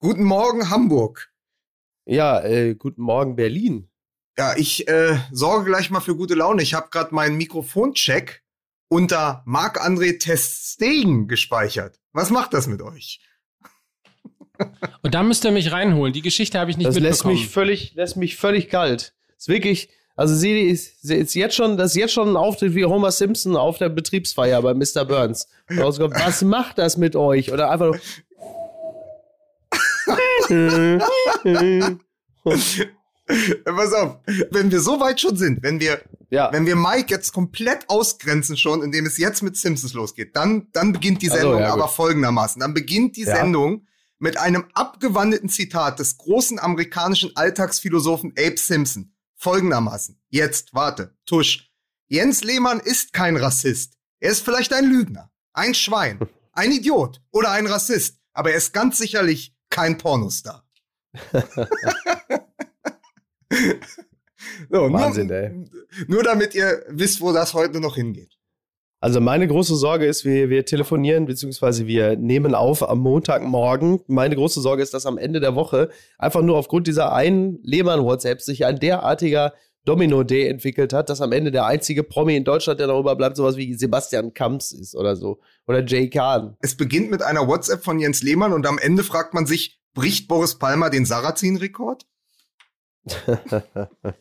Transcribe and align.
Guten 0.00 0.22
Morgen, 0.22 0.70
Hamburg. 0.70 1.32
Ja, 2.06 2.40
äh, 2.44 2.76
guten 2.76 3.02
Morgen, 3.02 3.34
Berlin. 3.34 3.90
Ja, 4.38 4.56
ich 4.56 4.86
äh, 4.86 5.18
sorge 5.32 5.64
gleich 5.64 5.90
mal 5.90 5.98
für 5.98 6.14
gute 6.14 6.34
Laune. 6.34 6.62
Ich 6.62 6.74
habe 6.74 6.88
gerade 6.90 7.12
meinen 7.12 7.36
Mikrofoncheck 7.36 8.44
unter 8.88 9.42
Marc-André 9.44 10.20
Testegen 10.20 11.26
gespeichert. 11.26 11.98
Was 12.12 12.30
macht 12.30 12.54
das 12.54 12.68
mit 12.68 12.80
euch? 12.80 13.20
Und 15.02 15.14
da 15.14 15.24
müsst 15.24 15.44
ihr 15.44 15.50
mich 15.50 15.72
reinholen. 15.72 16.12
Die 16.12 16.22
Geschichte 16.22 16.60
habe 16.60 16.70
ich 16.70 16.76
nicht 16.76 16.86
das 16.86 16.94
mitbekommen. 16.94 17.34
lässt 17.34 17.42
mich 17.42 17.48
völlig, 17.48 17.94
lässt 17.94 18.16
mich 18.16 18.36
völlig 18.36 18.68
kalt. 18.68 19.16
Ist 19.36 19.48
wirklich, 19.48 19.88
also 20.14 20.32
sie 20.32 20.60
ist, 20.60 21.02
sie 21.02 21.16
ist 21.16 21.34
jetzt 21.34 21.56
schon, 21.56 21.76
das 21.76 21.90
ist 21.90 21.96
jetzt 21.96 22.12
schon 22.12 22.28
ein 22.28 22.36
Auftritt 22.36 22.76
wie 22.76 22.84
Homer 22.84 23.10
Simpson 23.10 23.56
auf 23.56 23.78
der 23.78 23.88
Betriebsfeier 23.88 24.62
bei 24.62 24.74
Mr. 24.74 25.04
Burns. 25.04 25.48
Rauskommt, 25.76 26.14
was 26.14 26.42
macht 26.42 26.78
das 26.78 26.96
mit 26.96 27.16
euch? 27.16 27.52
Oder 27.52 27.72
einfach 27.72 27.86
nur. 27.86 28.00
Pass 33.64 33.92
auf, 33.92 34.16
wenn 34.50 34.70
wir 34.70 34.80
so 34.80 35.00
weit 35.00 35.20
schon 35.20 35.36
sind, 35.36 35.62
wenn 35.62 35.80
wir, 35.80 36.00
ja. 36.30 36.50
wenn 36.52 36.64
wir 36.64 36.76
Mike 36.76 37.06
jetzt 37.10 37.32
komplett 37.32 37.88
ausgrenzen 37.88 38.56
schon, 38.56 38.82
indem 38.82 39.04
es 39.04 39.18
jetzt 39.18 39.42
mit 39.42 39.56
Simpsons 39.56 39.92
losgeht, 39.92 40.34
dann, 40.34 40.68
dann 40.72 40.92
beginnt 40.92 41.20
die 41.22 41.30
Also, 41.30 41.42
Sendung 41.42 41.60
ja, 41.60 41.72
aber 41.72 41.88
folgendermaßen. 41.88 42.60
Dann 42.60 42.72
beginnt 42.72 43.16
die 43.16 43.24
Ja. 43.24 43.36
Sendung 43.36 43.86
mit 44.18 44.38
einem 44.38 44.64
abgewandelten 44.72 45.48
Zitat 45.48 45.98
des 45.98 46.16
großen 46.16 46.58
amerikanischen 46.58 47.32
Alltagsphilosophen 47.36 48.32
Abe 48.38 48.56
Simpson. 48.56 49.12
Folgendermaßen. 49.36 50.20
Jetzt, 50.30 50.74
warte, 50.74 51.14
tusch. 51.26 51.70
Jens 52.08 52.42
Lehmann 52.42 52.80
ist 52.80 53.12
kein 53.12 53.36
Rassist. 53.36 53.94
Er 54.20 54.30
ist 54.30 54.44
vielleicht 54.44 54.72
ein 54.72 54.86
Lügner, 54.86 55.30
ein 55.52 55.74
Schwein, 55.74 56.18
ein 56.52 56.72
Idiot 56.72 57.20
oder 57.30 57.50
ein 57.50 57.66
Rassist, 57.66 58.18
aber 58.32 58.50
er 58.50 58.56
ist 58.56 58.72
ganz 58.72 58.98
sicherlich 58.98 59.54
kein 59.70 59.98
Pornostar. 59.98 60.64
so, 64.70 64.92
Wahnsinn, 64.92 65.26
nur, 65.28 65.36
ey. 65.36 65.64
nur 66.06 66.22
damit 66.22 66.54
ihr 66.54 66.84
wisst, 66.88 67.20
wo 67.20 67.32
das 67.32 67.54
heute 67.54 67.80
noch 67.80 67.96
hingeht. 67.96 68.38
Also 69.00 69.20
meine 69.20 69.46
große 69.46 69.76
Sorge 69.76 70.06
ist, 70.06 70.24
wir, 70.24 70.50
wir 70.50 70.64
telefonieren 70.64 71.26
beziehungsweise 71.26 71.86
wir 71.86 72.16
nehmen 72.16 72.56
auf 72.56 72.88
am 72.88 72.98
Montagmorgen. 72.98 74.00
Meine 74.08 74.34
große 74.34 74.60
Sorge 74.60 74.82
ist, 74.82 74.92
dass 74.92 75.06
am 75.06 75.18
Ende 75.18 75.38
der 75.38 75.54
Woche 75.54 75.90
einfach 76.18 76.42
nur 76.42 76.56
aufgrund 76.56 76.88
dieser 76.88 77.12
einen 77.12 77.60
Lehmann-WhatsApp 77.62 78.40
sich 78.40 78.66
ein 78.66 78.80
derartiger 78.80 79.52
Domino-Day 79.88 80.46
entwickelt 80.46 80.92
hat, 80.92 81.08
dass 81.08 81.20
am 81.22 81.32
Ende 81.32 81.50
der 81.50 81.64
einzige 81.66 82.02
Promi 82.02 82.36
in 82.36 82.44
Deutschland, 82.44 82.78
der 82.78 82.86
darüber 82.86 83.16
bleibt, 83.16 83.36
sowas 83.36 83.56
wie 83.56 83.72
Sebastian 83.74 84.34
Kamps 84.34 84.72
ist 84.72 84.94
oder 84.94 85.16
so. 85.16 85.40
Oder 85.66 85.84
Jay 85.84 86.10
Kahn. 86.10 86.56
Es 86.60 86.76
beginnt 86.76 87.10
mit 87.10 87.22
einer 87.22 87.48
WhatsApp 87.48 87.82
von 87.82 87.98
Jens 87.98 88.22
Lehmann 88.22 88.52
und 88.52 88.66
am 88.66 88.78
Ende 88.78 89.02
fragt 89.02 89.32
man 89.32 89.46
sich, 89.46 89.80
bricht 89.94 90.28
Boris 90.28 90.56
Palmer 90.56 90.90
den 90.90 91.06
Sarrazin-Rekord? 91.06 92.06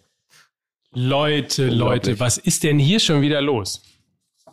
Leute, 0.91 1.67
Leute, 1.67 2.19
was 2.19 2.37
ist 2.37 2.63
denn 2.63 2.79
hier 2.79 2.99
schon 2.99 3.21
wieder 3.21 3.41
los? 3.41 3.81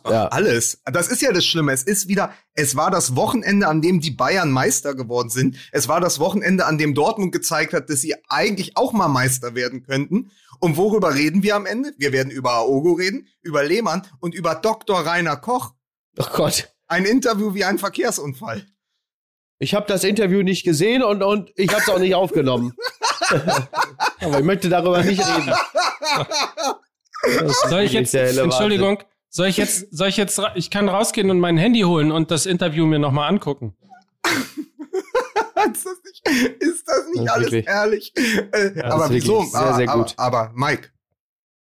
Ja. 0.07 0.27
Alles. 0.27 0.81
Das 0.85 1.07
ist 1.07 1.21
ja 1.21 1.31
das 1.31 1.45
Schlimme. 1.45 1.71
Es 1.71 1.83
ist 1.83 2.07
wieder, 2.07 2.33
es 2.53 2.75
war 2.75 2.91
das 2.91 3.15
Wochenende, 3.15 3.67
an 3.67 3.81
dem 3.81 4.01
die 4.01 4.11
Bayern 4.11 4.51
Meister 4.51 4.93
geworden 4.93 5.29
sind. 5.29 5.57
Es 5.71 5.87
war 5.87 5.99
das 5.99 6.19
Wochenende, 6.19 6.65
an 6.65 6.77
dem 6.77 6.93
Dortmund 6.93 7.31
gezeigt 7.31 7.73
hat, 7.73 7.89
dass 7.89 8.01
sie 8.01 8.15
eigentlich 8.29 8.77
auch 8.77 8.93
mal 8.93 9.07
Meister 9.07 9.55
werden 9.55 9.83
könnten. 9.83 10.31
Und 10.59 10.77
worüber 10.77 11.15
reden 11.15 11.43
wir 11.43 11.55
am 11.55 11.65
Ende? 11.65 11.93
Wir 11.97 12.11
werden 12.11 12.31
über 12.31 12.53
Aogo 12.53 12.93
reden, 12.93 13.27
über 13.41 13.63
Lehmann 13.63 14.07
und 14.19 14.35
über 14.35 14.55
Dr. 14.55 14.99
Rainer 14.99 15.37
Koch. 15.37 15.73
Oh 16.17 16.25
Gott. 16.33 16.71
Ein 16.87 17.05
Interview 17.05 17.53
wie 17.55 17.65
ein 17.65 17.79
Verkehrsunfall. 17.79 18.65
Ich 19.57 19.73
habe 19.73 19.87
das 19.87 20.03
Interview 20.03 20.43
nicht 20.43 20.63
gesehen 20.63 21.01
und, 21.01 21.23
und 21.23 21.51
ich 21.55 21.69
habe 21.69 21.81
es 21.81 21.89
auch 21.89 21.99
nicht 21.99 22.13
aufgenommen. 22.13 22.73
Aber 24.19 24.39
ich 24.39 24.45
möchte 24.45 24.69
darüber 24.69 25.01
nicht 25.03 25.21
reden. 25.25 25.53
Soll 27.69 27.81
ich 27.81 27.93
jetzt, 27.93 28.13
Entschuldigung, 28.13 28.99
soll 29.35 29.47
ich 29.47 29.57
jetzt, 29.57 29.87
soll 29.91 30.07
ich 30.07 30.15
jetzt, 30.15 30.41
ich 30.55 30.69
kann 30.69 30.87
rausgehen 30.87 31.29
und 31.29 31.39
mein 31.41 31.57
Handy 31.57 31.81
holen 31.81 32.11
und 32.13 32.31
das 32.31 32.45
Interview 32.45 32.85
mir 32.85 32.99
nochmal 32.99 33.27
angucken. 33.29 33.75
ist 35.73 35.85
das 35.85 35.97
nicht, 36.05 36.27
ist 36.61 36.87
das 36.87 37.05
nicht 37.13 37.17
Das 37.17 37.25
ist 37.25 37.29
alles 37.31 37.51
wirklich- 37.51 37.65
herrlich? 37.67 38.13
Äh, 38.15 38.71
das 38.75 38.83
aber 38.85 39.09
wieso? 39.09 39.43
sehr, 39.43 39.59
aber, 39.59 39.75
sehr 39.75 39.87
gut. 39.87 40.13
Aber, 40.15 40.39
aber 40.39 40.53
Mike, 40.55 40.89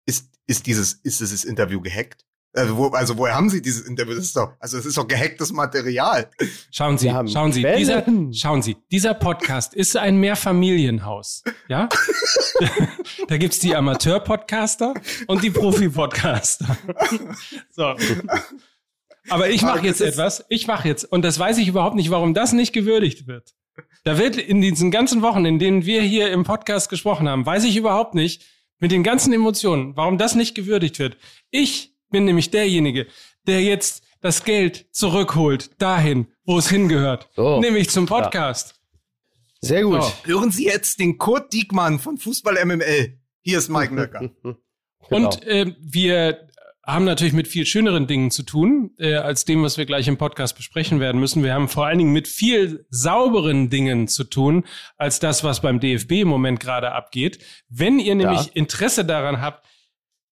ist, 0.06 0.30
ist 0.46 0.68
dieses, 0.68 0.94
ist 1.02 1.20
dieses 1.20 1.44
Interview 1.46 1.82
gehackt? 1.82 2.27
Also, 2.58 2.76
wo, 2.76 2.88
also 2.88 3.18
woher 3.18 3.36
haben 3.36 3.52
Sie 3.52 3.62
dieses 3.62 3.82
Interview? 3.86 4.16
Das 4.16 4.26
ist 4.26 4.36
doch, 4.36 4.54
also 4.60 4.80
es 4.80 4.86
ist 4.88 4.98
doch 4.98 5.08
gehacktes 5.08 5.54
Material. 5.54 6.28
Schauen 6.72 6.98
Sie, 6.98 7.08
schauen 7.08 7.52
Sie, 7.52 7.62
Quellen. 7.62 7.78
dieser, 7.78 8.04
schauen 8.34 8.64
Sie, 8.64 8.78
dieser 8.92 9.14
Podcast 9.14 9.76
ist 9.76 9.96
ein 9.96 10.18
Mehrfamilienhaus, 10.18 11.44
ja? 11.68 11.88
da 13.28 13.38
gibt's 13.38 13.60
die 13.60 13.76
Amateur-Podcaster 13.76 14.96
und 15.28 15.44
die 15.44 15.52
Profi-Podcaster. 15.52 16.78
so. 17.70 17.94
Aber 19.30 19.50
ich 19.50 19.62
mache 19.62 19.86
jetzt 19.86 20.02
etwas, 20.02 20.44
ich 20.50 20.66
mache 20.66 20.88
jetzt, 20.88 21.04
und 21.04 21.22
das 21.22 21.38
weiß 21.38 21.60
ich 21.60 21.68
überhaupt 21.68 21.96
nicht, 21.96 22.10
warum 22.10 22.34
das 22.34 22.54
nicht 22.54 22.74
gewürdigt 22.74 23.28
wird. 23.28 23.54
Da 24.04 24.18
wird 24.18 24.36
in 24.36 24.62
diesen 24.62 24.90
ganzen 24.90 25.22
Wochen, 25.22 25.46
in 25.46 25.60
denen 25.60 25.86
wir 25.86 26.02
hier 26.02 26.32
im 26.32 26.44
Podcast 26.44 26.90
gesprochen 26.90 27.30
haben, 27.30 27.46
weiß 27.46 27.66
ich 27.66 27.78
überhaupt 27.78 28.16
nicht, 28.16 28.44
mit 28.80 28.92
den 28.92 29.04
ganzen 29.04 29.32
Emotionen, 29.32 29.96
warum 29.96 30.18
das 30.18 30.34
nicht 30.34 30.56
gewürdigt 30.56 30.98
wird. 30.98 31.18
Ich 31.52 31.97
bin 32.10 32.26
nämlich 32.26 32.50
derjenige, 32.52 33.08
der 33.46 33.62
jetzt 33.64 34.04
das 34.22 34.44
Geld 34.44 34.88
zurückholt 34.92 35.72
dahin, 35.82 36.28
wo 36.46 36.58
es 36.58 36.70
hingehört, 36.70 37.30
So. 37.36 37.60
nämlich 37.62 37.90
zum 37.90 38.06
Podcast. 38.08 38.76
Sehr 39.62 39.84
gut. 39.84 40.04
So. 40.04 40.14
Hören 40.26 40.52
Sie 40.52 40.66
jetzt 40.66 41.00
den 41.00 41.18
Kurt 41.18 41.52
Diekmann 41.54 42.00
von 42.00 42.18
Fußball 42.18 42.64
MML. 42.66 43.18
Hier 43.42 43.58
ist 43.58 43.70
Mike 43.70 43.94
Nöcker. 43.94 44.30
Genau. 45.10 45.28
Und 45.30 45.48
äh, 45.48 45.74
wir 45.80 46.50
haben 46.86 47.06
natürlich 47.06 47.32
mit 47.32 47.48
viel 47.48 47.66
schöneren 47.66 48.08
Dingen 48.08 48.30
zu 48.30 48.44
tun, 48.44 48.92
äh, 48.98 49.14
als 49.16 49.46
dem, 49.46 49.64
was 49.64 49.78
wir 49.78 49.86
gleich 49.86 50.08
im 50.10 50.18
Podcast 50.18 50.58
besprechen 50.58 51.00
werden 51.00 51.22
müssen. 51.22 51.44
Wir 51.44 51.54
haben 51.54 51.70
vor 51.70 51.86
allen 51.86 51.98
Dingen 51.98 52.12
mit 52.12 52.28
viel 52.28 52.86
sauberen 52.90 53.70
Dingen 53.70 54.10
zu 54.10 54.26
tun, 54.26 54.66
als 54.98 55.20
das, 55.20 55.46
was 55.46 55.62
beim 55.62 55.80
DFB 55.80 56.12
im 56.24 56.28
Moment 56.28 56.60
gerade 56.60 56.92
abgeht. 56.92 57.40
Wenn 57.70 58.00
ihr 58.00 58.16
nämlich 58.16 58.48
Ja. 58.48 58.52
Interesse 58.54 59.06
daran 59.06 59.40
habt, 59.40 59.66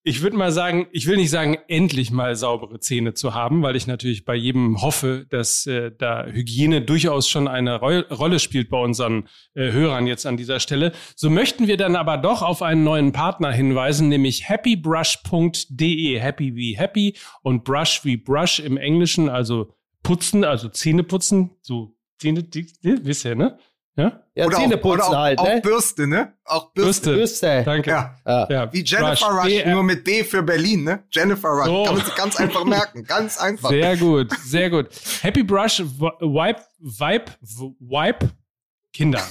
ich 0.07 0.21
würde 0.21 0.37
mal 0.37 0.51
sagen, 0.51 0.85
ich 0.91 1.07
will 1.07 1.17
nicht 1.17 1.31
sagen, 1.31 1.57
endlich 1.67 2.11
mal 2.11 2.35
saubere 2.35 2.79
Zähne 2.79 3.15
zu 3.15 3.33
haben, 3.33 3.63
weil 3.63 3.75
ich 3.75 3.87
natürlich 3.87 4.23
bei 4.23 4.35
jedem 4.35 4.79
hoffe, 4.83 5.25
dass 5.31 5.65
äh, 5.65 5.91
da 5.97 6.27
Hygiene 6.27 6.81
durchaus 6.83 7.27
schon 7.27 7.47
eine 7.47 7.81
Reu- 7.81 8.07
Rolle 8.13 8.37
spielt 8.39 8.69
bei 8.69 8.77
unseren 8.77 9.27
äh, 9.55 9.71
Hörern 9.71 10.05
jetzt 10.05 10.27
an 10.27 10.37
dieser 10.37 10.59
Stelle. 10.59 10.91
So 11.15 11.31
möchten 11.31 11.65
wir 11.65 11.75
dann 11.77 11.95
aber 11.95 12.17
doch 12.17 12.43
auf 12.43 12.61
einen 12.61 12.83
neuen 12.83 13.13
Partner 13.13 13.51
hinweisen, 13.51 14.07
nämlich 14.07 14.47
happybrush.de. 14.47 16.19
Happy 16.19 16.55
wie 16.55 16.77
happy 16.77 17.15
und 17.41 17.63
brush 17.63 18.01
wie 18.03 18.17
brush 18.17 18.59
im 18.59 18.77
Englischen, 18.77 19.27
also 19.27 19.73
putzen, 20.03 20.43
also 20.43 20.69
Zähne 20.69 21.03
putzen, 21.03 21.51
so 21.61 21.95
Zähne, 22.19 22.45
wisst 22.83 23.25
ihr, 23.25 23.35
ne? 23.35 23.57
Ja? 23.97 24.19
Ja, 24.35 24.45
Oder 24.47 24.57
Zähne 24.57 24.75
auch, 24.75 24.83
oder 24.83 25.07
auch, 25.07 25.15
halt, 25.15 25.39
auch 25.39 25.45
ne? 25.47 25.61
Bürste, 25.61 26.05
ne? 26.07 26.33
Auch 26.43 26.71
Bürste. 26.73 27.13
Bürste. 27.13 27.13
Bürste. 27.15 27.63
Danke. 27.65 27.89
Ja. 27.89 28.15
Ja. 28.25 28.47
Ja, 28.49 28.73
Wie 28.73 28.83
Jennifer 28.83 29.27
Rush, 29.27 29.45
B- 29.45 29.65
nur 29.71 29.83
mit 29.83 30.03
B 30.03 30.23
für 30.25 30.43
Berlin, 30.43 30.83
ne? 30.83 31.03
Jennifer 31.11 31.47
Rush. 31.49 31.65
So. 31.65 31.83
Kann 31.85 31.95
man 31.95 32.05
sich 32.05 32.15
ganz 32.15 32.35
einfach 32.35 32.65
merken. 32.65 33.03
Ganz 33.05 33.37
einfach. 33.37 33.69
Sehr 33.69 33.95
gut, 33.95 34.33
sehr 34.43 34.69
gut. 34.69 34.87
Happy 35.21 35.43
Brush, 35.43 35.79
Wipe, 35.79 36.61
Vibe, 36.79 37.25
w- 37.39 37.71
Wipe, 37.79 38.29
Kinder. 38.91 39.21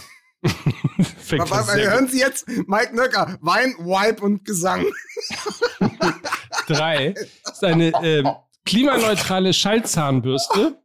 Aber, 1.38 1.74
hören 1.74 2.08
Sie 2.08 2.20
jetzt 2.20 2.46
Mike 2.66 2.94
Nöcker. 2.94 3.36
Wein, 3.40 3.74
Wipe 3.78 4.22
und 4.22 4.44
Gesang. 4.44 4.84
Drei 6.66 7.14
ist 7.50 7.64
eine 7.64 7.92
ähm, 8.02 8.28
klimaneutrale 8.64 9.52
Schallzahnbürste 9.52 10.78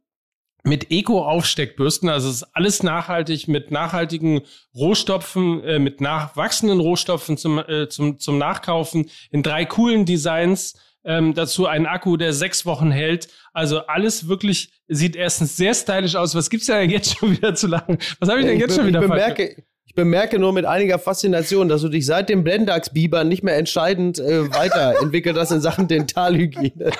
mit 0.62 0.90
Eco-Aufsteckbürsten. 0.90 2.08
Also 2.08 2.28
es 2.28 2.36
ist 2.36 2.48
alles 2.54 2.82
nachhaltig 2.82 3.48
mit 3.48 3.70
nachhaltigen 3.70 4.42
Rohstoffen, 4.74 5.62
äh, 5.64 5.78
mit 5.78 6.00
nachwachsenden 6.00 6.80
Rohstoffen 6.80 7.36
zum, 7.36 7.58
äh, 7.58 7.88
zum, 7.88 8.18
zum 8.18 8.38
Nachkaufen 8.38 9.10
in 9.30 9.42
drei 9.42 9.64
coolen 9.64 10.04
Designs. 10.04 10.78
Ähm, 11.02 11.32
dazu 11.34 11.66
ein 11.66 11.86
Akku, 11.86 12.18
der 12.18 12.34
sechs 12.34 12.66
Wochen 12.66 12.90
hält. 12.90 13.28
Also 13.54 13.86
alles 13.86 14.28
wirklich 14.28 14.82
sieht 14.86 15.16
erstens 15.16 15.56
sehr 15.56 15.72
stylisch 15.72 16.14
aus. 16.14 16.34
Was 16.34 16.50
gibt's 16.50 16.66
denn 16.66 16.90
jetzt 16.90 17.16
schon 17.16 17.32
wieder 17.36 17.54
zu 17.54 17.68
lachen? 17.68 17.98
Was 18.18 18.28
habe 18.28 18.40
ich 18.40 18.46
denn 18.46 18.56
Ich, 18.56 18.60
jetzt 18.60 18.76
be 18.76 18.82
schon 18.82 18.86
wieder 18.86 19.00
ich, 19.00 19.08
falsch 19.08 19.22
bemerke, 19.22 19.62
ich 19.90 19.94
bemerke 19.96 20.38
nur 20.38 20.52
mit 20.52 20.66
einiger 20.66 21.00
Faszination, 21.00 21.68
dass 21.68 21.82
du 21.82 21.88
dich 21.88 22.06
seit 22.06 22.28
dem 22.28 22.44
Blendax-Biber 22.44 23.24
nicht 23.24 23.42
mehr 23.42 23.56
entscheidend 23.56 24.20
äh, 24.20 24.48
weiterentwickelt 24.54 25.36
hast 25.36 25.50
in 25.50 25.60
Sachen 25.60 25.88
Dentalhygiene. 25.88 26.92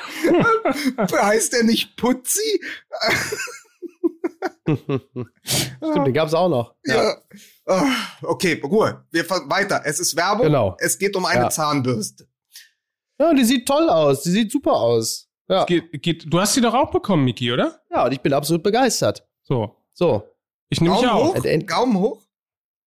heißt 0.99 1.53
der 1.53 1.63
nicht 1.63 1.97
Putzi? 1.97 2.61
Stimmt, 4.67 6.07
den 6.07 6.13
gab's 6.15 6.35
auch 6.35 6.49
noch. 6.49 6.75
Ja. 6.85 7.15
Ah, 7.67 7.85
Okay, 8.23 8.61
Ruhe. 8.65 9.05
Wir 9.13 9.25
fahren 9.25 9.49
weiter. 9.49 9.83
Es 9.85 10.01
ist 10.01 10.17
Werbung. 10.17 10.47
Genau. 10.47 10.77
Es 10.81 10.99
geht 10.99 11.15
um 11.15 11.25
eine 11.27 11.43
Ja. 11.43 11.49
Zahnbürste. 11.51 12.27
Ja, 13.21 13.33
die 13.35 13.45
sieht 13.45 13.69
toll 13.69 13.89
aus. 13.89 14.23
Die 14.23 14.31
sieht 14.31 14.51
super 14.51 14.73
aus. 14.73 15.29
Ja, 15.49 15.65
Geht, 15.65 16.03
geht, 16.03 16.25
du 16.33 16.41
hast 16.41 16.55
sie 16.55 16.61
doch 16.61 16.75
auch 16.75 16.91
bekommen, 16.91 17.25
Miki, 17.25 17.53
oder? 17.53 17.81
ja 17.91 18.05
und 18.05 18.11
ich 18.13 18.21
bin 18.21 18.33
absolut 18.33 18.65
begeistert. 18.65 19.25
So. 19.43 19.77
So. 19.93 20.25
Ich 20.71 20.81
nehme 20.81 20.95
mich 20.97 21.05
Daumen 21.05 21.13
auch. 21.23 21.37
hoch? 21.37 21.45
Äh, 21.45 21.59
Daumen 21.59 21.99
hoch? 21.99 22.21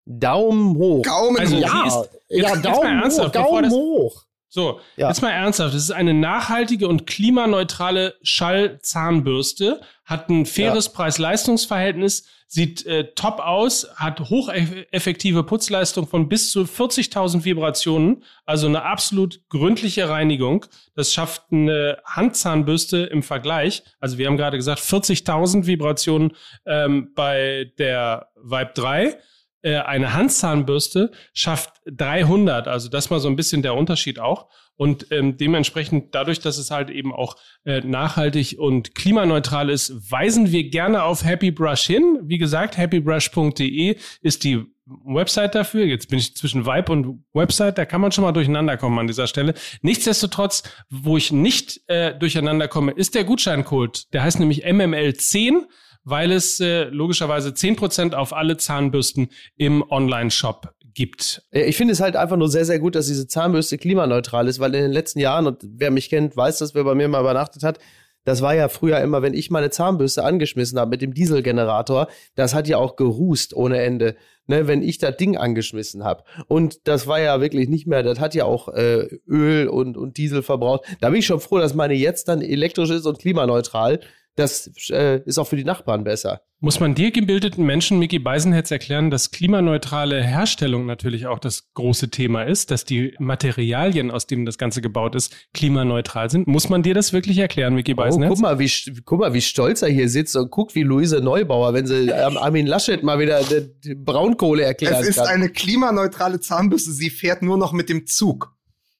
Daumen 0.05 0.75
hoch. 0.77 1.01
Gaumen 1.03 1.39
Also, 1.39 1.55
ja, 1.57 1.85
ist- 1.87 2.09
ja, 2.29 2.37
jetzt- 2.49 2.55
mal 2.55 2.61
Daumen 2.61 3.03
hoch, 3.11 3.29
Daumen 3.31 3.63
das- 3.63 3.73
hoch. 3.73 4.23
So, 4.49 4.79
Ja. 4.97 5.07
jetzt 5.07 5.21
mal 5.23 5.31
ernsthaft. 5.31 5.73
Das 5.73 5.81
ist 5.81 5.89
eine 5.91 6.13
nachhaltige 6.13 6.87
und 6.87 7.07
klimaneutrale 7.07 8.13
Schallzahnbürste, 8.21 9.81
hat 10.05 10.29
ein 10.29 10.45
faires 10.45 10.89
Preis-Leistungs-Verhältnis, 10.89 12.25
sieht 12.47 12.85
äh, 12.85 13.05
top 13.15 13.39
aus, 13.39 13.87
hat 13.95 14.19
hocheffektive 14.19 15.43
Putzleistung 15.43 16.05
von 16.07 16.29
bis 16.29 16.51
zu 16.51 16.65
40.000 16.65 17.45
Vibrationen, 17.45 18.23
also 18.45 18.67
eine 18.67 18.83
absolut 18.83 19.41
gründliche 19.49 20.07
Reinigung. 20.07 20.67
Das 20.95 21.11
schafft 21.13 21.45
eine 21.51 21.97
Handzahnbürste 22.05 22.97
im 23.05 23.23
Vergleich. 23.23 23.81
Also 23.99 24.19
wir 24.19 24.27
haben 24.27 24.37
gerade 24.37 24.57
gesagt 24.57 24.81
40.000 24.81 25.65
Vibrationen 25.65 26.33
ähm, 26.67 27.11
bei 27.15 27.71
der 27.79 28.27
Vibe 28.35 28.71
3 28.75 29.05
äh, 29.05 29.15
eine 29.63 30.13
Handzahnbürste 30.13 31.11
schafft 31.33 31.81
300. 31.85 32.67
Also 32.67 32.89
das 32.89 33.09
mal 33.09 33.19
so 33.19 33.29
ein 33.29 33.35
bisschen 33.35 33.61
der 33.61 33.75
Unterschied 33.75 34.19
auch. 34.19 34.49
Und 34.75 35.07
ähm, 35.11 35.37
dementsprechend, 35.37 36.15
dadurch, 36.15 36.39
dass 36.39 36.57
es 36.57 36.71
halt 36.71 36.89
eben 36.89 37.13
auch 37.13 37.35
äh, 37.63 37.81
nachhaltig 37.81 38.57
und 38.57 38.95
klimaneutral 38.95 39.69
ist, 39.69 40.11
weisen 40.11 40.51
wir 40.51 40.69
gerne 40.69 41.03
auf 41.03 41.23
Happy 41.23 41.51
Brush 41.51 41.85
hin. 41.85 42.19
Wie 42.23 42.39
gesagt, 42.39 42.77
happybrush.de 42.77 43.97
ist 44.21 44.43
die 44.43 44.65
Website 44.85 45.55
dafür. 45.55 45.85
Jetzt 45.85 46.09
bin 46.09 46.19
ich 46.19 46.35
zwischen 46.35 46.65
Vibe 46.65 46.91
und 46.91 47.23
Website, 47.33 47.77
da 47.77 47.85
kann 47.85 48.01
man 48.01 48.11
schon 48.11 48.23
mal 48.23 48.31
durcheinander 48.31 48.77
kommen 48.77 48.99
an 48.99 49.07
dieser 49.07 49.27
Stelle. 49.27 49.53
Nichtsdestotrotz, 49.81 50.63
wo 50.89 51.17
ich 51.17 51.31
nicht 51.31 51.81
äh, 51.87 52.17
durcheinander 52.17 52.67
komme, 52.67 52.91
ist 52.91 53.15
der 53.15 53.23
Gutscheincode. 53.23 54.11
Der 54.13 54.23
heißt 54.23 54.39
nämlich 54.39 54.65
MML10 54.65 55.61
weil 56.03 56.31
es 56.31 56.59
äh, 56.59 56.85
logischerweise 56.85 57.49
10% 57.49 58.13
auf 58.13 58.33
alle 58.33 58.57
Zahnbürsten 58.57 59.29
im 59.55 59.83
Online-Shop 59.89 60.73
gibt. 60.93 61.43
Äh, 61.51 61.63
Ich 61.65 61.77
finde 61.77 61.93
es 61.93 61.99
halt 61.99 62.15
einfach 62.15 62.37
nur 62.37 62.49
sehr, 62.49 62.65
sehr 62.65 62.79
gut, 62.79 62.95
dass 62.95 63.07
diese 63.07 63.27
Zahnbürste 63.27 63.77
klimaneutral 63.77 64.47
ist, 64.47 64.59
weil 64.59 64.73
in 64.75 64.83
den 64.83 64.91
letzten 64.91 65.19
Jahren, 65.19 65.47
und 65.47 65.61
wer 65.63 65.91
mich 65.91 66.09
kennt, 66.09 66.35
weiß, 66.35 66.59
dass 66.59 66.75
wer 66.75 66.83
bei 66.83 66.95
mir 66.95 67.07
mal 67.07 67.21
übernachtet 67.21 67.63
hat, 67.63 67.79
das 68.25 68.41
war 68.41 68.55
ja 68.55 68.69
früher 68.69 69.01
immer, 69.01 69.21
wenn 69.21 69.33
ich 69.33 69.51
meine 69.51 69.69
Zahnbürste 69.69 70.23
angeschmissen 70.23 70.79
habe 70.79 70.91
mit 70.91 71.01
dem 71.01 71.13
Dieselgenerator, 71.13 72.07
das 72.35 72.53
hat 72.53 72.67
ja 72.67 72.77
auch 72.77 72.95
gerußt 72.95 73.53
ohne 73.53 73.81
Ende, 73.81 74.15
ne, 74.47 74.65
wenn 74.67 74.81
ich 74.81 74.97
das 74.97 75.17
Ding 75.17 75.35
angeschmissen 75.35 76.03
habe. 76.03 76.23
Und 76.47 76.87
das 76.87 77.05
war 77.07 77.19
ja 77.19 77.41
wirklich 77.41 77.67
nicht 77.67 77.85
mehr, 77.85 78.01
das 78.01 78.19
hat 78.19 78.33
ja 78.33 78.45
auch 78.45 78.69
äh, 78.69 79.07
Öl 79.27 79.67
und, 79.67 79.97
und 79.97 80.17
Diesel 80.17 80.41
verbraucht. 80.41 80.85
Da 81.01 81.09
bin 81.09 81.19
ich 81.19 81.25
schon 81.25 81.41
froh, 81.41 81.57
dass 81.57 81.73
meine 81.73 81.95
jetzt 81.95 82.29
dann 82.29 82.41
elektrisch 82.41 82.91
ist 82.91 83.05
und 83.05 83.19
klimaneutral. 83.19 83.99
Das 84.35 84.71
äh, 84.89 85.21
ist 85.25 85.37
auch 85.37 85.47
für 85.47 85.55
die 85.57 85.63
Nachbarn 85.63 86.03
besser. 86.03 86.41
Muss 86.59 86.79
man 86.79 86.95
dir 86.95 87.11
gebildeten 87.11 87.65
Menschen, 87.65 87.99
Mickey 87.99 88.17
Beisenherz, 88.19 88.71
erklären, 88.71 89.11
dass 89.11 89.29
klimaneutrale 89.31 90.23
Herstellung 90.23 90.85
natürlich 90.85 91.27
auch 91.27 91.37
das 91.39 91.71
große 91.73 92.09
Thema 92.09 92.43
ist, 92.43 92.71
dass 92.71 92.85
die 92.85 93.13
Materialien, 93.19 94.09
aus 94.09 94.25
denen 94.25 94.45
das 94.45 94.57
Ganze 94.57 94.81
gebaut 94.81 95.13
ist, 95.13 95.35
klimaneutral 95.53 96.29
sind? 96.29 96.47
Muss 96.47 96.69
man 96.69 96.81
dir 96.81 96.93
das 96.93 97.13
wirklich 97.13 97.37
erklären, 97.37 97.75
Mickey 97.75 97.91
Oh, 97.93 97.97
Beisenherz? 97.97 98.29
guck 98.31 98.39
mal, 98.41 98.59
wie, 98.59 98.71
guck 99.05 99.19
mal, 99.19 99.33
wie 99.33 99.41
stolz 99.41 99.81
er 99.81 99.89
hier 99.89 100.09
sitzt 100.09 100.35
und 100.35 100.49
guckt 100.49 100.73
wie 100.73 100.83
Luise 100.83 101.19
Neubauer, 101.21 101.73
wenn 101.73 101.85
sie 101.85 102.09
ähm, 102.09 102.37
Armin 102.37 102.65
Laschet 102.65 103.03
mal 103.03 103.19
wieder 103.19 103.41
die, 103.43 103.69
die 103.81 103.95
Braunkohle 103.95 104.63
erklären 104.63 104.95
Es 105.01 105.07
ist 105.09 105.15
kann. 105.17 105.27
eine 105.27 105.49
klimaneutrale 105.49 106.39
Zahnbürste. 106.39 106.91
Sie 106.91 107.09
fährt 107.09 107.41
nur 107.43 107.57
noch 107.57 107.73
mit 107.73 107.89
dem 107.89 108.07
Zug. 108.07 108.55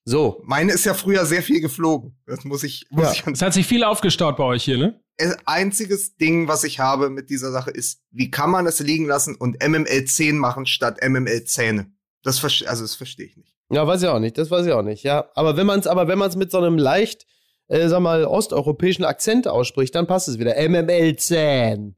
So, 0.06 0.42
Meine 0.46 0.74
ist 0.74 0.84
ja 0.84 0.94
früher 0.94 1.26
sehr 1.26 1.42
viel 1.42 1.62
geflogen. 1.62 2.18
Das 2.28 2.44
muss 2.44 2.64
ich, 2.64 2.86
muss 2.90 3.06
Ja. 3.06 3.12
ich 3.14 3.28
es 3.36 3.42
hat 3.42 3.54
sich 3.54 3.66
viel 3.66 3.86
aufgestaut 3.86 4.36
bei 4.36 4.44
euch 4.44 4.64
hier, 4.66 4.78
ne? 4.78 5.00
Einziges 5.46 6.16
Ding, 6.16 6.48
was 6.48 6.64
ich 6.64 6.80
habe 6.80 7.10
mit 7.10 7.30
dieser 7.30 7.52
Sache 7.52 7.72
ist, 7.72 8.02
wie 8.12 8.32
kann 8.32 8.50
man 8.50 8.66
es 8.66 8.80
liegen 8.80 9.06
lassen 9.06 9.36
und 9.36 9.64
MML 9.66 10.06
10 10.06 10.38
machen 10.38 10.66
statt 10.66 11.00
MML 11.08 11.44
Zähne? 11.46 11.92
Das 12.24 12.40
verstehe, 12.40 12.70
also 12.70 12.84
das 12.84 12.96
verstehe 12.96 13.28
ich 13.28 13.38
nicht. 13.38 13.54
ja, 13.70 13.86
weiß 13.86 14.02
ich 14.02 14.08
auch 14.08 14.20
nicht, 14.20 14.38
das 14.38 14.50
weiß 14.50 14.66
ich 14.66 14.72
auch 14.72 14.82
nicht, 14.82 15.04
ja. 15.04 15.30
Aber 15.36 15.58
wenn 15.58 15.68
man 15.68 15.80
es, 15.80 15.88
aber 15.88 16.08
wenn 16.08 16.18
man 16.18 16.30
es 16.30 16.36
mit 16.36 16.52
so 16.52 16.58
einem 16.58 16.78
leicht, 16.78 17.28
äh, 17.68 17.88
sag 17.90 18.00
mal, 18.00 18.26
osteuropäischen 18.26 19.06
Akzent 19.06 19.48
ausspricht, 19.48 19.94
dann 19.96 20.08
passt 20.08 20.28
es 20.28 20.40
wieder. 20.40 20.56
MML 20.58 21.16
10. 21.16 21.96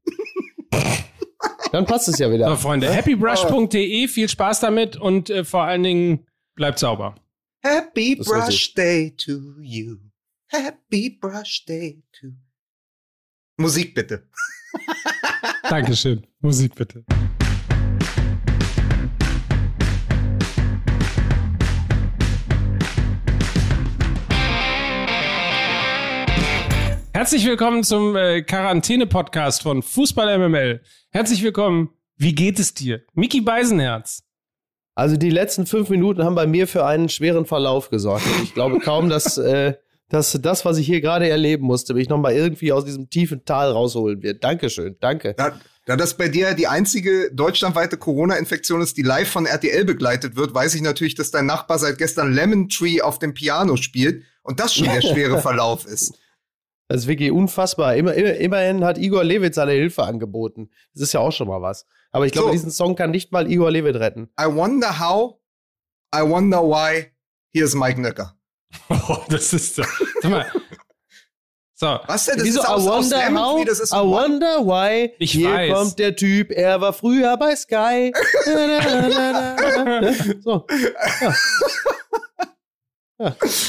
dann 1.71 1.85
passt 1.85 2.07
es 2.07 2.19
ja 2.19 2.31
wieder. 2.31 2.49
So, 2.49 2.55
Freunde, 2.55 2.93
happybrush.de, 2.93 4.07
viel 4.07 4.29
Spaß 4.29 4.59
damit 4.59 4.97
und 4.97 5.29
äh, 5.29 5.43
vor 5.43 5.63
allen 5.63 5.83
Dingen 5.83 6.27
bleibt 6.55 6.79
sauber. 6.79 7.15
Happy 7.63 8.15
Brush 8.15 8.73
Day 8.73 9.15
to 9.15 9.59
you. 9.59 9.97
Happy 10.47 11.09
Brush 11.09 11.65
Day 11.65 12.03
to 12.19 12.27
Musik 13.57 13.95
bitte. 13.95 14.27
Dankeschön. 15.69 16.27
Musik 16.41 16.75
bitte. 16.75 17.05
Herzlich 27.13 27.45
willkommen 27.45 27.85
zum 27.85 28.17
äh, 28.17 28.41
Quarantäne-Podcast 28.41 29.61
von 29.63 29.81
Fußball 29.81 30.37
MML. 30.37 30.81
Herzlich 31.11 31.41
willkommen. 31.41 31.91
Wie 32.17 32.35
geht 32.35 32.59
es 32.59 32.73
dir? 32.73 33.05
Miki 33.13 33.39
Beisenherz. 33.39 34.23
Also 34.95 35.15
die 35.15 35.29
letzten 35.29 35.65
fünf 35.65 35.87
Minuten 35.87 36.25
haben 36.25 36.35
bei 36.35 36.45
mir 36.45 36.67
für 36.67 36.85
einen 36.85 37.07
schweren 37.07 37.45
Verlauf 37.45 37.89
gesorgt. 37.89 38.25
Ich 38.43 38.53
glaube 38.53 38.79
kaum, 38.79 39.07
dass, 39.07 39.37
äh, 39.37 39.75
dass 40.09 40.37
das, 40.41 40.65
was 40.65 40.77
ich 40.77 40.85
hier 40.85 41.01
gerade 41.01 41.27
erleben 41.29 41.65
musste, 41.65 41.93
mich 41.93 42.09
nochmal 42.09 42.33
irgendwie 42.33 42.71
aus 42.71 42.85
diesem 42.85 43.09
tiefen 43.09 43.43
Tal 43.45 43.71
rausholen 43.71 44.21
wird. 44.21 44.43
Dankeschön, 44.43 44.97
danke. 44.99 45.33
Da, 45.35 45.59
da 45.85 45.95
das 45.95 46.15
bei 46.17 46.27
dir 46.27 46.53
die 46.53 46.67
einzige 46.67 47.31
deutschlandweite 47.33 47.97
Corona-Infektion 47.97 48.81
ist, 48.81 48.97
die 48.97 49.01
live 49.01 49.29
von 49.29 49.45
RTL 49.45 49.85
begleitet 49.85 50.35
wird, 50.35 50.53
weiß 50.53 50.75
ich 50.75 50.81
natürlich, 50.81 51.15
dass 51.15 51.31
dein 51.31 51.45
Nachbar 51.45 51.79
seit 51.79 51.97
gestern 51.97 52.33
Lemon 52.33 52.69
Tree 52.69 53.01
auf 53.01 53.19
dem 53.19 53.33
Piano 53.33 53.75
spielt 53.77 54.23
und 54.43 54.59
das 54.59 54.75
schon 54.75 54.85
der 54.85 55.01
schwere 55.01 55.37
Verlauf 55.41 55.85
ist. 55.85 56.13
Das 56.87 57.01
ist 57.01 57.07
wirklich 57.07 57.31
unfassbar. 57.31 57.95
Immer, 57.95 58.13
immer, 58.13 58.35
immerhin 58.35 58.83
hat 58.83 58.99
Igor 58.99 59.23
Levit 59.23 59.55
seine 59.55 59.71
Hilfe 59.71 60.03
angeboten. 60.03 60.69
Das 60.93 61.01
ist 61.01 61.13
ja 61.13 61.19
auch 61.19 61.31
schon 61.31 61.47
mal 61.47 61.61
was. 61.63 61.87
Aber 62.11 62.27
ich 62.27 62.31
glaube, 62.31 62.49
So. 62.49 62.51
diesen 62.51 62.69
Song 62.69 62.95
kann 62.95 63.09
nicht 63.09 63.31
mal 63.31 63.51
Igor 63.51 63.71
Levit 63.71 63.95
retten. 63.95 64.29
I 64.39 64.45
wonder 64.45 64.99
how, 64.99 65.39
I 66.15 66.21
wonder 66.21 66.61
why. 66.61 67.07
Here's 67.51 67.73
Mike 67.73 67.99
Nöcker. 67.99 68.37
Oh, 68.89 69.17
das 69.29 69.53
ist. 69.53 69.75
Sag 69.75 69.89
mal. 70.25 70.51
So, 71.77 71.99
Was 72.07 72.25
denn? 72.25 72.37
Das 72.37 72.45
Wieso? 72.47 72.61
ist 72.61 72.67
aus, 72.67 72.85
I 72.85 72.87
aus 72.89 73.03
wonder 73.03 73.17
Lemon 73.25 73.43
how, 73.43 73.65
das 73.65 73.79
ist 73.81 73.91
I 73.91 73.95
wonder 73.97 74.65
why. 74.65 75.11
Ich 75.19 75.31
Hier 75.33 75.49
weiß. 75.51 75.73
kommt 75.73 75.99
der 75.99 76.15
Typ, 76.15 76.51
er 76.51 76.79
war 76.79 76.93
früher 76.93 77.35
bei 77.37 77.55
Sky. 77.55 78.13
Na, 78.45 78.67
na, 78.67 79.07
na, 79.09 79.83
na, 79.83 80.01
na. 80.01 80.13
so. 80.41 80.65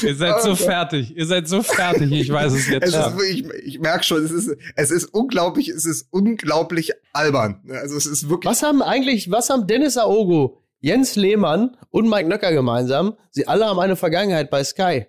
ihr 0.03 0.15
seid 0.15 0.41
so 0.41 0.55
fertig. 0.55 1.15
Ihr 1.15 1.25
seid 1.25 1.47
so 1.47 1.63
fertig. 1.63 2.11
Ich 2.11 2.31
weiß 2.31 2.53
es 2.53 2.67
jetzt 2.67 2.83
Es 2.87 2.93
schon. 2.93 3.01
ist 3.13 3.17
wirklich, 3.17 3.45
ich 3.65 3.79
merke 3.79 4.03
schon, 4.03 4.23
es 4.23 4.31
ist, 4.31 4.55
es 4.75 4.91
ist 4.91 5.05
unglaublich, 5.13 5.69
es 5.69 5.85
ist 5.85 6.07
unglaublich 6.11 6.91
albern. 7.13 7.61
Also 7.69 7.95
es 7.97 8.05
ist 8.05 8.29
wirklich. 8.29 8.49
Was 8.49 8.61
haben 8.63 8.81
eigentlich, 8.81 9.31
was 9.31 9.49
haben 9.49 9.67
Dennis 9.67 9.97
Aogo, 9.97 10.61
Jens 10.79 11.15
Lehmann 11.15 11.77
und 11.89 12.09
Mike 12.09 12.29
Nöcker 12.29 12.51
gemeinsam? 12.51 13.17
Sie 13.31 13.47
alle 13.47 13.65
haben 13.65 13.79
eine 13.79 13.95
Vergangenheit 13.95 14.49
bei 14.49 14.63
Sky. 14.63 15.05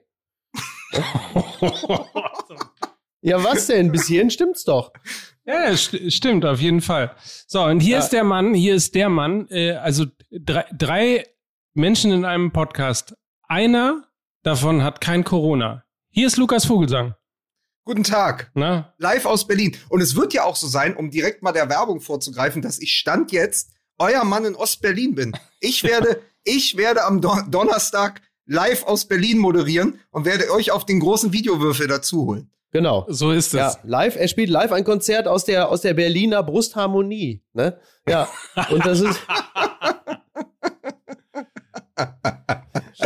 Ja, 3.21 3.43
was 3.43 3.67
denn? 3.67 3.91
Bis 3.91 4.07
hierhin 4.07 4.31
stimmt's 4.31 4.63
doch. 4.63 4.93
Ja, 5.45 5.77
st 5.77 6.13
stimmt, 6.13 6.45
auf 6.45 6.61
jeden 6.61 6.81
Fall. 6.81 7.15
So, 7.49 7.65
und 7.65 7.81
hier 7.81 7.97
Ja. 7.97 7.99
ist 7.99 8.11
der 8.11 8.23
Mann, 8.23 8.55
hier 8.55 8.77
ist 8.77 8.95
der 8.95 9.09
Mann, 9.09 9.49
äh, 9.51 9.73
also 9.73 10.07
drei, 10.31 10.65
drei 10.73 11.25
Menschen 11.75 12.13
in 12.13 12.25
einem 12.25 12.53
Podcast. 12.53 13.17
Einer 13.49 14.05
davon 14.45 14.85
hat 14.85 15.01
kein 15.01 15.25
Corona. 15.25 15.85
Hier 16.11 16.29
ist 16.29 16.37
Lukas 16.37 16.65
Vogelsang. 16.67 17.17
Guten 17.85 18.05
Tag. 18.05 18.53
Na? 18.55 18.95
Live 18.99 19.25
aus 19.27 19.49
Berlin. 19.49 19.77
Und 19.89 20.01
es 20.01 20.15
wird 20.15 20.33
ja 20.33 20.45
auch 20.45 20.57
so 20.57 20.69
sein, 20.69 20.95
um 20.97 21.11
direkt 21.11 21.43
mal 21.43 21.53
der 21.53 21.69
Werbung 21.69 22.01
vorzugreifen, 22.01 22.63
dass 22.63 22.79
ich 22.79 22.95
Stand 22.95 23.33
jetzt 23.33 23.73
euer 23.99 24.25
Mann 24.25 24.45
in 24.45 24.55
Ostberlin 24.55 25.15
bin. 25.15 25.37
Ich 25.61 25.85
werde, 25.85 26.21
ich 26.45 26.77
werde 26.77 27.05
am 27.05 27.21
Don 27.21 27.51
Donnerstag 27.51 28.23
live 28.47 28.85
aus 28.85 29.05
Berlin 29.05 29.39
moderieren 29.39 30.01
und 30.11 30.25
werde 30.25 30.51
euch 30.51 30.71
auf 30.71 30.87
den 30.87 31.01
großen 31.01 31.33
Videowürfel 31.33 31.87
dazu 31.87 32.27
holen. 32.27 32.51
Genau. 32.71 33.07
So 33.09 33.31
ist 33.31 33.49
es. 33.49 33.53
Ja, 33.55 33.75
live, 33.85 34.17
er 34.17 34.29
spielt 34.29 34.51
live 34.51 34.73
ein 34.73 34.85
Konzert 34.85 35.27
aus 35.27 35.45
der, 35.45 35.71
aus 35.71 35.81
der 35.81 35.95
Berliner 35.95 36.43
Brustharmonie. 36.43 37.43
Ne? 37.55 37.79
Ja, 38.07 38.29
und 38.71 38.85
das 38.85 39.01
ist. 39.01 39.19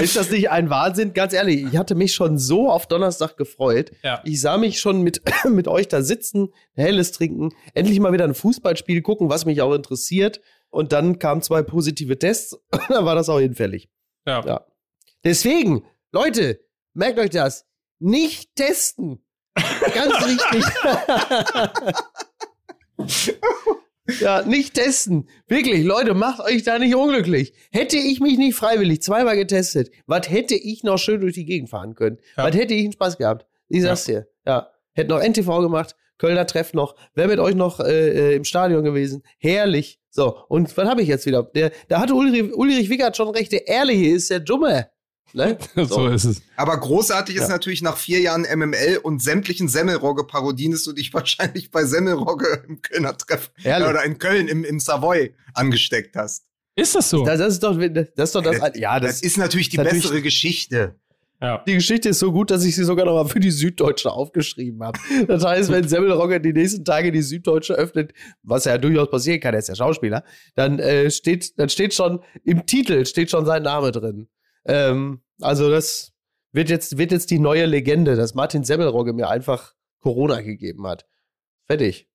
ist 0.03 0.17
das 0.17 0.31
nicht 0.31 0.51
ein 0.51 0.69
Wahnsinn? 0.69 1.15
Ganz 1.15 1.33
ehrlich, 1.33 1.65
ich 1.65 1.77
hatte 1.77 1.95
mich 1.95 2.13
schon 2.13 2.39
so 2.39 2.69
auf 2.69 2.87
Donnerstag 2.87 3.37
gefreut. 3.37 3.93
Ja. 4.03 4.21
Ich 4.25 4.41
sah 4.41 4.57
mich 4.59 4.81
schon 4.81 5.03
mit, 5.03 5.23
mit 5.49 5.69
euch 5.69 5.87
da 5.87 6.03
sitzen, 6.03 6.49
helles 6.75 7.13
trinken, 7.13 7.51
endlich 7.75 8.01
mal 8.01 8.13
wieder 8.13 8.25
ein 8.25 8.35
Fußballspiel 8.35 9.03
gucken, 9.03 9.31
was 9.31 9.45
mich 9.45 9.63
auch 9.63 9.75
interessiert. 9.75 10.41
Und 10.73 10.93
dann 10.93 11.19
kamen 11.19 11.43
zwei 11.43 11.63
positive 11.63 12.19
Tests 12.19 12.53
und 12.73 12.91
dann 12.91 13.05
war 13.05 13.15
das 13.15 13.29
auch 13.29 13.39
hinfällig. 13.39 13.91
Ja. 14.27 14.45
Ja. 14.45 14.67
Deswegen, 15.23 15.85
Leute, 16.11 16.61
merkt 16.95 17.19
euch 17.19 17.31
das. 17.31 17.67
Nicht 18.01 18.57
testen. 18.57 19.25
Ganz 19.55 20.15
wichtig. 20.27 20.65
Ja, 24.21 24.43
nicht 24.43 24.75
testen. 24.75 25.29
Wirklich, 25.47 25.85
Leute, 25.85 26.15
macht 26.15 26.41
euch 26.41 26.63
da 26.65 26.79
nicht 26.79 26.95
unglücklich. 26.95 27.53
Hätte 27.71 27.99
ich 27.99 28.21
mich 28.21 28.39
nicht 28.39 28.57
freiwillig 28.57 29.03
zweimal 29.03 29.37
getestet, 29.37 29.91
was 30.07 30.29
hätte 30.29 30.55
ich 30.55 30.83
noch 30.83 30.99
schön 30.99 31.21
durch 31.21 31.35
die 31.35 31.45
Gegend 31.45 31.71
fahren 31.71 31.95
können? 31.95 32.19
Ja. 32.37 32.45
Was 32.45 32.57
hätte 32.57 32.75
ich 32.75 32.83
einen 32.83 32.93
Spaß 32.93 33.19
gehabt? 33.19 33.47
Ich 33.69 33.83
sag's 33.83 34.05
dir. 34.05 34.27
Ja. 34.47 34.71
Hätte 34.95 35.11
noch 35.11 35.23
NTV 35.23 35.61
gemacht, 35.61 35.95
Kölner 36.23 36.47
Treff 36.47 36.73
noch, 36.73 36.95
wäre 37.17 37.27
mit 37.27 37.41
euch 37.41 37.57
noch 37.57 37.81
äh, 37.81 38.33
äh, 38.33 38.37
im 38.37 38.45
Stadion 38.45 38.85
gewesen. 38.85 39.25
Herrlich. 39.39 39.99
So, 40.09 40.39
und 40.49 40.77
was 40.77 40.89
habe 40.89 41.03
ich 41.03 41.09
jetzt 41.09 41.27
wieder? 41.27 41.43
Der, 41.43 41.73
da 41.89 41.99
hatte 42.01 42.15
Ulrich, 42.15 42.55
Ulrich 42.55 42.89
Wickert 42.91 43.17
schon 43.17 43.29
recht, 43.31 43.51
der 43.51 43.67
Ehrliche 43.67 44.11
ist 44.15 44.31
der 44.31 44.39
Dumme. 44.39 44.89
Ne? 45.33 45.59
so. 45.75 46.07
ist 46.07 46.25
es. 46.25 46.41
Aber 46.57 46.79
großartig 46.79 47.35
ist 47.35 47.43
Ja. 47.43 47.49
natürlich 47.49 47.83
nach 47.83 47.97
vier 47.97 48.21
Jahren 48.21 48.43
MML 48.43 48.99
und 49.03 49.21
sämtlichen 49.21 49.67
Semmelrogge-Parodien, 49.67 50.71
dass 50.71 50.85
du 50.85 50.93
dich 50.93 51.13
wahrscheinlich 51.15 51.73
bei 51.73 51.85
Semmelrogge 51.85 52.63
im 52.69 52.81
Kölner 52.83 53.17
Treff 53.17 53.51
Ehrlich. 53.65 53.89
oder 53.89 54.05
in 54.05 54.19
Köln 54.19 54.47
im, 54.47 54.63
im 54.65 54.79
Savoy 54.79 55.35
angesteckt 55.55 56.15
hast. 56.15 56.45
Ist 56.77 56.95
das 56.95 57.11
so? 57.11 57.25
Das, 57.25 57.39
das 57.41 57.55
ist 57.55 57.63
doch, 57.65 57.77
das 57.77 58.29
ist 58.29 58.35
doch 58.35 58.43
das, 58.43 58.59
ja, 58.77 59.01
Das, 59.01 59.21
das, 59.21 59.23
ist 59.23 59.37
natürlich 59.39 59.71
die 59.71 59.77
natürlich- 59.79 60.03
bessere 60.05 60.23
Geschichte. 60.23 60.95
Ja. 61.43 61.63
die 61.67 61.75
Geschichte 61.75 62.11
ist 62.11 62.21
so 62.21 62.33
gut, 62.33 62.51
dass 62.51 62.65
ich 62.65 62.75
sie 62.75 62.85
sogar 62.85 63.05
noch 63.05 63.15
mal 63.15 63.29
für 63.29 63.41
die 63.41 63.51
Süddeutsche 63.51 64.11
aufgeschrieben 64.11 64.83
habe. 64.83 64.99
Das 65.27 65.45
heißt, 65.45 65.71
wenn 65.71 65.87
Semmelrogge 65.87 66.41
die 66.41 66.53
nächsten 66.53 66.85
Tage 66.85 67.13
die 67.13 67.23
Süddeutsche 67.23 67.75
öffnet, 67.75 68.13
was 68.43 68.65
ja 68.65 68.79
durchaus 68.79 69.11
passieren 69.11 69.41
kann, 69.41 69.55
er 69.55 69.59
ist 69.59 69.69
ja 69.69 69.75
Schauspieler, 69.75 70.25
dann 70.55 70.79
äh, 70.79 71.11
steht, 71.11 71.59
dann 71.59 71.69
steht 71.69 71.95
schon 71.95 72.21
im 72.45 72.65
Titel 72.67 73.05
steht 73.05 73.31
schon 73.31 73.45
sein 73.45 73.63
Name 73.63 73.93
drin. 73.93 74.29
Ähm, 74.65 75.21
also 75.41 75.71
das 75.71 76.13
wird 76.53 76.71
jetzt 76.71 76.97
wird 76.99 77.13
jetzt 77.13 77.31
die 77.31 77.39
neue 77.39 77.67
Legende, 77.67 78.17
dass 78.17 78.35
Martin 78.35 78.65
Semmelrogge 78.65 79.13
mir 79.13 79.29
einfach 79.29 79.75
Corona 80.01 80.41
gegeben 80.41 80.87
hat. 80.87 81.07
Fertig. 81.67 82.09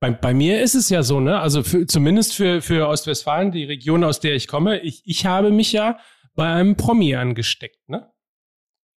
Bei, 0.00 0.10
bei 0.10 0.34
mir 0.34 0.60
ist 0.60 0.74
es 0.74 0.88
ja 0.88 1.02
so, 1.02 1.20
ne? 1.20 1.38
Also 1.38 1.62
für, 1.62 1.86
zumindest 1.86 2.34
für, 2.34 2.60
für 2.60 2.88
Ostwestfalen, 2.88 3.52
die 3.52 3.64
Region, 3.64 4.02
aus 4.02 4.18
der 4.18 4.34
ich 4.34 4.48
komme, 4.48 4.80
ich, 4.80 5.02
ich 5.04 5.26
habe 5.26 5.50
mich 5.50 5.72
ja 5.72 5.98
bei 6.34 6.52
einem 6.52 6.76
Promi 6.76 7.14
angesteckt, 7.14 7.88
ne? 7.88 8.11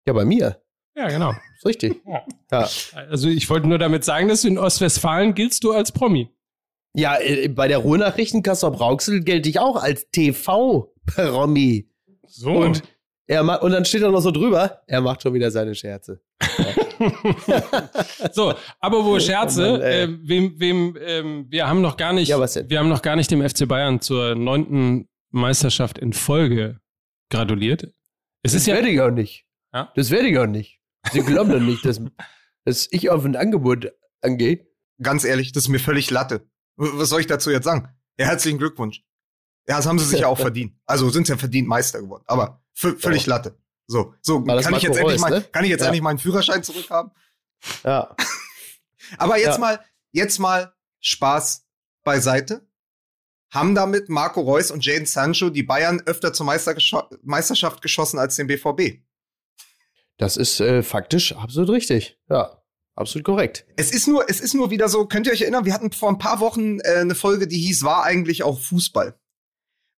Ja, 0.06 0.12
bei 0.12 0.24
mir. 0.24 0.60
Ja, 0.96 1.08
genau. 1.08 1.30
Ist 1.56 1.64
richtig. 1.66 2.00
Ja. 2.06 2.22
Ja. 2.50 2.68
Also 3.08 3.28
ich 3.28 3.48
wollte 3.48 3.66
nur 3.68 3.78
damit 3.78 4.04
sagen, 4.04 4.28
dass 4.28 4.42
du 4.42 4.48
in 4.48 4.58
Ostwestfalen 4.58 5.34
giltst 5.34 5.64
du 5.64 5.72
als 5.72 5.90
Promi. 5.92 6.28
Ja, 6.94 7.18
äh, 7.18 7.48
bei 7.48 7.68
der 7.68 7.78
Ruhrnachrichten 7.78 8.42
Kassel 8.42 8.70
Brauxel 8.72 9.22
gelte 9.24 9.48
ich 9.48 9.58
auch 9.58 9.76
als 9.82 10.10
TV-Promi. 10.10 11.88
So. 12.26 12.50
Und, 12.50 12.82
er 13.26 13.62
und 13.62 13.72
dann 13.72 13.84
steht 13.86 14.02
da 14.02 14.10
noch 14.10 14.20
so 14.20 14.30
drüber, 14.30 14.82
er 14.86 15.00
macht 15.00 15.22
schon 15.22 15.32
wieder 15.32 15.50
seine 15.50 15.74
Scherze. 15.74 16.20
so, 18.32 18.54
aber 18.80 19.04
wo 19.04 19.18
Scherze, 19.18 19.66
Oh 19.68 19.72
Mann, 19.72 19.80
ey. 19.82 20.02
ähm, 20.02 20.20
wem, 20.24 20.60
wem, 20.60 20.98
ähm, 21.00 21.46
wir 21.48 21.68
haben 21.68 21.80
noch 21.80 21.96
gar 21.96 22.12
nicht, 22.12 22.28
Ja, 22.28 22.38
was 22.38 22.54
denn? 22.54 22.68
wir 22.70 22.78
haben 22.78 22.88
noch 22.88 23.02
gar 23.02 23.16
nicht 23.16 23.30
dem 23.30 23.46
FC 23.48 23.66
Bayern 23.66 24.00
zur 24.00 24.34
neunten 24.34 25.08
Meisterschaft 25.30 25.98
in 25.98 26.12
Folge 26.12 26.80
gratuliert. 27.30 27.84
Es 28.42 28.52
Das 28.52 28.54
ist 28.54 28.66
ja, 28.66 28.74
werde 28.74 28.88
ich 28.90 29.00
auch 29.00 29.10
nicht. 29.10 29.46
Ja? 29.72 29.92
Das 29.94 30.10
werde 30.10 30.28
ich 30.28 30.38
auch 30.38 30.46
nicht. 30.46 30.80
Sie 31.12 31.20
glauben 31.22 31.50
doch 31.50 31.60
nicht, 31.60 31.84
dass, 31.84 32.00
dass 32.64 32.88
ich 32.90 33.10
auf 33.10 33.24
ein 33.24 33.36
Angebot 33.36 33.92
angehe. 34.20 34.66
Ganz 35.00 35.24
ehrlich, 35.24 35.52
das 35.52 35.64
ist 35.64 35.68
mir 35.68 35.80
völlig 35.80 36.10
Latte. 36.10 36.48
Was 36.76 37.08
soll 37.08 37.20
ich 37.20 37.26
dazu 37.26 37.50
jetzt 37.50 37.64
sagen? 37.64 37.88
Ja, 38.18 38.26
herzlichen 38.26 38.58
Glückwunsch. 38.58 39.02
Ja, 39.68 39.76
das 39.76 39.86
haben 39.86 39.98
sie 39.98 40.04
sich 40.04 40.20
ja 40.20 40.28
auch 40.28 40.38
verdient. 40.38 40.74
Also 40.86 41.08
sind 41.10 41.26
sie 41.26 41.32
ja 41.32 41.38
verdient 41.38 41.66
Meister 41.68 42.00
geworden. 42.00 42.24
Aber 42.26 42.62
vö- 42.76 42.98
völlig 42.98 43.26
Latte. 43.26 43.58
So, 43.88 44.14
so 44.22 44.42
kann 44.44 44.74
ich 44.74 44.82
jetzt 44.82 44.96
endlich 44.96 45.20
mal, 45.20 45.30
ne? 45.30 45.42
kann 45.52 45.64
ich 45.64 45.70
jetzt 45.70 45.80
Ja. 45.80 45.86
endlich 45.86 46.02
meinen 46.02 46.18
Führerschein 46.18 46.62
zurückhaben? 46.62 47.10
Ja. 47.84 48.14
Aber 49.18 49.36
jetzt 49.38 49.54
Ja. 49.54 49.58
mal, 49.58 49.80
jetzt 50.12 50.38
mal 50.38 50.72
Spaß 51.00 51.66
beiseite. 52.04 52.66
Haben 53.52 53.74
damit 53.74 54.08
Marco 54.08 54.40
Reus 54.40 54.70
und 54.70 54.84
Jaden 54.84 55.04
Sancho 55.06 55.50
die 55.50 55.62
Bayern 55.62 56.00
öfter 56.06 56.32
zur 56.32 56.46
Meister 56.46 56.74
Meisterschaft 57.22 57.82
geschossen 57.82 58.18
als 58.18 58.36
den 58.36 58.46
BVB. 58.46 59.02
Das 60.22 60.36
ist 60.36 60.60
äh, 60.60 60.84
faktisch 60.84 61.34
absolut 61.34 61.70
richtig. 61.70 62.16
Ja, 62.30 62.62
absolut 62.94 63.24
korrekt. 63.24 63.66
Es 63.74 63.90
ist 63.90 64.06
nur, 64.06 64.30
es 64.30 64.38
ist 64.38 64.54
nur 64.54 64.70
wieder 64.70 64.88
so, 64.88 65.04
könnt 65.06 65.26
ihr 65.26 65.32
euch 65.32 65.40
erinnern, 65.40 65.64
wir 65.64 65.74
hatten 65.74 65.90
vor 65.90 66.10
ein 66.10 66.18
paar 66.18 66.38
Wochen 66.38 66.78
äh, 66.78 66.98
eine 66.98 67.16
Folge, 67.16 67.48
die 67.48 67.58
hieß, 67.58 67.82
war 67.82 68.04
eigentlich 68.04 68.44
auch 68.44 68.60
Fußball. 68.60 69.18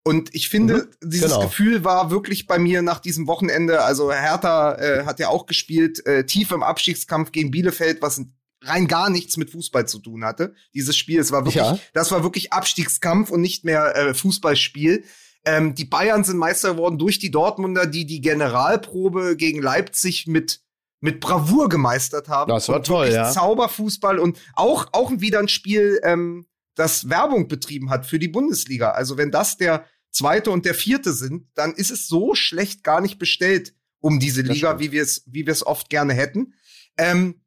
Und 0.03 0.35
ich 0.35 0.49
finde, 0.49 0.89
dieses 1.03 1.33
genau. 1.33 1.43
Gefühl 1.43 1.85
war 1.85 2.11
wirklich 2.11 2.47
bei 2.47 2.59
mir 2.59 2.81
nach 2.81 3.01
diesem 3.01 3.27
Wochenende, 3.27 3.83
also 3.83 4.11
Hertha 4.11 4.77
äh, 4.77 5.05
hat 5.05 5.21
ja 5.21 5.29
auch 5.29 5.45
gespielt, 5.45 6.07
äh, 6.07 6.25
tief 6.25 6.53
im 6.53 6.63
Abstiegskampf 6.63 7.31
gegen 7.31 7.51
Bielefeld, 7.51 8.01
was 8.01 8.23
rein 8.63 8.89
gar 8.89 9.11
nichts 9.11 9.37
mit 9.37 9.51
Fußball 9.51 9.87
zu 9.87 9.99
tun 9.99 10.25
hatte. 10.25 10.55
Dieses 10.73 10.97
Spiel, 10.97 11.21
es 11.21 11.33
war 11.33 11.41
wirklich, 11.45 11.57
Ja. 11.57 11.79
das 11.93 12.11
war 12.13 12.23
wirklich 12.23 12.55
Abstiegskampf 12.55 13.29
und 13.29 13.43
nicht 13.43 13.67
mehr 13.67 13.95
äh, 13.95 14.15
Fußballspiel. 14.15 15.05
Ähm, 15.45 15.75
die 15.75 15.85
Bayern 15.85 16.25
sind 16.25 16.39
Meister 16.39 16.73
geworden 16.73 16.99
durch 16.99 17.19
die 17.19 17.31
Dortmunder, 17.31 17.87
die 17.87 18.07
die 18.07 18.21
Generalprobe 18.21 19.37
gegen 19.37 19.61
Leipzig 19.61 20.27
mit 20.27 20.61
mit 21.01 21.21
Bravour 21.21 21.69
gemeistert 21.69 22.29
haben. 22.29 22.49
Das 22.49 22.71
war 22.71 22.83
toll, 22.83 23.11
ja. 23.13 23.31
Zauberfußball 23.31 24.19
und 24.19 24.39
auch 24.55 24.87
auch 24.93 25.13
wieder 25.17 25.39
ein 25.39 25.49
Spiel, 25.49 26.01
ähm, 26.03 26.47
das 26.75 27.11
Werbung 27.11 27.47
betrieben 27.47 27.91
hat 27.91 28.07
für 28.07 28.19
die 28.19 28.29
Bundesliga. 28.29 28.93
Also 28.93 29.19
wenn 29.19 29.31
das 29.31 29.59
der 29.59 29.85
zweite 30.11 30.51
und 30.51 30.65
der 30.65 30.75
vierte 30.75 31.13
sind, 31.13 31.47
dann 31.55 31.75
ist 31.75 31.91
es 31.91 32.09
so 32.09 32.35
schlecht 32.35 32.83
gar 32.85 33.03
nicht 33.03 33.19
bestellt 33.19 33.75
um 34.01 34.19
diese 34.19 34.43
Liga, 34.43 34.79
wie 34.81 34.93
wir 34.93 35.03
es 35.03 35.25
wie 35.27 35.47
wir 35.47 35.53
es 35.53 35.67
oft 35.67 35.91
gerne 35.91 36.15
hätten. 36.15 36.55
Ähm, 36.97 37.41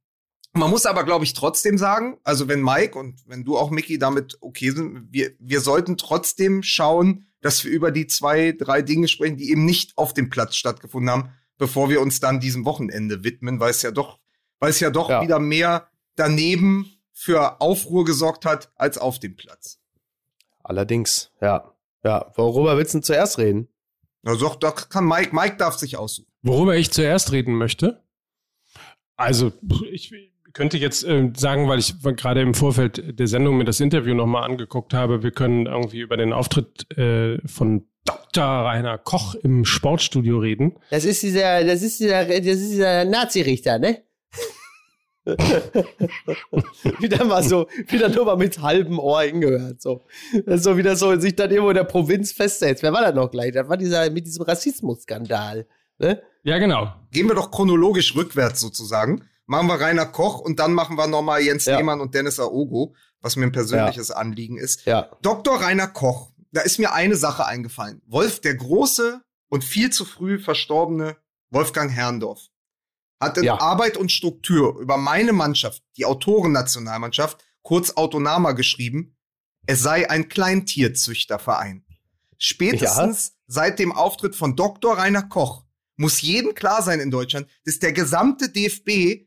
man 0.54 0.70
muss 0.70 0.86
aber, 0.86 1.04
glaube 1.04 1.26
ich, 1.26 1.34
trotzdem 1.34 1.78
sagen, 1.78 2.18
also 2.24 2.48
wenn 2.48 2.64
Mike 2.64 2.98
und 2.98 3.22
wenn 3.28 3.44
du 3.44 3.58
auch, 3.58 3.70
Mickey, 3.70 4.00
damit 4.00 4.38
okay 4.42 4.72
sind, 4.72 5.08
wir, 5.12 5.32
wir 5.40 5.62
sollten 5.62 5.98
trotzdem 5.98 6.64
schauen, 6.64 7.28
dass 7.48 7.64
wir 7.64 7.72
über 7.72 7.92
die 7.92 8.08
zwei, 8.08 8.52
drei 8.52 8.82
Dinge 8.82 9.08
sprechen, 9.08 9.38
die 9.38 9.50
eben 9.52 9.64
nicht 9.64 9.98
auf 9.98 10.14
dem 10.14 10.30
Platz 10.30 10.58
stattgefunden 10.58 11.10
haben, 11.10 11.32
bevor 11.58 11.90
wir 11.90 12.02
uns 12.02 12.20
dann 12.20 12.42
diesem 12.42 12.66
Wochenende 12.66 13.24
widmen, 13.24 13.62
weil 13.62 13.72
es 13.72 13.82
ja 13.82 13.92
doch, 13.92 14.20
weil 14.60 14.70
es 14.72 14.82
ja 14.82 14.90
doch 14.90 15.10
Ja. 15.10 15.22
wieder 15.22 15.40
mehr 15.40 15.88
daneben 16.16 16.92
für 17.14 17.62
Aufruhr 17.62 18.04
gesorgt 18.04 18.44
hat 18.46 18.70
als 18.76 18.98
auf 18.98 19.20
dem 19.20 19.36
Platz. 19.38 19.80
Allerdings, 20.62 21.32
ja. 21.42 21.74
Ja, 22.04 22.32
worüber 22.36 22.78
willst 22.78 22.94
du 22.94 22.98
denn 22.98 23.04
zuerst 23.04 23.38
reden? 23.38 23.70
Also 24.24 24.40
doch, 24.42 24.56
da 24.58 24.72
kann 24.72 25.06
Mike, 25.08 25.34
Mike 25.34 25.56
darf 25.56 25.76
sich 25.78 25.96
aussuchen. 25.98 26.28
Worüber 26.42 26.76
ich 26.76 26.92
zuerst 26.92 27.32
reden 27.32 27.56
möchte. 27.56 28.04
Also, 29.16 29.52
ich 29.90 30.12
könnte 30.58 30.78
jetzt 30.78 31.04
äh, 31.06 31.32
sagen, 31.38 31.70
weil 31.70 31.78
ich 31.78 31.94
gerade 32.02 32.42
im 32.42 32.56
Vorfeld 32.56 33.20
der 33.20 33.28
Sendung 33.28 33.58
mir 33.58 33.64
das 33.64 33.80
Interview 33.80 34.16
nochmal 34.16 34.44
angeguckt 34.44 34.92
habe, 34.96 35.22
wir 35.22 35.30
können 35.30 35.68
irgendwie 35.68 36.00
über 36.00 36.18
den 36.18 36.34
Auftritt 36.34 36.92
äh, 36.98 37.38
von 37.48 37.86
Dr. 38.06 38.44
Rainer 38.44 38.98
Koch 38.98 39.36
im 39.36 39.66
Sportstudio 39.66 40.40
reden. 40.40 40.76
Das 40.90 41.06
ist 41.06 41.22
dieser, 41.22 41.64
das 41.64 41.84
ist 41.84 42.00
dieser, 42.00 42.26
das 42.26 42.40
ist 42.40 42.72
dieser 42.72 43.06
Nazi-Richter, 43.06 43.78
ne? 43.78 44.02
wieder 47.00 47.24
mal 47.26 47.44
so, 47.44 47.68
wieder 47.88 48.10
nur 48.10 48.26
mal 48.26 48.38
mit 48.38 48.60
halbem 48.60 48.98
Ohr 48.98 49.22
hingehört. 49.22 49.80
So. 49.80 50.06
Das 50.46 50.56
ist 50.56 50.64
so 50.64 50.76
wieder 50.76 50.96
so, 50.96 51.20
sich 51.20 51.36
dann 51.36 51.52
irgendwo 51.52 51.70
in 51.70 51.76
der 51.76 51.84
Provinz 51.84 52.32
festsetzt. 52.32 52.82
Wer 52.82 52.94
war 52.94 53.02
das 53.02 53.14
noch 53.14 53.30
gleich? 53.30 53.52
Das 53.52 53.70
war 53.70 53.78
dieser 53.78 54.10
mit 54.10 54.26
diesem 54.26 54.44
Rassismusskandal. 54.44 55.68
Ne? 56.00 56.22
Ja, 56.44 56.58
genau. 56.58 56.94
Gehen 57.12 57.28
wir 57.28 57.36
doch 57.36 57.52
chronologisch 57.52 58.16
rückwärts 58.16 58.60
sozusagen. 58.62 59.22
Machen 59.48 59.68
wir 59.68 59.80
Rainer 59.80 60.06
Koch 60.06 60.40
und 60.40 60.60
dann 60.60 60.74
machen 60.74 60.98
wir 60.98 61.08
nochmal 61.08 61.42
Jens 61.42 61.66
Ja. 61.66 61.78
Lehmann 61.78 62.02
und 62.02 62.14
Dennis 62.14 62.40
Aogo, 62.40 62.96
was 63.22 63.36
mir 63.38 63.46
ein 63.46 63.52
persönliches 63.52 64.12
Anliegen 64.12 64.58
ist. 64.58 64.86
Ja. 64.86 65.10
Dr. 65.22 65.62
Rainer 65.62 65.88
Koch, 65.88 66.32
da 66.52 66.62
ist 66.62 66.80
mir 66.80 66.94
eine 66.94 67.16
Sache 67.16 67.46
eingefallen. 67.46 68.02
Wolf, 68.06 68.42
der 68.42 68.56
große 68.56 69.22
und 69.50 69.64
viel 69.64 69.90
zu 69.90 70.04
früh 70.06 70.38
verstorbene 70.38 71.16
Wolfgang 71.50 71.90
Herrndorf, 71.92 72.42
hat 73.22 73.38
in 73.38 73.46
Ja. 73.46 73.60
Arbeit 73.62 73.96
und 73.98 74.12
Struktur 74.12 74.78
über 74.80 74.98
meine 74.98 75.32
Mannschaft, 75.34 75.82
die 75.96 76.06
Autorennationalmannschaft, 76.06 77.44
kurz 77.62 77.92
Autonama 77.96 78.52
geschrieben, 78.52 79.16
es 79.66 79.82
sei 79.82 80.10
ein 80.10 80.28
Kleintierzüchterverein. 80.30 81.86
Spätestens 82.38 83.34
seit 83.48 83.80
dem 83.80 83.92
Auftritt 83.92 84.36
von 84.36 84.56
Dr. 84.56 84.98
Rainer 84.98 85.24
Koch 85.24 85.64
muss 85.96 86.22
jedem 86.22 86.54
klar 86.54 86.82
sein 86.84 87.00
in 87.00 87.12
Deutschland, 87.12 87.48
dass 87.66 87.80
der 87.80 87.92
gesamte 87.94 88.50
DFB 88.50 89.27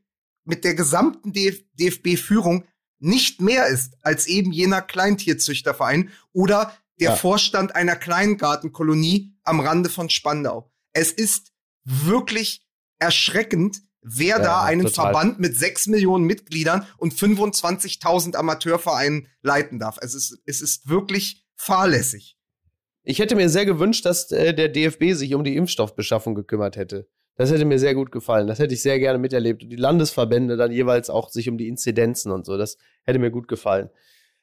mit 0.51 0.65
der 0.65 0.75
gesamten 0.75 1.33
DF 1.33 1.61
DFB-Führung 1.75 2.65
nicht 2.99 3.41
mehr 3.41 3.67
ist 3.69 3.97
als 4.03 4.27
eben 4.27 4.53
jener 4.53 4.83
Kleintierzüchterverein 4.83 6.11
oder 6.35 6.75
der 6.99 7.11
Ja. 7.11 7.17
Vorstand 7.17 7.75
einer 7.75 7.97
Kleingartenkolonie 7.97 9.33
am 9.43 9.61
Rande 9.61 9.89
von 9.89 10.11
Spandau. 10.11 10.71
Es 10.93 11.11
ist 11.13 11.53
wirklich 11.85 12.63
erschreckend, 12.99 13.81
wer 14.03 14.37
Ja, 14.37 14.43
da 14.43 14.63
einen 14.65 14.85
total. 14.87 15.07
Verband 15.07 15.41
mit 15.41 15.57
sechs 15.57 15.87
Millionen 15.87 16.27
Mitgliedern 16.27 16.87
und 16.99 17.15
25.000 17.15 18.37
Amateurvereinen 18.37 19.29
leiten 19.41 19.79
darf. 19.79 19.97
Es 20.03 20.15
ist, 20.15 20.39
es 20.45 20.61
ist 20.61 20.89
wirklich 20.91 21.47
fahrlässig. 21.57 22.37
Ich 23.03 23.19
hätte 23.19 23.35
mir 23.35 23.49
sehr 23.49 23.65
gewünscht, 23.65 24.05
dass 24.05 24.31
äh, 24.31 24.53
der 24.53 24.69
DFB 24.69 25.13
sich 25.15 25.35
um 25.35 25.43
die 25.43 25.57
Impfstoffbeschaffung 25.57 26.35
gekümmert 26.35 26.77
hätte. 26.77 27.09
Das 27.41 27.51
hätte 27.51 27.65
mir 27.65 27.79
sehr 27.79 27.95
gut 27.95 28.13
gefallen. 28.13 28.49
Das 28.49 28.59
hätte 28.59 28.75
ich 28.75 28.83
sehr 28.83 28.99
gerne 28.99 29.19
miterlebt. 29.19 29.63
Und 29.63 29.71
die 29.71 29.77
Landesverbände 29.77 30.59
dann 30.59 30.73
jeweils 30.73 31.09
auch 31.09 31.31
sich 31.31 31.49
um 31.49 31.57
die 31.57 31.69
Inzidenzen 31.69 32.33
und 32.33 32.45
so. 32.45 32.59
Das 32.59 32.77
hätte 33.07 33.19
mir 33.19 33.31
gut 33.31 33.49
gefallen. 33.49 33.89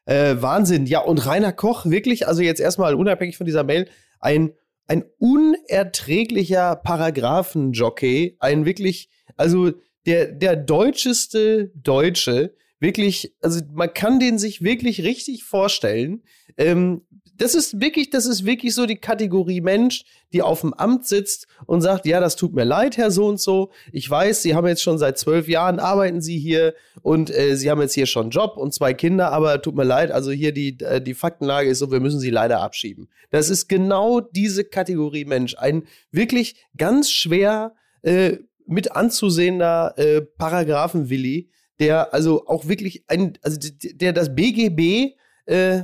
Äh, 0.05 0.37
Wahnsinn. 0.39 0.87
Ja, 0.87 1.01
und 1.01 1.23
Rainer 1.27 1.53
Koch, 1.53 1.85
wirklich, 1.85 2.27
also 2.27 2.41
jetzt 2.41 2.59
erstmal 2.59 2.95
unabhängig 2.95 3.37
von 3.37 3.45
dieser 3.45 3.63
Mail, 3.63 3.87
ein, 4.19 4.53
ein 4.87 5.05
unerträglicher 5.19 6.75
Paragraphenjockey, 6.75 8.37
ein 8.39 8.65
wirklich, 8.65 9.11
also 9.35 9.73
der, 10.07 10.31
der 10.31 10.55
deutscheste 10.55 11.71
Deutsche, 11.75 12.55
wirklich, 12.79 13.35
also 13.43 13.61
man 13.75 13.93
kann 13.93 14.19
den 14.19 14.39
sich 14.39 14.63
wirklich 14.63 15.03
richtig 15.03 15.43
vorstellen. 15.43 16.23
Ähm, 16.57 17.03
das 17.37 17.55
ist 17.55 17.79
wirklich, 17.79 18.09
das 18.09 18.25
ist 18.25 18.45
wirklich 18.45 18.73
so 18.73 18.85
die 18.85 18.97
Kategorie 18.97 19.61
Mensch, 19.61 20.03
die 20.33 20.41
auf 20.41 20.61
dem 20.61 20.73
Amt 20.73 21.07
sitzt 21.07 21.47
und 21.65 21.81
sagt, 21.81 22.05
ja, 22.05 22.19
das 22.19 22.35
tut 22.35 22.53
mir 22.53 22.63
leid, 22.63 22.97
Herr 22.97 23.11
so 23.11 23.27
und 23.27 23.39
so. 23.39 23.71
Ich 23.91 24.09
weiß, 24.09 24.41
Sie 24.41 24.55
haben 24.55 24.67
jetzt 24.67 24.81
schon 24.81 24.97
seit 24.97 25.17
zwölf 25.17 25.47
Jahren 25.47 25.79
arbeiten 25.79 26.21
Sie 26.21 26.37
hier 26.37 26.73
und 27.01 27.29
äh, 27.29 27.55
Sie 27.55 27.69
haben 27.69 27.81
jetzt 27.81 27.93
hier 27.93 28.05
schon 28.05 28.23
einen 28.23 28.31
Job 28.31 28.57
und 28.57 28.73
zwei 28.73 28.93
Kinder, 28.93 29.31
aber 29.31 29.61
tut 29.61 29.75
mir 29.75 29.83
leid, 29.83 30.11
also 30.11 30.31
hier 30.31 30.51
die, 30.51 30.79
äh, 30.79 31.01
die 31.01 31.13
Faktenlage 31.13 31.69
ist 31.69 31.79
so, 31.79 31.91
wir 31.91 31.99
müssen 31.99 32.19
Sie 32.19 32.29
leider 32.29 32.61
abschieben. 32.61 33.09
Das 33.29 33.49
ist 33.49 33.67
genau 33.67 34.19
diese 34.19 34.63
Kategorie 34.63 35.25
Mensch. 35.25 35.55
Ein 35.57 35.83
wirklich 36.11 36.55
ganz 36.75 37.11
schwer 37.11 37.75
äh, 38.01 38.37
mit 38.65 38.91
anzusehender 38.91 39.93
äh, 39.97 40.21
Paragraphenwilli, 40.21 41.49
der 41.79 42.13
also 42.13 42.47
auch 42.47 42.67
wirklich 42.67 43.03
ein, 43.07 43.37
also 43.41 43.57
der 43.59 44.13
das 44.13 44.35
BGB, 44.35 45.15
äh, 45.45 45.83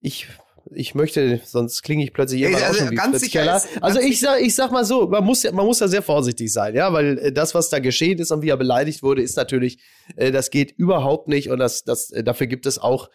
ich 0.00 0.26
ich 0.72 0.94
möchte, 0.94 1.40
sonst 1.44 1.82
klinge 1.82 2.04
ich 2.04 2.12
plötzlich 2.12 2.42
immer 2.42 2.62
also, 2.62 2.84
auch 2.84 2.90
wie 2.90 2.94
ganz 2.94 3.18
Fritz 3.18 3.32
Keller. 3.32 3.56
Ist, 3.56 3.68
also 3.80 3.98
ich 3.98 4.20
sag, 4.20 4.40
ich 4.40 4.54
sag 4.54 4.70
mal 4.70 4.84
so, 4.84 5.08
man 5.08 5.24
muss 5.24 5.42
ja, 5.42 5.52
man 5.52 5.66
muss 5.66 5.80
ja 5.80 5.88
sehr 5.88 6.02
vorsichtig 6.02 6.52
sein, 6.52 6.74
ja, 6.74 6.92
weil 6.92 7.18
äh, 7.18 7.32
das, 7.32 7.54
was 7.54 7.70
da 7.70 7.78
geschehen 7.78 8.18
ist 8.18 8.30
und 8.30 8.42
wie 8.42 8.50
er 8.50 8.56
beleidigt 8.56 9.02
wurde, 9.02 9.22
ist 9.22 9.36
natürlich, 9.36 9.78
äh, 10.16 10.30
das 10.30 10.50
geht 10.50 10.72
überhaupt 10.72 11.28
nicht 11.28 11.50
und 11.50 11.58
das, 11.58 11.84
das, 11.84 12.10
äh, 12.10 12.22
dafür 12.22 12.46
gibt 12.46 12.66
es 12.66 12.78
auch 12.78 13.08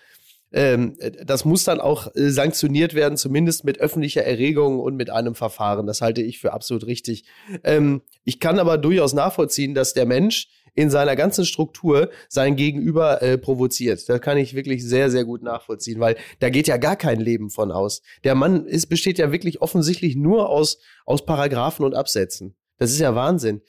ähm, 0.52 0.96
das 1.26 1.44
muss 1.44 1.64
dann 1.66 1.82
auch 1.82 2.16
äh, 2.16 2.30
sanktioniert 2.30 2.94
werden, 2.94 3.18
zumindest 3.18 3.66
mit 3.66 3.80
öffentlicher 3.80 4.24
Erregung 4.24 4.80
und 4.80 4.96
mit 4.96 5.10
einem 5.10 5.36
Verfahren. 5.36 5.86
Das 5.86 6.02
halte 6.02 6.22
ich 6.22 6.40
für 6.40 6.54
absolut 6.54 6.86
richtig. 6.86 7.26
Ähm, 7.64 8.04
ich 8.24 8.40
kann 8.40 8.60
aber 8.60 8.78
durchaus 8.78 9.14
nachvollziehen, 9.14 9.74
dass 9.74 9.94
der 9.94 10.06
Mensch 10.06 10.48
in 10.76 10.90
seiner 10.90 11.16
ganzen 11.16 11.46
Struktur 11.46 12.10
sein 12.30 12.56
Gegenüber 12.56 13.22
äh, 13.22 13.38
provoziert. 13.38 14.08
Das 14.08 14.22
kann 14.22 14.38
ich 14.38 14.54
wirklich 14.54 14.84
sehr, 14.84 15.10
sehr 15.10 15.26
gut 15.26 15.42
nachvollziehen, 15.42 16.00
weil 16.00 16.18
da 16.40 16.50
geht 16.50 16.68
ja 16.68 16.78
gar 16.78 16.96
kein 16.96 17.20
Leben 17.20 17.50
von 17.50 17.72
aus. 17.72 18.02
Der 18.24 18.36
Mann 18.36 18.66
ist, 18.66 18.88
besteht 18.88 19.18
ja 19.18 19.32
wirklich 19.32 19.62
offensichtlich 19.62 20.16
nur 20.16 20.50
aus, 20.50 20.78
aus 21.06 21.26
Paragraphen 21.26 21.86
und 21.86 21.96
Absätzen. 21.96 22.56
Das 22.78 22.92
ist 22.92 23.00
ja 23.00 23.16
Wahnsinn 23.16 23.62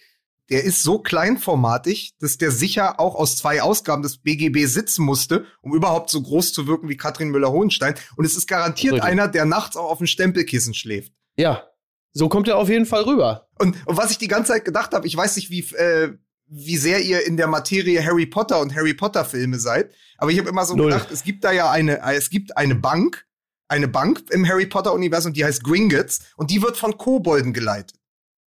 der 0.50 0.64
ist 0.64 0.82
so 0.82 0.98
kleinformatig, 0.98 2.14
dass 2.20 2.38
der 2.38 2.50
sicher 2.50 3.00
auch 3.00 3.14
aus 3.16 3.36
zwei 3.36 3.62
Ausgaben 3.62 4.02
des 4.02 4.18
BGB 4.18 4.66
sitzen 4.66 5.04
musste, 5.04 5.44
um 5.60 5.74
überhaupt 5.74 6.10
so 6.10 6.22
groß 6.22 6.52
zu 6.52 6.66
wirken 6.66 6.88
wie 6.88 6.96
Katrin 6.96 7.30
Müller-Hohenstein. 7.30 7.94
Und 8.16 8.24
es 8.24 8.36
ist 8.36 8.46
garantiert 8.46 8.94
Richtig. 8.94 9.10
einer, 9.10 9.28
der 9.28 9.44
nachts 9.44 9.76
auch 9.76 9.90
auf 9.90 9.98
dem 9.98 10.06
Stempelkissen 10.06 10.74
schläft. 10.74 11.12
Ja, 11.36 11.64
so 12.12 12.28
kommt 12.28 12.48
er 12.48 12.58
auf 12.58 12.68
jeden 12.68 12.86
Fall 12.86 13.02
rüber. 13.02 13.48
Und, 13.58 13.76
und 13.86 13.96
was 13.96 14.10
ich 14.10 14.18
die 14.18 14.28
ganze 14.28 14.52
Zeit 14.52 14.64
gedacht 14.64 14.92
habe, 14.92 15.06
ich 15.06 15.16
weiß 15.16 15.36
nicht, 15.36 15.50
wie, 15.50 15.60
äh, 15.74 16.16
wie 16.46 16.76
sehr 16.76 17.00
ihr 17.02 17.26
in 17.26 17.36
der 17.36 17.46
Materie 17.46 18.04
Harry 18.04 18.26
Potter 18.26 18.60
und 18.60 18.74
Harry 18.74 18.94
Potter 18.94 19.24
Filme 19.24 19.58
seid, 19.58 19.92
aber 20.18 20.30
ich 20.30 20.38
habe 20.38 20.48
immer 20.48 20.64
so 20.64 20.74
Null. 20.74 20.90
gedacht, 20.90 21.10
es 21.10 21.24
gibt 21.24 21.44
da 21.44 21.52
ja 21.52 21.70
eine, 21.70 22.00
es 22.14 22.30
gibt 22.30 22.56
eine 22.56 22.74
Bank, 22.74 23.26
eine 23.68 23.88
Bank 23.88 24.24
im 24.30 24.46
Harry 24.48 24.66
Potter 24.66 24.92
Universum, 24.92 25.32
die 25.32 25.44
heißt 25.44 25.64
Gringotts 25.64 26.20
und 26.36 26.50
die 26.50 26.62
wird 26.62 26.76
von 26.76 26.96
Kobolden 26.96 27.52
geleitet. 27.52 27.98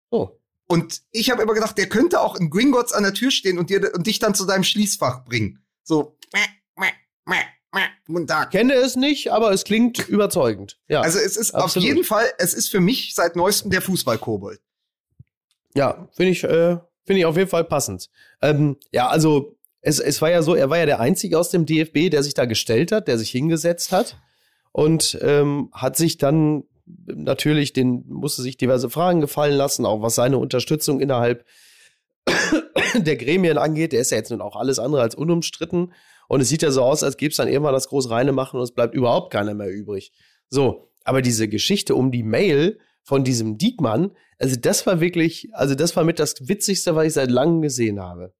Oh. 0.09 0.29
Und 0.67 1.01
ich 1.11 1.31
habe 1.31 1.41
immer 1.41 1.53
gedacht, 1.53 1.77
der 1.77 1.87
könnte 1.87 2.19
auch 2.19 2.35
in 2.35 2.49
Gringotts 2.49 2.93
an 2.93 3.03
der 3.03 3.13
Tür 3.13 3.31
stehen 3.31 3.57
und, 3.57 3.69
dir, 3.69 3.91
und 3.93 4.05
dich 4.05 4.19
dann 4.19 4.35
zu 4.35 4.45
deinem 4.45 4.63
Schließfach 4.63 5.23
bringen. 5.23 5.63
So. 5.83 6.17
Guten 8.07 8.27
Tag. 8.27 8.51
Kenne 8.51 8.73
es 8.73 8.95
nicht, 8.95 9.31
aber 9.31 9.51
es 9.51 9.63
klingt 9.63 10.07
überzeugend. 10.07 10.79
Ja, 10.87 11.01
also 11.01 11.19
es 11.19 11.35
ist 11.35 11.53
absolut. 11.53 11.77
auf 11.77 11.83
jeden 11.83 12.05
Fall, 12.05 12.25
es 12.37 12.53
ist 12.53 12.69
für 12.69 12.79
mich 12.79 13.13
seit 13.13 13.35
neuestem 13.35 13.69
der 13.69 13.81
Fußballkobold. 13.81 14.61
Ja, 15.75 16.07
finde 16.15 16.31
ich, 16.31 16.43
äh, 16.43 16.77
finde 17.07 17.21
ich 17.21 17.25
auf 17.25 17.37
jeden 17.37 17.49
Fall 17.49 17.63
passend. 17.63 18.09
Ähm, 18.41 18.77
ja, 18.91 19.07
also 19.07 19.57
es, 19.81 19.99
es 19.99 20.21
war 20.21 20.29
ja 20.29 20.43
so, 20.43 20.53
er 20.53 20.69
war 20.69 20.77
ja 20.77 20.85
der 20.85 20.99
Einzige 20.99 21.39
aus 21.39 21.49
dem 21.49 21.65
DFB, 21.65 22.11
der 22.11 22.21
sich 22.21 22.33
da 22.33 22.45
gestellt 22.45 22.91
hat, 22.91 23.07
der 23.07 23.17
sich 23.17 23.31
hingesetzt 23.31 23.91
hat 23.91 24.19
und 24.73 25.17
ähm, 25.21 25.69
hat 25.71 25.95
sich 25.95 26.17
dann 26.17 26.65
natürlich, 27.05 27.73
den 27.73 28.03
musste 28.07 28.41
sich 28.41 28.57
diverse 28.57 28.89
Fragen 28.89 29.21
gefallen 29.21 29.55
lassen, 29.55 29.85
auch 29.85 30.01
was 30.01 30.15
seine 30.15 30.37
Unterstützung 30.37 30.99
innerhalb 30.99 31.45
der 32.95 33.15
Gremien 33.15 33.57
angeht. 33.57 33.93
Der 33.93 34.01
ist 34.01 34.11
ja 34.11 34.17
jetzt 34.17 34.31
nun 34.31 34.41
auch 34.41 34.55
alles 34.55 34.77
andere 34.77 35.01
als 35.01 35.15
unumstritten. 35.15 35.93
Und 36.27 36.41
es 36.41 36.49
sieht 36.49 36.61
ja 36.61 36.71
so 36.71 36.83
aus, 36.83 37.03
als 37.03 37.17
gäbe 37.17 37.31
es 37.31 37.37
dann 37.37 37.47
irgendwann 37.47 37.73
das 37.73 37.87
groß 37.87 38.09
reine 38.09 38.33
machen 38.33 38.57
und 38.57 38.63
es 38.63 38.73
bleibt 38.73 38.93
überhaupt 38.93 39.31
keiner 39.31 39.53
mehr 39.53 39.71
übrig. 39.71 40.11
So, 40.49 40.89
aber 41.03 41.21
diese 41.21 41.47
Geschichte 41.47 41.95
um 41.95 42.11
die 42.11 42.23
Mail 42.23 42.79
von 43.07 43.23
diesem 43.23 43.57
Diekmann, 43.57 44.11
also 44.37 44.57
das 44.57 44.85
war 44.85 44.99
wirklich, 44.99 45.47
also 45.53 45.75
das 45.75 45.95
war 45.95 46.03
mit 46.03 46.19
das 46.19 46.35
Witzigste, 46.49 46.93
was 46.93 47.07
ich 47.07 47.13
seit 47.13 47.31
langem 47.31 47.61
gesehen 47.61 48.01
habe. 48.01 48.33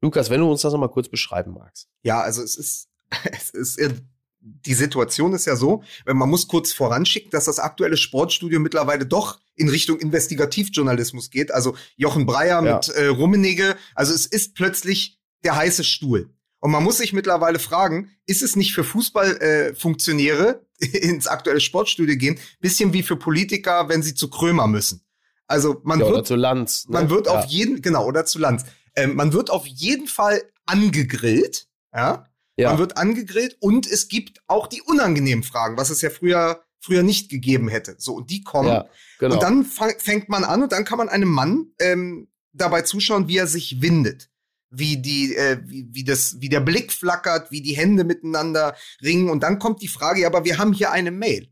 Lukas, 0.00 0.30
wenn 0.30 0.40
du 0.40 0.50
uns 0.50 0.62
das 0.62 0.72
nochmal 0.72 0.88
kurz 0.88 1.10
beschreiben 1.10 1.52
magst. 1.52 1.88
Ja, 2.02 2.22
also 2.22 2.42
es 2.42 2.56
ist, 2.56 2.88
es 3.30 3.50
ist 3.50 3.78
die 4.40 4.74
Situation 4.74 5.34
ist 5.34 5.44
ja 5.44 5.56
so, 5.56 5.82
man 6.06 6.28
muss 6.28 6.48
kurz 6.48 6.72
voranschicken, 6.72 7.30
dass 7.30 7.44
das 7.44 7.58
aktuelle 7.58 7.98
Sportstudio 7.98 8.60
mittlerweile 8.60 9.04
doch 9.04 9.40
in 9.56 9.68
Richtung 9.68 9.98
Investigativjournalismus 9.98 11.30
geht. 11.30 11.52
Also 11.52 11.76
Jochen 11.96 12.24
Breyer 12.24 12.64
ja. 12.64 12.76
mit 12.76 12.88
äh, 12.88 13.06
Rummenigge. 13.06 13.76
Also 13.94 14.14
es 14.14 14.26
ist 14.26 14.54
plötzlich 14.54 15.18
der 15.44 15.56
heiße 15.56 15.84
Stuhl. 15.84 16.33
Und 16.64 16.70
man 16.70 16.82
muss 16.82 16.96
sich 16.96 17.12
mittlerweile 17.12 17.58
fragen, 17.58 18.08
ist 18.24 18.40
es 18.40 18.56
nicht 18.56 18.72
für 18.72 18.84
Fußballfunktionäre 18.84 20.64
äh, 20.80 20.86
ins 20.98 21.26
aktuelle 21.26 21.60
Sportstudio 21.60 22.16
gehen, 22.16 22.40
bisschen 22.58 22.94
wie 22.94 23.02
für 23.02 23.16
Politiker, 23.16 23.90
wenn 23.90 24.02
sie 24.02 24.14
zu 24.14 24.30
Krömer 24.30 24.66
müssen? 24.66 25.04
Also 25.46 25.82
man 25.84 26.00
ja, 26.00 26.06
wird 26.06 26.14
oder 26.14 26.24
zu 26.24 26.36
Lanz. 26.36 26.88
Ne? 26.88 26.94
Man 26.94 27.10
wird 27.10 27.26
ja. 27.26 27.38
auf 27.38 27.44
jeden 27.44 27.82
genau 27.82 28.06
oder 28.06 28.24
zu 28.24 28.38
Lanz. 28.38 28.64
Ähm, 28.96 29.14
man 29.14 29.34
wird 29.34 29.50
auf 29.50 29.66
jeden 29.66 30.06
Fall 30.06 30.42
angegrillt, 30.64 31.68
ja. 31.94 32.30
Ja. 32.56 32.70
Man 32.70 32.78
wird 32.78 32.96
angegrillt 32.96 33.58
und 33.60 33.86
es 33.86 34.08
gibt 34.08 34.40
auch 34.46 34.66
die 34.66 34.80
unangenehmen 34.80 35.44
Fragen, 35.44 35.76
was 35.76 35.90
es 35.90 36.00
ja 36.00 36.08
früher 36.08 36.64
früher 36.80 37.02
nicht 37.02 37.28
gegeben 37.28 37.68
hätte. 37.68 37.96
So 37.98 38.14
und 38.14 38.30
die 38.30 38.42
kommen 38.42 38.68
ja, 38.68 38.86
genau. 39.18 39.34
und 39.34 39.42
dann 39.42 39.66
fängt 39.66 40.30
man 40.30 40.44
an 40.44 40.62
und 40.62 40.72
dann 40.72 40.86
kann 40.86 40.96
man 40.96 41.10
einem 41.10 41.28
Mann 41.28 41.72
ähm, 41.78 42.28
dabei 42.54 42.80
zuschauen, 42.80 43.28
wie 43.28 43.36
er 43.36 43.48
sich 43.48 43.82
windet, 43.82 44.30
wie 44.74 44.98
die 44.98 45.34
äh, 45.36 45.58
wie, 45.64 45.88
wie 45.90 46.04
das 46.04 46.40
wie 46.40 46.48
der 46.48 46.60
Blick 46.60 46.92
flackert, 46.92 47.50
wie 47.50 47.62
die 47.62 47.76
Hände 47.76 48.04
miteinander 48.04 48.76
ringen 49.02 49.30
und 49.30 49.42
dann 49.42 49.58
kommt 49.58 49.82
die 49.82 49.88
Frage, 49.88 50.20
ja, 50.20 50.28
aber 50.28 50.44
wir 50.44 50.58
haben 50.58 50.72
hier 50.72 50.90
eine 50.90 51.10
Mail. 51.10 51.48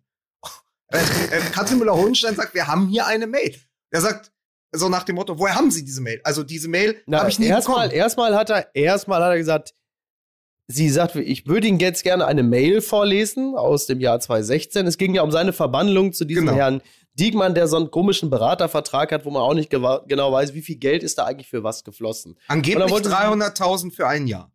Äh, 0.88 0.98
äh, 1.30 1.40
Katrin 1.52 1.78
Müller-Hohenstein 1.78 2.36
sagt, 2.36 2.54
wir 2.54 2.66
haben 2.66 2.88
hier 2.88 3.06
eine 3.06 3.26
Mail. 3.26 3.56
Er 3.90 4.00
sagt 4.00 4.32
so 4.74 4.88
nach 4.88 5.02
dem 5.02 5.16
Motto, 5.16 5.38
woher 5.38 5.54
haben 5.54 5.70
Sie 5.70 5.84
diese 5.84 6.00
Mail? 6.00 6.20
Also 6.24 6.42
diese 6.42 6.68
Mail 6.68 7.02
habe 7.10 7.28
ich 7.28 7.38
nie 7.38 7.46
erstmal, 7.46 7.88
bekommen. 7.88 8.00
Erstmal 8.00 8.34
hat 8.34 8.50
er, 8.50 8.74
erstmal 8.74 9.22
hat 9.22 9.30
er 9.30 9.38
gesagt, 9.38 9.74
Sie 10.68 10.88
sagt, 10.88 11.16
ich 11.16 11.46
würde 11.46 11.66
Ihnen 11.66 11.80
jetzt 11.80 12.02
gerne 12.02 12.24
eine 12.24 12.42
Mail 12.42 12.80
vorlesen 12.80 13.54
aus 13.56 13.86
dem 13.86 14.00
Jahr 14.00 14.20
2016. 14.20 14.86
Es 14.86 14.96
ging 14.96 15.14
ja 15.14 15.22
um 15.22 15.30
seine 15.30 15.52
Verbandlung 15.52 16.12
zu 16.12 16.24
diesem 16.24 16.46
genau. 16.46 16.56
Herrn 16.56 16.82
Diekmann, 17.14 17.54
der 17.54 17.68
so 17.68 17.76
einen 17.76 17.90
komischen 17.90 18.30
Beratervertrag 18.30 19.12
hat, 19.12 19.24
wo 19.24 19.30
man 19.30 19.42
auch 19.42 19.54
nicht 19.54 19.70
genau 19.70 20.32
weiß, 20.32 20.54
wie 20.54 20.62
viel 20.62 20.76
Geld 20.76 21.02
ist 21.02 21.18
da 21.18 21.24
eigentlich 21.24 21.48
für 21.48 21.62
was 21.62 21.84
geflossen. 21.84 22.38
Angeblich 22.48 22.90
300.000 22.90 23.92
für 23.92 24.06
ein 24.06 24.26
Jahr. 24.26 24.50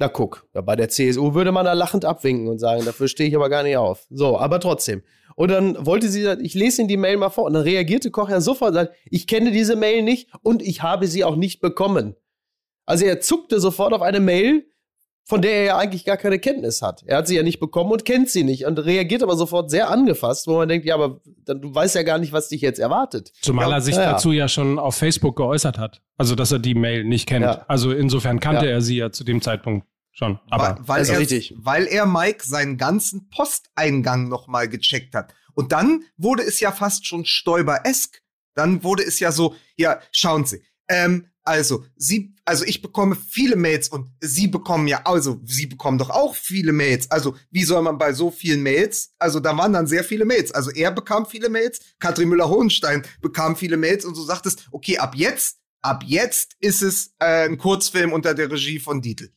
Na 0.00 0.08
guck, 0.08 0.46
ja, 0.54 0.60
bei 0.60 0.76
der 0.76 0.88
CSU 0.88 1.34
würde 1.34 1.50
man 1.50 1.64
da 1.64 1.72
lachend 1.72 2.04
abwinken 2.04 2.46
und 2.48 2.58
sagen, 2.60 2.84
dafür 2.84 3.08
stehe 3.08 3.28
ich 3.28 3.34
aber 3.34 3.48
gar 3.48 3.64
nicht 3.64 3.76
auf. 3.76 4.06
So, 4.10 4.38
aber 4.38 4.60
trotzdem. 4.60 5.02
Und 5.34 5.50
dann 5.50 5.84
wollte 5.84 6.08
sie, 6.08 6.24
ich 6.40 6.54
lese 6.54 6.82
Ihnen 6.82 6.88
die 6.88 6.96
Mail 6.96 7.16
mal 7.16 7.30
vor. 7.30 7.44
Und 7.44 7.54
dann 7.54 7.62
reagierte 7.62 8.10
Koch 8.10 8.28
ja 8.28 8.40
sofort 8.40 8.70
und 8.70 8.74
sagt, 8.74 8.94
ich 9.10 9.26
kenne 9.26 9.50
diese 9.50 9.76
Mail 9.76 10.02
nicht 10.02 10.30
und 10.42 10.62
ich 10.62 10.82
habe 10.82 11.08
sie 11.08 11.24
auch 11.24 11.36
nicht 11.36 11.60
bekommen. 11.60 12.14
Also 12.86 13.04
er 13.04 13.20
zuckte 13.20 13.60
sofort 13.60 13.92
auf 13.92 14.02
eine 14.02 14.20
Mail, 14.20 14.70
von 15.28 15.42
der 15.42 15.52
er 15.52 15.64
ja 15.64 15.76
eigentlich 15.76 16.06
gar 16.06 16.16
keine 16.16 16.38
Kenntnis 16.38 16.80
hat. 16.80 17.02
Er 17.04 17.18
hat 17.18 17.28
sie 17.28 17.36
ja 17.36 17.42
nicht 17.42 17.60
bekommen 17.60 17.92
und 17.92 18.06
kennt 18.06 18.30
sie 18.30 18.44
nicht 18.44 18.64
und 18.64 18.78
reagiert 18.78 19.22
aber 19.22 19.36
sofort 19.36 19.70
sehr 19.70 19.90
angefasst, 19.90 20.46
wo 20.46 20.56
man 20.56 20.70
denkt, 20.70 20.86
ja, 20.86 20.94
aber 20.94 21.20
dann, 21.44 21.60
du 21.60 21.74
weißt 21.74 21.96
ja 21.96 22.02
gar 22.02 22.18
nicht, 22.18 22.32
was 22.32 22.48
dich 22.48 22.62
jetzt 22.62 22.78
erwartet. 22.78 23.30
Zumal 23.42 23.68
ja, 23.68 23.76
er 23.76 23.80
sich 23.82 23.94
ja. 23.94 24.12
dazu 24.12 24.32
ja 24.32 24.48
schon 24.48 24.78
auf 24.78 24.94
Facebook 24.96 25.36
geäußert 25.36 25.76
hat. 25.76 26.00
Also, 26.16 26.34
dass 26.34 26.50
er 26.50 26.58
die 26.58 26.74
Mail 26.74 27.04
nicht 27.04 27.28
kennt. 27.28 27.44
Ja. 27.44 27.66
Also 27.68 27.92
insofern 27.92 28.40
kannte 28.40 28.70
er 28.70 28.80
sie 28.80 28.96
ja 28.96 29.12
zu 29.12 29.22
dem 29.22 29.42
Zeitpunkt 29.42 29.86
schon. 30.12 30.40
Aber 30.48 30.78
weil, 30.80 31.06
weil 31.06 31.10
er, 31.10 31.18
richtig. 31.18 31.54
weil 31.58 31.86
er 31.86 32.06
Mike 32.06 32.46
seinen 32.46 32.78
ganzen 32.78 33.28
Posteingang 33.28 34.30
nochmal 34.30 34.66
gecheckt 34.70 35.14
hat. 35.14 35.34
Und 35.52 35.72
dann 35.72 36.04
wurde 36.16 36.42
es 36.42 36.58
ja 36.58 36.72
fast 36.72 37.06
schon 37.06 37.26
Stoiber-esk. 37.26 38.22
Dann 38.54 38.82
wurde 38.82 39.02
es 39.02 39.20
ja 39.20 39.30
so, 39.30 39.54
ja, 39.76 40.00
schauen 40.10 40.46
Sie, 40.46 40.62
ähm, 40.88 41.26
also, 41.48 41.84
sie, 41.96 42.34
also 42.44 42.64
ich 42.66 42.82
bekomme 42.82 43.16
viele 43.16 43.56
Mails 43.56 43.88
und 43.88 44.10
sie 44.20 44.48
bekommen 44.48 44.86
ja, 44.86 45.00
also 45.04 45.40
sie 45.46 45.64
bekommen 45.64 45.96
doch 45.96 46.10
auch 46.10 46.34
viele 46.34 46.72
Mails. 46.72 47.10
Also, 47.10 47.36
wie 47.50 47.64
soll 47.64 47.80
man 47.80 47.96
bei 47.96 48.12
so 48.12 48.30
vielen 48.30 48.62
Mails? 48.62 49.14
Also, 49.18 49.40
da 49.40 49.56
waren 49.56 49.72
dann 49.72 49.86
sehr 49.86 50.04
viele 50.04 50.26
Mails. 50.26 50.52
Also, 50.52 50.70
er 50.70 50.90
bekam 50.90 51.24
viele 51.24 51.48
Mails, 51.48 51.80
Katrin 51.98 52.28
Müller-Hohenstein 52.28 53.02
bekam 53.22 53.56
viele 53.56 53.78
Mails 53.78 54.04
und 54.04 54.14
so 54.14 54.22
sagt 54.22 54.44
es, 54.44 54.56
okay, 54.72 54.98
ab 54.98 55.14
jetzt, 55.16 55.56
ab 55.80 56.04
jetzt 56.06 56.52
ist 56.60 56.82
es 56.82 57.14
äh, 57.18 57.48
ein 57.48 57.56
Kurzfilm 57.56 58.12
unter 58.12 58.34
der 58.34 58.50
Regie 58.50 58.78
von 58.78 59.00
Dietl. 59.00 59.30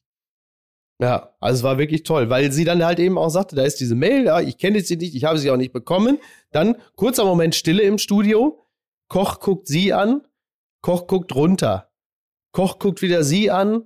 Ja, 1.00 1.34
also 1.39 1.60
es 1.60 1.63
war 1.63 1.78
wirklich 1.78 2.04
toll, 2.04 2.30
weil 2.30 2.52
sie 2.52 2.65
dann 2.65 2.84
halt 2.84 3.00
eben 3.00 3.17
auch 3.17 3.30
sagte, 3.30 3.56
da 3.56 3.63
ist 3.63 3.80
diese 3.80 3.95
Mail, 3.95 4.26
ja, 4.26 4.41
ich 4.41 4.58
kenne 4.58 4.82
sie 4.82 4.97
nicht, 4.97 5.15
ich 5.15 5.24
habe 5.24 5.39
sie 5.39 5.50
auch 5.50 5.58
nicht 5.58 5.74
bekommen. 5.74 6.19
Dann 6.52 6.76
kurzer 6.95 7.24
Moment 7.24 7.56
Stille 7.56 7.84
im 7.84 7.97
Studio. 7.97 8.67
Koch 9.08 9.39
guckt 9.39 9.67
sie 9.67 9.93
an, 9.93 10.21
Koch 10.82 11.08
guckt 11.08 11.34
runter. 11.36 11.90
Koch 12.51 12.79
guckt 12.79 13.01
wieder 13.01 13.23
sie 13.23 13.51
an, 13.51 13.83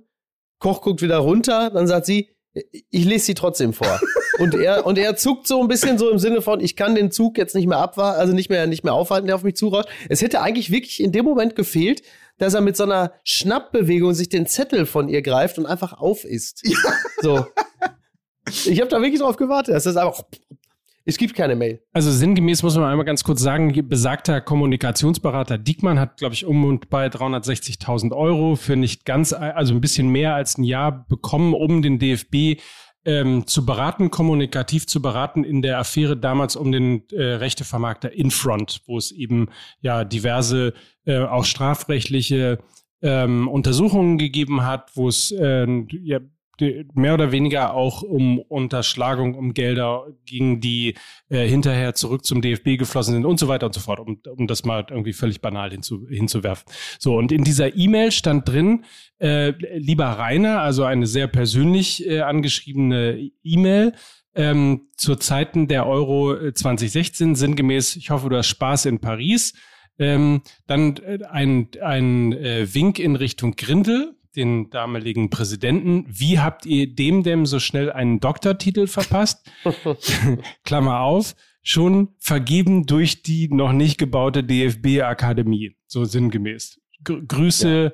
Koch 0.58 0.82
guckt 0.82 1.02
wieder 1.02 1.18
runter, 1.18 1.70
dann 1.70 1.86
sagt 1.86 2.06
sie, 2.06 2.30
ich 2.52 3.04
lese 3.04 3.26
sie 3.26 3.34
trotzdem 3.34 3.72
vor. 3.72 4.00
und 4.38 4.54
er, 4.54 4.86
und 4.86 4.98
er 4.98 5.16
zuckt 5.16 5.46
so 5.46 5.60
ein 5.60 5.68
bisschen 5.68 5.98
so 5.98 6.10
im 6.10 6.18
Sinne 6.18 6.42
von, 6.42 6.60
ich 6.60 6.76
kann 6.76 6.94
den 6.94 7.10
Zug 7.10 7.38
jetzt 7.38 7.54
nicht 7.54 7.66
mehr 7.66 7.78
abwarten, 7.78 8.18
also 8.18 8.32
nicht 8.32 8.50
mehr, 8.50 8.66
nicht 8.66 8.84
mehr 8.84 8.94
aufhalten, 8.94 9.26
der 9.26 9.36
auf 9.36 9.42
mich 9.42 9.56
zurauscht. 9.56 9.88
Es 10.08 10.22
hätte 10.22 10.40
eigentlich 10.40 10.70
wirklich 10.70 11.00
in 11.00 11.12
dem 11.12 11.24
Moment 11.24 11.54
gefehlt, 11.56 12.02
dass 12.38 12.54
er 12.54 12.60
mit 12.60 12.76
so 12.76 12.84
einer 12.84 13.12
Schnappbewegung 13.24 14.14
sich 14.14 14.28
den 14.28 14.46
Zettel 14.46 14.86
von 14.86 15.08
ihr 15.08 15.22
greift 15.22 15.58
und 15.58 15.66
einfach 15.66 15.94
auf 15.94 16.24
isst. 16.24 16.62
Ja. 16.64 16.76
So. 17.22 17.46
Ich 18.48 18.80
habe 18.80 18.88
da 18.88 19.00
wirklich 19.00 19.20
drauf 19.20 19.36
gewartet. 19.36 19.74
Das 19.74 19.86
ist 19.86 19.96
einfach. 19.96 20.22
Es 21.08 21.18
gibt 21.18 21.36
keine 21.36 21.54
Mail. 21.54 21.80
Also 21.92 22.10
sinngemäß 22.10 22.64
muss 22.64 22.74
man 22.74 22.84
einmal 22.84 23.06
ganz 23.06 23.22
kurz 23.22 23.40
sagen, 23.40 23.72
besagter 23.88 24.40
Kommunikationsberater 24.40 25.56
Diekmann 25.56 26.00
hat, 26.00 26.16
glaube 26.16 26.34
ich, 26.34 26.44
um 26.44 26.64
und 26.64 26.90
bei 26.90 27.06
360.000 27.06 28.12
Euro 28.12 28.56
für 28.56 28.74
nicht 28.74 29.04
ganz, 29.04 29.32
also 29.32 29.72
ein 29.72 29.80
bisschen 29.80 30.08
mehr 30.08 30.34
als 30.34 30.58
ein 30.58 30.64
Jahr 30.64 31.06
bekommen, 31.08 31.54
um 31.54 31.80
den 31.80 32.00
DFB 32.00 32.60
ähm, 33.04 33.46
zu 33.46 33.64
beraten, 33.64 34.10
kommunikativ 34.10 34.88
zu 34.88 35.00
beraten 35.00 35.44
in 35.44 35.62
der 35.62 35.78
Affäre 35.78 36.16
damals 36.16 36.56
um 36.56 36.72
den 36.72 37.08
äh, 37.12 37.22
Rechtevermarkter 37.22 38.12
Infront, 38.12 38.82
wo 38.86 38.98
es 38.98 39.12
eben 39.12 39.48
ja 39.80 40.04
diverse 40.04 40.74
äh, 41.04 41.20
auch 41.20 41.44
strafrechtliche 41.44 42.58
ähm, 43.00 43.46
Untersuchungen 43.46 44.18
gegeben 44.18 44.64
hat, 44.64 44.90
wo 44.96 45.06
es 45.06 45.30
äh, 45.30 45.68
ja, 46.02 46.18
mehr 46.94 47.14
oder 47.14 47.32
weniger 47.32 47.74
auch 47.74 48.02
um 48.02 48.38
Unterschlagung, 48.38 49.34
um 49.34 49.54
Gelder 49.54 50.06
ging, 50.24 50.60
die 50.60 50.94
äh, 51.28 51.46
hinterher 51.46 51.94
zurück 51.94 52.24
zum 52.24 52.40
DFB 52.40 52.78
geflossen 52.78 53.14
sind 53.14 53.26
und 53.26 53.38
so 53.38 53.48
weiter 53.48 53.66
und 53.66 53.74
so 53.74 53.80
fort, 53.80 54.00
um, 54.00 54.20
um 54.36 54.46
das 54.46 54.64
mal 54.64 54.86
irgendwie 54.88 55.12
völlig 55.12 55.40
banal 55.40 55.70
hinzu, 55.70 56.06
hinzuwerfen. 56.08 56.64
So, 56.98 57.16
und 57.16 57.32
in 57.32 57.44
dieser 57.44 57.76
E-Mail 57.76 58.12
stand 58.12 58.48
drin, 58.48 58.84
äh, 59.18 59.50
lieber 59.76 60.06
Rainer, 60.06 60.60
also 60.60 60.84
eine 60.84 61.06
sehr 61.06 61.26
persönlich 61.26 62.06
äh, 62.06 62.20
angeschriebene 62.20 63.30
E-Mail, 63.42 63.92
ähm, 64.34 64.88
zu 64.96 65.16
Zeiten 65.16 65.66
der 65.66 65.86
Euro 65.86 66.52
2016, 66.52 67.32
äh, 67.32 67.34
sinngemäß, 67.36 67.96
ich 67.96 68.10
hoffe, 68.10 68.28
du 68.28 68.36
hast 68.36 68.48
Spaß 68.48 68.84
in 68.86 69.00
Paris. 69.00 69.54
Ähm, 69.98 70.42
dann 70.66 70.96
äh, 70.98 71.18
ein, 71.30 71.68
ein 71.82 72.32
äh, 72.34 72.72
Wink 72.74 72.98
in 72.98 73.16
Richtung 73.16 73.56
Grindel, 73.56 74.15
den 74.36 74.70
damaligen 74.70 75.30
Präsidenten. 75.30 76.04
Wie 76.08 76.38
habt 76.38 76.66
ihr 76.66 76.94
dem 76.94 77.22
denn 77.22 77.46
so 77.46 77.58
schnell 77.58 77.90
einen 77.90 78.20
Doktortitel 78.20 78.86
verpasst? 78.86 79.50
Klammer 80.64 81.00
auf, 81.00 81.34
schon 81.62 82.14
vergeben 82.18 82.86
durch 82.86 83.22
die 83.22 83.48
noch 83.48 83.72
nicht 83.72 83.98
gebaute 83.98 84.44
DFB-Akademie, 84.44 85.76
so 85.86 86.04
sinngemäß. 86.04 86.80
Gr 87.02 87.20
Grüße 87.26 87.92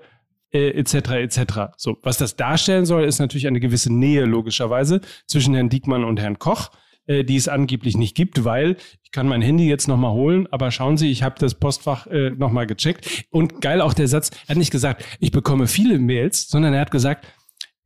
ja. 0.53 0.61
äh, 0.61 0.71
etc. 0.71 0.95
etc. 0.95 1.41
So, 1.77 1.97
was 2.03 2.19
das 2.19 2.37
darstellen 2.37 2.85
soll, 2.85 3.05
ist 3.05 3.19
natürlich 3.19 3.47
eine 3.47 3.61
gewisse 3.61 3.93
Nähe 3.93 4.25
logischerweise 4.25 5.01
zwischen 5.27 5.55
Herrn 5.55 5.71
Diekmann 5.71 6.05
und 6.05 6.21
Herrn 6.21 6.39
Koch 6.39 6.71
äh, 7.07 7.25
die 7.25 7.37
es 7.37 7.49
angeblich 7.49 7.97
nicht 7.97 8.17
gibt, 8.17 8.45
weil 8.45 8.77
ich 9.03 9.11
kann 9.11 9.27
mein 9.27 9.43
Handy 9.43 9.69
jetzt 9.69 9.89
nochmal 9.89 10.13
holen, 10.13 10.47
aber 10.51 10.71
schauen 10.71 10.97
Sie, 10.97 11.11
ich 11.11 11.23
habe 11.23 11.35
das 11.39 11.55
Postfach 11.55 12.07
äh, 12.07 12.31
nochmal 12.31 12.67
gecheckt. 12.67 13.25
Und 13.31 13.61
geil 13.61 13.81
auch 13.81 13.95
der 13.95 14.09
Satz, 14.09 14.31
er 14.47 14.51
hat 14.51 14.57
nicht 14.57 14.71
gesagt, 14.71 15.05
ich 15.21 15.31
bekomme 15.31 15.67
viele 15.67 15.99
Mails, 15.99 16.49
sondern 16.49 16.75
er 16.75 16.81
hat 16.81 16.91
gesagt, 16.91 17.27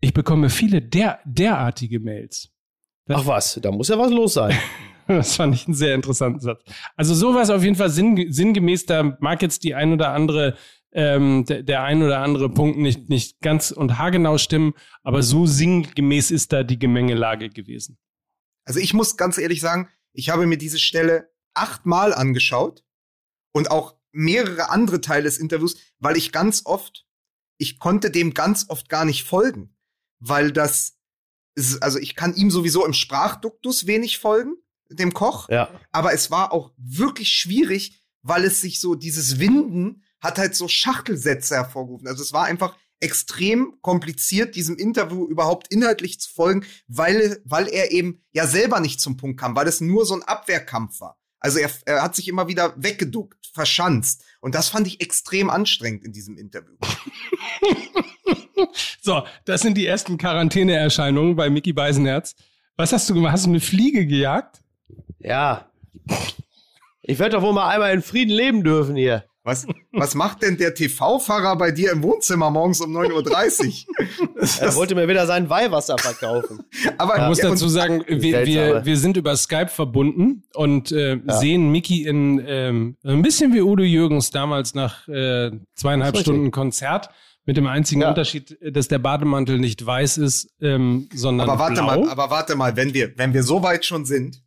ich 0.00 0.12
bekomme 0.12 0.50
viele 0.50 0.82
der, 0.82 1.20
derartige 1.24 2.00
Mails. 2.00 2.50
Das, 3.06 3.22
Ach 3.22 3.26
was, 3.26 3.58
da 3.62 3.70
muss 3.70 3.88
ja 3.88 3.98
was 3.98 4.10
los 4.10 4.34
sein. 4.34 4.56
das 5.06 5.36
fand 5.36 5.54
ich 5.54 5.66
einen 5.66 5.74
sehr 5.74 5.94
interessanten 5.94 6.40
Satz. 6.40 6.62
Also 6.96 7.14
sowas 7.14 7.50
auf 7.50 7.62
jeden 7.62 7.76
Fall 7.76 7.90
sinn, 7.90 8.26
sinngemäß, 8.32 8.86
da 8.86 9.16
mag 9.20 9.42
jetzt 9.42 9.64
die 9.64 9.74
ein 9.74 9.92
oder 9.92 10.12
andere 10.12 10.54
ähm, 10.92 11.44
der, 11.44 11.62
der 11.62 11.82
ein 11.82 12.02
oder 12.02 12.20
andere 12.20 12.48
Punkt 12.48 12.78
nicht, 12.78 13.08
nicht 13.08 13.40
ganz 13.40 13.70
und 13.70 13.98
haargenau 13.98 14.38
stimmen, 14.38 14.72
aber 15.02 15.22
so 15.22 15.46
sinngemäß 15.46 16.30
ist 16.30 16.52
da 16.52 16.62
die 16.62 16.78
Gemengelage 16.78 17.50
gewesen. 17.50 17.98
Also 18.66 18.80
ich 18.80 18.92
muss 18.92 19.16
ganz 19.16 19.38
ehrlich 19.38 19.60
sagen, 19.60 19.88
ich 20.12 20.28
habe 20.28 20.46
mir 20.46 20.58
diese 20.58 20.78
Stelle 20.78 21.32
achtmal 21.54 22.12
angeschaut 22.12 22.84
und 23.52 23.70
auch 23.70 23.96
mehrere 24.12 24.70
andere 24.70 25.00
Teile 25.00 25.24
des 25.24 25.38
Interviews, 25.38 25.76
weil 25.98 26.16
ich 26.16 26.32
ganz 26.32 26.62
oft, 26.64 27.06
ich 27.58 27.78
konnte 27.78 28.10
dem 28.10 28.34
ganz 28.34 28.66
oft 28.68 28.88
gar 28.88 29.04
nicht 29.04 29.24
folgen, 29.24 29.74
weil 30.18 30.52
das, 30.52 30.98
ist, 31.54 31.82
also 31.82 31.98
ich 31.98 32.16
kann 32.16 32.34
ihm 32.34 32.50
sowieso 32.50 32.84
im 32.84 32.92
Sprachduktus 32.92 33.86
wenig 33.86 34.18
folgen, 34.18 34.54
dem 34.88 35.14
Koch, 35.14 35.48
ja. 35.48 35.68
aber 35.92 36.12
es 36.12 36.30
war 36.30 36.52
auch 36.52 36.72
wirklich 36.76 37.30
schwierig, 37.30 38.02
weil 38.22 38.44
es 38.44 38.60
sich 38.60 38.80
so, 38.80 38.94
dieses 38.94 39.38
Winden 39.38 40.02
hat 40.20 40.38
halt 40.38 40.54
so 40.54 40.68
Schachtelsätze 40.68 41.54
hervorgerufen. 41.54 42.08
Also 42.08 42.22
es 42.22 42.32
war 42.32 42.44
einfach, 42.44 42.76
extrem 43.00 43.74
kompliziert, 43.82 44.54
diesem 44.54 44.76
Interview 44.76 45.26
überhaupt 45.26 45.68
inhaltlich 45.68 46.20
zu 46.20 46.32
folgen, 46.32 46.64
weil, 46.88 47.40
weil 47.44 47.68
er 47.68 47.92
eben 47.92 48.24
ja 48.32 48.46
selber 48.46 48.80
nicht 48.80 49.00
zum 49.00 49.16
Punkt 49.16 49.38
kam, 49.38 49.54
weil 49.54 49.68
es 49.68 49.80
nur 49.80 50.06
so 50.06 50.14
ein 50.14 50.22
Abwehrkampf 50.22 51.00
war. 51.00 51.18
Also 51.38 51.58
er, 51.58 51.70
er 51.84 52.02
hat 52.02 52.16
sich 52.16 52.28
immer 52.28 52.48
wieder 52.48 52.74
weggeduckt, 52.76 53.50
verschanzt. 53.52 54.24
Und 54.40 54.54
das 54.54 54.68
fand 54.68 54.86
ich 54.86 55.00
extrem 55.00 55.50
anstrengend 55.50 56.04
in 56.04 56.12
diesem 56.12 56.38
Interview. 56.38 56.76
so, 59.00 59.22
das 59.44 59.60
sind 59.60 59.76
die 59.76 59.86
ersten 59.86 60.18
Quarantäneerscheinungen 60.18 61.36
bei 61.36 61.50
Mickey 61.50 61.72
Beisenherz. 61.72 62.34
Was 62.76 62.92
hast 62.92 63.08
du 63.08 63.14
gemacht? 63.14 63.32
Hast 63.32 63.46
du 63.46 63.50
eine 63.50 63.60
Fliege 63.60 64.06
gejagt? 64.06 64.62
Ja. 65.18 65.70
Ich 67.02 67.18
werde 67.18 67.36
doch 67.36 67.42
wohl 67.42 67.52
mal 67.52 67.68
einmal 67.68 67.94
in 67.94 68.02
Frieden 68.02 68.32
leben 68.32 68.64
dürfen 68.64 68.96
hier. 68.96 69.24
Was, 69.46 69.64
was 69.92 70.16
macht 70.16 70.42
denn 70.42 70.56
der 70.56 70.74
TV-Fahrer 70.74 71.56
bei 71.56 71.70
dir 71.70 71.92
im 71.92 72.02
Wohnzimmer 72.02 72.50
morgens 72.50 72.80
um 72.80 72.90
9.30 72.96 73.86
Uhr? 73.86 74.60
er 74.60 74.74
wollte 74.74 74.96
mir 74.96 75.06
wieder 75.06 75.24
sein 75.24 75.48
Weihwasser 75.48 75.96
verkaufen. 75.98 76.64
Aber 76.98 77.16
ich 77.16 77.28
muss 77.28 77.38
dazu 77.38 77.68
sagen, 77.68 78.02
wir, 78.08 78.44
wir, 78.44 78.84
wir 78.84 78.96
sind 78.96 79.16
über 79.16 79.36
Skype 79.36 79.68
verbunden 79.68 80.42
und 80.52 80.90
äh, 80.90 81.20
ja. 81.24 81.34
sehen 81.36 81.70
Miki 81.70 82.02
in 82.02 82.42
ähm, 82.44 82.96
ein 83.04 83.22
bisschen 83.22 83.54
wie 83.54 83.60
Udo 83.60 83.84
Jürgens 83.84 84.32
damals 84.32 84.74
nach 84.74 85.06
äh, 85.06 85.52
zweieinhalb 85.76 86.16
Stunden 86.16 86.50
Konzert. 86.50 87.10
Mit 87.44 87.56
dem 87.56 87.68
einzigen 87.68 88.00
ja. 88.00 88.08
Unterschied, 88.08 88.58
dass 88.60 88.88
der 88.88 88.98
Bademantel 88.98 89.60
nicht 89.60 89.86
weiß 89.86 90.18
ist, 90.18 90.52
ähm, 90.60 91.08
sondern 91.14 91.48
aber 91.48 91.60
warte 91.60 91.74
blau. 91.74 92.00
mal, 92.00 92.08
aber 92.08 92.30
warte 92.30 92.56
mal, 92.56 92.74
wenn 92.74 92.92
wir, 92.92 93.16
wenn 93.16 93.32
wir 93.32 93.44
so 93.44 93.62
weit 93.62 93.84
schon 93.84 94.04
sind, 94.04 94.42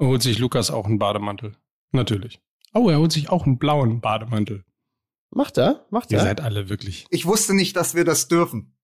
holt 0.00 0.20
sich 0.22 0.40
Lukas 0.40 0.72
auch 0.72 0.86
einen 0.86 0.98
Bademantel. 0.98 1.52
Natürlich. 1.92 2.40
Oh, 2.76 2.90
er 2.90 2.98
holt 2.98 3.12
sich 3.12 3.30
auch 3.30 3.46
einen 3.46 3.58
blauen 3.58 4.00
Bademantel. 4.00 4.64
Macht 5.30 5.58
er? 5.58 5.86
Macht 5.90 6.12
er? 6.12 6.18
Ihr 6.18 6.24
seid 6.24 6.40
alle 6.40 6.68
wirklich. 6.68 7.06
Ich 7.10 7.26
wusste 7.26 7.54
nicht, 7.54 7.74
dass 7.76 7.94
wir 7.94 8.04
das 8.04 8.28
dürfen. 8.28 8.76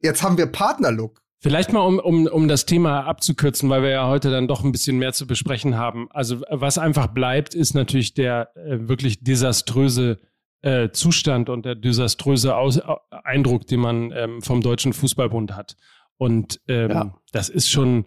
Jetzt 0.00 0.22
haben 0.22 0.38
wir 0.38 0.46
Partnerlook. 0.46 1.20
Vielleicht 1.40 1.72
mal, 1.72 1.80
um, 1.80 1.98
um, 1.98 2.26
um 2.26 2.48
das 2.48 2.64
Thema 2.64 3.04
abzukürzen, 3.04 3.68
weil 3.68 3.82
wir 3.82 3.90
ja 3.90 4.08
heute 4.08 4.30
dann 4.30 4.48
doch 4.48 4.64
ein 4.64 4.72
bisschen 4.72 4.98
mehr 4.98 5.12
zu 5.12 5.26
besprechen 5.26 5.76
haben. 5.76 6.08
Also 6.10 6.42
was 6.48 6.78
einfach 6.78 7.08
bleibt, 7.08 7.54
ist 7.54 7.74
natürlich 7.74 8.14
der 8.14 8.56
äh, 8.56 8.88
wirklich 8.88 9.22
desaströse 9.22 10.18
äh, 10.62 10.90
Zustand 10.90 11.48
und 11.48 11.66
der 11.66 11.74
desaströse 11.74 12.56
Aus 12.56 12.80
Eindruck, 13.10 13.66
den 13.66 13.80
man 13.80 14.12
ähm, 14.12 14.42
vom 14.42 14.62
Deutschen 14.62 14.92
Fußballbund 14.92 15.54
hat. 15.54 15.76
Und 16.16 16.60
ähm, 16.68 16.90
ja. 16.90 17.14
das 17.32 17.48
ist 17.48 17.68
schon 17.70 18.06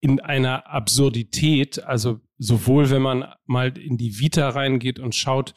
in 0.00 0.20
einer 0.20 0.68
Absurdität, 0.68 1.84
also 1.84 2.20
sowohl 2.38 2.90
wenn 2.90 3.02
man 3.02 3.24
mal 3.44 3.76
in 3.78 3.96
die 3.96 4.18
Vita 4.18 4.48
reingeht 4.48 4.98
und 4.98 5.14
schaut, 5.14 5.54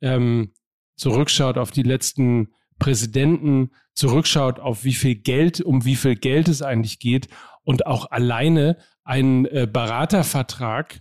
ähm, 0.00 0.52
zurückschaut 0.96 1.58
auf 1.58 1.70
die 1.70 1.82
letzten 1.82 2.52
Präsidenten, 2.78 3.70
zurückschaut 3.94 4.58
auf 4.58 4.84
wie 4.84 4.94
viel 4.94 5.14
Geld, 5.14 5.60
um 5.60 5.84
wie 5.84 5.96
viel 5.96 6.16
Geld 6.16 6.48
es 6.48 6.62
eigentlich 6.62 6.98
geht 6.98 7.28
und 7.62 7.86
auch 7.86 8.10
alleine 8.10 8.78
ein 9.04 9.46
äh, 9.46 9.68
Beratervertrag 9.70 11.00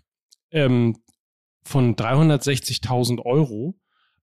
ähm, 0.51 0.97
von 1.63 1.95
360.000 1.95 3.21
Euro 3.23 3.79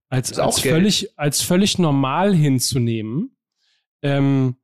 als, 0.09 0.38
als 0.38 0.61
völlig, 0.61 1.18
als 1.18 1.42
völlig 1.42 1.79
normal 1.79 2.35
hinzunehmen, 2.35 3.37
ähm, 4.03 4.57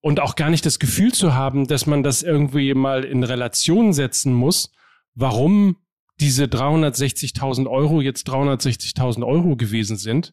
und 0.00 0.20
auch 0.20 0.36
gar 0.36 0.50
nicht 0.50 0.64
das 0.64 0.78
Gefühl 0.78 1.12
zu 1.12 1.34
haben, 1.34 1.66
dass 1.66 1.86
man 1.86 2.02
das 2.02 2.22
irgendwie 2.22 2.72
mal 2.74 3.04
in 3.04 3.24
Relation 3.24 3.92
setzen 3.92 4.32
muss, 4.32 4.70
warum 5.18 5.76
diese 6.20 6.44
360.000 6.44 7.68
Euro 7.68 8.00
jetzt 8.00 8.28
360.000 8.28 9.26
Euro 9.26 9.56
gewesen 9.56 9.96
sind, 9.96 10.32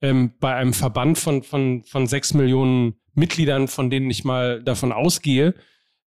ähm, 0.00 0.32
bei 0.40 0.54
einem 0.54 0.72
Verband 0.72 1.18
von, 1.18 1.42
von, 1.42 1.84
von 1.84 2.06
sechs 2.06 2.34
Millionen 2.34 2.94
Mitgliedern, 3.14 3.68
von 3.68 3.90
denen 3.90 4.10
ich 4.10 4.24
mal 4.24 4.62
davon 4.62 4.90
ausgehe, 4.92 5.54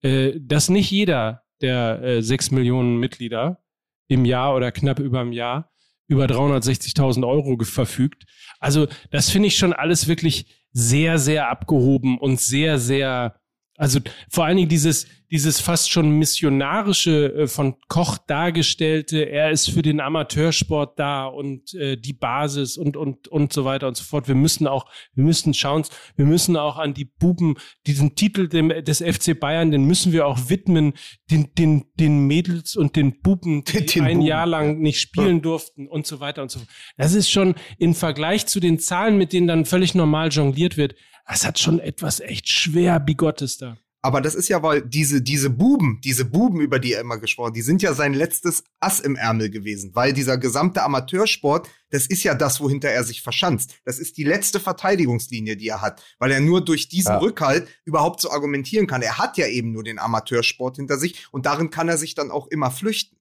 äh, 0.01 0.34
dass 0.39 0.69
nicht 0.69 0.91
jeder 0.91 1.43
der 1.62 2.01
äh, 2.01 2.21
sechs 2.21 2.51
Millionen 2.51 2.97
Mitglieder 2.97 3.63
im 4.08 4.25
Jahr 4.25 4.56
oder 4.56 4.71
knapp 4.71 4.99
über 4.99 5.21
im 5.21 5.32
Jahr 5.32 5.71
über 6.08 6.25
360.000 6.25 7.27
Euro 7.27 7.58
verfügt. 7.63 8.25
Also 8.60 8.88
das 9.12 9.30
finde 9.30 9.47
ich 9.47 9.58
schon 9.58 9.73
alles 9.73 10.08
wirklich 10.08 10.45
sehr, 10.71 11.19
sehr 11.19 11.49
abgehoben 11.49 12.17
und 12.17 12.39
sehr, 12.39 12.80
sehr 12.80 13.39
also 13.77 13.99
vor 14.27 14.45
allen 14.45 14.57
Dingen 14.57 14.69
dieses, 14.69 15.05
dieses 15.29 15.61
fast 15.61 15.91
schon 15.91 16.09
missionarische 16.09 17.33
äh, 17.33 17.47
von 17.47 17.75
Koch 17.87 18.17
dargestellte, 18.17 19.29
er 19.29 19.51
ist 19.51 19.69
für 19.69 19.83
den 19.83 19.99
Amateursport 19.99 20.97
da 20.97 21.25
und 21.25 21.75
äh, 21.75 21.95
die 21.95 22.13
Basis 22.13 22.77
und 22.77 22.97
und 22.97 23.27
und 23.27 23.53
so 23.53 23.65
weiter 23.65 23.87
und 23.87 23.95
so 23.95 24.03
fort. 24.03 24.27
Wir 24.27 24.33
müssen 24.33 24.65
auch, 24.65 24.89
wir 25.13 25.23
müssen 25.23 25.53
schauen, 25.53 25.83
wir 26.15 26.25
müssen 26.25 26.57
auch 26.57 26.77
an 26.77 26.95
die 26.95 27.05
Buben 27.05 27.55
diesen 27.85 28.15
Titel 28.15 28.47
dem, 28.47 28.69
des 28.69 28.97
FC 28.99 29.39
Bayern, 29.39 29.69
den 29.69 29.83
müssen 29.83 30.11
wir 30.11 30.25
auch 30.25 30.49
widmen 30.49 30.93
den 31.29 31.53
den 31.55 31.85
den 31.99 32.25
Mädels 32.25 32.75
und 32.75 32.95
den 32.95 33.21
Buben, 33.21 33.63
die 33.67 33.85
den 33.85 34.03
ein 34.05 34.17
Buben. 34.17 34.27
Jahr 34.27 34.47
lang 34.47 34.79
nicht 34.79 34.99
spielen 34.99 35.43
durften 35.43 35.87
und 35.87 36.07
so 36.07 36.19
weiter 36.19 36.41
und 36.41 36.49
so 36.49 36.59
fort. 36.59 36.69
Das 36.97 37.13
ist 37.13 37.29
schon 37.29 37.53
im 37.77 37.93
Vergleich 37.93 38.47
zu 38.47 38.59
den 38.59 38.79
Zahlen, 38.79 39.19
mit 39.19 39.33
denen 39.33 39.47
dann 39.47 39.65
völlig 39.65 39.93
normal 39.93 40.29
jongliert 40.29 40.77
wird, 40.77 40.95
das 41.27 41.45
hat 41.45 41.59
schon 41.59 41.79
etwas 41.79 42.19
echt 42.19 42.47
schwer 42.49 42.99
Bigottes 42.99 43.57
da. 43.57 43.77
Aber 44.03 44.21
das 44.21 44.35
ist 44.35 44.47
ja, 44.47 44.61
weil 44.63 44.83
diese, 44.83 45.21
diese 45.21 45.49
Buben, 45.49 45.99
diese 46.01 46.23
Buben, 46.23 46.61
über 46.61 46.79
die 46.79 46.93
er 46.93 47.01
immer 47.01 47.17
gesprochen, 47.17 47.53
die 47.53 47.61
sind 47.61 47.81
ja 47.81 47.93
sein 47.93 48.13
letztes 48.13 48.63
Ass 48.79 48.99
im 48.99 49.15
Ärmel 49.15 49.49
gewesen, 49.49 49.91
weil 49.95 50.13
dieser 50.13 50.37
gesamte 50.37 50.83
Amateursport, 50.83 51.67
das 51.89 52.05
ist 52.05 52.23
ja 52.23 52.35
das, 52.35 52.61
wohinter 52.61 52.89
er 52.89 53.03
sich 53.03 53.21
verschanzt. 53.21 53.75
Das 53.83 53.99
ist 53.99 54.17
die 54.17 54.23
letzte 54.23 54.59
Verteidigungslinie, 54.59 55.57
die 55.57 55.67
er 55.67 55.81
hat, 55.81 56.03
weil 56.19 56.31
er 56.31 56.39
nur 56.39 56.63
durch 56.63 56.87
diesen 56.87 57.13
ja. 57.13 57.17
Rückhalt 57.17 57.67
überhaupt 57.83 58.21
so 58.21 58.31
argumentieren 58.31 58.87
kann. 58.87 59.01
Er 59.01 59.17
hat 59.17 59.35
ja 59.35 59.47
eben 59.47 59.73
nur 59.73 59.83
den 59.83 59.99
Amateursport 59.99 60.77
hinter 60.77 60.97
sich 60.97 61.27
und 61.31 61.45
darin 61.45 61.69
kann 61.69 61.89
er 61.89 61.97
sich 61.97 62.15
dann 62.15 62.31
auch 62.31 62.47
immer 62.47 62.71
flüchten. 62.71 63.17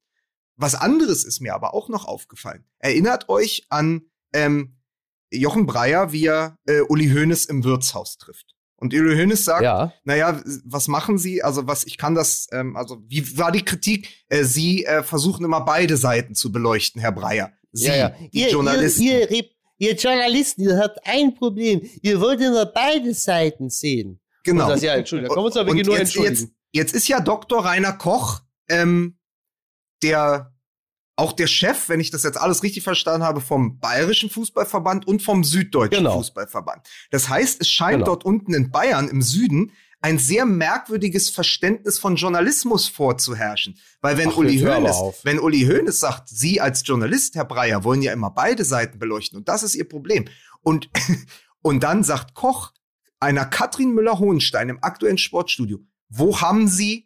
Was 0.56 0.74
anderes 0.74 1.24
ist 1.24 1.40
mir 1.40 1.54
aber 1.54 1.74
auch 1.74 1.88
noch 1.88 2.04
aufgefallen. 2.04 2.64
Erinnert 2.78 3.28
euch 3.28 3.66
an 3.70 4.02
ähm, 4.32 4.75
Jochen 5.30 5.66
Breyer, 5.66 6.12
wie 6.12 6.26
er 6.26 6.56
äh, 6.66 6.80
Uli 6.80 7.08
Hoeneß 7.08 7.46
im 7.46 7.64
Wirtshaus 7.64 8.18
trifft. 8.18 8.54
Und 8.76 8.92
Uli 8.92 9.16
Hoeneß 9.16 9.44
sagt, 9.44 9.62
ja. 9.62 9.92
naja, 10.04 10.40
was 10.64 10.88
machen 10.88 11.18
Sie? 11.18 11.42
Also 11.42 11.66
was, 11.66 11.84
ich 11.84 11.96
kann 11.96 12.14
das, 12.14 12.46
ähm, 12.52 12.76
also 12.76 12.98
wie 13.06 13.38
war 13.38 13.50
die 13.50 13.64
Kritik? 13.64 14.08
Äh, 14.28 14.44
Sie 14.44 14.84
äh, 14.84 15.02
versuchen 15.02 15.44
immer 15.44 15.62
beide 15.62 15.96
Seiten 15.96 16.34
zu 16.34 16.52
beleuchten, 16.52 17.00
Herr 17.00 17.12
Breyer. 17.12 17.52
Sie, 17.72 17.88
ja, 17.88 17.96
ja. 17.96 18.08
die 18.32 18.40
ihr, 18.40 18.50
Journalisten. 18.50 19.02
Ihr, 19.02 19.30
ihr, 19.30 19.44
ihr, 19.78 19.94
Journalisten, 19.94 20.62
ihr 20.62 20.78
habt 20.78 20.98
ein 21.04 21.34
Problem. 21.34 21.80
Ihr 22.02 22.20
wollt 22.20 22.40
immer 22.40 22.66
beide 22.66 23.14
Seiten 23.14 23.70
sehen. 23.70 24.20
Genau. 24.44 24.68
Das, 24.68 24.82
ja, 24.82 24.94
Entschuldigung, 24.94 25.30
da 25.30 25.34
kommen 25.34 25.44
wir 25.44 25.46
uns 25.46 25.56
aber 25.56 25.74
nur 25.74 25.98
jetzt, 25.98 25.98
entschuldigen. 26.16 26.34
Jetzt, 26.34 26.52
jetzt 26.72 26.94
ist 26.94 27.08
ja 27.08 27.20
Dr. 27.20 27.64
Rainer 27.64 27.92
Koch, 27.94 28.42
ähm, 28.68 29.18
der 30.02 30.55
auch 31.16 31.32
der 31.32 31.46
Chef, 31.46 31.88
wenn 31.88 31.98
ich 31.98 32.10
das 32.10 32.22
jetzt 32.22 32.38
alles 32.38 32.62
richtig 32.62 32.84
verstanden 32.84 33.26
habe, 33.26 33.40
vom 33.40 33.78
Bayerischen 33.80 34.28
Fußballverband 34.28 35.06
und 35.06 35.22
vom 35.22 35.44
Süddeutschen 35.44 36.04
genau. 36.04 36.18
Fußballverband. 36.18 36.86
Das 37.10 37.28
heißt, 37.28 37.60
es 37.60 37.68
scheint 37.68 38.00
genau. 38.00 38.06
dort 38.06 38.24
unten 38.24 38.52
in 38.52 38.70
Bayern 38.70 39.08
im 39.08 39.22
Süden 39.22 39.72
ein 40.02 40.18
sehr 40.18 40.44
merkwürdiges 40.44 41.30
Verständnis 41.30 41.98
von 41.98 42.16
Journalismus 42.16 42.86
vorzuherrschen. 42.86 43.78
Weil 44.02 44.18
wenn 44.18 44.28
Ach, 44.28 44.36
Uli 44.36 44.60
Hoeneß, 44.60 45.20
wenn 45.24 45.40
Uli 45.40 45.64
Hoeneß 45.64 45.98
sagt, 45.98 46.28
Sie 46.28 46.60
als 46.60 46.86
Journalist, 46.86 47.34
Herr 47.34 47.46
Breyer, 47.46 47.82
wollen 47.82 48.02
ja 48.02 48.12
immer 48.12 48.30
beide 48.30 48.64
Seiten 48.64 48.98
beleuchten 48.98 49.38
und 49.38 49.48
das 49.48 49.62
ist 49.62 49.74
Ihr 49.74 49.88
Problem. 49.88 50.26
Und, 50.60 50.90
und 51.62 51.82
dann 51.82 52.04
sagt 52.04 52.34
Koch 52.34 52.72
einer 53.18 53.46
Katrin 53.46 53.94
Müller-Hohenstein 53.94 54.68
im 54.68 54.78
aktuellen 54.82 55.18
Sportstudio, 55.18 55.80
wo 56.08 56.40
haben 56.40 56.68
Sie 56.68 57.05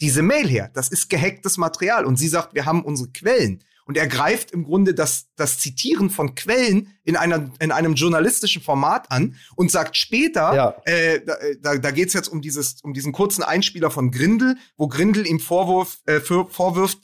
diese 0.00 0.22
Mail 0.22 0.48
her. 0.48 0.70
Das 0.74 0.88
ist 0.88 1.08
gehacktes 1.08 1.58
Material. 1.58 2.04
Und 2.04 2.16
sie 2.16 2.28
sagt, 2.28 2.54
wir 2.54 2.64
haben 2.64 2.84
unsere 2.84 3.10
Quellen. 3.10 3.62
Und 3.84 3.96
er 3.96 4.06
greift 4.06 4.52
im 4.52 4.64
Grunde 4.64 4.94
das, 4.94 5.26
das 5.34 5.58
Zitieren 5.58 6.08
von 6.08 6.34
Quellen 6.34 6.94
in, 7.04 7.16
einer, 7.16 7.50
in 7.58 7.72
einem 7.72 7.94
journalistischen 7.94 8.62
Format 8.62 9.10
an 9.10 9.36
und 9.56 9.70
sagt 9.70 9.96
später, 9.96 10.54
ja. 10.54 10.82
äh, 10.84 11.20
da, 11.60 11.76
da 11.76 11.90
geht 11.90 12.08
es 12.08 12.14
jetzt 12.14 12.28
um, 12.28 12.40
dieses, 12.40 12.80
um 12.82 12.94
diesen 12.94 13.12
kurzen 13.12 13.42
Einspieler 13.42 13.90
von 13.90 14.10
Grindel, 14.10 14.56
wo 14.76 14.86
Grindel 14.86 15.26
ihm 15.26 15.40
Vorwurf, 15.40 15.98
äh, 16.06 16.20
für, 16.20 16.48
vorwirft, 16.48 16.98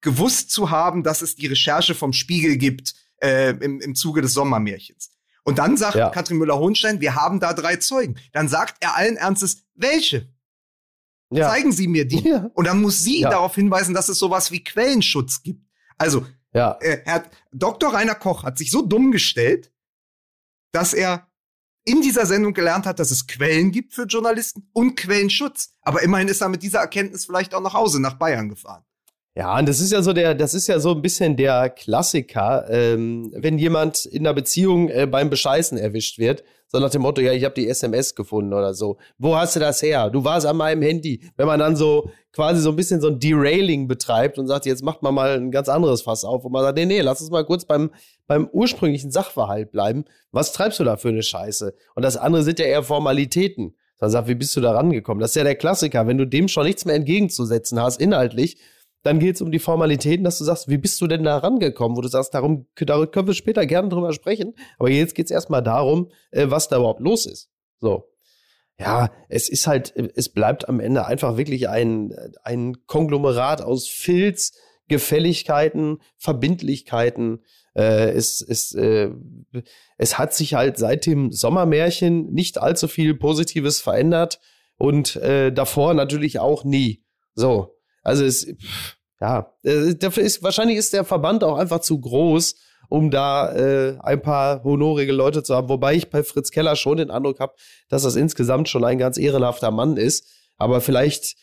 gewusst 0.00 0.50
zu 0.50 0.70
haben, 0.70 1.02
dass 1.02 1.22
es 1.22 1.36
die 1.36 1.46
Recherche 1.46 1.94
vom 1.94 2.12
Spiegel 2.12 2.56
gibt 2.56 2.94
äh, 3.22 3.50
im, 3.50 3.80
im 3.80 3.94
Zuge 3.94 4.20
des 4.20 4.32
Sommermärchens. 4.34 5.10
Und 5.44 5.58
dann 5.58 5.76
sagt 5.76 5.96
ja. 5.96 6.10
Katrin 6.10 6.38
Müller-Hohenstein, 6.38 7.00
wir 7.00 7.14
haben 7.14 7.38
da 7.38 7.52
drei 7.52 7.76
Zeugen. 7.76 8.16
Dann 8.32 8.48
sagt 8.48 8.76
er 8.80 8.96
allen 8.96 9.16
Ernstes, 9.16 9.62
welche? 9.74 10.28
Ja. 11.30 11.48
Zeigen 11.48 11.72
Sie 11.72 11.88
mir 11.88 12.06
die. 12.06 12.20
Ja. 12.26 12.50
Und 12.54 12.66
dann 12.66 12.80
muss 12.80 13.02
sie 13.02 13.20
ja. 13.20 13.30
darauf 13.30 13.54
hinweisen, 13.54 13.94
dass 13.94 14.08
es 14.08 14.18
sowas 14.18 14.50
wie 14.50 14.64
Quellenschutz 14.64 15.42
gibt. 15.42 15.64
Also, 15.98 16.26
äh, 16.80 17.04
hat, 17.04 17.30
Dr. 17.52 17.92
Rainer 17.92 18.14
Koch 18.14 18.42
hat 18.42 18.58
sich 18.58 18.70
so 18.70 18.82
dumm 18.82 19.12
gestellt, 19.12 19.72
dass 20.72 20.94
er 20.94 21.28
in 21.84 22.00
dieser 22.00 22.26
Sendung 22.26 22.52
gelernt 22.52 22.86
hat, 22.86 22.98
dass 22.98 23.10
es 23.10 23.26
Quellen 23.26 23.70
gibt 23.70 23.94
für 23.94 24.04
Journalisten 24.04 24.68
und 24.72 24.96
Quellenschutz. 24.96 25.74
Aber 25.82 26.02
immerhin 26.02 26.28
ist 26.28 26.40
er 26.40 26.48
mit 26.48 26.62
dieser 26.62 26.80
Erkenntnis 26.80 27.26
vielleicht 27.26 27.54
auch 27.54 27.60
nach 27.60 27.74
Hause, 27.74 28.00
nach 28.00 28.14
Bayern 28.14 28.48
gefahren. 28.48 28.84
Ja, 29.38 29.58
und 29.58 29.68
das 29.68 29.80
ist 29.80 29.92
ja 29.92 30.00
so 30.00 30.14
der, 30.14 30.34
das 30.34 30.54
ist 30.54 30.66
ja 30.66 30.78
so 30.78 30.92
ein 30.92 31.02
bisschen 31.02 31.36
der 31.36 31.68
Klassiker, 31.68 32.64
ähm, 32.70 33.30
wenn 33.36 33.58
jemand 33.58 34.06
in 34.06 34.26
einer 34.26 34.32
Beziehung 34.32 34.88
äh, 34.88 35.06
beim 35.06 35.28
Bescheißen 35.28 35.76
erwischt 35.76 36.18
wird, 36.18 36.42
so 36.68 36.78
nach 36.78 36.88
dem 36.88 37.02
Motto, 37.02 37.20
ja, 37.20 37.32
ich 37.32 37.44
habe 37.44 37.54
die 37.54 37.68
SMS 37.68 38.14
gefunden 38.14 38.54
oder 38.54 38.72
so. 38.72 38.96
Wo 39.18 39.36
hast 39.36 39.54
du 39.54 39.60
das 39.60 39.82
her? 39.82 40.08
Du 40.08 40.24
warst 40.24 40.46
an 40.46 40.56
meinem 40.56 40.80
Handy. 40.80 41.20
Wenn 41.36 41.46
man 41.46 41.60
dann 41.60 41.76
so 41.76 42.10
quasi 42.32 42.62
so 42.62 42.70
ein 42.70 42.76
bisschen 42.76 43.02
so 43.02 43.08
ein 43.08 43.20
Derailing 43.20 43.86
betreibt 43.88 44.38
und 44.38 44.48
sagt, 44.48 44.64
jetzt 44.64 44.82
macht 44.82 45.02
man 45.02 45.14
mal 45.14 45.36
ein 45.36 45.50
ganz 45.50 45.68
anderes 45.68 46.00
Fass 46.00 46.24
auf 46.24 46.46
und 46.46 46.52
man 46.52 46.62
sagt, 46.62 46.78
nee, 46.78 46.86
nee, 46.86 47.02
lass 47.02 47.20
uns 47.20 47.30
mal 47.30 47.44
kurz 47.44 47.66
beim, 47.66 47.90
beim 48.26 48.48
ursprünglichen 48.48 49.10
Sachverhalt 49.10 49.70
bleiben. 49.70 50.06
Was 50.32 50.54
treibst 50.54 50.80
du 50.80 50.84
da 50.84 50.96
für 50.96 51.10
eine 51.10 51.22
Scheiße? 51.22 51.74
Und 51.94 52.02
das 52.02 52.16
andere 52.16 52.42
sind 52.42 52.58
ja 52.58 52.64
eher 52.64 52.82
Formalitäten. 52.82 53.76
Dann 53.98 54.10
sagt, 54.10 54.28
wie 54.28 54.34
bist 54.34 54.56
du 54.56 54.62
da 54.62 54.72
rangekommen? 54.72 55.20
Das 55.20 55.32
ist 55.32 55.36
ja 55.36 55.44
der 55.44 55.56
Klassiker. 55.56 56.06
Wenn 56.06 56.18
du 56.18 56.26
dem 56.26 56.48
schon 56.48 56.64
nichts 56.64 56.86
mehr 56.86 56.94
entgegenzusetzen 56.94 57.80
hast, 57.80 58.00
inhaltlich, 58.00 58.56
dann 59.06 59.20
geht 59.20 59.36
es 59.36 59.42
um 59.42 59.52
die 59.52 59.58
Formalitäten, 59.58 60.24
dass 60.24 60.38
du 60.38 60.44
sagst, 60.44 60.68
wie 60.68 60.78
bist 60.78 61.00
du 61.00 61.06
denn 61.06 61.24
da 61.24 61.38
rangekommen? 61.38 61.96
Wo 61.96 62.00
du 62.00 62.08
sagst, 62.08 62.34
darum, 62.34 62.66
darum 62.74 63.10
können 63.10 63.28
wir 63.28 63.34
später 63.34 63.64
gerne 63.64 63.88
drüber 63.88 64.12
sprechen. 64.12 64.54
Aber 64.78 64.90
jetzt 64.90 65.14
geht 65.14 65.26
es 65.26 65.30
erstmal 65.30 65.62
darum, 65.62 66.10
äh, 66.32 66.46
was 66.48 66.68
da 66.68 66.76
überhaupt 66.76 67.00
los 67.00 67.26
ist. 67.26 67.48
So. 67.78 68.10
Ja, 68.78 69.10
es 69.28 69.48
ist 69.48 69.66
halt, 69.66 69.94
es 69.96 70.28
bleibt 70.28 70.68
am 70.68 70.80
Ende 70.80 71.06
einfach 71.06 71.38
wirklich 71.38 71.68
ein, 71.68 72.12
ein 72.42 72.84
Konglomerat 72.86 73.62
aus 73.62 73.88
Filz, 73.88 74.52
Gefälligkeiten, 74.88 75.98
Verbindlichkeiten. 76.18 77.44
Äh, 77.74 78.10
es, 78.10 78.40
es, 78.42 78.74
äh, 78.74 79.10
es 79.96 80.18
hat 80.18 80.34
sich 80.34 80.54
halt 80.54 80.76
seit 80.76 81.06
dem 81.06 81.32
Sommermärchen 81.32 82.32
nicht 82.32 82.58
allzu 82.58 82.86
viel 82.86 83.14
Positives 83.14 83.80
verändert 83.80 84.40
und 84.76 85.16
äh, 85.16 85.52
davor 85.52 85.94
natürlich 85.94 86.38
auch 86.38 86.64
nie. 86.64 87.02
So, 87.34 87.76
also 88.02 88.24
es, 88.24 88.46
ja, 89.20 89.52
äh, 89.62 89.94
dafür 89.94 90.22
ist, 90.22 90.42
wahrscheinlich 90.42 90.76
ist 90.76 90.92
der 90.92 91.04
Verband 91.04 91.42
auch 91.42 91.56
einfach 91.56 91.80
zu 91.80 92.00
groß, 92.00 92.54
um 92.88 93.10
da 93.10 93.52
äh, 93.52 93.98
ein 94.00 94.20
paar 94.20 94.62
honorige 94.62 95.12
Leute 95.12 95.42
zu 95.42 95.54
haben. 95.54 95.68
Wobei 95.68 95.94
ich 95.94 96.10
bei 96.10 96.22
Fritz 96.22 96.50
Keller 96.50 96.76
schon 96.76 96.98
den 96.98 97.10
Eindruck 97.10 97.40
habe, 97.40 97.54
dass 97.88 98.02
das 98.02 98.16
insgesamt 98.16 98.68
schon 98.68 98.84
ein 98.84 98.98
ganz 98.98 99.18
ehrenhafter 99.18 99.70
Mann 99.70 99.96
ist. 99.96 100.28
Aber 100.56 100.80
vielleicht 100.80 101.36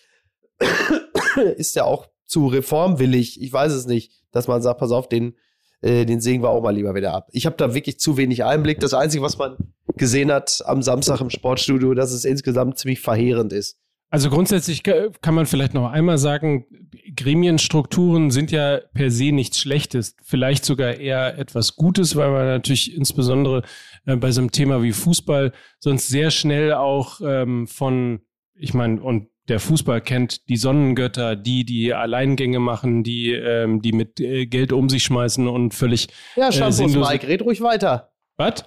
ist 1.57 1.75
er 1.75 1.85
auch 1.85 2.07
zu 2.25 2.47
reformwillig. 2.47 3.41
Ich 3.41 3.51
weiß 3.51 3.73
es 3.73 3.85
nicht, 3.85 4.11
dass 4.31 4.47
man 4.47 4.61
sagt, 4.61 4.79
pass 4.79 4.91
auf, 4.91 5.09
den, 5.09 5.35
äh, 5.81 6.05
den 6.05 6.21
sägen 6.21 6.43
wir 6.43 6.49
auch 6.49 6.61
mal 6.61 6.75
lieber 6.75 6.95
wieder 6.95 7.13
ab. 7.13 7.27
Ich 7.31 7.45
habe 7.45 7.57
da 7.57 7.73
wirklich 7.73 7.99
zu 7.99 8.17
wenig 8.17 8.43
Einblick. 8.43 8.79
Das 8.79 8.93
Einzige, 8.93 9.23
was 9.23 9.37
man 9.37 9.57
gesehen 9.95 10.31
hat 10.31 10.63
am 10.65 10.81
Samstag 10.81 11.21
im 11.21 11.29
Sportstudio, 11.29 11.93
dass 11.93 12.11
es 12.11 12.25
insgesamt 12.25 12.77
ziemlich 12.77 13.01
verheerend 13.01 13.51
ist. 13.51 13.77
Also 14.13 14.29
grundsätzlich 14.29 14.83
kann 14.83 15.33
man 15.33 15.47
vielleicht 15.47 15.73
noch 15.73 15.89
einmal 15.89 16.19
sagen, 16.19 16.67
Gremienstrukturen 17.15 18.29
sind 18.29 18.51
ja 18.51 18.79
per 18.93 19.09
se 19.09 19.31
nichts 19.31 19.57
Schlechtes, 19.57 20.15
vielleicht 20.21 20.65
sogar 20.65 20.93
eher 20.93 21.39
etwas 21.39 21.75
Gutes, 21.75 22.15
weil 22.15 22.29
man 22.29 22.45
natürlich 22.45 22.95
insbesondere 22.95 23.63
äh, 24.05 24.15
bei 24.15 24.29
so 24.29 24.41
einem 24.41 24.51
Thema 24.51 24.83
wie 24.83 24.91
Fußball 24.91 25.51
sonst 25.79 26.09
sehr 26.09 26.29
schnell 26.29 26.73
auch 26.73 27.21
ähm, 27.25 27.65
von, 27.65 28.21
ich 28.53 28.75
meine, 28.75 29.01
und 29.01 29.29
der 29.47 29.59
Fußball 29.59 29.99
kennt 29.99 30.47
die 30.47 30.57
Sonnengötter, 30.57 31.35
die 31.35 31.65
die 31.65 31.91
Alleingänge 31.95 32.59
machen, 32.59 33.03
die 33.03 33.31
ähm, 33.31 33.81
die 33.81 33.93
mit 33.93 34.19
äh, 34.19 34.45
Geld 34.45 34.73
um 34.73 34.89
sich 34.89 35.05
schmeißen 35.05 35.47
und 35.47 35.73
völlig 35.73 36.09
Ja, 36.35 36.51
Shampoos 36.51 36.93
äh, 36.93 36.99
Mike, 36.99 37.27
red 37.27 37.41
ruhig 37.41 37.61
weiter. 37.61 38.13
Was? 38.37 38.63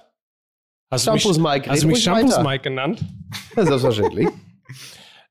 Hast 0.91 1.05
Shampoos 1.05 1.39
Mike, 1.39 1.69
hast 1.69 1.83
du 1.83 1.87
mich 1.87 2.03
Shampoos 2.03 2.43
Mike 2.43 2.63
genannt? 2.63 2.99
Ja, 3.55 3.65
selbstverständlich. 3.65 4.27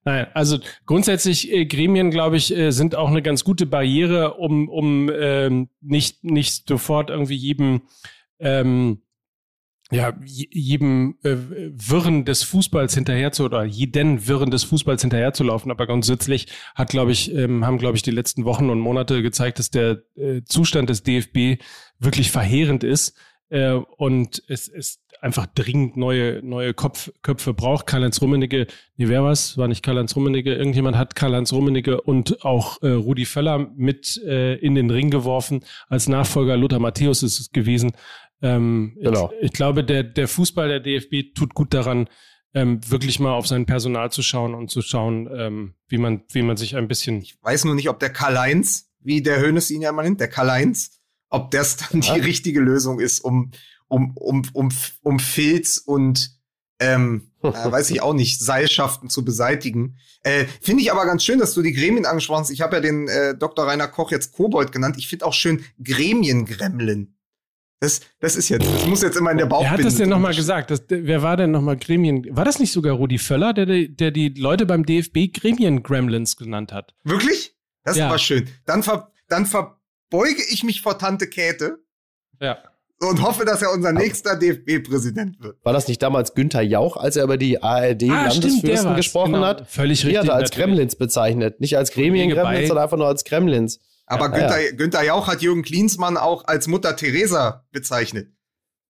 Nein, 0.07 0.29
also 0.35 0.59
grundsätzlich 0.87 1.53
äh, 1.53 1.66
Gremien, 1.66 2.12
glaube 2.12 2.37
ich, 2.37 2.57
äh, 2.57 2.71
sind 2.71 2.95
auch 2.95 3.09
eine 3.09 3.23
ganz 3.23 3.42
gute 3.42 3.66
Barriere, 3.66 4.35
um, 4.35 4.69
um 4.69 5.11
ähm, 5.12 5.69
nicht, 5.81 6.23
nicht 6.23 6.69
sofort 6.69 7.11
irgendwie 7.11 7.35
jedem, 7.35 7.83
ähm, 8.38 9.03
ja, 9.90 10.16
jedem 10.25 11.19
äh, 11.25 11.35
Wirren 11.35 12.25
des 12.25 12.45
Fußballs 12.45 12.95
hinterher 12.95 13.33
zu 13.33 13.45
oder 13.45 13.64
jeden 13.64 14.29
Wirren 14.29 14.53
des 14.53 14.62
Fußballs 14.62 15.03
hinterherzulaufen. 15.03 15.73
Aber 15.73 15.88
grundsätzlich 15.88 16.47
hat, 16.77 16.90
glaube 16.90 17.11
ich, 17.11 17.35
ähm, 17.35 17.66
haben, 17.66 17.79
glaube 17.79 17.97
ich, 17.97 18.03
die 18.05 18.12
letzten 18.12 18.45
Wochen 18.45 18.71
und 18.71 18.79
Monate 18.79 19.23
gezeigt, 19.23 19.59
dass 19.59 19.71
der 19.71 20.05
äh, 20.14 20.42
Zustand 20.45 20.88
des 20.88 21.03
DFB 21.03 21.61
wirklich 21.99 22.31
verheerend 22.31 22.85
ist. 22.85 23.19
Äh, 23.49 23.73
und 23.73 24.40
es 24.47 24.69
ist 24.69 25.01
einfach 25.20 25.46
dringend 25.55 25.96
neue, 25.96 26.40
neue 26.44 26.74
Kopf, 26.74 27.11
Köpfe 27.22 27.55
braucht. 27.55 27.87
Karl-Heinz 27.87 28.20
Rummenigge, 28.20 28.66
nee, 28.96 29.09
wer 29.09 29.24
was? 29.24 29.57
War 29.59 29.68
nicht 29.68 29.83
Karl-Heinz 29.83 30.14
Rummenigge. 30.16 30.55
Irgendjemand 30.55 30.96
hat 30.96 31.14
Karl-Heinz 31.14 31.52
Rummenigge 31.52 32.00
und 32.00 32.44
auch 32.44 32.83
äh, 32.83 32.88
Rudi 32.88 33.24
Völler 33.24 33.70
mit 33.76 34.20
äh, 34.24 34.55
in 34.57 34.74
den 34.74 34.90
Ring 34.90 35.11
geworfen. 35.11 35.64
Als 35.88 36.09
Nachfolger 36.09 36.57
Lothar 36.57 36.79
Matthäus 36.81 37.22
ist 37.22 37.40
es 37.40 37.50
gewesen. 37.50 37.92
Ähm, 38.42 38.96
Genau. 39.00 39.31
ich, 39.40 39.46
ich 39.46 39.52
glaube, 39.52 39.83
der, 39.85 40.02
der 40.02 40.29
Fußball 40.29 40.68
der 40.68 40.81
DFB 40.81 41.35
tut 41.35 41.55
gut 41.55 41.72
daran, 41.72 42.09
ähm, 42.55 42.81
wirklich 42.90 43.18
mal 43.20 43.33
auf 43.33 43.46
sein 43.46 43.66
Personal 43.66 44.11
zu 44.11 44.22
schauen 44.22 44.55
und 44.55 44.70
zu 44.70 44.81
schauen, 44.83 45.29
ähm, 45.35 45.74
wie 45.88 45.98
man, 45.98 46.22
wie 46.33 46.42
man 46.42 46.57
sich 46.57 46.76
ein 46.76 46.88
bisschen 46.88 47.20
Ich 47.20 47.37
weiß 47.42 47.64
nur 47.64 47.74
nicht, 47.74 47.88
ob 47.88 47.98
der 48.00 48.11
Karl-Heinz, 48.11 48.90
wie 49.00 49.22
der 49.22 49.40
Hönes 49.40 49.70
ihn 49.70 49.83
ja 49.83 49.90
immer 49.90 50.02
nennt, 50.02 50.20
der 50.20 50.29
Karl-Heinz, 50.29 51.00
ob 51.29 51.50
das 51.50 51.76
dann 51.76 52.00
die 52.00 52.09
Ja. 52.09 52.14
richtige 52.14 52.61
Lösung 52.61 53.00
ist, 53.00 53.20
um, 53.20 53.50
um, 53.88 54.16
um, 54.16 54.42
um, 54.53 54.68
um 55.03 55.18
Filz 55.18 55.79
und 55.79 56.31
ähm, 56.81 57.31
äh, 57.42 57.49
weiß 57.53 57.90
ich 57.90 58.03
auch 58.03 58.12
nicht, 58.14 58.40
Seilschaften 58.40 59.09
zu 59.11 59.25
beseitigen. 59.25 59.96
Äh, 60.22 60.46
finde 60.61 60.83
ich 60.83 60.92
aber 60.92 61.07
ganz 61.07 61.25
schön, 61.25 61.38
dass 61.38 61.55
du 61.55 61.62
die 61.62 61.72
Gremien 61.72 62.05
angesprochen 62.07 62.40
hast. 62.40 62.51
Ich 62.51 62.61
habe 62.61 62.77
ja 62.77 62.81
den 62.83 63.09
äh, 63.09 63.37
Dr. 63.37 63.66
Rainer 63.66 63.88
Koch 63.88 64.11
jetzt 64.11 64.33
Kobold 64.33 64.72
genannt. 64.72 64.96
Ich 64.99 65.09
finde 65.09 65.25
auch 65.27 65.33
schön 65.33 65.64
Gremiengremlin. 65.83 67.12
Das, 67.81 68.01
das 68.20 68.37
ist 68.37 68.49
jetzt, 68.49 68.64
das 68.66 68.87
muss 68.87 69.03
jetzt 69.03 69.16
immer 69.16 69.31
in 69.33 69.37
der 69.38 69.46
Bauchbinde. 69.46 69.70
Wer 69.72 69.79
hat 69.79 69.85
das 69.85 69.96
denn 69.96 70.09
nochmal 70.09 70.35
gesagt? 70.35 70.70
Das, 70.70 70.83
wer 70.88 71.22
war 71.22 71.37
denn 71.37 71.51
nochmal 71.51 71.77
Gremien? 71.77 72.27
War 72.35 72.44
das 72.46 72.59
nicht 72.59 72.72
sogar 72.72 72.94
Rudi 72.94 73.18
Völler, 73.18 73.53
der, 73.53 73.66
die- 73.66 73.94
der 73.94 74.11
die 74.11 74.31
Leute 74.31 74.64
beim 74.64 74.87
DFB 74.87 75.29
Gremien-Gremlins 75.33 76.37
genannt 76.38 76.72
hat? 76.72 76.94
Wirklich? 77.05 77.55
Das 77.85 77.99
Ja. 77.99 78.09
war 78.09 78.18
schön. 78.18 78.49
Dann, 78.64 78.83
ver, 78.83 79.12
dann 79.29 79.44
verbeuge 79.44 80.42
ich 80.51 80.64
mich 80.64 80.81
vor 80.81 80.99
Tante 80.99 81.29
Käthe 81.29 81.79
Ja. 82.40 82.59
Und 83.00 83.22
hoffe, 83.22 83.44
dass 83.44 83.62
er 83.62 83.72
unser 83.72 83.92
nächster 83.92 84.37
DFB-Präsident 84.37 85.40
wird. 85.40 85.59
War 85.64 85.72
das 85.72 85.87
nicht 85.88 86.02
damals 86.02 86.35
Günther 86.35 86.62
Jauch, 86.62 86.96
als 86.96 87.16
er 87.16 87.24
über 87.24 87.37
die 87.37 87.62
ARD-Landesfürsten 87.62 88.85
war's. 88.90 88.96
gesprochen 88.96 89.32
Genau. 89.35 89.46
hat? 89.46 89.68
Völlig 89.70 90.00
Die 90.00 90.06
richtig. 90.09 90.22
hat 90.22 90.28
er 90.28 90.35
als 90.37 90.50
natürlich. 90.50 90.64
Gremlins 90.66 90.96
bezeichnet. 90.96 91.61
Nicht 91.61 91.76
als 91.76 91.90
Gremien-Gremlins, 91.92 92.68
sondern 92.68 92.85
einfach 92.85 92.96
nur 92.96 93.09
als 93.09 93.24
Gremlins. 93.24 93.80
Aber 94.06 94.26
Ja, 94.26 94.48
Günther, 94.48 94.72
Günther 94.76 95.02
Jauch 95.04 95.26
hat 95.26 95.42
Jürgen 95.42 95.62
Klinsmann 95.62 96.16
auch 96.16 96.44
als 96.46 96.68
Mutter 96.68 96.96
Teresa 96.96 97.64
bezeichnet. 97.72 98.28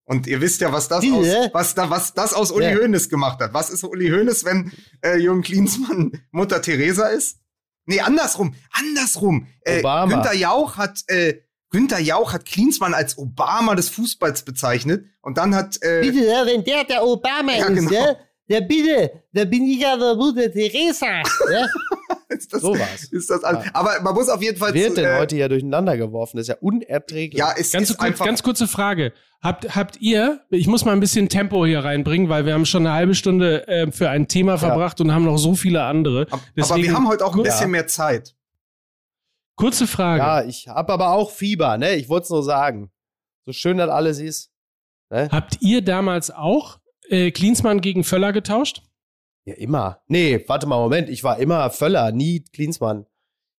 Und 0.04 0.28
ihr 0.28 0.40
wisst 0.40 0.60
ja, 0.60 0.72
was 0.72 0.86
das 0.88 1.02
aus, 1.04 1.26
was 1.52 1.74
da, 1.74 1.90
was 1.90 2.14
das 2.14 2.32
aus 2.32 2.52
Uli 2.52 2.66
Ja. 2.66 2.76
Hoeneß 2.76 3.08
gemacht 3.08 3.40
hat. 3.40 3.54
Was 3.54 3.70
ist 3.70 3.82
Uli 3.82 4.08
Hoeneß, 4.10 4.44
wenn 4.44 4.70
äh, 5.02 5.16
Jürgen 5.18 5.42
Klinsmann 5.42 6.12
Mutter 6.30 6.62
Teresa 6.62 7.08
ist? 7.08 7.38
Nee, 7.86 8.00
andersrum, 8.00 8.54
andersrum. 8.72 9.46
Äh, 9.62 9.80
Obama. 9.80 10.12
Günther 10.14 10.34
Jauch 10.34 10.76
hat, 10.76 11.00
äh, 11.08 11.34
Günther 11.76 11.98
Jauch 12.00 12.32
hat 12.32 12.46
Klinsmann 12.46 12.94
als 12.94 13.18
Obama 13.18 13.74
des 13.74 13.90
Fußballs 13.90 14.42
bezeichnet. 14.44 15.04
Und 15.20 15.36
dann 15.36 15.54
hat, 15.54 15.76
äh, 15.82 16.00
Bitte, 16.00 16.24
ja, 16.24 16.46
wenn 16.46 16.64
der 16.64 16.84
der 16.84 17.04
Obama 17.04 17.52
Ja, 17.52 17.66
ist, 17.66 17.74
genau. 17.80 17.90
ja, 17.92 18.16
der 18.48 18.60
bitte, 18.62 19.10
da 19.32 19.44
bin 19.44 19.66
ich 19.66 19.86
aber 19.86 20.14
Mutter 20.16 20.50
Teresa. 20.50 21.06
Ja? 21.52 21.66
ist 22.28 22.52
das, 22.54 22.62
So 22.62 22.78
war's. 22.78 23.04
ist 23.10 23.28
das 23.28 23.44
alles. 23.44 23.64
Aber 23.74 24.00
man 24.02 24.14
muss 24.14 24.28
auf 24.28 24.40
jeden 24.42 24.56
Fall 24.56 24.72
Wird 24.72 24.90
zu- 24.94 25.02
denn 25.02 25.04
äh, 25.16 25.18
heute 25.18 25.36
ja 25.36 25.48
durcheinander 25.48 25.96
geworfen? 25.98 26.36
Das 26.38 26.44
ist 26.44 26.48
ja 26.48 26.56
unerträglich. 26.60 27.38
ja, 27.38 27.52
es 27.58 27.72
Ganz, 27.72 27.90
ist 27.90 27.98
kurz, 27.98 28.06
einfach 28.08 28.24
ganz 28.24 28.42
kurze 28.42 28.66
Frage. 28.68 29.12
Habt, 29.42 29.76
habt 29.76 30.00
ihr, 30.00 30.40
ich 30.50 30.66
muss 30.66 30.84
mal 30.84 30.92
ein 30.92 31.00
bisschen 31.00 31.28
Tempo 31.28 31.66
hier 31.66 31.80
reinbringen, 31.84 32.28
weil 32.30 32.46
wir 32.46 32.54
haben 32.54 32.64
schon 32.66 32.86
eine 32.86 32.94
halbe 32.96 33.14
Stunde 33.14 33.68
äh, 33.68 33.90
für 33.92 34.08
ein 34.10 34.28
Thema 34.28 34.56
verbracht 34.58 35.00
und 35.00 35.12
haben 35.12 35.24
noch 35.24 35.36
so 35.38 35.54
viele 35.54 35.82
andere. 35.82 36.26
aber 36.30 36.40
Deswegen- 36.56 36.82
wir 36.84 36.94
haben 36.94 37.08
heute 37.08 37.24
auch 37.26 37.34
ein 37.34 37.38
Ja. 37.44 37.50
bisschen 37.50 37.70
mehr 37.72 37.86
Zeit. 37.86 38.34
Kurze 39.56 39.86
Frage. 39.86 40.22
Ja, 40.22 40.44
ich 40.44 40.68
habe 40.68 40.92
aber 40.92 41.12
auch 41.12 41.30
Fieber, 41.30 41.78
ne? 41.78 41.96
Ich 41.96 42.08
wollte 42.08 42.24
es 42.24 42.30
nur 42.30 42.42
sagen. 42.42 42.90
So 43.46 43.52
schön 43.52 43.78
das 43.78 43.88
alles 43.90 44.18
ist. 44.18 44.52
Ne? 45.10 45.28
Habt 45.32 45.58
ihr 45.60 45.82
damals 45.82 46.30
auch 46.30 46.78
äh, 47.08 47.30
Klinsmann 47.30 47.80
gegen 47.80 48.04
Völler 48.04 48.32
getauscht? 48.32 48.82
Ja, 49.44 49.54
immer. 49.54 50.02
Nee, 50.08 50.44
warte 50.46 50.66
mal, 50.66 50.78
Moment. 50.78 51.08
Ich 51.08 51.24
war 51.24 51.38
immer 51.38 51.70
Völler, 51.70 52.12
nie 52.12 52.40
Klinsmann. 52.40 53.06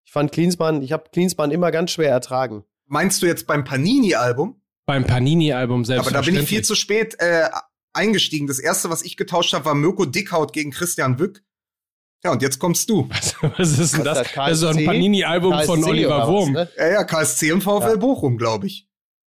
Ich 0.05 0.11
fand 0.11 0.31
Klinsmann, 0.31 0.81
ich 0.81 0.91
habe 0.91 1.09
Klinsmann 1.11 1.51
immer 1.51 1.71
ganz 1.71 1.91
schwer 1.91 2.11
ertragen. 2.11 2.63
Meinst 2.85 3.21
du 3.21 3.25
jetzt 3.25 3.47
beim 3.47 3.63
Panini-Album? 3.63 4.61
Beim 4.85 5.05
Panini-Album 5.05 5.83
selbst. 5.83 6.07
Aber 6.07 6.13
da 6.13 6.21
bin 6.21 6.35
ich 6.35 6.47
viel 6.47 6.63
zu 6.63 6.75
spät 6.75 7.15
äh, 7.19 7.49
eingestiegen. 7.93 8.47
Das 8.47 8.59
erste, 8.59 8.89
was 8.89 9.01
ich 9.01 9.17
getauscht 9.17 9.53
habe, 9.53 9.65
war 9.65 9.75
Mirko 9.75 10.05
Dickhaut 10.05 10.53
gegen 10.53 10.71
Christian 10.71 11.19
Wück. 11.19 11.43
Ja, 12.23 12.31
und 12.31 12.41
jetzt 12.41 12.59
kommst 12.59 12.89
du. 12.89 13.07
Was, 13.09 13.35
was 13.41 13.77
ist 13.79 13.95
denn 13.95 14.03
das? 14.03 14.17
das, 14.19 14.33
Das 14.33 14.51
ist 14.53 14.59
so 14.59 14.67
ein? 14.67 14.85
Panini-Album 14.85 15.61
von 15.65 15.83
Oliver 15.83 16.27
Wurm. 16.27 16.51
ne? 16.53 16.69
Ja, 16.77 16.87
ja, 16.87 17.03
KSC 17.03 17.51
und 17.51 17.61
VfL 17.61 17.89
Ja. 17.91 17.95
Bochum, 17.95 18.37
glaube 18.37 18.67
ich. 18.67 18.87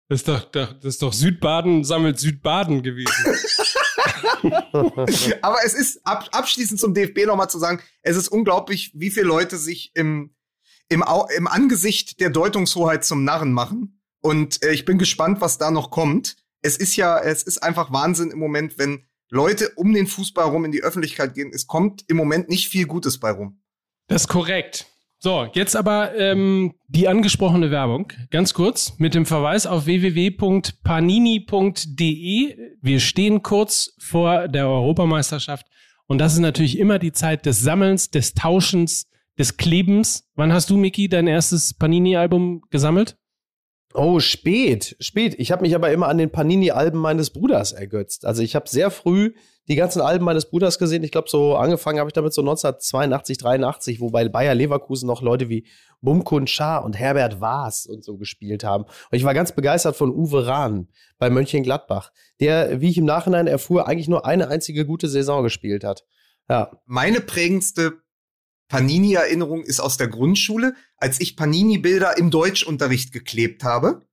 Das, 0.09 0.21
ist 0.21 0.27
doch, 0.27 0.43
doch, 0.45 0.73
das 0.73 0.95
ist 0.95 1.01
doch 1.03 1.13
Südbaden 1.13 1.83
sammelt 1.83 2.19
Südbaden 2.19 2.81
gewesen. 2.81 3.13
Aber 5.41 5.57
es 5.63 5.73
ist 5.73 6.05
ab, 6.05 6.29
abschließend 6.31 6.79
zum 6.79 6.93
DFB 6.93 7.25
nochmal 7.25 7.49
zu 7.49 7.59
sagen, 7.59 7.81
es 8.01 8.17
ist 8.17 8.29
unglaublich, 8.29 8.91
wie 8.95 9.11
viele 9.11 9.27
Leute 9.27 9.57
sich 9.57 9.91
im, 9.95 10.33
im, 10.87 11.03
im 11.35 11.47
Angesicht 11.47 12.19
der 12.19 12.29
Deutungshoheit 12.29 13.05
zum 13.05 13.23
Narren 13.23 13.53
machen. 13.53 14.01
Und 14.21 14.63
äh, 14.63 14.71
ich 14.71 14.85
bin 14.85 14.97
gespannt, 14.97 15.41
was 15.41 15.57
da 15.57 15.71
noch 15.71 15.91
kommt. 15.91 16.37
Es 16.61 16.75
ist 16.77 16.95
ja, 16.95 17.19
es 17.19 17.43
ist 17.43 17.63
einfach 17.63 17.91
Wahnsinn 17.91 18.31
im 18.31 18.39
Moment, 18.39 18.77
wenn 18.77 19.05
Leute 19.29 19.69
um 19.75 19.93
den 19.93 20.07
Fußball 20.07 20.49
rum 20.49 20.65
in 20.65 20.71
die 20.71 20.81
Öffentlichkeit 20.81 21.33
gehen. 21.33 21.51
Es 21.53 21.67
kommt 21.67 22.03
im 22.07 22.17
Moment 22.17 22.49
nicht 22.49 22.69
viel 22.69 22.85
Gutes 22.85 23.19
bei 23.19 23.31
rum. 23.31 23.61
Das 24.07 24.23
ist 24.23 24.27
korrekt. 24.27 24.87
So, 25.21 25.49
jetzt 25.53 25.75
aber 25.75 26.15
ähm, 26.15 26.75
die 26.87 27.09
angesprochene 27.09 27.71
Werbung. 27.71 28.13
Ganz 28.31 28.53
kurz 28.53 28.93
mit 28.99 29.13
dem 29.13 29.25
Verweis 29.25 29.67
auf 29.67 29.85
www.panini.de. 29.85 32.57
Wir 32.81 32.99
stehen 33.01 33.43
kurz 33.43 33.93
vor 33.99 34.47
der 34.47 34.69
Europameisterschaft 34.69 35.65
und 36.07 36.19
das 36.19 36.31
ist 36.33 36.39
natürlich 36.39 36.79
immer 36.79 36.99
die 36.99 37.11
Zeit 37.11 37.45
des 37.45 37.59
Sammelns, 37.59 38.11
des 38.11 38.33
Tauschens, 38.33 39.09
des 39.37 39.57
Klebens. 39.57 40.29
Wann 40.35 40.53
hast 40.53 40.69
du, 40.69 40.77
Miki, 40.77 41.09
dein 41.09 41.27
erstes 41.27 41.73
Panini-Album 41.73 42.61
gesammelt? 42.69 43.17
Oh, 43.95 44.19
spät, 44.19 44.95
spät. 44.99 45.35
Ich 45.39 45.51
habe 45.51 45.63
mich 45.63 45.73
aber 45.73 45.91
immer 45.91 46.07
an 46.07 46.19
den 46.19 46.31
Panini-Alben 46.31 46.99
meines 46.99 47.31
Bruders 47.31 47.71
ergötzt. 47.71 48.23
Also 48.23 48.43
ich 48.43 48.55
habe 48.55 48.69
sehr 48.69 48.91
früh 48.91 49.33
die 49.67 49.75
ganzen 49.75 50.01
Alben 50.01 50.25
meines 50.25 50.49
Bruders 50.49 50.77
gesehen. 50.77 51.03
Ich 51.03 51.11
glaube, 51.11 51.29
so 51.29 51.55
angefangen 51.55 51.99
habe 51.99 52.09
ich 52.09 52.13
damit 52.13 52.33
so 52.33 52.41
1982, 52.41 53.37
83, 53.37 53.99
wo 53.99 54.09
bei 54.09 54.27
Bayer 54.27 54.53
Leverkusen 54.53 55.07
noch 55.07 55.21
Leute 55.21 55.49
wie 55.49 55.65
Bumkun 56.01 56.47
Schar 56.47 56.83
und 56.83 56.97
Herbert 56.97 57.41
Waas 57.41 57.87
und 57.87 58.03
so 58.03 58.17
gespielt 58.17 58.63
haben. 58.63 58.83
Und 58.83 59.17
ich 59.17 59.23
war 59.23 59.33
ganz 59.33 59.53
begeistert 59.53 59.95
von 59.95 60.11
Uwe 60.11 60.45
Rahn 60.45 60.87
bei 61.17 61.29
Mönchengladbach, 61.29 62.11
der, 62.39 62.81
wie 62.81 62.89
ich 62.89 62.97
im 62.97 63.05
Nachhinein 63.05 63.47
erfuhr, 63.47 63.87
eigentlich 63.87 64.07
nur 64.07 64.25
eine 64.25 64.49
einzige 64.49 64.85
gute 64.85 65.07
Saison 65.07 65.43
gespielt 65.43 65.83
hat. 65.83 66.05
Ja, 66.47 66.71
Meine 66.85 67.21
prägendste 67.21 67.93
Panini-Erinnerung 68.69 69.63
ist 69.63 69.79
aus 69.79 69.97
der 69.97 70.07
Grundschule, 70.07 70.75
als 70.95 71.19
ich 71.19 71.35
Panini-Bilder 71.35 72.17
im 72.17 72.31
Deutschunterricht 72.31 73.11
geklebt 73.11 73.63
habe, 73.63 74.07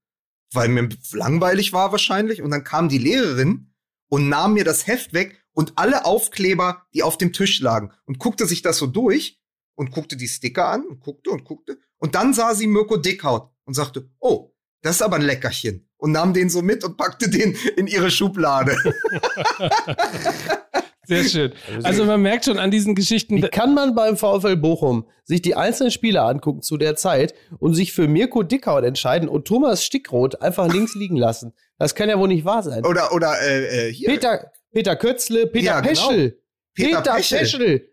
weil 0.52 0.68
mir 0.68 0.88
langweilig 1.12 1.72
war 1.72 1.92
wahrscheinlich. 1.92 2.42
Und 2.42 2.50
dann 2.50 2.64
kam 2.64 2.88
die 2.88 2.98
Lehrerin 2.98 3.72
und 4.08 4.28
nahm 4.28 4.54
mir 4.54 4.64
das 4.64 4.86
Heft 4.86 5.12
weg 5.12 5.44
und 5.52 5.74
alle 5.76 6.04
Aufkleber, 6.04 6.86
die 6.94 7.02
auf 7.02 7.18
dem 7.18 7.32
Tisch 7.32 7.60
lagen, 7.60 7.92
und 8.06 8.18
guckte 8.18 8.46
sich 8.46 8.62
das 8.62 8.78
so 8.78 8.86
durch 8.86 9.40
und 9.74 9.90
guckte 9.90 10.16
die 10.16 10.28
Sticker 10.28 10.68
an 10.68 10.86
und 10.86 11.00
guckte 11.00 11.30
und 11.30 11.44
guckte. 11.44 11.78
Und 11.98 12.14
dann 12.14 12.34
sah 12.34 12.54
sie 12.54 12.66
Mirko 12.66 12.96
Dickhaut 12.96 13.50
und 13.64 13.74
sagte, 13.74 14.10
oh, 14.20 14.54
das 14.82 14.96
ist 14.96 15.02
aber 15.02 15.16
ein 15.16 15.22
Leckerchen. 15.22 15.88
Und 15.98 16.12
nahm 16.12 16.34
den 16.34 16.50
so 16.50 16.62
mit 16.62 16.84
und 16.84 16.96
packte 16.96 17.28
den 17.28 17.56
in 17.76 17.86
ihre 17.86 18.10
Schublade. 18.10 18.76
Sehr 21.06 21.24
schön. 21.24 21.52
Also 21.82 22.04
man 22.04 22.20
merkt 22.20 22.44
schon 22.44 22.58
an 22.58 22.70
diesen 22.70 22.94
Geschichten, 22.94 23.36
Wie 23.36 23.48
kann 23.48 23.74
man 23.74 23.94
beim 23.94 24.16
VfL 24.16 24.56
Bochum 24.56 25.06
sich 25.24 25.42
die 25.42 25.54
einzelnen 25.54 25.90
Spieler 25.90 26.24
angucken 26.24 26.62
zu 26.62 26.76
der 26.76 26.96
Zeit 26.96 27.34
und 27.58 27.74
sich 27.74 27.92
für 27.92 28.08
Mirko 28.08 28.42
Dickhaut 28.42 28.84
entscheiden 28.84 29.28
und 29.28 29.46
Thomas 29.46 29.84
Stickroth 29.84 30.40
einfach 30.42 30.72
links 30.72 30.94
liegen 30.96 31.16
lassen? 31.16 31.52
Das 31.78 31.94
kann 31.94 32.08
ja 32.08 32.18
wohl 32.18 32.28
nicht 32.28 32.44
wahr 32.44 32.62
sein. 32.62 32.84
Oder, 32.84 33.12
oder, 33.12 33.40
äh, 33.40 33.88
äh, 33.88 33.92
hier. 33.92 34.08
Peter, 34.08 34.50
Peter 34.72 34.96
Kötzle, 34.96 35.46
Peter 35.46 35.64
Ja, 35.66 35.80
genau. 35.80 36.08
Peschel. 36.08 36.42
Peter 36.74 36.98
Peter, 36.98 37.14
Peschel. 37.14 37.38
Peschel. 37.38 37.92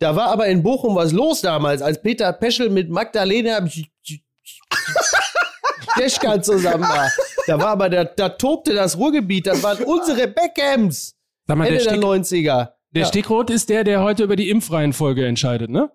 Da 0.00 0.14
war 0.14 0.28
aber 0.28 0.46
in 0.46 0.62
Bochum 0.62 0.94
was 0.94 1.12
los 1.12 1.40
damals, 1.40 1.82
als 1.82 2.00
Peter 2.00 2.32
Peschel 2.32 2.70
mit 2.70 2.88
Magdalena 2.88 3.66
Deschka 5.98 6.40
zusammen 6.40 6.84
war. 6.84 7.10
Da 7.46 7.58
war 7.58 7.68
aber, 7.68 7.88
da, 7.88 8.04
da 8.04 8.28
tobte 8.28 8.74
das 8.74 8.96
Ruhrgebiet, 8.96 9.46
das 9.46 9.62
waren 9.62 9.82
unsere 9.82 10.28
Beckhams. 10.28 11.16
Sag 11.48 11.56
mal, 11.56 11.64
der, 11.64 11.72
Ende 11.72 11.84
der 11.84 11.90
Stick, 11.90 12.04
90er. 12.04 12.68
der 12.90 13.02
Ja. 13.02 13.08
Stickrot 13.08 13.50
ist 13.50 13.68
der, 13.68 13.82
der 13.82 14.02
heute 14.02 14.22
über 14.22 14.36
die 14.36 14.50
Impfreihenfolge 14.50 15.26
entscheidet, 15.26 15.70
ne? 15.70 15.90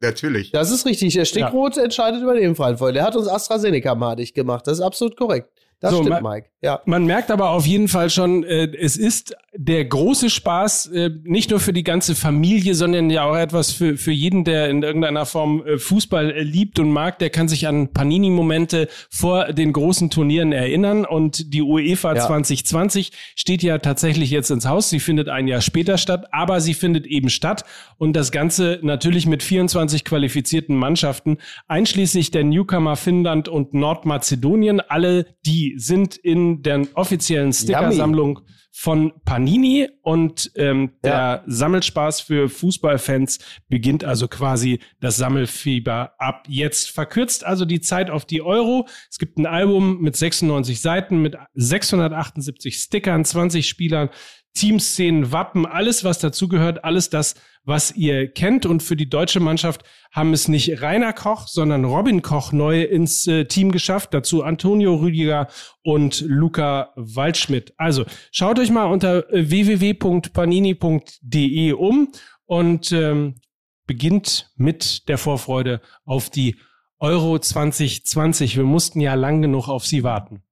Natürlich. 0.00 0.50
Das 0.52 0.70
ist 0.70 0.84
richtig. 0.84 1.14
Der 1.14 1.24
Stickroth 1.24 1.78
entscheidet 1.78 2.22
über 2.22 2.34
den 2.34 2.54
Fall. 2.54 2.76
Der 2.92 3.02
hat 3.02 3.16
uns 3.16 3.28
AstraZeneca 3.28 3.94
madig 3.94 4.34
gemacht. 4.34 4.66
Das 4.66 4.78
ist 4.78 4.84
absolut 4.84 5.16
korrekt. 5.16 5.48
Das 5.80 5.90
So, 5.92 6.02
stimmt, 6.02 6.22
ma- 6.22 6.34
Mike. 6.34 6.48
Ja. 6.62 6.80
Man 6.86 7.04
merkt 7.04 7.30
aber 7.30 7.50
auf 7.50 7.66
jeden 7.66 7.86
Fall 7.86 8.08
schon, 8.10 8.42
äh, 8.44 8.66
es 8.80 8.96
ist 8.96 9.36
der 9.54 9.84
große 9.84 10.30
Spaß, 10.30 10.86
äh, 10.86 11.10
nicht 11.22 11.50
nur 11.50 11.60
für 11.60 11.72
die 11.74 11.84
ganze 11.84 12.14
Familie, 12.14 12.74
sondern 12.74 13.10
ja 13.10 13.24
auch 13.24 13.36
etwas 13.36 13.72
für, 13.72 13.96
für 13.96 14.10
jeden, 14.10 14.44
der 14.44 14.68
in 14.70 14.82
irgendeiner 14.82 15.26
Form 15.26 15.64
äh, 15.66 15.78
Fußball 15.78 16.30
äh, 16.30 16.42
liebt 16.42 16.78
und 16.78 16.90
mag. 16.90 17.18
Der 17.18 17.28
kann 17.30 17.46
sich 17.46 17.68
an 17.68 17.92
Panini-Momente 17.92 18.88
vor 19.10 19.52
den 19.52 19.72
großen 19.74 20.08
Turnieren 20.10 20.52
erinnern. 20.52 21.04
Und 21.04 21.52
die 21.52 21.60
UEFA 21.62 22.14
Ja. 22.16 22.26
2020 22.26 23.12
steht 23.36 23.62
ja 23.62 23.78
tatsächlich 23.78 24.30
jetzt 24.30 24.50
ins 24.50 24.66
Haus. 24.66 24.88
Sie 24.90 24.98
findet 24.98 25.28
ein 25.28 25.46
Jahr 25.46 25.60
später 25.60 25.98
statt, 25.98 26.26
aber 26.32 26.60
sie 26.60 26.74
findet 26.74 27.06
eben 27.06 27.28
statt. 27.28 27.64
Und 27.98 28.14
das 28.14 28.32
Ganze 28.32 28.80
natürlich 28.82 29.26
mit 29.26 29.42
24 29.42 30.04
qualifizierten 30.04 30.74
Mannschaften, 30.74 31.36
einschließlich 31.68 32.30
der 32.30 32.44
Newcomer 32.44 32.96
Finnland 32.96 33.48
und 33.48 33.74
Nordmazedonien. 33.74 34.80
Alle 34.80 35.26
die 35.44 35.65
sind 35.76 36.16
in 36.16 36.62
der 36.62 36.86
offiziellen 36.94 37.52
Stickersammlung 37.52 38.40
von 38.78 39.14
Panini 39.24 39.88
und 40.02 40.52
ähm, 40.54 40.92
der 41.02 41.12
Ja. 41.12 41.42
Sammelspaß 41.46 42.20
für 42.20 42.50
Fußballfans 42.50 43.38
beginnt 43.70 44.04
also 44.04 44.28
quasi 44.28 44.80
das 45.00 45.16
Sammelfieber 45.16 46.12
ab 46.18 46.44
jetzt. 46.46 46.90
Verkürzt 46.90 47.42
also 47.46 47.64
die 47.64 47.80
Zeit 47.80 48.10
auf 48.10 48.26
die 48.26 48.42
Euro. 48.42 48.86
Es 49.10 49.18
gibt 49.18 49.38
ein 49.38 49.46
Album 49.46 50.02
mit 50.02 50.14
96 50.14 50.82
Seiten, 50.82 51.22
mit 51.22 51.36
678 51.54 52.76
Stickern, 52.76 53.24
20 53.24 53.66
Spielern, 53.66 54.10
Teamszenen, 54.56 55.30
Wappen, 55.30 55.66
alles, 55.66 56.02
was 56.02 56.18
dazugehört, 56.18 56.82
alles 56.84 57.10
das, 57.10 57.36
was 57.64 57.94
ihr 57.94 58.26
kennt. 58.26 58.66
Und 58.66 58.82
für 58.82 58.96
die 58.96 59.08
deutsche 59.08 59.38
Mannschaft 59.38 59.84
haben 60.10 60.32
es 60.32 60.48
nicht 60.48 60.82
Rainer 60.82 61.12
Koch, 61.12 61.46
sondern 61.46 61.84
Robin 61.84 62.22
Koch 62.22 62.50
neu 62.52 62.82
ins 62.82 63.24
äh, 63.26 63.44
Team 63.44 63.70
geschafft. 63.70 64.14
Dazu 64.14 64.42
Antonio 64.42 64.96
Rüdiger 64.96 65.46
und 65.84 66.24
Luca 66.26 66.90
Waldschmidt. 66.96 67.74
Also 67.76 68.04
schaut 68.32 68.58
euch 68.58 68.70
mal 68.70 68.86
unter 68.86 69.30
äh, 69.32 69.50
www.panini.de 69.50 71.72
um 71.72 72.08
und 72.46 72.90
ähm, 72.92 73.34
beginnt 73.86 74.50
mit 74.56 75.08
der 75.08 75.18
Vorfreude 75.18 75.82
auf 76.04 76.30
die 76.30 76.56
Euro 76.98 77.38
2020. 77.38 78.56
Wir 78.56 78.64
mussten 78.64 79.00
ja 79.00 79.14
lang 79.14 79.42
genug 79.42 79.68
auf 79.68 79.84
sie 79.84 80.02
warten. 80.02 80.42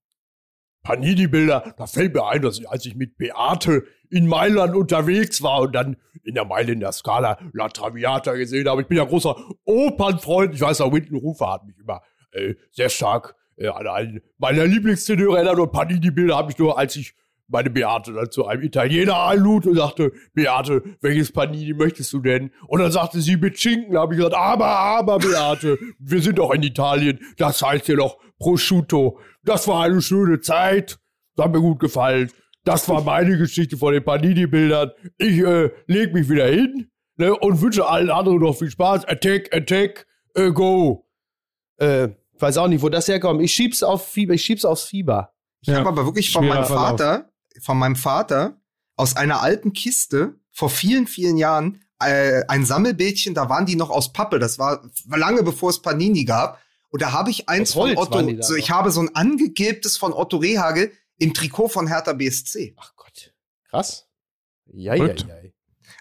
Panini-Bilder, 0.85 1.74
da 1.76 1.87
fällt 1.87 2.14
mir 2.14 2.26
ein, 2.26 2.43
dass 2.43 2.61
ich, 2.61 2.68
als 2.68 2.87
ich 2.87 2.95
mit 2.95 3.16
Beate 3.16 3.85
in 4.11 4.28
Mailand 4.28 4.76
unterwegs 4.76 5.43
war 5.43 5.62
und 5.62 5.74
dann 5.74 5.97
in 6.22 6.35
der 6.35 6.45
Mailänder 6.45 6.93
Scala 6.93 7.39
La 7.53 7.68
Traviata 7.68 8.35
gesehen 8.35 8.68
habe. 8.68 8.82
Ich 8.82 8.87
bin 8.89 8.99
ja 8.99 9.05
großer 9.05 9.35
Opernfreund. 9.64 10.55
Ich 10.55 10.61
weiß, 10.61 10.80
auch 10.82 10.93
Winton 10.93 11.16
Rufer 11.16 11.53
hat 11.53 11.64
mich 11.64 11.76
immer 11.78 12.03
äh, 12.32 12.55
sehr 12.70 12.91
stark 12.91 13.35
äh, 13.57 13.68
an 13.68 13.89
einen 13.89 14.20
meiner 14.39 14.66
Lieblingstenöre 14.66 15.37
erinnert 15.37 15.59
und 15.59 15.72
Panini-Bilder 15.72 16.37
habe 16.37 16.53
ich 16.53 16.59
nur, 16.59 16.78
als 16.78 16.95
ich 16.97 17.14
meine 17.49 17.70
Beate 17.70 18.12
dann 18.12 18.30
zu 18.30 18.47
einem 18.47 18.62
Italiener 18.62 19.26
einlud 19.26 19.66
und 19.66 19.76
sagte, 19.76 20.12
Beate, 20.32 20.82
welches 21.01 21.32
Panini 21.32 21.74
möchtest 21.74 22.12
du 22.12 22.20
denn? 22.20 22.51
Und 22.66 22.80
dann 22.80 22.91
sagte 22.91 23.20
sie 23.20 23.37
mit 23.37 23.59
Schinken, 23.59 23.95
da 23.95 24.01
habe 24.01 24.14
ich 24.14 24.18
gesagt, 24.18 24.37
aber, 24.37 24.66
aber, 24.66 25.18
Beate, 25.18 25.78
wir 25.99 26.22
sind 26.22 26.39
doch 26.39 26.53
in 26.53 26.62
Italien, 26.62 27.20
das 27.37 27.62
heißt 27.62 27.89
ja 27.89 27.97
doch 27.97 28.18
Prosciutto. 28.39 29.18
Das 29.45 29.69
war 29.69 29.85
eine 29.85 30.01
schöne 30.01 30.41
Zeit, 30.41 30.99
das 31.37 31.47
hat 31.47 31.53
mir 31.53 31.61
gut 31.61 31.81
gefallen. 31.81 32.31
Das 32.65 32.89
war 32.89 33.03
meine 33.03 33.37
Geschichte 33.37 33.77
von 33.77 33.93
den 33.93 34.03
Panini-Bildern. 34.03 34.91
Ich 35.19 35.39
äh, 35.39 35.71
leg 35.87 36.15
mich 36.15 36.29
wieder 36.31 36.47
hin 36.47 36.91
ne, 37.17 37.35
und 37.35 37.61
wünsche 37.61 37.87
allen 37.87 38.11
anderen 38.11 38.39
noch 38.39 38.57
viel 38.57 38.71
Spaß. 38.71 39.05
Attack, 39.05 39.55
attack, 39.55 40.07
äh, 40.35 40.51
go. 40.51 41.07
Äh, 41.77 42.07
ich 42.07 42.41
weiß 42.41 42.57
auch 42.57 42.69
nicht, 42.69 42.83
wo 42.83 42.89
das 42.89 43.07
herkommt. 43.07 43.43
Ich 43.43 43.53
schieb's 43.53 43.83
auf 43.83 44.09
Fieber, 44.09 44.35
ich 44.35 44.43
schieb's 44.43 44.65
aufs 44.65 44.85
Fieber. 44.85 45.35
Ich 45.61 45.71
habe 45.71 45.89
aber 45.89 46.05
wirklich 46.05 46.31
von 46.31 46.45
Schwerer 46.45 46.55
meinem 46.57 46.67
Verlauf. 46.67 46.89
Vater, 46.89 47.33
von 47.61 47.79
meinem 47.79 47.97
Vater 47.97 48.61
aus 48.97 49.17
einer 49.17 49.41
alten 49.41 49.73
Kiste 49.73 50.35
vor 50.51 50.71
vielen, 50.71 51.07
vielen 51.07 51.37
Jahren 51.37 51.81
äh, 52.01 52.43
ein 52.49 52.65
Sammelbildchen, 52.65 53.35
da 53.35 53.49
waren 53.49 53.67
die 53.67 53.77
noch 53.77 53.91
aus 53.91 54.13
Pappe. 54.13 54.39
Das 54.39 54.59
war 54.59 54.83
lange 55.07 55.43
bevor 55.43 55.71
es 55.71 55.81
Panini 55.81 56.25
gab. 56.25 56.61
Und 56.95 57.03
da 57.03 57.11
habe 57.11 57.29
ich 57.29 57.49
eins 57.49 57.73
von 57.73 57.97
Otto, 57.97 58.23
so, 58.41 58.55
ich 58.55 58.71
habe 58.71 58.93
so 58.93 59.01
ein 59.01 59.17
angegilbtes 59.17 59.97
von 59.97 60.13
Otto 60.13 60.37
Rehagel 60.37 60.93
im 61.19 61.35
Trikot 61.35 61.67
von 61.67 61.89
Hertha 61.89 62.13
BSC. 62.13 62.77
Ach 62.79 62.95
Gott. 62.95 63.35
Krass. 63.69 64.07
Ja, 64.67 64.95
ja, 64.95 65.07
ja. 65.07 65.15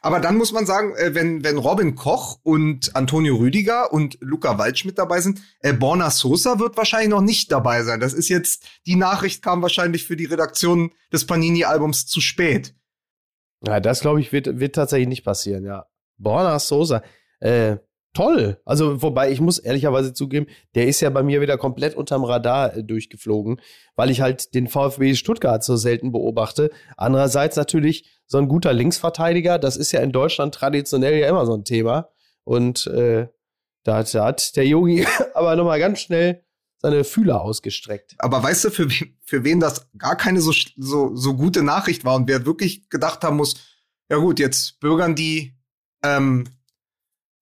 Aber 0.02 0.20
dann 0.20 0.38
muss 0.38 0.52
man 0.52 0.68
sagen, 0.68 0.96
äh, 0.96 1.16
wenn, 1.16 1.44
wenn 1.44 1.58
Robin 1.58 1.96
Koch 1.96 2.38
und 2.44 2.96
Antonio 2.96 3.38
Rüdiger 3.38 3.92
und 3.92 4.20
Luca 4.22 4.60
Waldschmidt 4.60 5.00
dabei 5.00 5.20
sind, 5.20 5.42
äh, 5.62 5.74
Borna 5.74 6.12
Sosa 6.12 6.60
wird 6.60 6.78
wahrscheinlich 6.78 7.10
noch 7.10 7.22
nicht 7.22 7.52
dabei 7.52 7.82
sein. 7.82 8.00
Das 8.00 8.14
ist 8.14 8.30
jetzt, 8.30 8.64
die 8.86 8.96
Nachricht 8.96 9.42
kam 9.42 9.64
wahrscheinlich 9.64 10.06
für 10.06 10.16
die 10.16 10.26
Redaktion 10.26 10.94
des 11.12 11.26
Panini-Albums 11.26 12.06
zu 12.06 12.22
spät. 12.22 12.76
Ja, 13.66 13.80
das 13.80 14.02
glaube 14.02 14.22
ich 14.22 14.32
wird, 14.32 14.60
wird 14.60 14.76
tatsächlich 14.76 15.08
nicht 15.08 15.24
passieren, 15.24 15.66
ja. 15.66 15.88
Borna 16.20 16.60
Sosa, 16.60 17.02
äh, 17.40 17.78
toll. 18.14 18.60
Also, 18.66 19.02
wobei 19.02 19.32
ich 19.32 19.42
muss 19.42 19.58
ehrlicherweise 19.60 20.14
zugeben, 20.14 20.48
der 20.76 20.88
ist 20.88 21.02
ja 21.02 21.10
bei 21.10 21.24
mir 21.24 21.42
wieder 21.42 21.58
komplett 21.58 21.96
unterm 21.96 22.24
Radar 22.24 22.76
äh, 22.78 22.84
durchgeflogen, 22.84 23.60
weil 23.96 24.10
ich 24.10 24.22
halt 24.22 24.54
den 24.54 24.68
VfB 24.68 25.16
Stuttgart 25.16 25.64
so 25.64 25.76
selten 25.76 26.12
beobachte. 26.12 26.70
Andererseits 26.98 27.56
natürlich 27.56 28.10
so 28.28 28.38
ein 28.38 28.48
guter 28.48 28.74
Linksverteidiger, 28.74 29.60
das 29.60 29.78
ist 29.78 29.92
ja 29.92 30.02
in 30.02 30.12
Deutschland 30.12 30.54
traditionell 30.56 31.18
ja 31.18 31.28
immer 31.28 31.46
so 31.46 31.54
ein 31.56 31.66
Thema. 31.66 32.10
Und 32.44 32.88
äh, 32.88 33.28
da, 33.84 33.98
hat, 33.98 34.14
da 34.14 34.26
hat 34.26 34.56
der 34.56 34.66
Yogi 34.68 35.06
aber 35.34 35.56
nochmal 35.56 35.80
ganz 35.80 36.00
schnell 36.00 36.44
seine 36.78 37.04
Fühler 37.06 37.42
ausgestreckt. 37.42 38.16
Aber 38.18 38.44
weißt 38.44 38.66
du, 38.66 38.70
für, 38.70 38.90
wen- 38.90 39.18
für 39.24 39.44
wen 39.46 39.60
das 39.60 39.90
gar 39.98 40.18
keine 40.18 40.42
so, 40.42 40.52
so, 40.78 41.16
so 41.16 41.34
gute 41.36 41.64
Nachricht 41.64 42.04
war 42.04 42.16
und 42.16 42.28
wer 42.28 42.46
wirklich 42.46 42.90
gedacht 42.90 43.24
haben 43.24 43.38
muss, 43.38 43.56
ja 44.10 44.18
gut, 44.18 44.38
jetzt 44.40 44.80
bürgern 44.82 45.16
die 45.16 45.54
ähm, 46.04 46.44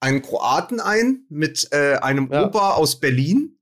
einen 0.01 0.21
Kroaten 0.21 0.79
ein 0.79 1.25
mit 1.29 1.69
äh, 1.71 1.95
einem 1.97 2.29
Ja. 2.31 2.45
Opa 2.45 2.71
aus 2.71 2.99
Berlin. 2.99 3.57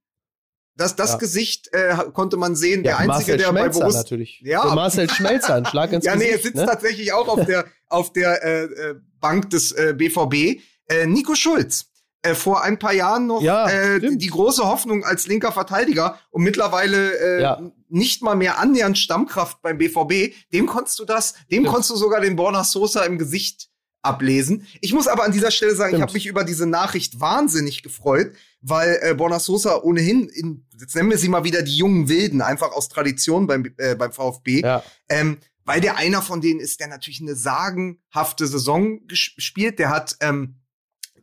Das, 0.75 0.95
das 0.95 1.11
Ja. 1.11 1.17
Gesicht 1.17 1.67
äh, 1.73 1.93
konnte 2.13 2.37
man 2.37 2.55
sehen. 2.55 2.83
der 2.83 2.97
Einzige, 2.97 3.11
Marcel 3.33 3.37
der 3.37 3.45
bei 3.51 3.59
Schmelzer 3.59 3.79
Borussia 3.81 3.99
natürlich. 4.01 4.41
Ja, 4.45 4.61
Für 4.61 4.75
Marcel 4.75 5.09
Schmelzer, 5.09 5.55
ein 5.55 5.65
Schlag 5.65 5.91
ins 5.91 6.05
Ja, 6.05 6.15
nee, 6.15 6.23
er 6.23 6.29
Gesicht. 6.37 6.43
sitzt 6.45 6.55
ne? 6.55 6.65
tatsächlich 6.65 7.11
auch 7.13 7.27
auf 7.27 7.45
der, 7.45 7.65
auf 7.87 8.13
der 8.13 8.43
äh, 8.43 8.63
äh, 8.63 8.95
Bank 9.19 9.49
des 9.49 9.73
äh, 9.73 9.93
BVB. 9.95 10.61
Äh, 10.87 11.05
Nico 11.05 11.35
Schulz. 11.35 11.85
Äh, 12.21 12.35
vor 12.35 12.63
ein 12.63 12.79
paar 12.79 12.93
Jahren 12.93 13.27
noch 13.27 13.41
Ja, 13.41 13.69
äh, 13.69 13.99
die 14.17 14.27
große 14.27 14.63
Hoffnung 14.65 15.03
als 15.05 15.25
linker 15.27 15.51
Verteidiger 15.53 16.17
und 16.31 16.43
mittlerweile 16.43 17.37
äh, 17.37 17.41
Ja. 17.41 17.61
nicht 17.89 18.21
mal 18.21 18.35
mehr 18.35 18.59
annähernd 18.59 18.97
Stammkraft 18.97 19.61
beim 19.61 19.77
BVB. 19.77 20.33
Dem 20.53 20.65
konntest 20.65 20.99
du 20.99 21.05
das, 21.05 21.33
dem 21.33 21.39
Stimmt. 21.47 21.67
konntest 21.67 21.91
du 21.91 21.95
sogar 21.95 22.19
den 22.21 22.35
Borna 22.37 22.63
Sosa 22.65 23.03
im 23.03 23.17
Gesicht 23.17 23.67
ablesen. 24.01 24.65
Ich 24.81 24.93
muss 24.93 25.07
aber 25.07 25.23
an 25.25 25.31
dieser 25.31 25.51
Stelle 25.51 25.75
sagen, 25.75 25.89
ich 25.91 25.95
Stimmt. 25.97 26.03
habe 26.03 26.13
mich 26.13 26.25
über 26.27 26.43
diese 26.43 26.65
Nachricht 26.65 27.19
wahnsinnig 27.19 27.83
gefreut, 27.83 28.31
weil 28.61 28.99
äh, 29.01 29.13
Borna 29.13 29.39
Sosa 29.39 29.81
ohnehin, 29.81 30.29
in, 30.29 30.65
jetzt 30.79 30.95
nennen 30.95 31.09
wir 31.09 31.17
sie 31.17 31.27
mal 31.29 31.43
wieder 31.43 31.61
die 31.61 31.75
jungen 31.75 32.07
Wilden, 32.09 32.41
einfach 32.41 32.71
aus 32.71 32.87
Tradition 32.89 33.47
beim, 33.47 33.73
äh, 33.77 33.95
beim 33.95 34.11
VfB, 34.11 34.61
Ja. 34.61 34.83
ähm, 35.09 35.37
weil 35.65 35.81
der 35.81 35.97
einer 35.97 36.21
von 36.21 36.41
denen 36.41 36.59
ist, 36.59 36.79
der 36.79 36.87
natürlich 36.87 37.21
eine 37.21 37.35
sagenhafte 37.35 38.47
Saison 38.47 39.01
ges- 39.07 39.33
spielt. 39.37 39.79
Der 39.79 39.89
hat 39.89 40.15
ähm, 40.21 40.55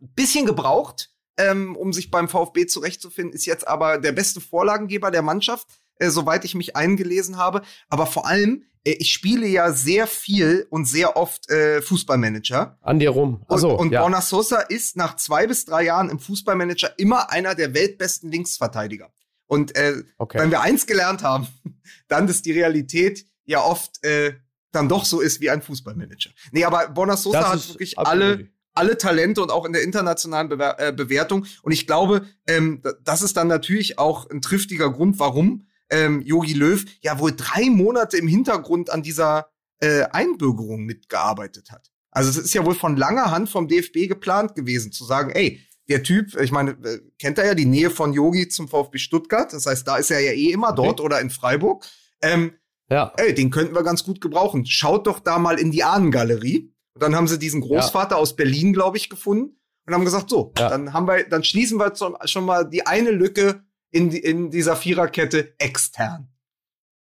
ein 0.00 0.12
bisschen 0.14 0.46
gebraucht, 0.46 1.10
ähm, 1.38 1.76
um 1.76 1.92
sich 1.92 2.10
beim 2.10 2.28
VfB 2.28 2.66
zurechtzufinden, 2.66 3.34
ist 3.34 3.46
jetzt 3.46 3.66
aber 3.66 3.98
der 3.98 4.12
beste 4.12 4.40
Vorlagengeber 4.40 5.10
der 5.10 5.22
Mannschaft, 5.22 5.66
äh, 5.98 6.10
soweit 6.10 6.44
ich 6.44 6.54
mich 6.54 6.76
eingelesen 6.76 7.36
habe. 7.38 7.62
Aber 7.88 8.06
vor 8.06 8.26
allem, 8.26 8.64
ich 8.92 9.12
spiele 9.12 9.46
ja 9.46 9.72
sehr 9.72 10.06
viel 10.06 10.66
und 10.70 10.86
sehr 10.86 11.16
oft 11.16 11.50
äh, 11.50 11.82
Fußballmanager. 11.82 12.78
An 12.82 12.98
dir 12.98 13.10
rum. 13.10 13.44
Achso, 13.48 13.70
und 13.72 13.86
und 13.86 13.92
ja. 13.92 14.00
Borna 14.00 14.20
Sosa 14.20 14.60
ist 14.60 14.96
nach 14.96 15.16
zwei 15.16 15.46
bis 15.46 15.64
drei 15.64 15.84
Jahren 15.84 16.08
im 16.08 16.18
Fußballmanager 16.18 16.98
immer 16.98 17.30
einer 17.30 17.54
der 17.54 17.74
weltbesten 17.74 18.30
Linksverteidiger. 18.30 19.12
Und 19.46 19.76
äh, 19.76 20.02
okay. 20.18 20.38
wenn 20.38 20.50
wir 20.50 20.60
eins 20.60 20.86
gelernt 20.86 21.22
haben, 21.22 21.48
dann, 22.08 22.26
dass 22.26 22.42
die 22.42 22.52
Realität 22.52 23.26
ja 23.44 23.60
oft 23.60 24.04
äh, 24.04 24.34
dann 24.72 24.88
doch 24.88 25.04
so 25.04 25.20
ist 25.20 25.40
wie 25.40 25.50
ein 25.50 25.62
Fußballmanager. 25.62 26.30
Nee, 26.52 26.64
aber 26.64 26.88
Borna 26.88 27.16
Sosa 27.16 27.48
hat 27.48 27.56
ist 27.56 27.70
wirklich 27.70 27.98
absolut 27.98 28.22
alle, 28.22 28.48
alle 28.74 28.98
Talente 28.98 29.42
und 29.42 29.50
auch 29.50 29.64
in 29.64 29.72
der 29.72 29.82
internationalen 29.82 30.48
Bewer 30.48 30.78
äh, 30.78 30.92
Bewertung. 30.92 31.46
Und 31.62 31.72
ich 31.72 31.86
glaube, 31.86 32.26
ähm, 32.46 32.82
das 33.02 33.22
ist 33.22 33.36
dann 33.36 33.48
natürlich 33.48 33.98
auch 33.98 34.28
ein 34.30 34.42
triftiger 34.42 34.92
Grund, 34.92 35.18
warum 35.18 35.65
ähm, 35.90 36.22
Jogi 36.22 36.52
Löw 36.54 36.84
ja 37.00 37.18
wohl 37.18 37.32
drei 37.36 37.70
Monate 37.70 38.16
im 38.16 38.28
Hintergrund 38.28 38.90
an 38.90 39.02
dieser 39.02 39.48
äh, 39.80 40.02
Einbürgerung 40.12 40.84
mitgearbeitet 40.84 41.70
hat. 41.70 41.90
Also 42.10 42.30
es 42.30 42.36
ist 42.38 42.54
ja 42.54 42.64
wohl 42.64 42.74
von 42.74 42.96
langer 42.96 43.30
Hand 43.30 43.48
vom 43.50 43.68
DFB 43.68 44.08
geplant 44.08 44.54
gewesen, 44.54 44.90
zu 44.92 45.04
sagen, 45.04 45.30
ey, 45.30 45.60
der 45.88 46.02
Typ, 46.02 46.34
ich 46.40 46.50
meine, 46.50 46.72
äh, 46.82 47.00
kennt 47.18 47.38
er 47.38 47.46
ja 47.46 47.54
die 47.54 47.66
Nähe 47.66 47.90
von 47.90 48.12
Yogi 48.12 48.48
zum 48.48 48.68
VfB 48.68 48.98
Stuttgart, 48.98 49.52
das 49.52 49.66
heißt, 49.66 49.86
da 49.86 49.96
ist 49.98 50.10
er 50.10 50.20
ja 50.20 50.32
eh 50.32 50.50
immer 50.50 50.70
Okay. 50.70 50.76
dort 50.82 51.00
oder 51.00 51.20
in 51.20 51.30
Freiburg. 51.30 51.86
Ähm, 52.22 52.52
Ja. 52.90 53.12
ey, 53.16 53.34
den 53.34 53.50
könnten 53.50 53.74
wir 53.74 53.82
ganz 53.82 54.02
gut 54.04 54.20
gebrauchen. 54.20 54.64
Schaut 54.66 55.06
doch 55.06 55.20
da 55.20 55.38
mal 55.38 55.58
in 55.58 55.70
die 55.72 55.84
Ahnengalerie. 55.84 56.72
Und 56.94 57.02
dann 57.02 57.14
haben 57.14 57.28
sie 57.28 57.38
diesen 57.38 57.60
Großvater 57.60 58.16
aus 58.16 58.34
Berlin, 58.36 58.72
glaube 58.72 58.96
ich, 58.96 59.10
gefunden 59.10 59.60
und 59.86 59.92
haben 59.94 60.04
gesagt, 60.04 60.30
so, 60.30 60.52
Ja. 60.58 60.70
dann 60.70 60.92
haben 60.94 61.06
wir, 61.06 61.28
dann 61.28 61.44
schließen 61.44 61.78
wir 61.78 61.92
schon 62.24 62.44
mal 62.46 62.64
die 62.68 62.86
eine 62.86 63.10
Lücke 63.10 63.62
in, 63.90 64.10
in 64.10 64.50
dieser 64.50 64.76
Viererkette 64.76 65.54
extern. 65.58 66.28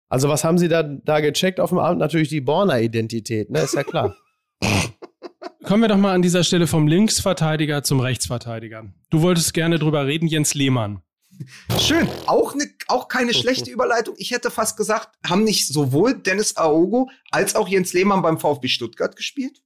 Also 0.09 0.29
was 0.29 0.45
haben 0.45 0.59
Sie 0.59 0.69
da, 0.69 0.83
da 0.83 1.21
gecheckt 1.21 1.59
auf 1.59 1.71
dem 1.71 1.79
Abend? 1.79 1.99
Natürlich 1.99 2.29
die 2.29 2.41
Borner-Identität, 2.41 3.51
ne? 3.51 3.61
Ist 3.61 3.75
ja 3.75 3.83
klar. 3.83 4.15
Kommen 5.65 5.83
wir 5.83 5.89
doch 5.89 5.97
mal 5.97 6.15
an 6.15 6.23
dieser 6.23 6.45
Stelle 6.45 6.67
vom 6.67 6.87
Linksverteidiger 6.87 7.83
zum 7.83 8.01
Rechtsverteidiger. 8.01 8.93
Du 9.11 9.23
wolltest 9.23 9.55
gerne 9.55 9.79
drüber 9.79 10.07
reden, 10.07 10.27
Jens 10.27 10.55
Lehmann. 10.55 11.03
Schön. 11.79 12.09
Auch, 12.27 12.55
ne, 12.55 12.65
auch 12.89 13.09
keine 13.09 13.33
schlechte 13.33 13.71
Überleitung. 13.71 14.15
Ich 14.19 14.33
hätte 14.33 14.51
fast 14.51 14.77
gesagt, 14.77 15.17
haben 15.27 15.45
nicht 15.45 15.69
sowohl 15.69 16.15
Dennis 16.15 16.57
Aogo 16.57 17.11
als 17.31 17.55
auch 17.55 17.69
Jens 17.69 17.93
Lehmann 17.93 18.23
beim 18.23 18.39
VfB 18.39 18.69
Stuttgart 18.69 19.17
gespielt? 19.17 19.63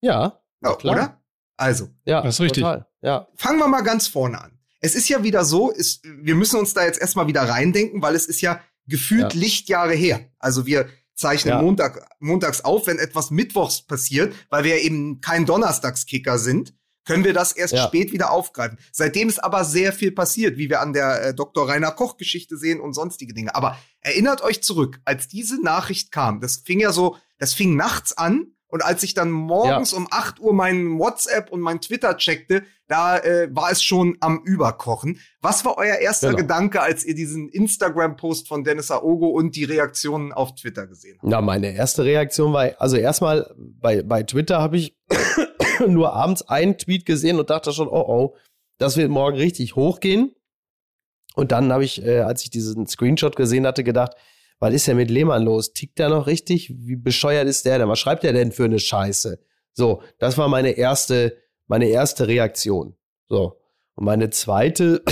Ja. 0.00 0.40
Ja, 0.62 0.74
klar. 0.76 0.94
oder? 0.94 1.22
Also, 1.56 1.88
Ja, 2.04 2.22
Das 2.22 2.36
ist 2.36 2.40
richtig. 2.40 2.62
Total. 2.62 2.86
Ja. 3.02 3.28
fangen 3.34 3.58
wir 3.58 3.68
mal 3.68 3.82
ganz 3.82 4.06
vorne 4.06 4.40
an. 4.40 4.51
Es 4.82 4.94
ist 4.94 5.08
ja 5.08 5.22
wieder 5.22 5.44
so, 5.44 5.70
ist, 5.70 6.02
wir 6.04 6.34
müssen 6.34 6.58
uns 6.58 6.74
da 6.74 6.84
jetzt 6.84 7.00
erstmal 7.00 7.26
wieder 7.28 7.42
reindenken, 7.42 8.02
weil 8.02 8.14
es 8.14 8.26
ist 8.26 8.40
ja 8.42 8.60
gefühlt 8.86 9.32
Ja. 9.32 9.40
Lichtjahre 9.40 9.94
her. 9.94 10.20
Also 10.38 10.66
wir 10.66 10.88
zeichnen 11.14 11.54
Ja. 11.54 11.62
Montag, 11.62 12.06
montags 12.18 12.62
auf, 12.62 12.86
wenn 12.88 12.98
etwas 12.98 13.30
mittwochs 13.30 13.82
passiert, 13.82 14.34
weil 14.50 14.64
wir 14.64 14.80
eben 14.82 15.20
kein 15.20 15.46
Donnerstagskicker 15.46 16.38
sind, 16.38 16.74
können 17.04 17.24
wir 17.24 17.32
das 17.32 17.52
erst 17.52 17.74
Ja. 17.74 17.86
spät 17.86 18.12
wieder 18.12 18.30
aufgreifen. 18.30 18.78
Seitdem 18.92 19.28
ist 19.28 19.42
aber 19.42 19.64
sehr 19.64 19.92
viel 19.92 20.12
passiert, 20.12 20.56
wie 20.58 20.68
wir 20.68 20.80
an 20.80 20.92
der 20.92 21.22
äh, 21.26 21.34
Dr. 21.34 21.68
Rainer 21.68 21.90
Koch 21.92 22.16
Geschichte 22.16 22.56
sehen 22.56 22.80
und 22.80 22.92
sonstige 22.92 23.34
Dinge. 23.34 23.54
Aber 23.54 23.76
erinnert 24.00 24.40
euch 24.42 24.62
zurück, 24.62 25.00
als 25.04 25.28
diese 25.28 25.62
Nachricht 25.62 26.10
kam, 26.12 26.40
das 26.40 26.56
fing 26.58 26.80
ja 26.80 26.92
so, 26.92 27.16
das 27.38 27.54
fing 27.54 27.76
nachts 27.76 28.16
an 28.16 28.51
und 28.72 28.82
als 28.82 29.02
ich 29.02 29.12
dann 29.12 29.30
morgens 29.30 29.92
um 29.92 30.08
8 30.10 30.40
Uhr 30.40 30.54
meinen 30.54 30.98
WhatsApp 30.98 31.52
und 31.52 31.60
mein 31.60 31.82
Twitter 31.82 32.16
checkte, 32.16 32.62
da 32.88 33.18
äh, 33.18 33.48
war 33.54 33.70
es 33.70 33.82
schon 33.82 34.16
am 34.20 34.40
Überkochen. 34.46 35.20
Was 35.42 35.66
war 35.66 35.76
euer 35.76 35.96
erster 35.96 36.28
Genau. 36.28 36.38
Gedanke, 36.38 36.80
als 36.80 37.04
ihr 37.04 37.14
diesen 37.14 37.50
Instagram-Post 37.50 38.48
von 38.48 38.64
Dennis 38.64 38.90
Aogo 38.90 39.28
und 39.28 39.56
die 39.56 39.64
Reaktionen 39.64 40.32
auf 40.32 40.54
Twitter 40.54 40.86
gesehen 40.86 41.18
habt? 41.18 41.30
Na, 41.30 41.42
meine 41.42 41.74
erste 41.74 42.02
Reaktion 42.06 42.54
war, 42.54 42.70
also 42.78 42.96
erstmal 42.96 43.54
bei, 43.58 44.02
bei 44.02 44.22
Twitter 44.22 44.62
habe 44.62 44.78
ich 44.78 44.96
nur 45.86 46.14
abends 46.14 46.40
einen 46.48 46.78
Tweet 46.78 47.04
gesehen 47.04 47.38
und 47.38 47.50
dachte 47.50 47.72
schon, 47.72 47.88
oh 47.88 48.04
oh, 48.08 48.36
das 48.78 48.96
wird 48.96 49.10
morgen 49.10 49.36
richtig 49.36 49.76
hochgehen. 49.76 50.34
Und 51.34 51.52
dann 51.52 51.70
habe 51.74 51.84
ich, 51.84 52.02
äh, 52.02 52.20
als 52.20 52.42
ich 52.42 52.48
diesen 52.48 52.86
Screenshot 52.86 53.36
gesehen 53.36 53.66
hatte, 53.66 53.84
gedacht, 53.84 54.14
was 54.62 54.72
ist 54.72 54.86
denn 54.86 54.96
mit 54.96 55.10
Lehmann 55.10 55.42
los? 55.42 55.72
Tickt 55.72 55.98
der 55.98 56.08
noch 56.08 56.28
richtig? 56.28 56.72
Wie 56.72 56.94
bescheuert 56.94 57.48
ist 57.48 57.66
der 57.66 57.78
denn? 57.78 57.88
Was 57.88 57.98
schreibt 57.98 58.22
der 58.22 58.32
denn 58.32 58.52
für 58.52 58.62
eine 58.62 58.78
Scheiße? 58.78 59.40
So, 59.72 60.02
das 60.20 60.38
war 60.38 60.46
meine 60.46 60.70
erste, 60.70 61.36
meine 61.66 61.86
erste 61.86 62.28
Reaktion. 62.28 62.94
So. 63.28 63.58
Und 63.96 64.04
meine 64.04 64.30
zweite 64.30 65.02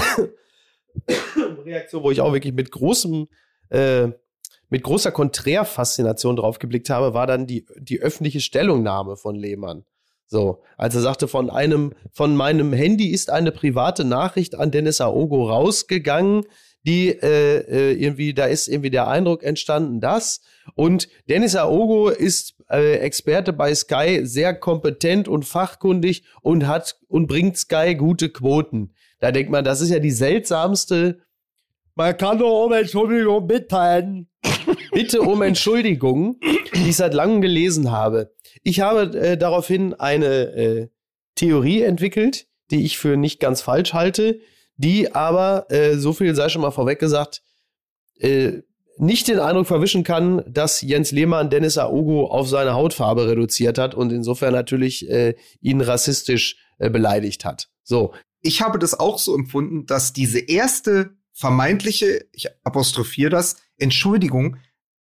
Reaktion, 1.64 2.04
wo 2.04 2.12
ich 2.12 2.20
auch 2.20 2.32
wirklich 2.32 2.54
mit 2.54 2.70
großem, 2.70 3.26
äh, 3.70 4.10
mit 4.68 4.84
großer 4.84 5.10
Konträrfaszination 5.10 6.36
drauf 6.36 6.60
geblickt 6.60 6.88
habe, 6.88 7.12
war 7.12 7.26
dann 7.26 7.48
die, 7.48 7.66
die 7.76 7.98
öffentliche 7.98 8.40
Stellungnahme 8.40 9.16
von 9.16 9.34
Lehmann. 9.34 9.84
So, 10.28 10.62
als 10.76 10.94
er 10.94 11.00
sagte, 11.00 11.26
von 11.26 11.50
einem, 11.50 11.92
von 12.12 12.36
meinem 12.36 12.72
Handy 12.72 13.08
ist 13.08 13.30
eine 13.30 13.50
private 13.50 14.04
Nachricht 14.04 14.54
an 14.54 14.70
Dennis 14.70 15.00
Aogo 15.00 15.48
rausgegangen, 15.48 16.44
die 16.86 17.08
äh, 17.08 17.58
äh, 17.58 17.92
irgendwie, 17.92 18.32
da 18.32 18.46
ist 18.46 18.68
irgendwie 18.68 18.90
der 18.90 19.08
Eindruck 19.08 19.42
entstanden, 19.42 20.00
dass 20.00 20.40
und 20.74 21.08
Dennis 21.28 21.56
Aogo 21.56 22.08
ist 22.08 22.54
äh, 22.70 22.96
Experte 22.96 23.52
bei 23.52 23.74
Sky, 23.74 24.20
sehr 24.24 24.54
kompetent 24.54 25.28
und 25.28 25.44
fachkundig 25.44 26.24
und 26.42 26.66
hat 26.66 26.98
und 27.08 27.26
bringt 27.26 27.56
Sky 27.56 27.94
gute 27.94 28.30
Quoten. 28.30 28.94
Da 29.18 29.32
denkt 29.32 29.50
man, 29.50 29.64
das 29.64 29.80
ist 29.80 29.90
ja 29.90 29.98
die 29.98 30.10
seltsamste 30.10 31.20
Man 31.94 32.16
kann 32.16 32.38
doch 32.38 32.64
um 32.64 32.72
Entschuldigung 32.72 33.46
mitteilen. 33.46 34.28
Bitte 34.92 35.20
um 35.20 35.42
Entschuldigung, 35.42 36.40
die 36.74 36.88
ich 36.88 36.96
seit 36.96 37.14
langem 37.14 37.42
gelesen 37.42 37.90
habe. 37.90 38.32
Ich 38.62 38.80
habe 38.80 39.16
äh, 39.18 39.36
daraufhin 39.36 39.94
eine 39.94 40.26
äh, 40.54 40.88
Theorie 41.34 41.82
entwickelt, 41.82 42.46
die 42.70 42.84
ich 42.84 42.98
für 42.98 43.16
nicht 43.16 43.40
ganz 43.40 43.60
falsch 43.60 43.92
halte, 43.92 44.40
die 44.80 45.14
aber, 45.14 45.66
äh, 45.70 45.96
so 45.96 46.12
viel 46.12 46.34
sei 46.34 46.48
schon 46.48 46.62
mal 46.62 46.70
vorweg 46.70 46.98
gesagt, 46.98 47.42
äh, 48.18 48.62
nicht 48.96 49.28
den 49.28 49.38
Eindruck 49.38 49.66
verwischen 49.66 50.04
kann, 50.04 50.42
dass 50.46 50.80
Jens 50.80 51.10
Lehmann 51.10 51.50
Dennis 51.50 51.78
Aogo 51.78 52.26
auf 52.26 52.48
seine 52.48 52.74
Hautfarbe 52.74 53.26
reduziert 53.28 53.78
hat 53.78 53.94
und 53.94 54.10
insofern 54.10 54.52
natürlich 54.52 55.08
äh, 55.08 55.34
ihn 55.60 55.80
rassistisch 55.80 56.56
äh, 56.78 56.90
beleidigt 56.90 57.44
hat. 57.44 57.68
So, 57.82 58.12
ich 58.42 58.62
habe 58.62 58.78
das 58.78 58.98
auch 58.98 59.18
so 59.18 59.34
empfunden, 59.34 59.86
dass 59.86 60.12
diese 60.12 60.38
erste 60.38 61.10
vermeintliche, 61.32 62.26
ich 62.32 62.48
apostrophiere 62.64 63.30
das, 63.30 63.56
Entschuldigung, 63.78 64.56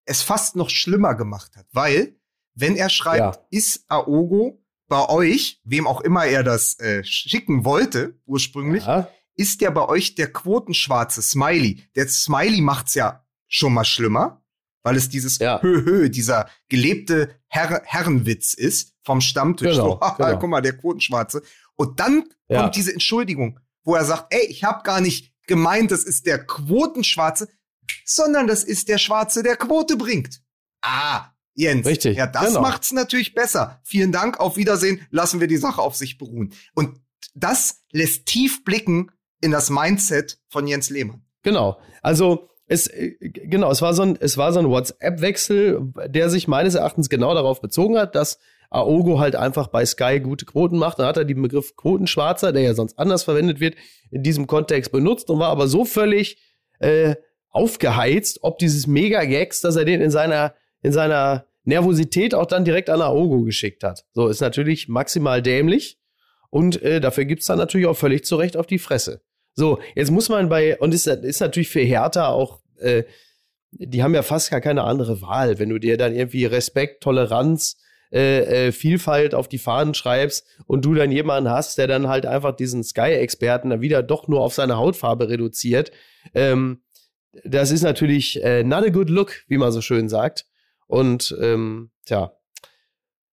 es 0.05 0.21
fast 0.21 0.55
noch 0.55 0.69
schlimmer 0.69 1.15
gemacht 1.15 1.55
hat. 1.55 1.65
Weil, 1.71 2.15
wenn 2.55 2.75
er 2.75 2.89
schreibt, 2.89 3.35
Ja. 3.35 3.47
ist 3.51 3.85
Aogo 3.89 4.63
bei 4.87 5.07
euch, 5.09 5.59
wem 5.65 5.85
auch 5.85 6.01
immer 6.01 6.25
er 6.25 6.43
das 6.43 6.79
äh, 6.79 7.03
schicken 7.03 7.65
wollte, 7.65 8.15
ursprünglich, 8.25 8.85
ja, 8.85 9.09
ist 9.37 9.61
der 9.61 9.71
bei 9.71 9.87
euch 9.87 10.15
der 10.15 10.31
quotenschwarze 10.33 11.21
Smiley. 11.21 11.83
Der 11.95 12.07
Smiley 12.09 12.61
macht's 12.61 12.95
ja 12.95 13.23
schon 13.47 13.73
mal 13.73 13.85
schlimmer, 13.85 14.43
weil 14.83 14.97
es 14.97 15.09
dieses 15.09 15.37
Ja. 15.39 15.61
Hö, 15.61 15.83
Hö, 15.85 16.09
dieser 16.09 16.49
gelebte 16.69 17.39
Herr, 17.47 17.81
Herrenwitz 17.85 18.53
ist 18.53 18.93
vom 19.03 19.21
Stammtisch. 19.21 19.71
Genau, 19.75 19.99
so, 20.01 20.13
genau. 20.17 20.39
guck 20.39 20.49
mal, 20.49 20.61
der 20.61 20.75
Quotenschwarze. 20.77 21.41
Und 21.75 21.99
dann 21.99 22.25
Ja. 22.49 22.61
kommt 22.61 22.75
diese 22.75 22.91
Entschuldigung, 22.91 23.59
wo 23.83 23.95
er 23.95 24.03
sagt, 24.03 24.33
ey, 24.33 24.45
ich 24.47 24.63
habe 24.63 24.83
gar 24.83 24.99
nicht 24.99 25.33
gemeint, 25.47 25.91
das 25.91 26.03
ist 26.03 26.25
der 26.25 26.45
Quotenschwarze, 26.45 27.47
sondern 28.03 28.47
das 28.47 28.63
ist 28.63 28.89
der 28.89 28.97
Schwarze, 28.97 29.43
der 29.43 29.55
Quote 29.55 29.95
bringt. 29.95 30.41
Ah, 30.81 31.31
Jens. 31.53 31.85
Richtig, 31.85 32.17
Ja, 32.17 32.27
das 32.27 32.47
genau. 32.47 32.61
macht's 32.61 32.91
natürlich 32.91 33.33
besser. 33.33 33.79
Vielen 33.83 34.11
Dank, 34.11 34.39
auf 34.39 34.57
Wiedersehen, 34.57 35.05
lassen 35.09 35.39
wir 35.39 35.47
die 35.47 35.57
Sache 35.57 35.81
auf 35.81 35.95
sich 35.95 36.17
beruhen. 36.17 36.53
Und 36.75 36.99
das 37.33 37.81
lässt 37.91 38.25
tief 38.25 38.63
blicken 38.63 39.11
in 39.41 39.51
das 39.51 39.69
Mindset 39.69 40.39
von 40.49 40.67
Jens 40.67 40.89
Lehmann. 40.89 41.21
Genau. 41.43 41.77
Also 42.01 42.49
es 42.67 42.87
äh, 42.87 43.15
genau, 43.19 43.71
es 43.71 43.81
war 43.81 43.93
so 43.93 44.03
ein 44.03 44.17
es 44.19 44.37
war 44.37 44.51
so 44.53 44.59
ein 44.59 44.69
WhatsApp-Wechsel, 44.69 45.93
der 46.07 46.29
sich 46.29 46.47
meines 46.47 46.75
Erachtens 46.75 47.09
genau 47.09 47.33
darauf 47.33 47.61
bezogen 47.61 47.97
hat, 47.97 48.15
dass 48.15 48.39
Aogo 48.69 49.19
halt 49.19 49.35
einfach 49.35 49.67
bei 49.67 49.85
Sky 49.85 50.19
gute 50.19 50.45
Quoten 50.45 50.77
macht. 50.77 50.99
Dann 50.99 51.05
hat 51.05 51.17
er 51.17 51.25
den 51.25 51.41
Begriff 51.41 51.75
Quotenschwarzer, 51.75 52.51
der 52.51 52.63
ja 52.63 52.73
sonst 52.73 52.99
anders 52.99 53.23
verwendet 53.23 53.59
wird, 53.59 53.75
in 54.11 54.23
diesem 54.23 54.47
Kontext 54.47 54.91
benutzt 54.91 55.29
und 55.29 55.39
war 55.39 55.49
aber 55.49 55.67
so 55.67 55.85
völlig 55.85 56.37
äh, 56.79 57.15
aufgeheizt, 57.49 58.39
ob 58.41 58.59
dieses 58.59 58.85
Mega-Gags, 58.87 59.61
dass 59.61 59.77
er 59.77 59.85
den 59.85 60.01
in 60.01 60.11
seiner 60.11 60.53
in 60.81 60.91
seiner 60.91 61.45
Nervosität 61.63 62.33
auch 62.33 62.45
dann 62.45 62.65
direkt 62.65 62.89
an 62.89 63.01
Aogo 63.01 63.41
geschickt 63.41 63.83
hat. 63.83 64.05
So 64.13 64.27
ist 64.27 64.41
natürlich 64.41 64.87
maximal 64.87 65.41
dämlich 65.41 65.99
und 66.49 66.81
äh, 66.81 66.99
dafür 66.99 67.25
gibt's 67.25 67.45
dann 67.45 67.57
natürlich 67.57 67.87
auch 67.87 67.97
völlig 67.97 68.25
zu 68.25 68.35
Recht 68.35 68.57
auf 68.57 68.67
die 68.67 68.79
Fresse. 68.79 69.21
So, 69.57 69.79
jetzt 69.95 70.11
muss 70.11 70.29
man 70.29 70.49
bei, 70.49 70.77
und 70.77 70.93
ist, 70.93 71.07
ist 71.07 71.41
natürlich 71.41 71.69
für 71.69 71.81
Hertha 71.81 72.27
auch, 72.27 72.59
äh, 72.77 73.05
die 73.71 74.03
haben 74.03 74.13
ja 74.13 74.21
fast 74.21 74.51
gar 74.51 74.61
keine 74.61 74.83
andere 74.83 75.19
Wahl, 75.23 75.57
wenn 75.57 75.69
du 75.69 75.79
dir 75.79 75.97
dann 75.97 76.15
irgendwie 76.15 76.45
Respekt, 76.45 77.01
Toleranz, 77.01 77.75
äh, 78.11 78.67
äh, 78.67 78.71
Vielfalt 78.71 79.33
auf 79.33 79.47
die 79.47 79.57
Fahnen 79.57 79.95
schreibst 79.95 80.45
und 80.67 80.85
du 80.85 80.93
dann 80.93 81.11
jemanden 81.11 81.49
hast, 81.49 81.79
der 81.79 81.87
dann 81.87 82.07
halt 82.07 82.27
einfach 82.27 82.55
diesen 82.55 82.83
Sky-Experten 82.83 83.71
dann 83.71 83.81
wieder 83.81 84.03
doch 84.03 84.27
nur 84.27 84.41
auf 84.41 84.53
seine 84.53 84.77
Hautfarbe 84.77 85.27
reduziert. 85.27 85.91
Ähm, 86.35 86.83
das 87.43 87.71
ist 87.71 87.81
natürlich 87.81 88.43
äh, 88.43 88.63
not 88.63 88.85
a 88.85 88.89
good 88.89 89.09
look, 89.09 89.43
wie 89.47 89.57
man 89.57 89.71
so 89.71 89.81
schön 89.81 90.07
sagt. 90.07 90.45
Und 90.85 91.35
ähm, 91.41 91.89
tja, 92.05 92.36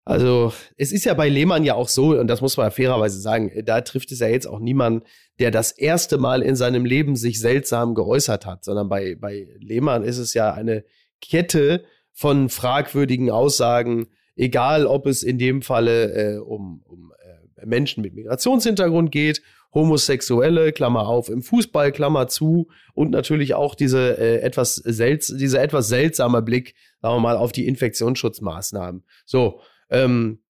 also 0.05 0.53
es 0.77 0.93
ist 0.93 1.05
ja 1.05 1.15
bei 1.15 1.29
Lehmann 1.29 1.65
ja 1.65 1.75
auch 1.75 1.89
so, 1.89 2.19
und 2.19 2.27
das 2.27 2.43
muss 2.43 2.57
man 2.57 2.71
fairerweise 2.71 3.19
sagen, 3.21 3.51
da 3.65 3.81
trifft 3.81 4.13
es 4.13 4.19
ja 4.19 4.29
jetzt 4.29 4.47
auch 4.47 4.59
niemanden, 4.59 5.07
der 5.39 5.51
das 5.51 5.73
erste 5.73 6.19
Mal 6.19 6.43
in 6.43 6.57
seinem 6.57 6.85
Leben 6.85 7.17
sich 7.17 7.41
seltsam 7.41 7.95
geäußert 7.95 8.45
hat, 8.45 8.65
sondern 8.65 8.89
bei, 8.89 9.17
bei 9.19 9.49
Lehmann 9.59 10.05
ist 10.05 10.19
es 10.19 10.35
ja 10.35 10.53
eine 10.53 10.85
Kette 11.23 11.85
von 12.13 12.51
fragwürdigen 12.51 13.31
Aussagen, 13.31 14.09
egal 14.37 14.87
ob 14.87 15.07
es 15.07 15.23
in 15.23 15.39
dem 15.39 15.63
Falle 15.63 16.35
äh, 16.35 16.39
um, 16.39 16.83
um 16.85 17.13
äh, 17.57 17.67
Menschen 17.67 18.03
mit 18.03 18.15
Migrationshintergrund 18.15 19.11
geht, 19.11 19.43
Homosexuelle, 19.73 20.73
Klammer 20.73 21.09
auf, 21.09 21.29
im 21.29 21.43
Fußball, 21.43 21.91
Klammer 21.93 22.29
zu, 22.29 22.69
und 22.95 23.11
natürlich 23.11 23.55
auch 23.55 23.75
diese, 23.75 24.19
äh, 24.19 24.41
etwas 24.41 24.77
selts 24.77 25.35
dieser 25.37 25.63
etwas 25.63 25.89
seltsame 25.89 26.43
Blick, 26.43 26.75
sagen 27.01 27.17
wir 27.17 27.21
mal, 27.21 27.37
auf 27.37 27.53
die 27.53 27.67
Infektionsschutzmaßnahmen. 27.67 29.05
So, 29.25 29.61
ähm, 29.95 30.41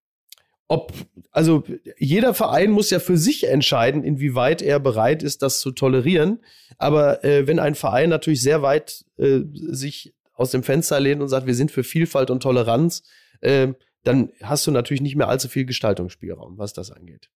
ob, 0.67 0.91
also 1.31 1.63
jeder 1.99 2.33
Verein 2.33 2.71
muss 2.71 2.89
ja 2.89 2.99
für 2.99 3.17
sich 3.17 3.47
entscheiden, 3.47 4.03
inwieweit 4.03 4.63
er 4.63 4.79
bereit 4.79 5.21
ist, 5.21 5.43
das 5.43 5.59
zu 5.59 5.71
tolerieren. 5.71 6.39
Aber 6.79 7.23
äh, 7.23 7.45
wenn 7.45 7.59
ein 7.59 7.75
Verein 7.75 8.09
natürlich 8.09 8.41
sehr 8.41 8.63
weit 8.63 9.05
äh, 9.17 9.41
sich 9.53 10.15
aus 10.33 10.51
dem 10.51 10.63
Fenster 10.63 10.99
lehnt 10.99 11.21
und 11.21 11.27
sagt, 11.27 11.45
wir 11.45 11.53
sind 11.53 11.71
für 11.71 11.83
Vielfalt 11.83 12.31
und 12.31 12.41
Toleranz, 12.41 13.03
äh, 13.41 13.73
dann 14.03 14.31
hast 14.41 14.65
du 14.65 14.71
natürlich 14.71 15.01
nicht 15.01 15.15
mehr 15.15 15.29
allzu 15.29 15.47
viel 15.47 15.65
Gestaltungsspielraum, 15.65 16.57
was 16.57 16.73
das 16.73 16.91
angeht. 16.91 17.29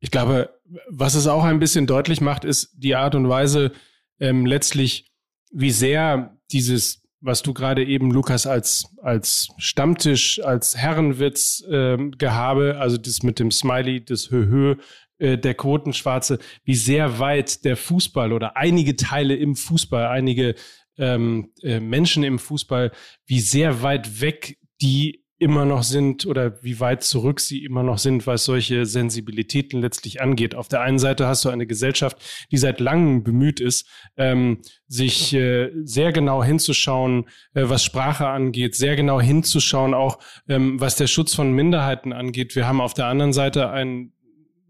Ich 0.00 0.12
glaube, 0.12 0.50
was 0.88 1.14
es 1.14 1.26
auch 1.26 1.42
ein 1.42 1.58
bisschen 1.58 1.88
deutlich 1.88 2.20
macht, 2.20 2.44
ist 2.44 2.70
die 2.76 2.94
Art 2.94 3.16
und 3.16 3.28
Weise 3.28 3.72
ähm, 4.20 4.46
letztlich, 4.46 5.10
wie 5.50 5.72
sehr 5.72 6.38
dieses 6.52 7.02
was 7.20 7.42
du 7.42 7.52
gerade 7.52 7.84
eben, 7.84 8.10
Lukas, 8.10 8.46
als, 8.46 8.94
als 9.02 9.48
Stammtisch, 9.58 10.40
als 10.42 10.76
Herrenwitz 10.76 11.64
ähm, 11.70 12.12
gehabe, 12.12 12.76
also 12.78 12.96
das 12.96 13.22
mit 13.22 13.38
dem 13.38 13.50
Smiley, 13.50 14.04
das 14.04 14.30
Höhö, 14.30 14.76
äh, 15.18 15.36
der 15.36 15.54
Quotenschwarze, 15.54 16.38
wie 16.64 16.76
sehr 16.76 17.18
weit 17.18 17.64
der 17.64 17.76
Fußball 17.76 18.32
oder 18.32 18.56
einige 18.56 18.96
Teile 18.96 19.34
im 19.34 19.56
Fußball, 19.56 20.06
einige 20.06 20.54
ähm, 20.96 21.52
äh, 21.62 21.80
Menschen 21.80 22.22
im 22.22 22.38
Fußball, 22.38 22.92
wie 23.26 23.40
sehr 23.40 23.82
weit 23.82 24.20
weg 24.20 24.58
die 24.80 25.24
immer 25.38 25.64
noch 25.64 25.84
sind 25.84 26.26
oder 26.26 26.62
wie 26.62 26.80
weit 26.80 27.04
zurück 27.04 27.40
sie 27.40 27.64
immer 27.64 27.82
noch 27.82 27.98
sind, 27.98 28.26
was 28.26 28.44
solche 28.44 28.86
Sensibilitäten 28.86 29.80
letztlich 29.80 30.20
angeht. 30.20 30.54
Auf 30.54 30.68
der 30.68 30.80
einen 30.80 30.98
Seite 30.98 31.26
hast 31.26 31.44
du 31.44 31.48
eine 31.48 31.66
Gesellschaft, 31.66 32.18
die 32.50 32.56
seit 32.56 32.80
langem 32.80 33.22
bemüht 33.22 33.60
ist, 33.60 33.88
ähm, 34.16 34.58
sich 34.88 35.32
äh, 35.34 35.70
sehr 35.84 36.12
genau 36.12 36.42
hinzuschauen, 36.42 37.26
äh, 37.54 37.64
was 37.68 37.84
Sprache 37.84 38.26
angeht, 38.26 38.74
sehr 38.74 38.96
genau 38.96 39.20
hinzuschauen, 39.20 39.94
auch 39.94 40.18
ähm, 40.48 40.80
was 40.80 40.96
der 40.96 41.06
Schutz 41.06 41.34
von 41.34 41.52
Minderheiten 41.52 42.12
angeht. 42.12 42.56
Wir 42.56 42.66
haben 42.66 42.80
auf 42.80 42.94
der 42.94 43.06
anderen 43.06 43.32
Seite 43.32 43.70
ein 43.70 44.12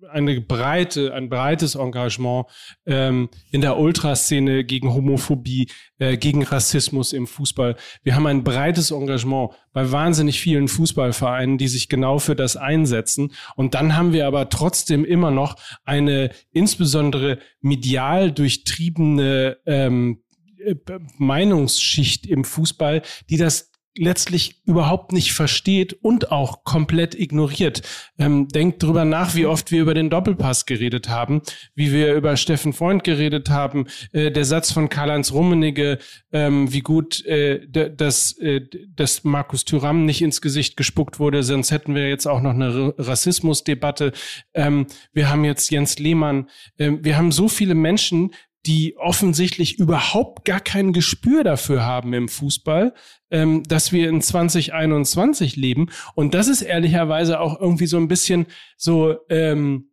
eine 0.09 0.41
breite, 0.41 1.13
ein 1.15 1.29
breites 1.29 1.75
Engagement 1.75 2.47
ähm, 2.87 3.29
in 3.51 3.61
der 3.61 3.79
Ultraszene 3.79 4.65
gegen 4.65 4.93
Homophobie, 4.93 5.69
äh, 5.99 6.17
gegen 6.17 6.43
Rassismus 6.43 7.13
im 7.13 7.27
Fußball. 7.27 7.77
Wir 8.03 8.15
haben 8.15 8.27
ein 8.27 8.45
breites 8.45 8.91
Engagement 8.91 9.53
bei 9.73 9.91
wahnsinnig 9.91 10.41
vielen 10.41 10.69
Fußballvereinen, 10.69 11.59
die 11.59 11.69
sich 11.69 11.89
genau 11.89 12.19
für 12.19 12.37
das 12.37 12.57
einsetzen. 12.57 13.33
Und 13.57 13.75
dann 13.75 13.97
haben 13.97 14.13
wir 14.13 14.27
aber 14.27 14.49
trotzdem 14.49 15.05
immer 15.05 15.31
noch 15.31 15.57
eine 15.85 16.31
insbesondere 16.53 17.39
medial 17.61 18.33
durchtriebene 18.33 19.59
ähm, 19.67 20.23
äh, 20.65 20.75
Meinungsschicht 21.19 22.27
im 22.27 22.45
Fußball, 22.45 23.03
die 23.31 23.37
das 23.37 23.68
letztlich 23.99 24.63
überhaupt 24.65 25.13
nicht 25.13 25.33
versteht 25.33 25.93
und 25.93 26.31
auch 26.31 26.65
komplett 26.65 27.15
ignoriert. 27.15 27.83
Ähm, 28.19 28.49
denkt 28.49 28.83
drüber 28.83 29.05
nach, 29.05 29.35
wie 29.35 29.47
oft 29.47 29.71
wir 29.71 29.83
über 29.83 29.95
den 29.95 30.11
Doppelpass 30.11 30.67
geredet 30.67 31.09
haben, 31.09 31.43
wie 31.75 31.93
wir 31.93 32.15
über 32.15 32.37
Steffen 32.37 32.73
Freund 32.73 33.05
geredet 33.05 33.51
haben, 33.51 33.87
äh, 34.13 34.31
der 34.31 34.45
Satz 34.45 34.73
von 34.73 34.89
Karl-Heinz 34.89 35.33
Rummenigge, 35.33 35.99
ähm, 36.33 36.73
wie 36.73 36.81
gut 36.81 37.25
äh, 37.27 37.67
dass, 37.69 38.33
äh, 38.39 38.61
dass 38.95 39.25
Markus 39.25 39.65
Thüram 39.65 40.05
nicht 40.05 40.23
ins 40.23 40.41
Gesicht 40.41 40.77
gespuckt 40.77 41.19
wurde, 41.19 41.43
sonst 41.43 41.71
hätten 41.71 41.95
wir 41.95 42.09
jetzt 42.09 42.27
auch 42.27 42.41
noch 42.41 42.55
eine 42.55 42.95
Rassismusdebatte. 42.99 44.13
Ähm, 44.55 44.87
wir 45.13 45.29
haben 45.29 45.45
jetzt 45.45 45.71
Jens 45.71 45.99
Lehmann. 45.99 46.49
Ähm, 46.79 47.05
wir 47.05 47.17
haben 47.17 47.33
so 47.33 47.49
viele 47.49 47.75
Menschen, 47.75 48.31
die 48.67 48.97
offensichtlich 48.97 49.79
überhaupt 49.79 50.45
gar 50.45 50.61
kein 50.61 50.93
Gespür 50.93 51.45
dafür 51.45 51.85
haben 51.85 52.13
im 52.13 52.29
Fußball, 52.29 52.95
ähm, 53.31 53.63
dass 53.65 53.93
wir 53.93 54.09
in 54.09 54.21
2021 54.21 55.57
leben. 55.57 55.91
Und 56.15 56.35
das 56.35 56.49
ist 56.49 56.63
ehrlicherweise 56.63 57.41
auch 57.41 57.61
irgendwie 57.61 57.87
so 57.87 57.97
ein 57.97 58.09
bisschen 58.09 58.47
so, 58.77 59.17
ähm, 59.29 59.91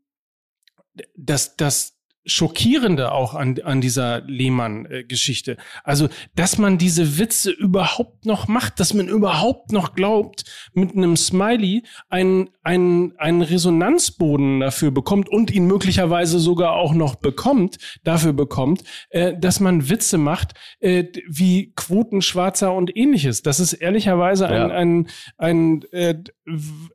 dass, 1.15 1.55
dass 1.55 1.94
Schockierende 2.25 3.11
auch 3.11 3.35
an, 3.35 3.59
an 3.63 3.81
dieser 3.81 4.21
Lehmann-Geschichte. 4.21 5.57
Also, 5.83 6.09
dass 6.35 6.57
man 6.57 6.77
diese 6.77 7.19
Witze 7.19 7.51
überhaupt 7.51 8.25
noch 8.25 8.47
macht, 8.47 8.79
dass 8.79 8.93
man 8.93 9.07
überhaupt 9.07 9.71
noch 9.71 9.93
glaubt, 9.93 10.43
mit 10.73 10.95
einem 10.95 11.15
Smiley 11.15 11.83
einen, 12.09 12.49
einen, 12.63 13.15
einen 13.17 13.41
Resonanzboden 13.43 14.59
dafür 14.59 14.91
bekommt 14.91 15.29
und 15.29 15.51
ihn 15.51 15.67
möglicherweise 15.67 16.39
sogar 16.39 16.73
auch 16.73 16.93
noch 16.93 17.15
bekommt, 17.15 17.77
dafür 18.03 18.33
bekommt, 18.33 18.83
äh, 19.09 19.37
dass 19.37 19.59
man 19.59 19.89
Witze 19.89 20.17
macht, 20.17 20.53
äh, 20.79 21.05
wie 21.27 21.73
Quotenschwarzer 21.75 22.73
und 22.73 22.95
ähnliches. 22.95 23.43
Das 23.43 23.59
ist 23.59 23.73
ehrlicherweise 23.73 24.47
ein, 24.47 24.53
ja. 24.53 24.67
ein, 24.75 25.07
ein, 25.37 25.83
äh, 25.91 26.15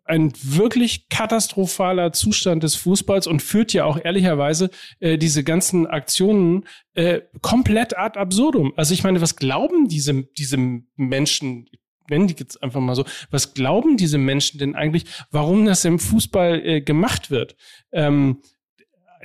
ein 0.05 0.33
wirklich 0.43 1.09
katastrophaler 1.09 2.13
Zustand 2.13 2.63
des 2.65 2.75
Fußballs 2.75 3.27
und 3.29 3.43
führt 3.43 3.73
ja 3.73 3.85
auch 3.85 3.99
ehrlicherweise 4.03 4.71
äh, 4.99 5.19
diese 5.21 5.45
ganzen 5.45 5.87
Aktionen 5.87 6.67
äh, 6.95 7.21
komplett 7.43 7.97
ad 7.97 8.19
absurdum. 8.19 8.73
Also 8.77 8.93
ich 8.93 9.05
meine, 9.05 9.21
was 9.21 9.37
glauben 9.37 9.87
diese, 9.87 10.25
diese 10.37 10.57
Menschen, 10.97 11.69
nennen 12.09 12.27
die 12.27 12.35
jetzt 12.39 12.61
einfach 12.63 12.81
mal 12.81 12.97
so, 12.97 13.05
was 13.31 13.55
glauben 13.55 13.97
diese 13.97 14.19
Menschen 14.19 14.59
denn 14.59 14.75
eigentlich, 14.75 15.05
warum 15.31 15.65
das 15.65 15.85
im 15.85 16.01
Fußball 16.01 16.67
äh, 16.67 16.81
gemacht 16.81 17.31
wird? 17.31 17.57
Ähm, 17.93 18.43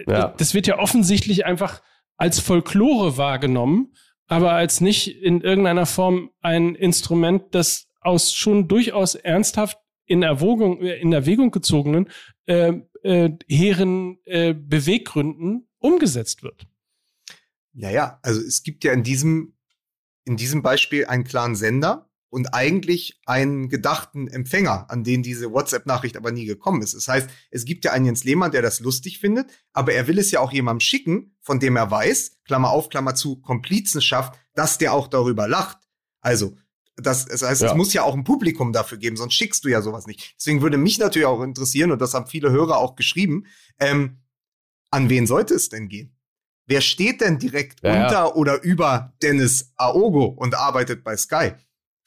ja. 0.08 0.28
Das 0.38 0.54
wird 0.54 0.68
ja 0.68 0.78
offensichtlich 0.78 1.46
einfach 1.46 1.82
als 2.18 2.40
Folklore 2.40 3.18
wahrgenommen, 3.18 3.94
aber 4.28 4.52
als 4.52 4.82
nicht 4.82 5.08
in 5.08 5.42
irgendeiner 5.42 5.86
Form 5.86 6.30
ein 6.42 6.76
Instrument, 6.76 7.44
das 7.52 7.88
aus 8.02 8.34
schon 8.34 8.68
durchaus 8.68 9.16
ernsthaft 9.16 9.78
in 10.06 10.22
Erwogung, 10.22 10.82
in 10.82 11.12
Erwägung 11.12 11.52
gezogenen 11.52 12.10
äh, 12.46 12.74
äh, 13.04 13.32
hehren 13.48 14.20
äh, 14.26 14.54
Beweggründen 14.54 15.68
umgesetzt 15.86 16.44
wird. 16.44 16.68
Naja, 17.74 18.20
also 18.22 18.42
es 18.42 18.64
gibt 18.64 18.84
ja 18.84 18.94
in 18.94 19.04
diesem, 19.04 19.54
in 20.26 20.38
diesem 20.38 20.62
Beispiel 20.62 21.06
einen 21.06 21.24
klaren 21.24 21.56
Sender 21.56 22.10
und 22.30 22.54
eigentlich 22.54 23.22
einen 23.26 23.70
gedachten 23.70 24.28
Empfänger, 24.28 24.90
an 24.90 25.04
den 25.04 25.24
diese 25.24 25.52
WhatsApp-Nachricht 25.52 26.18
aber 26.18 26.32
nie 26.32 26.46
gekommen 26.46 26.82
ist. 26.82 26.94
Das 26.94 27.08
heißt, 27.08 27.30
es 27.52 27.66
gibt 27.66 27.86
ja 27.86 27.92
einen 27.92 28.06
Jens 28.06 28.24
Lehmann, 28.24 28.52
der 28.52 28.62
das 28.62 28.80
lustig 28.80 29.20
findet, 29.20 29.52
aber 29.74 29.94
er 29.94 30.08
will 30.08 30.20
es 30.20 30.32
ja 30.32 30.40
auch 30.40 30.52
jemandem 30.52 30.82
schicken, 30.82 31.36
von 31.42 31.60
dem 31.60 31.76
er 31.76 31.92
weiß, 31.92 32.40
Klammer 32.44 32.72
auf, 32.72 32.90
Klammer 32.90 33.16
zu, 33.16 33.42
Komplizenschaft, 33.42 34.38
dass 34.54 34.78
der 34.78 34.94
auch 34.94 35.08
darüber 35.08 35.48
lacht. 35.48 35.78
Also, 36.22 36.58
das, 36.98 37.26
das 37.26 37.42
heißt, 37.42 37.62
ja. 37.62 37.70
es 37.70 37.76
muss 37.76 37.94
ja 37.94 38.04
auch 38.04 38.14
ein 38.14 38.24
Publikum 38.24 38.74
dafür 38.74 38.98
geben, 38.98 39.18
sonst 39.18 39.34
schickst 39.34 39.64
du 39.66 39.70
ja 39.70 39.82
sowas 39.82 40.08
nicht. 40.08 40.36
Deswegen 40.38 40.62
würde 40.62 40.78
mich 40.78 40.98
natürlich 40.98 41.26
auch 41.26 41.42
interessieren, 41.42 41.92
und 41.92 42.02
das 42.02 42.14
haben 42.14 42.28
viele 42.28 42.52
Hörer 42.52 42.78
auch 42.78 42.96
geschrieben, 42.96 43.46
ähm, 43.80 44.18
an 44.92 45.10
wen 45.10 45.28
sollte 45.28 45.54
es 45.54 45.70
denn 45.70 45.90
gehen? 45.90 46.16
Wer 46.68 46.82
steht 46.82 47.22
denn 47.22 47.38
direkt 47.38 47.82
ja, 47.84 47.94
unter 47.94 48.12
ja. 48.12 48.34
oder 48.34 48.64
über 48.64 49.14
Dennis 49.22 49.74
Aogo 49.76 50.26
und 50.26 50.56
arbeitet 50.56 51.04
bei 51.04 51.16
Sky? 51.16 51.52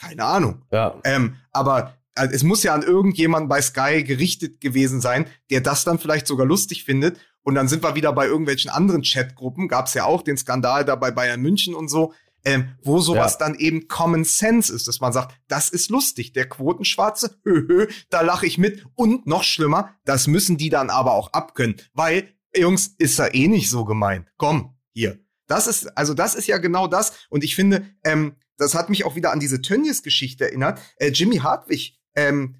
Keine 0.00 0.24
Ahnung. 0.24 0.64
Ja. 0.72 1.00
Ähm, 1.04 1.36
aber 1.52 1.94
also, 2.14 2.34
es 2.34 2.42
muss 2.42 2.62
ja 2.62 2.74
an 2.74 2.82
irgendjemanden 2.82 3.48
bei 3.48 3.62
Sky 3.62 4.02
gerichtet 4.02 4.60
gewesen 4.60 5.00
sein, 5.00 5.26
der 5.50 5.60
das 5.60 5.84
dann 5.84 5.98
vielleicht 5.98 6.26
sogar 6.26 6.46
lustig 6.46 6.84
findet. 6.84 7.18
Und 7.42 7.54
dann 7.54 7.68
sind 7.68 7.82
wir 7.82 7.94
wieder 7.94 8.12
bei 8.12 8.26
irgendwelchen 8.26 8.70
anderen 8.70 9.02
Chatgruppen. 9.02 9.68
Gab 9.68 9.86
es 9.86 9.94
ja 9.94 10.04
auch 10.04 10.22
den 10.22 10.36
Skandal 10.36 10.84
da 10.84 10.96
bei 10.96 11.10
Bayern 11.10 11.40
München 11.40 11.74
und 11.74 11.88
so, 11.88 12.12
ähm, 12.44 12.74
wo 12.82 13.00
sowas 13.00 13.36
ja. 13.38 13.46
dann 13.46 13.54
eben 13.54 13.88
Common 13.88 14.24
Sense 14.24 14.72
ist, 14.72 14.88
dass 14.88 15.00
man 15.00 15.12
sagt, 15.12 15.34
das 15.48 15.70
ist 15.70 15.90
lustig, 15.90 16.32
der 16.32 16.48
Quotenschwarze, 16.48 17.38
höhö, 17.44 17.86
da 18.10 18.20
lache 18.22 18.46
ich 18.46 18.58
mit. 18.58 18.84
Und 18.94 19.26
noch 19.26 19.44
schlimmer, 19.44 19.94
das 20.04 20.26
müssen 20.26 20.56
die 20.56 20.70
dann 20.70 20.90
aber 20.90 21.12
auch 21.12 21.32
abkönnen, 21.32 21.76
weil 21.94 22.28
Jungs, 22.54 22.94
ist 22.98 23.18
da 23.18 23.28
eh 23.28 23.48
nicht 23.48 23.70
so 23.70 23.84
gemeint. 23.84 24.32
Komm, 24.36 24.76
hier. 24.92 25.18
Das 25.46 25.66
ist, 25.66 25.96
also 25.96 26.14
das 26.14 26.34
ist 26.34 26.46
ja 26.46 26.58
genau 26.58 26.86
das. 26.86 27.12
Und 27.30 27.44
ich 27.44 27.54
finde, 27.54 27.86
ähm, 28.04 28.36
das 28.56 28.74
hat 28.74 28.90
mich 28.90 29.04
auch 29.04 29.16
wieder 29.16 29.32
an 29.32 29.40
diese 29.40 29.62
Tönnies-Geschichte 29.62 30.44
erinnert. 30.44 30.80
Äh, 30.96 31.08
Jimmy 31.08 31.38
Hartwig 31.38 31.98
ähm, 32.14 32.56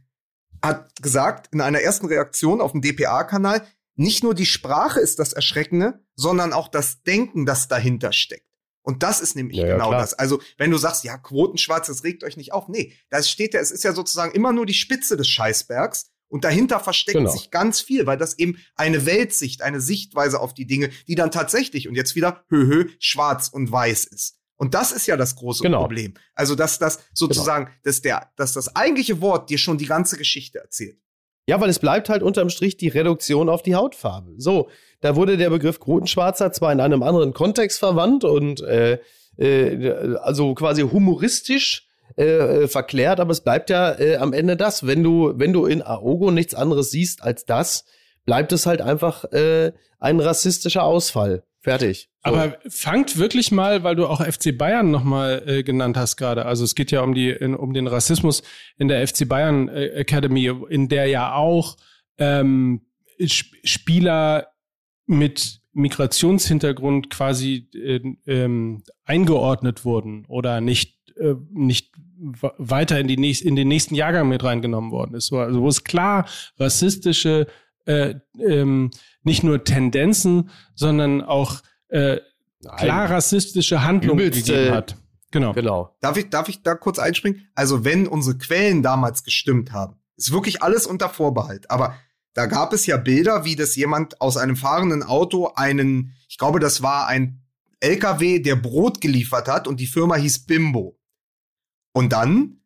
hat 0.62 1.02
gesagt 1.02 1.48
in 1.52 1.60
einer 1.60 1.80
ersten 1.80 2.06
Reaktion 2.06 2.60
auf 2.60 2.72
dem 2.72 2.80
DPA-Kanal, 2.80 3.66
nicht 3.94 4.22
nur 4.22 4.34
die 4.34 4.46
Sprache 4.46 5.00
ist 5.00 5.18
das 5.18 5.32
Erschreckende, 5.32 6.04
sondern 6.14 6.52
auch 6.52 6.68
das 6.68 7.02
Denken, 7.02 7.46
das 7.46 7.66
dahinter 7.66 8.12
steckt. 8.12 8.46
Und 8.82 9.02
das 9.02 9.20
ist 9.20 9.34
nämlich 9.34 9.58
ja, 9.58 9.66
genau 9.66 9.92
ja, 9.92 9.98
das. 9.98 10.14
Also, 10.14 10.40
wenn 10.56 10.70
du 10.70 10.78
sagst, 10.78 11.04
ja, 11.04 11.18
Quotenschwarz, 11.18 11.88
das 11.88 12.04
regt 12.04 12.24
euch 12.24 12.36
nicht 12.36 12.52
auf. 12.52 12.68
Nee, 12.68 12.94
das 13.10 13.28
steht 13.28 13.54
ja, 13.54 13.60
es 13.60 13.70
ist 13.70 13.84
ja 13.84 13.92
sozusagen 13.92 14.32
immer 14.32 14.52
nur 14.52 14.66
die 14.66 14.74
Spitze 14.74 15.16
des 15.16 15.28
Scheißbergs. 15.28 16.10
Und 16.28 16.44
dahinter 16.44 16.78
versteckt 16.78 17.16
genau. 17.16 17.30
sich 17.30 17.50
ganz 17.50 17.80
viel, 17.80 18.06
weil 18.06 18.18
das 18.18 18.38
eben 18.38 18.58
eine 18.76 19.06
Weltsicht, 19.06 19.62
eine 19.62 19.80
Sichtweise 19.80 20.40
auf 20.40 20.52
die 20.52 20.66
Dinge, 20.66 20.90
die 21.06 21.14
dann 21.14 21.30
tatsächlich 21.30 21.88
und 21.88 21.94
jetzt 21.94 22.14
wieder 22.16 22.44
höhö 22.48 22.88
schwarz 22.98 23.48
und 23.48 23.72
weiß 23.72 24.04
ist. 24.04 24.38
Und 24.56 24.74
das 24.74 24.92
ist 24.92 25.06
ja 25.06 25.16
das 25.16 25.36
große 25.36 25.62
genau. 25.62 25.80
Problem. 25.80 26.14
Also, 26.34 26.54
dass 26.54 26.78
das 26.78 26.98
sozusagen, 27.14 27.66
genau. 27.66 27.76
dass 27.84 28.02
der, 28.02 28.30
dass 28.36 28.52
das 28.52 28.74
eigentliche 28.74 29.20
Wort 29.20 29.50
dir 29.50 29.58
schon 29.58 29.78
die 29.78 29.86
ganze 29.86 30.18
Geschichte 30.18 30.58
erzählt. 30.58 30.98
Ja, 31.48 31.58
weil 31.60 31.70
es 31.70 31.78
bleibt 31.78 32.10
halt 32.10 32.22
unterm 32.22 32.50
Strich 32.50 32.76
die 32.76 32.88
Reduktion 32.88 33.48
auf 33.48 33.62
die 33.62 33.74
Hautfarbe. 33.74 34.34
So, 34.36 34.68
da 35.00 35.16
wurde 35.16 35.38
der 35.38 35.48
Begriff 35.48 35.80
Quotenschwarzer 35.80 36.52
zwar 36.52 36.72
in 36.72 36.80
einem 36.80 37.02
anderen 37.02 37.32
Kontext 37.32 37.78
verwandt 37.78 38.24
und 38.24 38.60
äh, 38.60 38.98
äh, 39.38 40.16
also 40.16 40.54
quasi 40.54 40.82
humoristisch 40.82 41.87
äh, 42.16 42.24
äh, 42.24 42.68
verklärt, 42.68 43.20
aber 43.20 43.30
es 43.30 43.42
bleibt 43.42 43.70
ja 43.70 43.98
äh, 43.98 44.16
am 44.16 44.32
Ende 44.32 44.56
das. 44.56 44.86
Wenn 44.86 45.02
du, 45.02 45.32
wenn 45.36 45.52
du 45.52 45.66
in 45.66 45.82
Aogo 45.82 46.30
nichts 46.30 46.54
anderes 46.54 46.90
siehst 46.90 47.22
als 47.22 47.44
das, 47.44 47.84
bleibt 48.24 48.52
es 48.52 48.66
halt 48.66 48.80
einfach 48.80 49.24
äh, 49.32 49.72
ein 49.98 50.20
rassistischer 50.20 50.82
Ausfall. 50.82 51.44
Fertig. 51.60 52.08
So. 52.24 52.32
Aber 52.32 52.56
fangt 52.68 53.18
wirklich 53.18 53.50
mal, 53.50 53.82
weil 53.84 53.96
du 53.96 54.06
auch 54.06 54.24
FC 54.24 54.56
Bayern 54.56 54.90
nochmal 54.90 55.42
äh, 55.46 55.62
genannt 55.62 55.96
hast 55.96 56.16
gerade. 56.16 56.46
Also 56.46 56.64
es 56.64 56.74
geht 56.74 56.90
ja 56.90 57.00
um 57.02 57.14
die 57.14 57.30
in, 57.30 57.54
um 57.54 57.74
den 57.74 57.86
Rassismus 57.86 58.42
in 58.76 58.88
der 58.88 59.06
FC 59.06 59.28
Bayern 59.28 59.68
äh, 59.68 59.86
Academy, 59.88 60.50
in 60.68 60.88
der 60.88 61.06
ja 61.06 61.34
auch 61.34 61.76
ähm, 62.18 62.82
Spieler 63.20 64.48
mit 65.06 65.60
Migrationshintergrund 65.72 67.10
quasi 67.10 67.68
äh, 67.74 68.00
ähm, 68.26 68.82
eingeordnet 69.04 69.84
wurden 69.84 70.26
oder 70.26 70.60
nicht 70.60 70.97
äh, 71.18 71.34
nicht 71.50 71.92
weiter 72.58 72.98
in, 72.98 73.06
die 73.08 73.16
nächst, 73.16 73.42
in 73.42 73.56
den 73.56 73.68
nächsten 73.68 73.94
Jahrgang 73.94 74.28
mit 74.28 74.42
reingenommen 74.42 74.90
worden 74.90 75.14
ist. 75.14 75.32
Also 75.32 75.62
wo 75.62 75.68
es 75.68 75.84
klar 75.84 76.26
rassistische, 76.58 77.46
äh, 77.86 78.14
ähm, 78.38 78.90
nicht 79.22 79.44
nur 79.44 79.62
Tendenzen, 79.64 80.50
sondern 80.74 81.22
auch 81.22 81.60
äh, 81.88 82.18
klar 82.76 83.10
rassistische 83.10 83.84
Handlungen 83.84 84.20
Übelste- 84.20 84.52
gegeben 84.52 84.74
hat. 84.74 84.96
Genau. 85.30 85.52
Genau. 85.52 85.94
Darf 86.00 86.16
ich, 86.16 86.30
darf 86.30 86.48
ich 86.48 86.62
da 86.62 86.74
kurz 86.74 86.98
einspringen? 86.98 87.48
Also, 87.54 87.84
wenn 87.84 88.06
unsere 88.06 88.38
Quellen 88.38 88.82
damals 88.82 89.24
gestimmt 89.24 89.72
haben, 89.72 89.96
ist 90.16 90.32
wirklich 90.32 90.62
alles 90.62 90.86
unter 90.86 91.08
Vorbehalt. 91.10 91.70
Aber 91.70 91.94
da 92.32 92.46
gab 92.46 92.72
es 92.72 92.86
ja 92.86 92.96
Bilder, 92.96 93.44
wie 93.44 93.54
das 93.54 93.76
jemand 93.76 94.20
aus 94.20 94.36
einem 94.36 94.56
fahrenden 94.56 95.02
Auto 95.02 95.52
einen, 95.54 96.14
ich 96.28 96.38
glaube, 96.38 96.60
das 96.60 96.82
war 96.82 97.06
ein 97.06 97.42
LKW, 97.80 98.40
der 98.40 98.56
Brot 98.56 99.00
geliefert 99.00 99.48
hat 99.48 99.68
und 99.68 99.80
die 99.80 99.86
Firma 99.86 100.16
hieß 100.16 100.46
Bimbo. 100.46 100.97
Und 101.92 102.12
dann 102.12 102.60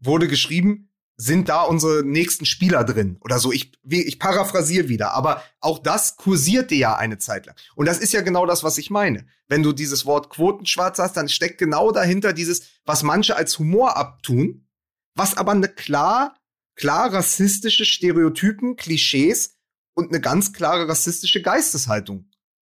wurde 0.00 0.28
geschrieben, 0.28 0.90
sind 1.20 1.50
da 1.50 1.64
unsere 1.64 2.02
nächsten 2.02 2.46
Spieler 2.46 2.82
drin 2.82 3.18
oder 3.20 3.38
so. 3.38 3.52
Ich, 3.52 3.72
ich 3.86 4.18
paraphrasiere 4.18 4.88
wieder, 4.88 5.12
aber 5.12 5.42
auch 5.60 5.78
das 5.78 6.16
kursierte 6.16 6.74
ja 6.74 6.96
eine 6.96 7.18
Zeit 7.18 7.44
lang. 7.44 7.54
Und 7.74 7.86
das 7.86 7.98
ist 7.98 8.14
ja 8.14 8.22
genau 8.22 8.46
das, 8.46 8.64
was 8.64 8.78
ich 8.78 8.88
meine. 8.88 9.26
Wenn 9.46 9.62
du 9.62 9.72
dieses 9.72 10.06
Wort 10.06 10.30
Quotenschwarz 10.30 10.98
hast, 10.98 11.18
dann 11.18 11.28
steckt 11.28 11.58
genau 11.58 11.92
dahinter 11.92 12.32
dieses, 12.32 12.62
was 12.86 13.02
manche 13.02 13.36
als 13.36 13.58
Humor 13.58 13.98
abtun, 13.98 14.66
was 15.14 15.36
aber 15.36 15.52
eine 15.52 15.68
klar, 15.68 16.38
klar 16.74 17.12
rassistische 17.12 17.84
Stereotypen, 17.84 18.76
Klischees 18.76 19.58
und 19.94 20.08
eine 20.08 20.22
ganz 20.22 20.54
klare 20.54 20.88
rassistische 20.88 21.42
Geisteshaltung 21.42 22.30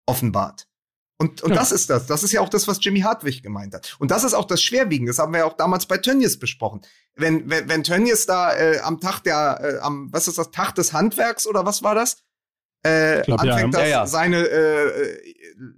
offenbart. 0.06 0.68
Und, 1.18 1.42
und 1.42 1.50
Ja. 1.50 1.56
das 1.56 1.72
ist 1.72 1.88
das. 1.88 2.06
Das 2.06 2.22
ist 2.22 2.32
ja 2.32 2.40
auch 2.42 2.48
das, 2.48 2.68
was 2.68 2.78
Jimmy 2.82 3.00
Hartwig 3.00 3.42
gemeint 3.42 3.74
hat. 3.74 3.96
Und 3.98 4.10
das 4.10 4.22
ist 4.22 4.34
auch 4.34 4.44
das 4.44 4.60
Schwerwiegende. 4.62 5.10
Das 5.10 5.18
haben 5.18 5.32
wir 5.32 5.40
ja 5.40 5.44
auch 5.46 5.56
damals 5.56 5.86
bei 5.86 5.96
Tönnies 5.96 6.38
besprochen. 6.38 6.82
Wenn, 7.14 7.48
wenn, 7.48 7.68
wenn 7.68 7.82
Tönnies 7.82 8.26
da 8.26 8.54
äh, 8.54 8.80
am 8.80 9.00
Tag 9.00 9.20
der, 9.20 9.60
äh, 9.62 9.78
am, 9.78 10.12
was 10.12 10.28
ist 10.28 10.36
das, 10.36 10.50
Tag 10.50 10.74
des 10.74 10.92
Handwerks 10.92 11.46
oder 11.46 11.64
was 11.64 11.82
war 11.82 11.94
das? 11.94 12.18
Äh, 12.82 13.22
glaub, 13.22 13.40
anfängt 13.40 13.74
Ja, 13.74 13.80
das 13.80 13.90
ja. 13.90 14.06
seine, 14.06 14.46
äh, 14.46 15.18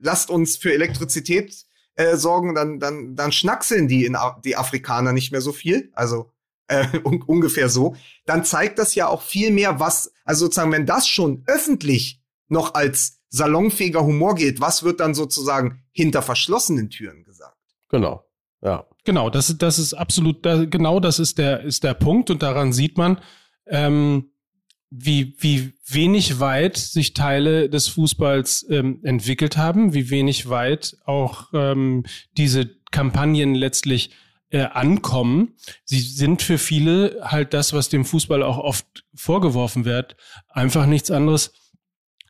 lasst 0.00 0.28
uns 0.28 0.56
für 0.56 0.72
Elektrizität 0.72 1.54
äh, 1.94 2.16
sorgen, 2.16 2.54
dann, 2.54 2.80
dann, 2.80 3.14
dann 3.14 3.30
schnackseln 3.32 3.86
die, 3.88 4.04
in, 4.06 4.16
die 4.44 4.56
Afrikaner 4.56 5.12
nicht 5.12 5.30
mehr 5.30 5.40
so 5.40 5.52
viel. 5.52 5.90
Also 5.94 6.32
äh, 6.66 6.84
un 7.04 7.22
ungefähr 7.22 7.68
so. 7.68 7.94
Dann 8.26 8.44
zeigt 8.44 8.78
das 8.78 8.94
ja 8.96 9.06
auch 9.06 9.22
viel 9.22 9.52
mehr, 9.52 9.78
was, 9.78 10.12
also 10.24 10.46
sozusagen, 10.46 10.72
wenn 10.72 10.86
das 10.86 11.06
schon 11.08 11.44
öffentlich 11.46 12.20
noch 12.48 12.74
als 12.74 13.17
salonfähiger 13.30 14.04
Humor 14.04 14.34
gilt, 14.34 14.60
was 14.60 14.82
wird 14.82 15.00
dann 15.00 15.14
sozusagen 15.14 15.82
hinter 15.92 16.22
verschlossenen 16.22 16.90
Türen 16.90 17.24
gesagt? 17.24 17.56
Genau. 17.88 18.24
Ja. 18.62 18.86
Genau, 19.04 19.30
das, 19.30 19.50
ist- 19.50 19.62
das 19.62 19.78
ist 19.78 19.94
absolut, 19.94 20.44
da, 20.44 20.64
genau 20.64 20.98
das 21.00 21.18
ist 21.18 21.38
der, 21.38 21.60
ist 21.62 21.84
der 21.84 21.94
Punkt 21.94 22.30
und 22.30 22.42
daran 22.42 22.72
sieht 22.72 22.96
man, 22.98 23.20
ähm, 23.66 24.30
wie, 24.90 25.36
wie 25.38 25.74
wenig 25.86 26.40
weit 26.40 26.76
sich 26.78 27.12
Teile 27.12 27.68
des 27.68 27.88
Fußballs 27.88 28.66
ähm, 28.70 29.00
entwickelt 29.04 29.56
haben, 29.58 29.92
wie 29.92 30.08
wenig 30.10 30.48
weit 30.48 30.96
auch 31.04 31.48
ähm, 31.52 32.04
diese 32.32 32.70
Kampagnen 32.90 33.54
letztlich 33.54 34.10
äh, 34.50 34.62
ankommen. 34.62 35.56
Sie 35.84 36.00
sind 36.00 36.40
für 36.40 36.56
viele 36.56 37.18
halt 37.22 37.52
das, 37.52 37.74
was 37.74 37.90
dem 37.90 38.06
Fußball 38.06 38.42
auch 38.42 38.56
oft 38.56 38.86
vorgeworfen 39.14 39.84
wird, 39.84 40.16
einfach 40.48 40.86
nichts 40.86 41.10
anderes 41.10 41.52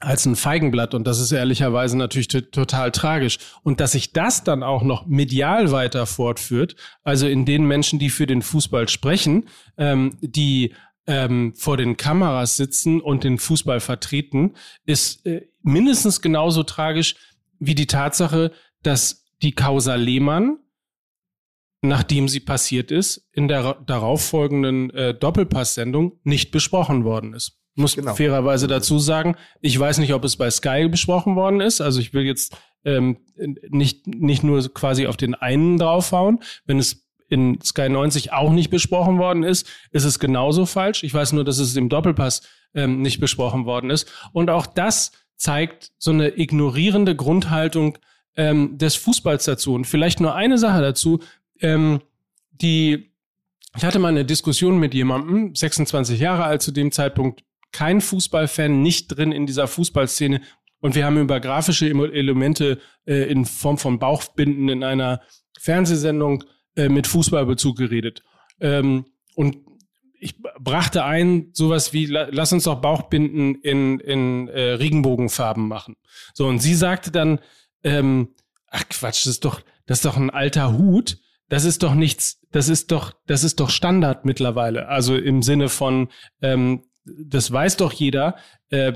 als 0.00 0.26
ein 0.26 0.36
Feigenblatt. 0.36 0.94
Und 0.94 1.06
das 1.06 1.18
ist 1.20 1.32
ehrlicherweise 1.32 1.96
natürlich 1.96 2.28
to- 2.28 2.40
total 2.40 2.92
tragisch. 2.92 3.38
Und 3.62 3.80
dass 3.80 3.92
sich 3.92 4.12
das 4.12 4.44
dann 4.44 4.62
auch 4.62 4.82
noch 4.82 5.06
medial 5.06 5.72
weiter 5.72 6.06
fortführt, 6.06 6.76
also 7.02 7.26
in 7.26 7.44
den 7.44 7.64
Menschen, 7.66 7.98
die 7.98 8.10
für 8.10 8.26
den 8.26 8.42
Fußball 8.42 8.88
sprechen, 8.88 9.48
ähm, 9.76 10.16
die 10.20 10.74
ähm, 11.06 11.54
vor 11.56 11.76
den 11.76 11.96
Kameras 11.96 12.56
sitzen 12.56 13.00
und 13.00 13.24
den 13.24 13.38
Fußball 13.38 13.80
vertreten, 13.80 14.54
ist 14.84 15.24
äh, 15.26 15.48
mindestens 15.62 16.20
genauso 16.20 16.62
tragisch 16.62 17.16
wie 17.58 17.74
die 17.74 17.86
Tatsache, 17.86 18.52
dass 18.82 19.24
die 19.42 19.52
Causa 19.52 19.94
Lehmann, 19.94 20.58
nachdem 21.80 22.28
sie 22.28 22.40
passiert 22.40 22.90
ist, 22.90 23.28
in 23.32 23.48
der 23.48 23.64
ra- 23.64 23.82
darauffolgenden 23.86 24.90
äh, 24.90 25.14
Doppelpass-Sendung 25.14 26.18
nicht 26.24 26.50
besprochen 26.50 27.04
worden 27.04 27.34
ist. 27.34 27.57
Muss 27.78 27.94
Genau. 27.94 28.14
fairerweise 28.14 28.66
dazu 28.66 28.98
sagen, 28.98 29.36
ich 29.60 29.78
weiß 29.78 29.98
nicht, 29.98 30.12
ob 30.12 30.24
es 30.24 30.36
bei 30.36 30.50
Sky 30.50 30.88
besprochen 30.88 31.36
worden 31.36 31.60
ist. 31.60 31.80
Also 31.80 32.00
ich 32.00 32.12
will 32.12 32.24
jetzt 32.24 32.56
ähm, 32.84 33.18
nicht, 33.70 34.06
nicht 34.06 34.42
nur 34.42 34.62
quasi 34.74 35.06
auf 35.06 35.16
den 35.16 35.34
einen 35.34 35.78
draufhauen. 35.78 36.40
Wenn 36.66 36.78
es 36.78 37.06
in 37.28 37.60
Sky 37.62 37.88
90 37.88 38.32
auch 38.32 38.52
nicht 38.52 38.70
besprochen 38.70 39.18
worden 39.18 39.42
ist, 39.42 39.68
ist 39.90 40.04
es 40.04 40.18
genauso 40.18 40.66
falsch. 40.66 41.04
Ich 41.04 41.14
weiß 41.14 41.32
nur, 41.32 41.44
dass 41.44 41.58
es 41.58 41.76
im 41.76 41.88
Doppelpass 41.88 42.42
ähm, 42.74 43.00
nicht 43.02 43.20
besprochen 43.20 43.64
worden 43.64 43.90
ist. 43.90 44.10
Und 44.32 44.50
auch 44.50 44.66
das 44.66 45.12
zeigt 45.36 45.92
so 45.98 46.10
eine 46.10 46.36
ignorierende 46.36 47.14
Grundhaltung 47.14 47.98
ähm, 48.36 48.76
des 48.76 48.96
Fußballs 48.96 49.44
dazu. 49.44 49.74
Und 49.74 49.86
vielleicht 49.86 50.20
nur 50.20 50.34
eine 50.34 50.58
Sache 50.58 50.80
dazu, 50.80 51.20
ähm, 51.60 52.00
die 52.50 53.08
ich 53.76 53.84
hatte 53.84 53.98
mal 53.98 54.08
eine 54.08 54.24
Diskussion 54.24 54.78
mit 54.78 54.94
jemandem, 54.94 55.54
26 55.54 56.18
Jahre 56.18 56.44
alt 56.44 56.62
zu 56.62 56.72
dem 56.72 56.90
Zeitpunkt, 56.90 57.44
kein 57.72 58.00
Fußballfan, 58.00 58.82
nicht 58.82 59.08
drin 59.08 59.32
in 59.32 59.46
dieser 59.46 59.68
Fußballszene. 59.68 60.40
Und 60.80 60.94
wir 60.94 61.04
haben 61.04 61.18
über 61.18 61.40
grafische 61.40 61.86
Elemente 61.88 62.78
äh, 63.04 63.30
in 63.30 63.44
Form 63.44 63.78
von 63.78 63.98
Bauchbinden 63.98 64.68
in 64.68 64.84
einer 64.84 65.20
Fernsehsendung 65.58 66.44
äh, 66.76 66.88
mit 66.88 67.06
Fußballbezug 67.06 67.76
geredet. 67.76 68.22
Ähm, 68.60 69.06
und 69.34 69.56
ich 70.20 70.40
brachte 70.60 71.04
ein, 71.04 71.50
sowas 71.52 71.92
wie, 71.92 72.06
la, 72.06 72.28
lass 72.30 72.52
uns 72.52 72.64
doch 72.64 72.80
Bauchbinden 72.80 73.56
in, 73.56 74.00
in 74.00 74.48
äh, 74.48 74.72
Regenbogenfarben 74.72 75.66
machen. 75.68 75.96
So, 76.34 76.46
und 76.46 76.60
sie 76.60 76.74
sagte 76.74 77.10
dann, 77.10 77.40
ähm, 77.84 78.34
ach 78.68 78.84
Quatsch, 78.88 79.26
das 79.26 79.34
ist 79.34 79.44
doch, 79.44 79.62
das 79.86 79.98
ist 79.98 80.04
doch 80.04 80.16
ein 80.16 80.30
alter 80.30 80.76
Hut. 80.76 81.18
Das 81.48 81.64
ist 81.64 81.82
doch 81.82 81.94
nichts, 81.94 82.40
das 82.50 82.68
ist 82.68 82.90
doch, 82.92 83.14
das 83.26 83.42
ist 83.42 83.58
doch 83.58 83.70
Standard 83.70 84.24
mittlerweile. 84.24 84.88
Also 84.88 85.16
im 85.16 85.42
Sinne 85.42 85.68
von, 85.68 86.08
ähm, 86.42 86.82
das 87.24 87.50
weiß 87.52 87.76
doch 87.76 87.92
jeder, 87.92 88.36
äh, 88.70 88.92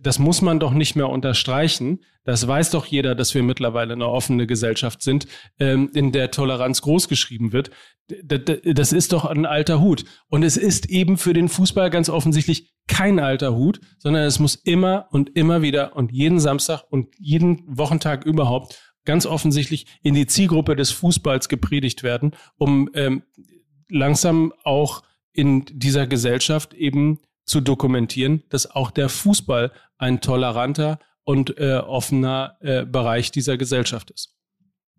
das 0.00 0.18
muss 0.18 0.42
man 0.42 0.60
doch 0.60 0.72
nicht 0.72 0.96
mehr 0.96 1.08
unterstreichen. 1.08 2.00
Das 2.24 2.46
weiß 2.46 2.70
doch 2.70 2.86
jeder, 2.86 3.14
dass 3.14 3.34
wir 3.34 3.42
mittlerweile 3.42 3.94
eine 3.94 4.06
offene 4.08 4.46
Gesellschaft 4.46 5.02
sind, 5.02 5.26
ähm, 5.58 5.90
in 5.94 6.12
der 6.12 6.30
Toleranz 6.30 6.82
großgeschrieben 6.82 7.52
wird. 7.52 7.70
D- 8.08 8.72
Das 8.74 8.92
ist 8.92 9.12
doch 9.12 9.24
ein 9.24 9.46
alter 9.46 9.80
Hut. 9.80 10.04
Und 10.28 10.42
es 10.44 10.56
ist 10.56 10.88
eben 10.88 11.16
für 11.18 11.32
den 11.32 11.48
Fußball 11.48 11.90
ganz 11.90 12.08
offensichtlich 12.08 12.72
kein 12.88 13.18
alter 13.18 13.54
Hut, 13.54 13.80
sondern 13.98 14.24
es 14.24 14.38
muss 14.38 14.54
immer 14.54 15.06
und 15.10 15.36
immer 15.36 15.62
wieder 15.62 15.96
und 15.96 16.12
jeden 16.12 16.40
Samstag 16.40 16.82
und 16.90 17.08
jeden 17.18 17.64
Wochentag 17.66 18.24
überhaupt 18.24 18.80
ganz 19.04 19.26
offensichtlich 19.26 19.86
in 20.02 20.14
die 20.14 20.26
Zielgruppe 20.26 20.76
des 20.76 20.92
Fußballs 20.92 21.48
gepredigt 21.48 22.02
werden, 22.04 22.32
um 22.56 22.88
ähm, 22.94 23.24
langsam 23.88 24.52
auch 24.62 25.02
in 25.32 25.64
dieser 25.72 26.06
Gesellschaft 26.06 26.72
eben 26.74 27.18
zu 27.52 27.60
dokumentieren, 27.60 28.42
dass 28.48 28.68
auch 28.68 28.90
der 28.90 29.10
Fußball 29.10 29.72
ein 29.98 30.22
toleranter 30.22 30.98
und 31.22 31.58
äh, 31.58 31.76
offener 31.76 32.56
äh, 32.60 32.86
Bereich 32.86 33.30
dieser 33.30 33.58
Gesellschaft 33.58 34.10
ist. 34.10 34.34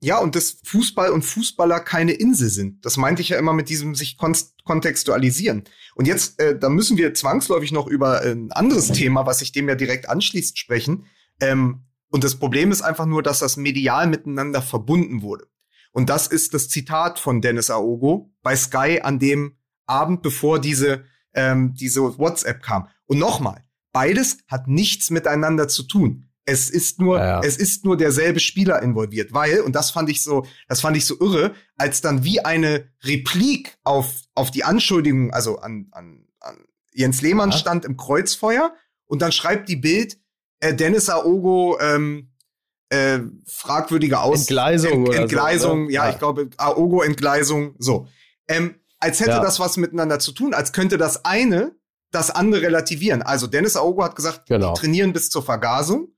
Ja, 0.01 0.19
und 0.19 0.35
dass 0.35 0.59
Fußball 0.63 1.09
und 1.09 1.23
Fußballer 1.23 1.79
keine 1.79 2.11
Insel 2.11 2.49
sind. 2.49 2.85
Das 2.85 2.97
meinte 2.97 3.21
ich 3.21 3.29
ja 3.29 3.39
immer 3.39 3.53
mit 3.53 3.69
diesem 3.69 3.95
sich 3.95 4.17
kon 4.17 4.35
kontextualisieren. 4.65 5.63
Und 5.95 6.07
jetzt, 6.07 6.39
äh, 6.39 6.57
da 6.57 6.69
müssen 6.69 6.97
wir 6.97 7.13
zwangsläufig 7.15 7.71
noch 7.71 7.87
über 7.87 8.23
äh, 8.23 8.33
ein 8.33 8.51
anderes 8.51 8.91
Thema, 8.91 9.25
was 9.25 9.39
sich 9.39 9.51
dem 9.51 9.67
ja 9.67 9.75
direkt 9.75 10.07
anschließt, 10.07 10.57
sprechen. 10.57 11.07
Ähm, 11.39 11.85
und 12.09 12.23
das 12.23 12.35
Problem 12.35 12.71
ist 12.71 12.83
einfach 12.83 13.07
nur, 13.07 13.23
dass 13.23 13.39
das 13.39 13.57
medial 13.57 14.07
miteinander 14.07 14.61
verbunden 14.61 15.23
wurde. 15.23 15.47
Und 15.91 16.09
das 16.09 16.27
ist 16.27 16.53
das 16.53 16.69
Zitat 16.69 17.17
von 17.17 17.41
Dennis 17.41 17.71
Aogo 17.71 18.31
bei 18.43 18.55
Sky 18.55 18.99
an 19.01 19.17
dem 19.17 19.57
Abend, 19.87 20.21
bevor 20.21 20.59
diese, 20.59 21.05
ähm, 21.33 21.73
diese 21.73 22.01
WhatsApp 22.17 22.61
kam. 22.61 22.87
Und 23.05 23.19
nochmal, 23.19 23.63
beides 23.91 24.37
hat 24.47 24.67
nichts 24.67 25.09
miteinander 25.09 25.67
zu 25.67 25.83
tun. 25.83 26.25
Es 26.45 26.69
ist 26.69 26.99
nur, 26.99 27.19
Ja, 27.19 27.39
es 27.41 27.55
ist 27.55 27.85
nur 27.85 27.95
derselbe 27.95 28.39
Spieler 28.41 28.81
involviert, 28.81 29.33
weil, 29.33 29.61
und 29.61 29.73
das 29.75 29.91
fand 29.91 30.09
ich 30.09 30.23
so, 30.23 30.45
das 30.67 30.81
fand 30.81 30.97
ich 30.97 31.05
so 31.05 31.17
irre, 31.19 31.53
als 31.77 32.01
dann 32.01 32.23
wie 32.25 32.41
eine 32.43 32.85
Replik 33.03 33.77
auf, 33.83 34.13
auf 34.35 34.51
die 34.51 34.65
Anschuldigung, 34.65 35.31
also 35.31 35.59
an, 35.59 35.87
an, 35.91 36.25
an 36.41 36.57
Jens 36.91 37.21
Lehmann 37.21 37.51
Ja. 37.51 37.57
stand 37.57 37.85
im 37.85 37.95
Kreuzfeuer 37.95 38.73
und 39.05 39.21
dann 39.21 39.31
schreibt 39.31 39.69
die 39.69 39.77
Bild, 39.77 40.17
äh, 40.59 40.73
Dennis 40.73 41.09
Aogo, 41.09 41.77
ähm, 41.79 42.29
äh, 42.89 43.19
fragwürdige 43.47 44.19
Aus 44.19 44.39
Entgleisung 44.41 45.03
oder 45.03 45.13
so, 45.13 45.21
Entgleisung, 45.21 45.85
ne? 45.85 45.93
ja, 45.93 46.05
Ja. 46.05 46.11
ich 46.11 46.19
glaube, 46.19 46.49
Aogo 46.57 47.01
Entgleisung, 47.03 47.75
so. 47.79 48.07
Ähm, 48.49 48.75
als 49.03 49.19
hätte 49.19 49.31
Ja. 49.31 49.39
das 49.41 49.59
was 49.59 49.77
miteinander 49.77 50.17
zu 50.19 50.31
tun, 50.31 50.53
als 50.53 50.71
könnte 50.73 50.97
das 50.97 51.25
eine 51.25 51.75
das 52.11 52.29
andere 52.31 52.61
relativieren. 52.61 53.21
Also 53.21 53.47
Dennis 53.47 53.75
Aogo 53.75 54.03
hat 54.03 54.15
gesagt, 54.15 54.47
Genau. 54.47 54.73
die 54.73 54.79
trainieren 54.79 55.13
bis 55.13 55.29
zur 55.29 55.43
Vergasung. 55.43 56.09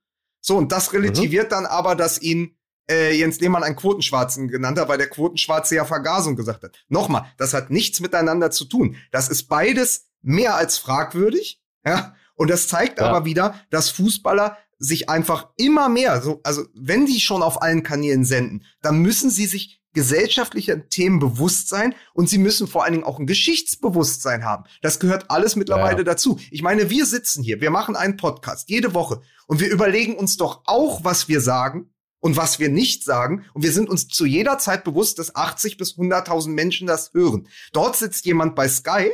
So, 0.41 0.57
und 0.57 0.71
das 0.71 0.93
relativiert 0.93 1.51
dann 1.51 1.65
aber, 1.65 1.95
dass 1.95 2.21
ihn 2.21 2.57
äh, 2.89 3.17
Jens 3.17 3.39
Lehmann 3.39 3.63
einen 3.63 3.75
Quotenschwarzen 3.75 4.47
genannt 4.47 4.77
hat, 4.77 4.87
weil 4.89 4.99
der 4.99 5.09
Quotenschwarze 5.09 5.73
ja 5.75 5.85
Vergasung 5.85 6.35
gesagt 6.35 6.63
hat. 6.63 6.77
Nochmal, 6.87 7.25
das 7.37 7.53
hat 7.55 7.71
nichts 7.71 7.99
miteinander 7.99 8.51
zu 8.51 8.65
tun. 8.65 8.97
Das 9.11 9.27
ist 9.29 9.47
beides 9.47 10.05
mehr 10.21 10.55
als 10.55 10.77
fragwürdig. 10.77 11.63
Ja? 11.83 12.13
Und 12.35 12.49
das 12.51 12.67
zeigt 12.67 12.99
ja. 12.99 13.07
aber 13.07 13.25
wieder, 13.25 13.55
dass 13.71 13.89
Fußballer 13.89 14.57
sich 14.77 15.09
einfach 15.09 15.47
immer 15.55 15.87
mehr, 15.89 16.21
so, 16.21 16.41
also 16.43 16.65
wenn 16.75 17.05
die 17.05 17.21
schon 17.21 17.41
auf 17.41 17.61
allen 17.61 17.81
Kanälen 17.81 18.25
senden, 18.25 18.65
dann 18.81 18.99
müssen 18.99 19.29
sie 19.29 19.45
sich 19.47 19.81
gesellschaftlicher 19.95 20.87
Themen 20.89 21.19
bewusst 21.19 21.69
sein 21.69 21.95
und 22.13 22.29
sie 22.29 22.37
müssen 22.37 22.67
vor 22.67 22.83
allen 22.83 22.93
Dingen 22.93 23.03
auch 23.05 23.17
ein 23.17 23.25
Geschichtsbewusstsein 23.25 24.45
haben. 24.45 24.65
Das 24.81 24.99
gehört 24.99 25.31
alles 25.31 25.55
mittlerweile 25.55 25.97
ja. 25.99 26.03
dazu. 26.03 26.39
Ich 26.51 26.61
meine, 26.61 26.91
wir 26.91 27.07
sitzen 27.07 27.41
hier, 27.41 27.61
wir 27.61 27.71
machen 27.71 27.95
einen 27.95 28.17
Podcast 28.17 28.69
jede 28.69 28.93
Woche 28.93 29.21
und 29.47 29.59
wir 29.59 29.71
überlegen 29.71 30.15
uns 30.15 30.37
doch 30.37 30.61
auch, 30.65 31.03
was 31.03 31.27
wir 31.27 31.41
sagen 31.41 31.89
und 32.19 32.37
was 32.37 32.59
wir 32.59 32.69
nicht 32.69 33.03
sagen. 33.03 33.45
Und 33.53 33.63
wir 33.63 33.71
sind 33.71 33.89
uns 33.89 34.07
zu 34.07 34.25
jeder 34.25 34.57
Zeit 34.57 34.83
bewusst, 34.83 35.17
dass 35.17 35.35
80 35.35 35.77
bis 35.77 35.95
100.000 35.95 36.49
Menschen 36.49 36.87
das 36.87 37.13
hören. 37.13 37.47
Dort 37.71 37.95
sitzt 37.95 38.25
jemand 38.25 38.55
bei 38.55 38.67
Sky 38.67 39.11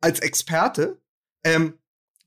als 0.00 0.20
Experte 0.20 1.00
ähm, 1.44 1.74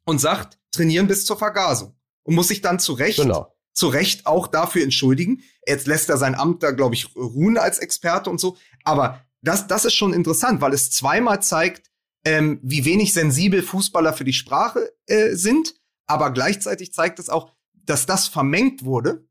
und 0.06 0.20
sagt, 0.20 0.60
trainieren 0.72 1.08
bis 1.08 1.26
zur 1.26 1.38
Vergasung. 1.38 1.96
Und 2.24 2.36
muss 2.36 2.48
sich 2.48 2.62
dann 2.62 2.80
zu 2.80 2.94
Recht, 2.94 3.20
genau. 3.20 3.55
Zu 3.76 3.88
Recht 3.88 4.26
auch 4.26 4.48
dafür 4.48 4.82
entschuldigen. 4.82 5.44
Jetzt 5.68 5.86
lässt 5.86 6.10
er 6.10 6.18
sein 6.18 6.34
Amt 6.34 6.64
da, 6.64 6.72
glaube 6.72 6.96
ich, 6.96 7.16
ruhen 7.16 7.60
als 7.60 7.78
Experte 7.78 8.32
und 8.32 8.40
so. 8.40 8.58
Aber 8.84 9.22
das, 9.44 9.68
das 9.68 9.86
ist 9.86 9.94
schon 9.94 10.14
interessant, 10.14 10.62
weil 10.62 10.74
es 10.74 10.90
zweimal 10.90 11.44
zeigt, 11.44 11.92
ähm, 12.26 12.60
wie 12.64 12.86
wenig 12.86 13.14
sensibel 13.14 13.62
Fußballer 13.62 14.14
für 14.14 14.24
die 14.24 14.34
Sprache 14.34 14.92
äh, 15.06 15.36
sind. 15.36 15.76
Aber 16.08 16.32
gleichzeitig 16.32 16.94
zeigt 16.94 17.20
es 17.20 17.30
auch, 17.30 17.52
dass 17.74 18.08
das 18.08 18.28
vermengt 18.28 18.84
wurde 18.84 19.28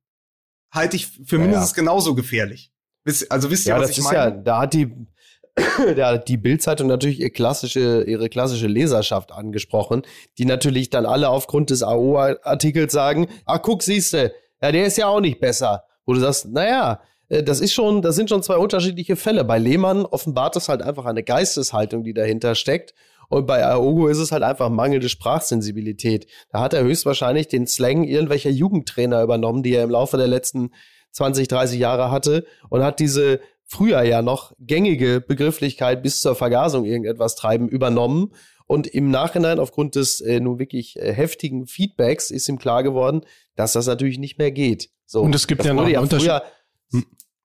halte 0.74 0.96
ich 0.96 1.06
für 1.06 1.38
mindestens 1.38 1.70
ja, 1.70 1.76
ja. 1.76 1.82
genauso 1.82 2.14
gefährlich. 2.14 2.72
Also 3.28 3.50
wisst 3.50 3.66
ihr, 3.66 3.74
ja, 3.74 3.80
was 3.80 3.90
ich 3.90 4.02
meine? 4.02 4.16
Ja, 4.16 4.30
da 4.30 4.60
hat 4.62 4.74
die, 4.74 4.92
hat 5.96 6.28
die 6.28 6.36
Bildzeitung 6.36 6.88
natürlich 6.88 7.20
ihre 7.20 7.30
klassische, 7.30 8.04
ihre 8.04 8.28
klassische 8.28 8.66
Leserschaft 8.66 9.32
angesprochen, 9.32 10.02
die 10.38 10.44
natürlich 10.44 10.90
dann 10.90 11.06
alle 11.06 11.28
aufgrund 11.28 11.70
des 11.70 11.82
AO-Artikels 11.82 12.92
sagen, 12.92 13.28
ah, 13.44 13.58
guck, 13.58 13.82
siehste, 13.82 14.32
ja, 14.60 14.72
der 14.72 14.86
ist 14.86 14.98
ja 14.98 15.06
auch 15.06 15.20
nicht 15.20 15.40
besser. 15.40 15.84
Wo 16.06 16.12
du 16.12 16.20
sagst, 16.20 16.50
naja, 16.50 17.00
äh, 17.28 17.42
das 17.42 17.60
ist 17.60 17.72
schon, 17.72 18.02
das 18.02 18.16
sind 18.16 18.28
schon 18.28 18.42
zwei 18.42 18.56
unterschiedliche 18.56 19.16
Fälle. 19.16 19.44
Bei 19.44 19.58
Lehmann 19.58 20.04
offenbart 20.06 20.56
es 20.56 20.68
halt 20.68 20.82
einfach 20.82 21.04
eine 21.04 21.22
Geisteshaltung, 21.22 22.04
die 22.04 22.14
dahinter 22.14 22.54
steckt. 22.54 22.94
Und 23.28 23.46
bei 23.46 23.64
Aogo 23.64 24.08
ist 24.08 24.18
es 24.18 24.32
halt 24.32 24.42
einfach 24.42 24.68
mangelnde 24.68 25.08
Sprachsensibilität. 25.08 26.26
Da 26.50 26.60
hat 26.60 26.74
er 26.74 26.82
höchstwahrscheinlich 26.82 27.48
den 27.48 27.66
Slang 27.66 28.04
irgendwelcher 28.04 28.50
Jugendtrainer 28.50 29.22
übernommen, 29.22 29.62
die 29.62 29.74
er 29.74 29.84
im 29.84 29.90
Laufe 29.90 30.16
der 30.16 30.28
letzten 30.28 30.70
20, 31.12 31.48
30 31.48 31.78
Jahre 31.78 32.10
hatte 32.10 32.44
und 32.68 32.82
hat 32.82 33.00
diese 33.00 33.40
früher 33.66 34.02
ja 34.02 34.22
noch 34.22 34.52
gängige 34.58 35.20
Begrifflichkeit 35.20 36.02
bis 36.02 36.20
zur 36.20 36.34
Vergasung 36.34 36.84
irgendetwas 36.84 37.36
treiben 37.36 37.68
übernommen. 37.68 38.32
Und 38.66 38.86
im 38.86 39.10
Nachhinein, 39.10 39.58
aufgrund 39.58 39.94
des 39.94 40.20
äh, 40.20 40.40
nun 40.40 40.58
wirklich 40.58 40.98
äh, 40.98 41.12
heftigen 41.12 41.66
Feedbacks, 41.66 42.30
ist 42.30 42.48
ihm 42.48 42.58
klar 42.58 42.82
geworden, 42.82 43.22
dass 43.56 43.74
das 43.74 43.86
natürlich 43.86 44.18
nicht 44.18 44.38
mehr 44.38 44.50
geht. 44.50 44.88
So, 45.06 45.20
und 45.20 45.34
es 45.34 45.46
gibt 45.46 45.64
ja 45.64 45.74
noch 45.74 45.84
einen 45.84 45.98
Unterschied. 45.98 46.30
Früher. 46.30 46.42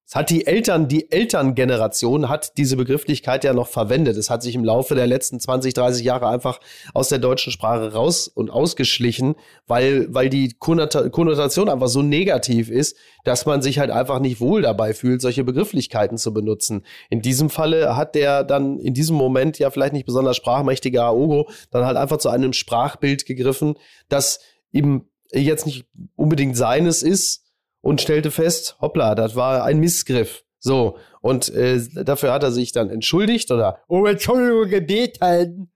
Es 0.10 0.16
hat 0.16 0.32
die 0.32 0.48
Eltern, 0.48 0.88
die 0.88 1.12
Elterngeneration 1.12 2.30
hat 2.30 2.58
diese 2.58 2.76
Begrifflichkeit 2.76 3.44
ja 3.44 3.54
noch 3.54 3.68
verwendet. 3.68 4.18
Es 4.18 4.32
hat 4.32 4.42
sich 4.42 4.56
im 4.56 4.64
Laufe 4.64 4.96
der 4.96 5.06
letzten 5.06 5.40
20, 5.40 5.76
30 5.76 6.04
Jahre 6.04 6.30
einfach 6.30 6.60
aus 6.96 7.10
der 7.10 7.20
deutschen 7.20 7.52
Sprache 7.52 7.94
raus 7.94 8.28
und 8.28 8.50
ausgeschlichen, 8.50 9.36
weil, 9.68 10.12
weil 10.12 10.32
die 10.32 10.56
Konnotation 10.58 11.70
einfach 11.70 11.90
so 11.90 12.02
negativ 12.02 12.72
ist, 12.72 12.98
dass 13.24 13.46
man 13.46 13.62
sich 13.62 13.78
halt 13.78 13.92
einfach 13.92 14.20
nicht 14.20 14.42
wohl 14.42 14.64
dabei 14.64 14.96
fühlt, 14.96 15.22
solche 15.22 15.44
Begrifflichkeiten 15.44 16.18
zu 16.18 16.34
benutzen. 16.34 16.86
In 17.12 17.22
diesem 17.22 17.52
Falle 17.52 17.96
hat 17.96 18.16
der 18.16 18.44
dann 18.44 18.80
in 18.80 18.96
diesem 18.96 19.16
Moment 19.16 19.60
ja 19.60 19.70
vielleicht 19.70 19.94
nicht 19.94 20.08
besonders 20.08 20.38
sprachmächtiger 20.38 21.04
Aogo 21.04 21.52
dann 21.70 21.86
halt 21.86 21.98
einfach 21.98 22.18
zu 22.18 22.30
einem 22.30 22.54
Sprachbild 22.54 23.28
gegriffen, 23.28 23.76
das 24.08 24.40
ihm 24.72 25.06
jetzt 25.32 25.68
nicht 25.68 25.86
unbedingt 26.16 26.58
seines 26.58 27.04
ist, 27.04 27.46
und 27.82 28.02
stellte 28.02 28.32
fest, 28.32 28.78
hoppla, 28.82 29.16
das 29.16 29.36
war 29.36 29.64
ein 29.64 29.80
Missgriff. 29.80 30.44
So, 30.60 30.98
und 31.22 31.50
äh, 31.50 31.82
dafür 32.04 32.34
hat 32.34 32.44
er 32.44 32.52
sich 32.52 32.72
dann 32.72 32.90
entschuldigt 32.90 33.50
oder 33.52 33.80
um 33.88 34.06
Entschuldigung 34.06 34.70
gebeten. 34.70 35.72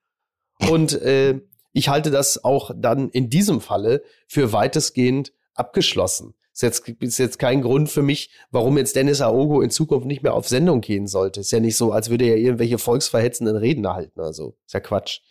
Und 0.69 0.93
äh, 1.01 1.39
ich 1.71 1.89
halte 1.89 2.11
das 2.11 2.43
auch 2.43 2.71
dann 2.75 3.09
in 3.09 3.29
diesem 3.29 3.61
Falle 3.61 4.03
für 4.27 4.51
weitestgehend 4.53 5.33
abgeschlossen. 5.55 6.33
Ist 6.53 6.61
jetzt, 6.61 6.87
ist 6.87 7.17
jetzt 7.17 7.39
kein 7.39 7.61
Grund 7.61 7.89
für 7.89 8.03
mich, 8.03 8.29
warum 8.51 8.77
jetzt 8.77 8.95
Dennis 8.95 9.21
Aogo 9.21 9.61
in 9.61 9.71
Zukunft 9.71 10.05
nicht 10.05 10.21
mehr 10.21 10.35
auf 10.35 10.47
Sendung 10.47 10.81
gehen 10.81 11.07
sollte. 11.07 11.39
Ist 11.39 11.51
ja 11.51 11.59
nicht 11.59 11.77
so, 11.77 11.91
als 11.91 12.11
würde 12.11 12.25
er 12.25 12.37
irgendwelche 12.37 12.77
volksverhetzenden 12.77 13.55
Reden 13.55 13.85
erhalten. 13.85 14.21
Also, 14.21 14.55
ist 14.65 14.73
ja 14.73 14.79
Quatsch. 14.79 15.21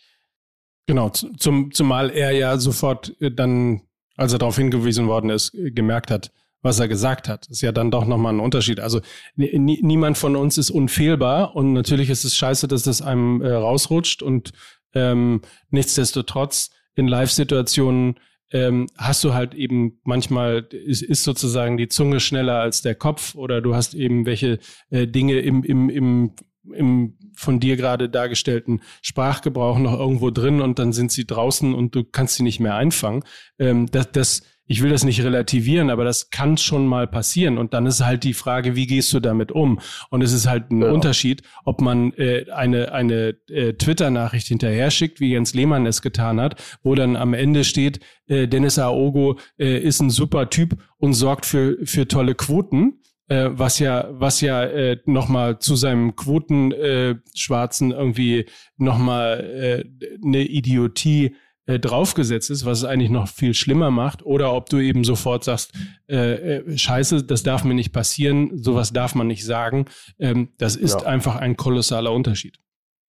Genau, 0.85 1.09
zum, 1.09 1.71
zumal 1.71 2.09
er 2.11 2.31
ja 2.31 2.57
sofort 2.57 3.15
äh, 3.21 3.31
dann, 3.31 3.83
als 4.17 4.33
er 4.33 4.39
darauf 4.39 4.57
hingewiesen 4.57 5.07
worden 5.07 5.29
ist, 5.29 5.53
äh, 5.53 5.71
gemerkt 5.71 6.11
hat, 6.11 6.33
was 6.63 6.79
er 6.79 6.87
gesagt 6.87 7.29
hat. 7.29 7.47
ist 7.47 7.61
ja 7.61 7.71
dann 7.71 7.91
doch 7.91 8.05
nochmal 8.05 8.33
ein 8.33 8.39
Unterschied. 8.39 8.79
Also 8.79 9.01
niemand 9.35 10.17
von 10.17 10.35
uns 10.35 10.57
ist 10.57 10.71
unfehlbar 10.71 11.55
und 11.55 11.73
natürlich 11.73 12.09
ist 12.09 12.23
es 12.23 12.35
scheiße, 12.35 12.67
dass 12.67 12.83
das 12.83 13.01
einem 13.01 13.41
äh, 13.41 13.51
rausrutscht 13.51 14.23
und 14.23 14.53
ähm, 14.95 15.41
nichtsdestotrotz 15.69 16.71
in 16.95 17.07
Live-Situationen 17.07 18.15
ähm, 18.51 18.87
hast 18.97 19.23
du 19.23 19.33
halt 19.33 19.55
eben 19.55 19.99
manchmal 20.03 20.67
ist, 20.71 21.01
ist 21.01 21.23
sozusagen 21.23 21.77
die 21.77 21.87
Zunge 21.87 22.19
schneller 22.19 22.59
als 22.59 22.81
der 22.81 22.95
Kopf 22.95 23.35
oder 23.35 23.61
du 23.61 23.75
hast 23.75 23.93
eben 23.93 24.25
welche 24.25 24.59
äh, 24.89 25.07
Dinge 25.07 25.39
im, 25.39 25.63
im, 25.63 25.89
im, 25.89 26.35
im 26.71 27.17
von 27.35 27.59
dir 27.59 27.75
gerade 27.75 28.09
dargestellten 28.09 28.81
Sprachgebrauch 29.01 29.79
noch 29.79 29.99
irgendwo 29.99 30.29
drin 30.29 30.61
und 30.61 30.77
dann 30.79 30.93
sind 30.93 31.11
sie 31.11 31.25
draußen 31.25 31.73
und 31.73 31.95
du 31.95 32.03
kannst 32.03 32.35
sie 32.35 32.43
nicht 32.43 32.59
mehr 32.59 32.75
einfangen. 32.75 33.23
Ähm, 33.57 33.87
das, 33.87 34.11
das 34.11 34.41
ich 34.65 34.81
will 34.81 34.89
das 34.89 35.03
nicht 35.03 35.21
relativieren, 35.23 35.89
aber 35.89 36.03
das 36.03 36.29
kann 36.29 36.57
schon 36.57 36.87
mal 36.87 37.07
passieren. 37.07 37.57
Und 37.57 37.73
dann 37.73 37.85
ist 37.85 38.03
halt 38.03 38.23
die 38.23 38.33
Frage, 38.33 38.75
wie 38.75 38.87
gehst 38.87 39.11
du 39.13 39.19
damit 39.19 39.51
um? 39.51 39.79
Und 40.09 40.21
es 40.21 40.31
ist 40.31 40.47
halt 40.47 40.71
ein 40.71 40.81
ja. 40.81 40.91
Unterschied, 40.91 41.43
ob 41.65 41.81
man 41.81 42.13
äh, 42.13 42.45
eine, 42.51 42.93
eine 42.93 43.35
äh, 43.49 43.73
Twitter-Nachricht 43.73 44.47
hinterher 44.47 44.89
schickt, 44.89 45.19
wie 45.19 45.31
Jens 45.31 45.53
Lehmann 45.53 45.85
es 45.85 46.01
getan 46.01 46.39
hat, 46.39 46.61
wo 46.81 46.95
dann 46.95 47.15
am 47.15 47.33
Ende 47.33 47.63
steht, 47.63 47.99
äh, 48.27 48.47
Dennis 48.47 48.79
Aogo 48.79 49.37
äh, 49.57 49.79
ist 49.79 49.99
ein 50.01 50.09
super 50.09 50.49
Typ 50.49 50.77
und 50.97 51.13
sorgt 51.13 51.45
für, 51.45 51.77
für 51.83 52.07
tolle 52.07 52.35
Quoten. 52.35 52.99
Äh, 53.27 53.49
was 53.51 53.79
ja, 53.79 54.07
was 54.11 54.41
ja 54.41 54.63
äh, 54.63 54.97
nochmal 55.05 55.59
zu 55.59 55.75
seinem 55.75 56.15
Quotenschwarzen 56.15 57.91
äh, 57.91 57.95
irgendwie 57.95 58.45
nochmal 58.77 59.39
äh, 59.39 60.25
eine 60.25 60.41
Idiotie 60.43 61.35
äh, 61.65 61.79
draufgesetzt 61.79 62.49
ist, 62.49 62.65
was 62.65 62.79
es 62.79 62.83
eigentlich 62.83 63.09
noch 63.09 63.27
viel 63.27 63.53
schlimmer 63.53 63.91
macht, 63.91 64.23
oder 64.23 64.53
ob 64.53 64.69
du 64.69 64.79
eben 64.79 65.03
sofort 65.03 65.43
sagst, 65.43 65.71
äh, 66.09 66.57
äh, 66.57 66.77
scheiße, 66.77 67.23
das 67.23 67.43
darf 67.43 67.63
mir 67.63 67.73
nicht 67.73 67.93
passieren, 67.93 68.61
sowas 68.61 68.91
darf 68.91 69.15
man 69.15 69.27
nicht 69.27 69.45
sagen. 69.45 69.85
Ähm, 70.19 70.53
das 70.57 70.75
ist 70.75 71.01
ja. 71.01 71.07
einfach 71.07 71.37
ein 71.37 71.55
kolossaler 71.55 72.11
Unterschied. 72.11 72.59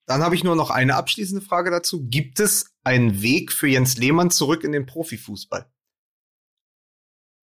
Dann 0.07 0.23
habe 0.23 0.35
ich 0.35 0.45
nur 0.45 0.55
noch 0.55 0.71
eine 0.71 0.95
abschließende 0.97 1.45
Frage 1.45 1.71
dazu. 1.71 2.07
Gibt 2.07 2.39
es 2.39 2.77
einen 2.85 3.23
Weg 3.23 3.53
für 3.53 3.69
Jens 3.69 3.97
Lehmann 3.97 4.31
zurück 4.31 4.63
in 4.63 4.73
den 4.73 4.87
Profifußball? 4.87 5.67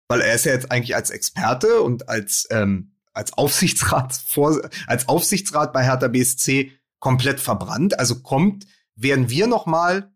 Weil 0.09 0.21
er 0.21 0.33
ist 0.33 0.45
ja 0.45 0.53
jetzt 0.53 0.71
eigentlich 0.71 0.95
als 0.95 1.09
Experte 1.09 1.81
und 1.81 2.07
als, 2.07 2.47
ähm, 2.49 2.95
als 3.13 3.33
Aufsichtsrat 3.33 4.13
vor, 4.25 4.61
als 4.87 5.09
Aufsichtsrat 5.09 5.73
bei 5.73 5.83
Hertha 5.83 6.07
BSC 6.07 6.71
komplett 6.99 7.39
verbrannt. 7.39 7.99
Also 7.99 8.21
kommt, 8.21 8.65
werden 8.95 9.29
wir 9.29 9.47
noch 9.47 9.65
mal 9.65 10.11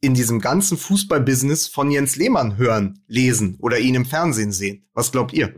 in 0.00 0.14
diesem 0.14 0.40
ganzen 0.40 0.78
Fußballbusiness 0.78 1.68
von 1.68 1.90
Jens 1.90 2.16
Lehmann 2.16 2.56
hören, 2.56 3.02
lesen 3.06 3.58
oder 3.60 3.78
ihn 3.78 3.94
im 3.94 4.06
Fernsehen 4.06 4.52
sehen? 4.52 4.88
Was 4.94 5.12
glaubt 5.12 5.32
ihr? 5.32 5.54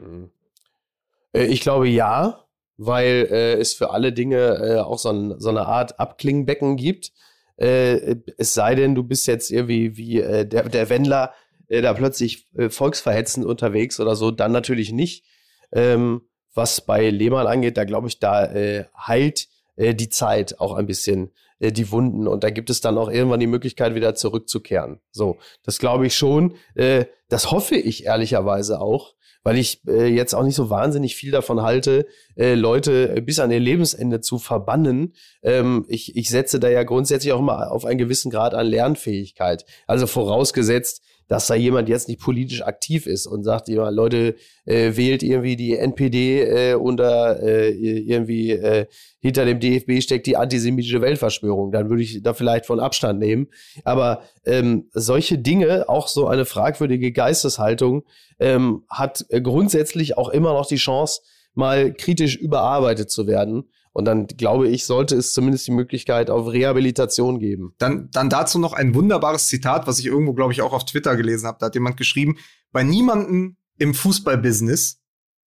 Äh, 1.33 1.47
ich 1.47 1.61
glaube 1.61 1.89
ja, 1.89 2.45
weil 2.77 3.29
äh, 3.31 3.55
es 3.55 3.75
für 3.75 3.91
alle 3.91 4.13
Dinge 4.13 4.39
äh, 4.39 4.79
auch 4.81 4.99
so, 4.99 5.11
ein, 5.11 5.35
so, 5.39 5.51
eine 5.51 5.67
Art 5.67 6.01
Abklingbecken 6.01 6.77
gibt. 6.77 7.13
Äh, 7.57 8.17
es 8.39 8.55
sei 8.55 8.75
denn, 8.75 8.95
du 8.95 9.03
bist 9.05 9.27
jetzt 9.27 9.51
irgendwie 9.51 9.97
wie 9.97 10.21
äh, 10.21 10.47
der, 10.47 10.69
der 10.69 10.89
Wendler 10.89 11.33
äh, 11.69 11.83
da 11.83 11.93
plötzlich 11.95 12.49
volksverhetzend 12.69 13.47
unterwegs 13.47 14.01
oder 14.01 14.17
so, 14.17 14.31
dann 14.31 14.53
natürlich 14.53 14.93
nicht. 14.93 15.25
Ähm, 15.73 16.23
was 16.55 16.83
bei 16.83 17.09
Lehmann 17.09 17.47
angeht, 17.47 17.79
da 17.79 17.85
glaube 17.85 18.09
ich, 18.09 18.19
da 18.19 18.53
heilt 18.95 19.49
die 19.79 20.11
Zeit 20.11 20.61
auch 20.61 20.75
ein 20.75 20.85
bisschen 20.85 21.31
äh, 21.63 21.73
die 21.73 21.91
Wunden 21.91 22.27
und 22.27 22.45
da 22.45 22.51
gibt 22.51 22.71
es 22.71 22.81
dann 22.81 22.99
auch 22.99 23.11
irgendwann 23.11 23.41
die 23.41 23.47
Möglichkeit, 23.47 23.95
wieder 23.95 24.15
zurückzukehren. 24.15 25.01
So, 25.13 25.39
das 25.63 25.79
glaube 25.79 26.07
ich 26.07 26.17
schon. 26.17 26.55
Äh, 26.75 27.07
das 27.29 27.51
hoffe 27.51 27.77
ich 27.77 28.05
ehrlicherweise 28.05 28.81
auch, 28.81 29.15
weil 29.45 29.57
ich 29.57 29.87
äh, 29.87 30.07
jetzt 30.07 30.35
auch 30.35 30.43
nicht 30.43 30.57
so 30.57 30.71
wahnsinnig 30.71 31.17
viel 31.17 31.31
davon 31.31 31.63
halte, 31.63 32.07
Leute 32.37 33.21
bis 33.23 33.39
an 33.39 33.51
ihr 33.51 33.61
Lebensende 33.61 34.21
zu 34.21 34.39
verbannen. 34.39 35.15
Ähm, 35.43 35.85
ich, 35.89 36.17
ich 36.17 36.31
setze 36.31 36.59
da 36.59 36.69
ja 36.69 36.83
grundsätzlich 36.83 37.33
auch 37.33 37.41
immer 37.41 37.71
auf 37.71 37.85
einen 37.85 37.99
gewissen 37.99 38.31
Grad 38.31 38.55
an 38.55 38.67
Lernfähigkeit. 38.67 39.67
Also 39.87 40.07
vorausgesetzt, 40.07 41.03
dass 41.29 41.47
da 41.47 41.55
jemand 41.55 41.89
jetzt 41.89 42.09
nicht 42.09 42.21
politisch 42.21 42.63
aktiv 42.63 43.07
ist 43.07 43.27
und 43.27 43.43
sagt, 43.43 43.69
ja, 43.69 43.89
Leute, 43.89 44.37
äh, 44.65 44.97
wählt 44.97 45.23
irgendwie 45.23 45.57
die 45.57 45.77
NPD 45.77 46.43
äh, 46.43 46.75
unter 46.75 47.43
äh, 47.43 47.71
irgendwie 47.71 48.51
äh, 48.51 48.87
hinter 49.21 49.45
dem 49.45 49.61
DFB 49.61 50.03
steckt 50.03 50.27
die 50.27 50.37
antisemitische 50.37 51.01
Weltverschwörung. 51.01 51.73
Dann 51.73 51.89
würde 51.89 52.03
ich 52.03 52.23
da 52.23 52.35
vielleicht 52.35 52.67
von 52.67 52.81
Abstand 52.81 53.19
nehmen. 53.19 53.49
Aber 53.85 54.23
ähm, 54.45 54.89
solche 54.93 55.39
Dinge, 55.39 55.89
auch 55.89 56.09
so 56.09 56.27
eine 56.27 56.45
fragwürdige 56.45 57.13
Geisteshaltung, 57.13 58.05
ähm, 58.39 58.85
hat 58.91 59.25
grundsätzlich 59.31 60.19
auch 60.19 60.29
immer 60.29 60.53
noch 60.53 60.67
die 60.67 60.77
Chance, 60.77 61.23
mal 61.55 61.93
kritisch 61.93 62.37
überarbeitet 62.37 63.11
zu 63.11 63.27
werden. 63.27 63.65
Und 63.93 64.07
dann 64.07 64.27
glaube 64.27 64.69
ich, 64.69 64.87
sollte 64.87 65.17
es 65.17 65.35
zumindest 65.35 65.67
die 65.67 65.73
Möglichkeit 65.73 66.31
auf 66.31 66.51
Rehabilitation 66.51 67.39
geben. 67.39 67.75
Dann, 67.79 68.09
dann 68.11 68.31
dazu 68.31 68.59
noch 68.59 68.73
ein 68.73 68.95
wunderbares 68.95 69.49
Zitat, 69.49 69.87
was 69.87 69.99
ich 69.99 70.07
irgendwo, 70.07 70.33
glaube 70.33 70.53
ich, 70.53 70.63
auch 70.63 70.73
auf 70.73 70.87
Twitter 70.87 71.15
gelesen 71.17 71.47
habe. 71.47 71.59
Da 71.61 71.67
hat 71.67 71.75
jemand 71.75 71.99
geschrieben, 71.99 72.39
bei 72.73 72.83
niemandem 72.83 73.57
im 73.79 73.93
Fußballbusiness 73.93 75.03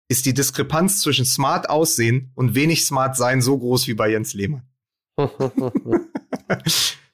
ist 0.09 0.25
die 0.25 0.33
Diskrepanz 0.33 1.01
zwischen 1.01 1.25
smart 1.25 1.69
aussehen 1.69 2.31
und 2.35 2.55
wenig 2.55 2.83
smart 2.85 3.15
sein 3.15 3.41
so 3.41 3.57
groß 3.57 3.87
wie 3.87 3.93
bei 3.93 4.09
Jens 4.09 4.33
Lehmann. 4.33 4.63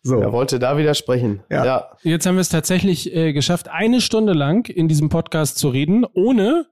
so. 0.01 0.19
Er 0.19 0.31
wollte 0.31 0.59
da 0.59 0.77
widersprechen. 0.77 1.43
Ja. 1.49 1.65
ja. 1.65 1.91
Jetzt 2.03 2.25
haben 2.25 2.35
wir 2.35 2.41
es 2.41 2.49
tatsächlich 2.49 3.13
äh, 3.13 3.33
geschafft, 3.33 3.67
eine 3.67 4.01
Stunde 4.01 4.33
lang 4.33 4.67
in 4.69 4.87
diesem 4.87 5.09
Podcast 5.09 5.57
zu 5.57 5.69
reden, 5.69 6.05
ohne 6.13 6.67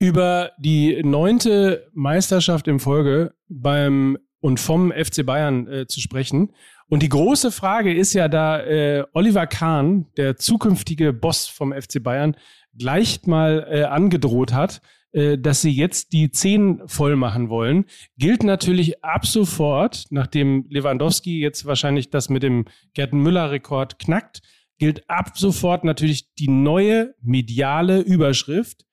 über 0.00 0.52
die 0.58 1.02
neunte 1.04 1.86
Meisterschaft 1.92 2.66
in 2.66 2.80
Folge 2.80 3.34
beim 3.48 4.18
und 4.40 4.58
vom 4.58 4.90
FC 4.90 5.24
Bayern 5.24 5.68
äh, 5.68 5.86
zu 5.86 6.00
sprechen. 6.00 6.52
Und 6.88 7.02
die 7.02 7.10
große 7.10 7.52
Frage 7.52 7.94
ist 7.94 8.14
ja, 8.14 8.26
da 8.26 8.60
äh, 8.62 9.04
Oliver 9.12 9.46
Kahn, 9.46 10.06
der 10.16 10.36
zukünftige 10.36 11.12
Boss 11.12 11.46
vom 11.46 11.72
FC 11.72 12.02
Bayern, 12.02 12.34
gleich 12.76 13.26
mal 13.26 13.66
äh, 13.70 13.82
angedroht 13.84 14.54
hat, 14.54 14.80
äh, 15.12 15.36
dass 15.36 15.60
sie 15.60 15.70
jetzt 15.70 16.14
die 16.14 16.30
zehn 16.30 16.80
voll 16.86 17.16
machen 17.16 17.50
wollen, 17.50 17.84
gilt 18.16 18.42
natürlich 18.42 19.04
ab 19.04 19.26
sofort, 19.26 20.06
nachdem 20.08 20.64
Lewandowski 20.70 21.40
jetzt 21.40 21.66
wahrscheinlich 21.66 22.08
das 22.08 22.30
mit 22.30 22.42
dem 22.42 22.64
Gerten 22.94 23.18
Müller-Rekord 23.18 23.98
knackt, 23.98 24.40
gilt 24.78 25.08
ab 25.10 25.36
sofort 25.36 25.84
natürlich 25.84 26.32
die 26.34 26.48
neue 26.48 27.14
mediale 27.20 28.00
Überschrift 28.00 28.86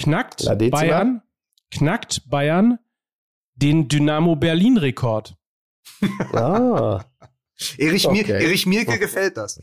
knackt 0.00 0.44
Bayern, 0.70 1.22
knackt 1.70 2.28
Bayern 2.28 2.78
den 3.54 3.88
Dynamo 3.88 4.36
Berlin 4.36 4.76
Rekord. 4.78 5.36
ah. 6.32 7.04
Erich, 7.76 8.06
okay. 8.06 8.24
Mir, 8.26 8.34
Erich 8.40 8.66
Mirke 8.66 8.92
okay. 8.92 8.98
gefällt 8.98 9.36
das. 9.36 9.62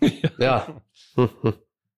ja. 0.38 0.82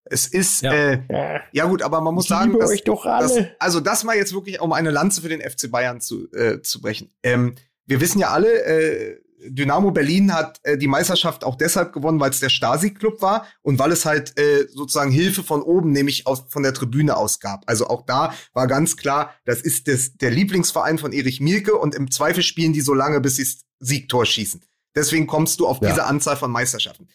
Es 0.05 0.27
ist, 0.27 0.61
ja. 0.61 0.73
Äh, 0.73 1.41
ja 1.51 1.65
gut, 1.65 1.81
aber 1.81 1.99
man 1.99 2.13
muss 2.13 2.25
ich 2.25 2.29
sagen, 2.29 2.57
dass, 2.57 2.71
dass, 2.81 3.37
also 3.59 3.81
das 3.81 4.05
mal 4.05 4.15
jetzt 4.15 4.33
wirklich, 4.33 4.61
um 4.61 4.71
eine 4.71 4.91
Lanze 4.91 5.21
für 5.21 5.27
den 5.27 5.41
FC 5.41 5.69
Bayern 5.69 5.99
zu, 5.99 6.31
äh, 6.31 6.61
zu 6.61 6.79
brechen. 6.81 7.11
Ähm, 7.21 7.55
wir 7.85 7.99
wissen 7.99 8.19
ja 8.19 8.29
alle, 8.29 8.63
äh, 8.63 9.21
Dynamo 9.47 9.91
Berlin 9.91 10.33
hat 10.33 10.59
äh, 10.63 10.77
die 10.77 10.87
Meisterschaft 10.87 11.43
auch 11.43 11.55
deshalb 11.55 11.93
gewonnen, 11.93 12.19
weil 12.19 12.31
es 12.31 12.39
der 12.39 12.49
Stasi-Club 12.49 13.21
war 13.21 13.47
und 13.61 13.79
weil 13.79 13.91
es 13.91 14.05
halt 14.05 14.37
äh, 14.39 14.67
sozusagen 14.69 15.11
Hilfe 15.11 15.43
von 15.43 15.61
oben, 15.61 15.91
nämlich 15.91 16.27
aus, 16.27 16.45
von 16.49 16.63
der 16.63 16.73
Tribüne 16.73 17.15
aus 17.15 17.39
gab. 17.39 17.63
Also 17.67 17.87
auch 17.87 18.05
da 18.05 18.33
war 18.53 18.67
ganz 18.67 18.97
klar, 18.97 19.33
das 19.45 19.61
ist 19.61 19.87
das, 19.87 20.15
der 20.15 20.31
Lieblingsverein 20.31 20.97
von 20.97 21.13
Erich 21.13 21.39
Mielke 21.39 21.75
und 21.75 21.95
im 21.95 22.11
Zweifel 22.11 22.43
spielen 22.43 22.73
die 22.73 22.81
so 22.81 22.93
lange, 22.93 23.21
bis 23.21 23.37
sie 23.37 23.47
Siegtor 23.79 24.25
schießen. 24.25 24.61
Deswegen 24.95 25.27
kommst 25.27 25.59
du 25.59 25.67
auf 25.67 25.81
ja. 25.81 25.89
diese 25.89 26.05
Anzahl 26.05 26.35
von 26.35 26.51
Meisterschaften. 26.51 27.07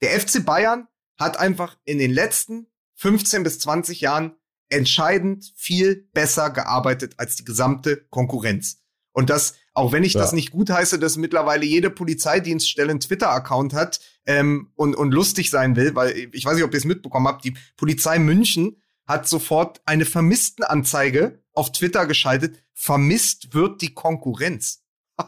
Der 0.00 0.18
FC 0.18 0.44
Bayern 0.44 0.88
hat 1.18 1.38
einfach 1.38 1.76
in 1.84 1.98
den 1.98 2.12
letzten 2.12 2.66
15 2.96 3.42
bis 3.42 3.58
20 3.58 4.00
Jahren 4.00 4.36
entscheidend 4.68 5.52
viel 5.56 6.08
besser 6.12 6.50
gearbeitet 6.50 7.14
als 7.18 7.36
die 7.36 7.44
gesamte 7.44 8.06
Konkurrenz. 8.10 8.82
Und 9.12 9.30
das, 9.30 9.54
auch 9.76 9.92
wenn 9.92 10.04
ich 10.04 10.14
ja. 10.14 10.20
das 10.20 10.32
nicht 10.32 10.52
gut 10.52 10.70
heiße, 10.70 10.98
dass 10.98 11.18
mittlerweile 11.18 11.66
jede 11.66 11.90
Polizeidienststelle 11.90 12.90
einen 12.90 13.00
Twitter-Account 13.00 13.74
hat 13.74 14.00
ähm, 14.24 14.72
und, 14.74 14.96
und 14.96 15.12
lustig 15.12 15.50
sein 15.50 15.76
will, 15.76 15.94
weil 15.94 16.16
ich 16.32 16.44
weiß 16.44 16.54
nicht, 16.54 16.64
ob 16.64 16.72
ihr 16.72 16.78
es 16.78 16.86
mitbekommen 16.86 17.28
habt, 17.28 17.44
die 17.44 17.54
Polizei 17.76 18.18
München 18.18 18.80
hat 19.06 19.28
sofort 19.28 19.82
eine 19.84 20.06
Vermisstenanzeige 20.06 21.42
auf 21.52 21.72
Twitter 21.72 22.06
geschaltet. 22.06 22.56
Vermisst 22.72 23.52
wird 23.52 23.82
die 23.82 23.92
Konkurrenz. 23.92 24.82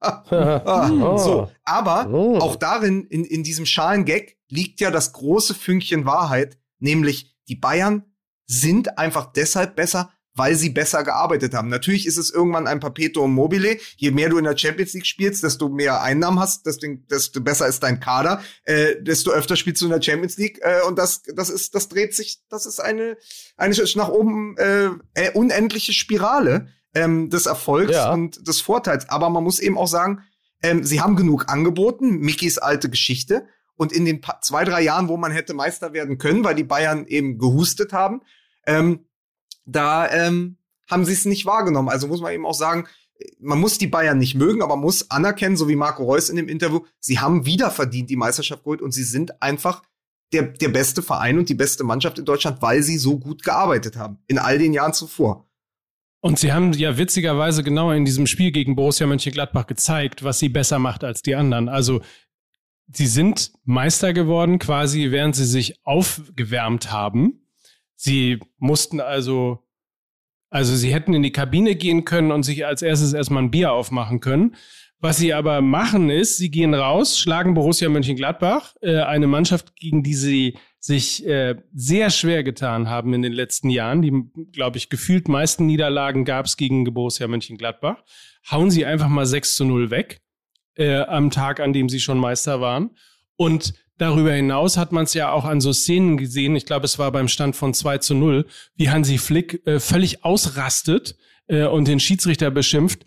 ah, 0.00 1.16
so, 1.18 1.50
aber 1.64 2.08
oh. 2.12 2.38
auch 2.38 2.56
darin, 2.56 3.06
in, 3.06 3.24
in 3.24 3.44
diesem 3.44 3.64
schalen 3.64 4.04
Gag, 4.04 4.38
liegt 4.48 4.80
ja 4.80 4.90
das 4.90 5.12
große 5.12 5.54
Fünkchen 5.54 6.04
Wahrheit, 6.04 6.58
nämlich 6.80 7.36
die 7.46 7.56
Bayern 7.56 8.04
sind 8.46 8.98
einfach 8.98 9.32
deshalb 9.32 9.76
besser, 9.76 10.12
weil 10.34 10.54
sie 10.54 10.70
besser 10.70 11.04
gearbeitet 11.04 11.54
haben. 11.54 11.68
Natürlich 11.68 12.06
ist 12.06 12.16
es 12.16 12.30
irgendwann 12.30 12.66
ein 12.66 12.80
Perpetuum 12.80 13.34
mobile. 13.34 13.78
Je 13.96 14.10
mehr 14.10 14.28
du 14.28 14.38
in 14.38 14.44
der 14.44 14.56
Champions 14.56 14.94
League 14.94 15.06
spielst, 15.06 15.42
desto 15.42 15.68
mehr 15.68 16.02
Einnahmen 16.02 16.40
hast, 16.40 16.66
desto, 16.66 16.86
desto 17.10 17.40
besser 17.40 17.66
ist 17.66 17.82
dein 17.82 18.00
Kader, 18.00 18.42
äh, 18.64 19.02
desto 19.02 19.30
öfter 19.30 19.56
spielst 19.56 19.82
du 19.82 19.86
in 19.86 19.92
der 19.92 20.02
Champions 20.02 20.36
League 20.38 20.58
äh, 20.62 20.82
und 20.86 20.98
das, 20.98 21.22
das 21.22 21.50
ist, 21.50 21.74
das 21.74 21.88
dreht 21.88 22.14
sich, 22.14 22.40
das 22.48 22.66
ist 22.66 22.80
eine, 22.80 23.16
eine 23.56 23.74
nach 23.96 24.08
oben 24.08 24.56
äh, 24.58 24.86
äh, 25.14 25.32
unendliche 25.34 25.92
Spirale 25.92 26.68
ähm, 26.94 27.30
des 27.30 27.46
Erfolgs 27.46 27.92
ja. 27.92 28.12
und 28.12 28.46
des 28.46 28.60
Vorteils. 28.60 29.08
Aber 29.08 29.28
man 29.28 29.44
muss 29.44 29.58
eben 29.58 29.76
auch 29.76 29.88
sagen, 29.88 30.22
ähm, 30.62 30.84
sie 30.84 31.00
haben 31.00 31.16
genug 31.16 31.48
angeboten, 31.48 32.18
Mickys 32.18 32.58
alte 32.58 32.88
Geschichte. 32.88 33.46
Und 33.74 33.92
in 33.92 34.04
den 34.04 34.20
zwei, 34.42 34.64
drei 34.64 34.82
Jahren, 34.82 35.08
wo 35.08 35.16
man 35.16 35.32
hätte 35.32 35.54
Meister 35.54 35.92
werden 35.92 36.18
können, 36.18 36.44
weil 36.44 36.54
die 36.54 36.62
Bayern 36.62 37.06
eben 37.06 37.38
gehustet 37.38 37.92
haben, 37.92 38.20
ähm, 38.66 39.06
da 39.64 40.10
ähm, 40.10 40.56
haben 40.90 41.04
sie 41.04 41.12
es 41.12 41.24
nicht 41.24 41.46
wahrgenommen. 41.46 41.88
Also 41.88 42.06
muss 42.06 42.20
man 42.20 42.32
eben 42.32 42.46
auch 42.46 42.54
sagen, 42.54 42.86
man 43.38 43.60
muss 43.60 43.78
die 43.78 43.86
Bayern 43.86 44.18
nicht 44.18 44.34
mögen, 44.34 44.62
aber 44.62 44.76
man 44.76 44.84
muss 44.84 45.10
anerkennen, 45.10 45.56
so 45.56 45.68
wie 45.68 45.76
Marco 45.76 46.04
Reus 46.04 46.28
in 46.28 46.36
dem 46.36 46.48
Interview, 46.48 46.80
sie 46.98 47.18
haben 47.18 47.46
wieder 47.46 47.70
verdient 47.70 48.10
die 48.10 48.16
Meisterschaft 48.16 48.64
geholt 48.64 48.82
und 48.82 48.92
sie 48.92 49.04
sind 49.04 49.42
einfach 49.42 49.82
der, 50.32 50.42
der 50.42 50.68
beste 50.68 51.02
Verein 51.02 51.38
und 51.38 51.48
die 51.48 51.54
beste 51.54 51.84
Mannschaft 51.84 52.18
in 52.18 52.24
Deutschland, 52.24 52.62
weil 52.62 52.82
sie 52.82 52.98
so 52.98 53.18
gut 53.18 53.42
gearbeitet 53.42 53.96
haben 53.96 54.18
in 54.26 54.38
all 54.38 54.58
den 54.58 54.72
Jahren 54.72 54.94
zuvor. 54.94 55.46
Und 56.20 56.38
sie 56.38 56.52
haben 56.52 56.72
ja 56.72 56.96
witzigerweise 56.98 57.62
genau 57.62 57.90
in 57.90 58.04
diesem 58.04 58.26
Spiel 58.26 58.52
gegen 58.52 58.76
Borussia 58.76 59.06
Mönchengladbach 59.06 59.66
gezeigt, 59.66 60.22
was 60.22 60.38
sie 60.38 60.48
besser 60.48 60.78
macht 60.78 61.02
als 61.04 61.22
die 61.22 61.34
anderen. 61.34 61.68
Also 61.68 62.00
sie 62.86 63.08
sind 63.08 63.52
Meister 63.64 64.12
geworden, 64.12 64.58
quasi 64.60 65.10
während 65.10 65.34
sie 65.34 65.44
sich 65.44 65.84
aufgewärmt 65.84 66.92
haben. 66.92 67.41
Sie 68.04 68.40
mussten 68.58 69.00
also, 69.00 69.60
also 70.50 70.74
sie 70.74 70.92
hätten 70.92 71.14
in 71.14 71.22
die 71.22 71.30
Kabine 71.30 71.76
gehen 71.76 72.04
können 72.04 72.32
und 72.32 72.42
sich 72.42 72.66
als 72.66 72.82
erstes 72.82 73.12
erstmal 73.12 73.44
ein 73.44 73.52
Bier 73.52 73.70
aufmachen 73.70 74.18
können. 74.18 74.56
Was 74.98 75.18
sie 75.18 75.32
aber 75.32 75.60
machen 75.60 76.10
ist, 76.10 76.36
sie 76.36 76.50
gehen 76.50 76.74
raus, 76.74 77.16
schlagen 77.16 77.54
Borussia 77.54 77.88
Mönchengladbach, 77.88 78.74
äh, 78.80 79.02
eine 79.02 79.28
Mannschaft, 79.28 79.76
gegen 79.76 80.02
die 80.02 80.14
sie 80.14 80.58
sich 80.80 81.24
äh, 81.24 81.54
sehr 81.72 82.10
schwer 82.10 82.42
getan 82.42 82.90
haben 82.90 83.14
in 83.14 83.22
den 83.22 83.32
letzten 83.32 83.70
Jahren. 83.70 84.02
Die, 84.02 84.12
glaube 84.50 84.78
ich, 84.78 84.88
gefühlt 84.88 85.28
meisten 85.28 85.66
Niederlagen 85.66 86.24
gab 86.24 86.46
es 86.46 86.56
gegen 86.56 86.82
Borussia 86.92 87.28
Mönchengladbach. 87.28 88.02
Hauen 88.50 88.72
sie 88.72 88.84
einfach 88.84 89.08
mal 89.08 89.26
6 89.26 89.54
zu 89.54 89.64
0 89.64 89.90
weg 89.90 90.22
äh, 90.74 91.02
am 91.02 91.30
Tag, 91.30 91.60
an 91.60 91.72
dem 91.72 91.88
sie 91.88 92.00
schon 92.00 92.18
Meister 92.18 92.60
waren. 92.60 92.90
Und 93.36 93.74
Darüber 94.02 94.32
hinaus 94.32 94.76
hat 94.78 94.90
man 94.90 95.04
es 95.04 95.14
ja 95.14 95.30
auch 95.30 95.44
an 95.44 95.60
so 95.60 95.72
Szenen 95.72 96.16
gesehen, 96.16 96.56
ich 96.56 96.66
glaube, 96.66 96.86
es 96.86 96.98
war 96.98 97.12
beim 97.12 97.28
Stand 97.28 97.54
von 97.54 97.72
2 97.72 97.98
zu 97.98 98.16
0, 98.16 98.46
wie 98.74 98.90
Hansi 98.90 99.16
Flick 99.16 99.64
äh, 99.64 99.78
völlig 99.78 100.24
ausrastet 100.24 101.14
äh, 101.46 101.66
und 101.66 101.86
den 101.86 102.00
Schiedsrichter 102.00 102.50
beschimpft, 102.50 103.04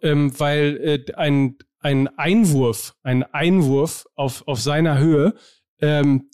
ähm, 0.00 0.32
weil 0.40 1.04
äh, 1.06 1.12
ein, 1.16 1.58
ein 1.80 2.08
Einwurf, 2.16 2.94
ein 3.02 3.24
Einwurf 3.24 4.06
auf, 4.14 4.42
auf 4.48 4.58
seiner 4.58 4.96
Höhe 4.96 5.34
ähm, 5.82 6.30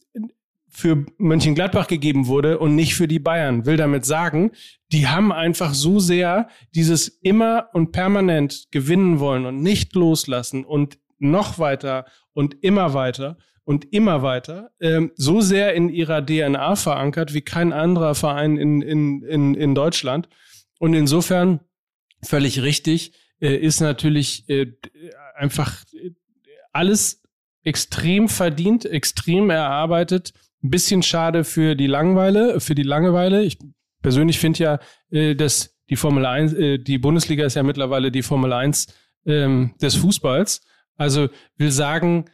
für 0.68 1.06
Mönchengladbach 1.18 1.88
gegeben 1.88 2.28
wurde 2.28 2.60
und 2.60 2.76
nicht 2.76 2.94
für 2.94 3.08
die 3.08 3.18
Bayern. 3.18 3.66
Will 3.66 3.76
damit 3.76 4.04
sagen, 4.04 4.52
die 4.92 5.08
haben 5.08 5.32
einfach 5.32 5.74
so 5.74 5.98
sehr 5.98 6.46
dieses 6.72 7.08
immer 7.08 7.68
und 7.72 7.90
permanent 7.90 8.68
gewinnen 8.70 9.18
wollen 9.18 9.44
und 9.44 9.60
nicht 9.60 9.92
loslassen 9.96 10.64
und 10.64 10.98
noch 11.18 11.58
weiter 11.58 12.06
und 12.32 12.62
immer 12.62 12.94
weiter 12.94 13.38
und 13.64 13.92
immer 13.92 14.22
weiter, 14.22 14.70
ähm, 14.80 15.12
so 15.16 15.40
sehr 15.40 15.74
in 15.74 15.88
ihrer 15.88 16.24
DNA 16.24 16.76
verankert 16.76 17.34
wie 17.34 17.40
kein 17.40 17.72
anderer 17.72 18.14
Verein 18.14 18.56
in, 18.56 18.82
in, 18.82 19.22
in, 19.22 19.54
in 19.54 19.74
Deutschland. 19.74 20.28
Und 20.78 20.94
insofern 20.94 21.60
völlig 22.22 22.62
richtig 22.62 23.12
äh, 23.40 23.56
ist 23.56 23.80
natürlich 23.80 24.48
äh, 24.48 24.72
einfach 25.34 25.84
alles 26.72 27.22
extrem 27.62 28.28
verdient, 28.28 28.84
extrem 28.84 29.50
erarbeitet. 29.50 30.32
Ein 30.62 30.70
bisschen 30.70 31.02
schade 31.02 31.44
für 31.44 31.74
die 31.74 31.86
Langeweile, 31.86 32.60
für 32.60 32.74
die 32.74 32.82
Langeweile. 32.82 33.44
Ich 33.44 33.58
persönlich 34.02 34.38
finde 34.38 34.58
ja, 34.62 34.78
äh, 35.10 35.34
dass 35.34 35.74
die 35.90 35.96
Formel 35.96 36.26
1, 36.26 36.52
äh, 36.54 36.78
die 36.78 36.98
Bundesliga 36.98 37.44
ist 37.44 37.54
ja 37.54 37.62
mittlerweile 37.62 38.10
die 38.10 38.22
Formel 38.22 38.52
1 38.52 38.86
ähm, 39.26 39.74
des 39.80 39.94
Fußballs. 39.96 40.62
Also 40.96 41.28
will 41.56 41.70
sagen, 41.70 42.26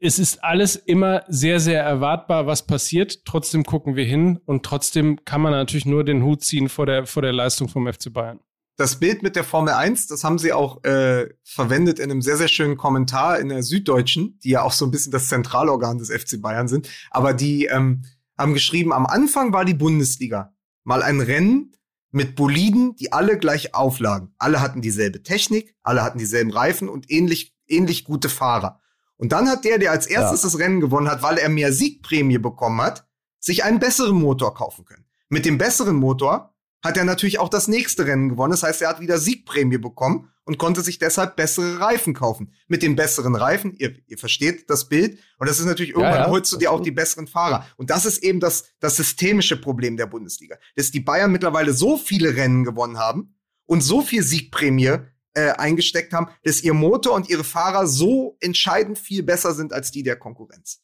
es 0.00 0.18
ist 0.18 0.42
alles 0.42 0.76
immer 0.76 1.24
sehr, 1.28 1.60
sehr 1.60 1.82
erwartbar, 1.82 2.46
was 2.46 2.66
passiert. 2.66 3.24
Trotzdem 3.24 3.64
gucken 3.64 3.96
wir 3.96 4.04
hin 4.04 4.40
und 4.44 4.64
trotzdem 4.64 5.24
kann 5.24 5.40
man 5.40 5.52
natürlich 5.52 5.86
nur 5.86 6.04
den 6.04 6.24
Hut 6.24 6.42
ziehen 6.42 6.68
vor 6.68 6.86
der, 6.86 7.06
vor 7.06 7.22
der 7.22 7.32
Leistung 7.32 7.68
vom 7.68 7.90
FC 7.90 8.12
Bayern. 8.12 8.40
Das 8.76 8.98
Bild 8.98 9.22
mit 9.22 9.36
der 9.36 9.44
Formel 9.44 9.74
1, 9.74 10.06
das 10.06 10.24
haben 10.24 10.38
sie 10.38 10.52
auch 10.52 10.82
äh, 10.84 11.28
verwendet 11.44 11.98
in 11.98 12.10
einem 12.10 12.22
sehr, 12.22 12.36
sehr 12.36 12.48
schönen 12.48 12.76
Kommentar 12.76 13.38
in 13.38 13.50
der 13.50 13.62
Süddeutschen, 13.62 14.38
die 14.42 14.50
ja 14.50 14.62
auch 14.62 14.72
so 14.72 14.86
ein 14.86 14.90
bisschen 14.90 15.12
das 15.12 15.28
Zentralorgan 15.28 15.98
des 15.98 16.10
FC 16.10 16.40
Bayern 16.40 16.68
sind. 16.68 16.88
Aber 17.10 17.34
die 17.34 17.66
ähm, 17.66 18.02
haben 18.36 18.54
geschrieben, 18.54 18.92
am 18.92 19.06
Anfang 19.06 19.52
war 19.52 19.64
die 19.64 19.74
Bundesliga 19.74 20.54
mal 20.84 21.02
ein 21.02 21.20
Rennen 21.20 21.72
mit 22.10 22.34
Boliden, 22.34 22.96
die 22.96 23.12
alle 23.12 23.38
gleich 23.38 23.74
auflagen. 23.74 24.34
Alle 24.38 24.60
hatten 24.60 24.82
dieselbe 24.82 25.22
Technik, 25.22 25.76
alle 25.82 26.02
hatten 26.02 26.18
dieselben 26.18 26.50
Reifen 26.50 26.88
und 26.88 27.10
ähnlich, 27.10 27.54
ähnlich 27.68 28.04
gute 28.04 28.28
Fahrer. 28.28 28.81
Und 29.16 29.32
dann 29.32 29.48
hat 29.48 29.64
der, 29.64 29.78
der 29.78 29.92
als 29.92 30.06
erstes 30.06 30.42
ja. 30.42 30.48
das 30.48 30.58
Rennen 30.58 30.80
gewonnen 30.80 31.10
hat, 31.10 31.22
weil 31.22 31.38
er 31.38 31.48
mehr 31.48 31.72
Siegprämie 31.72 32.38
bekommen 32.38 32.80
hat, 32.80 33.06
sich 33.38 33.64
einen 33.64 33.78
besseren 33.78 34.16
Motor 34.16 34.54
kaufen 34.54 34.84
können. 34.84 35.04
Mit 35.28 35.46
dem 35.46 35.58
besseren 35.58 35.96
Motor 35.96 36.54
hat 36.82 36.96
er 36.96 37.04
natürlich 37.04 37.38
auch 37.38 37.48
das 37.48 37.68
nächste 37.68 38.06
Rennen 38.06 38.28
gewonnen. 38.28 38.50
Das 38.50 38.62
heißt, 38.62 38.82
er 38.82 38.88
hat 38.88 39.00
wieder 39.00 39.18
Siegprämie 39.18 39.78
bekommen 39.78 40.28
und 40.44 40.58
konnte 40.58 40.80
sich 40.80 40.98
deshalb 40.98 41.36
bessere 41.36 41.78
Reifen 41.78 42.14
kaufen. 42.14 42.52
Mit 42.66 42.82
den 42.82 42.96
besseren 42.96 43.36
Reifen, 43.36 43.74
ihr, 43.78 43.94
ihr 44.06 44.18
versteht 44.18 44.68
das 44.68 44.88
Bild, 44.88 45.18
und 45.38 45.48
das 45.48 45.60
ist 45.60 45.66
natürlich 45.66 45.92
irgendwann 45.92 46.14
ja, 46.14 46.24
ja. 46.24 46.30
holst 46.30 46.52
du 46.52 46.56
dir 46.56 46.72
auch 46.72 46.80
die 46.80 46.90
besseren 46.90 47.28
Fahrer. 47.28 47.66
Und 47.76 47.90
das 47.90 48.04
ist 48.04 48.22
eben 48.24 48.40
das, 48.40 48.64
das 48.80 48.96
systemische 48.96 49.56
Problem 49.56 49.96
der 49.96 50.06
Bundesliga. 50.06 50.56
Dass 50.74 50.90
die 50.90 51.00
Bayern 51.00 51.30
mittlerweile 51.30 51.72
so 51.72 51.96
viele 51.96 52.34
Rennen 52.34 52.64
gewonnen 52.64 52.98
haben 52.98 53.36
und 53.66 53.82
so 53.82 54.02
viel 54.02 54.22
Siegprämie 54.22 54.98
äh, 55.34 55.50
eingesteckt 55.50 56.12
haben, 56.12 56.28
dass 56.44 56.62
ihr 56.62 56.74
Motor 56.74 57.14
und 57.14 57.28
ihre 57.28 57.44
Fahrer 57.44 57.86
so 57.86 58.36
entscheidend 58.40 58.98
viel 58.98 59.22
besser 59.22 59.54
sind 59.54 59.72
als 59.72 59.90
die 59.90 60.02
der 60.02 60.16
Konkurrenz. 60.16 60.82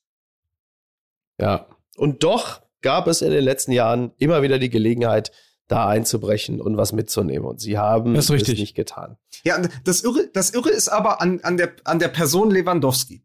Ja, 1.40 1.68
und 1.96 2.22
doch 2.22 2.62
gab 2.80 3.06
es 3.06 3.22
in 3.22 3.30
den 3.30 3.44
letzten 3.44 3.72
Jahren 3.72 4.12
immer 4.18 4.42
wieder 4.42 4.58
die 4.58 4.70
Gelegenheit, 4.70 5.32
da 5.68 5.86
einzubrechen 5.86 6.60
und 6.60 6.76
was 6.76 6.92
mitzunehmen. 6.92 7.46
Und 7.46 7.60
sie 7.60 7.78
haben 7.78 8.14
das 8.14 8.30
es 8.30 8.48
nicht 8.48 8.74
getan. 8.74 9.18
Ja, 9.44 9.60
das 9.84 10.02
Irre, 10.02 10.28
das 10.32 10.50
Irre 10.50 10.70
ist 10.70 10.88
aber 10.88 11.20
an, 11.20 11.40
an, 11.42 11.56
der, 11.56 11.74
an 11.84 11.98
der 11.98 12.08
Person 12.08 12.50
Lewandowski. 12.50 13.22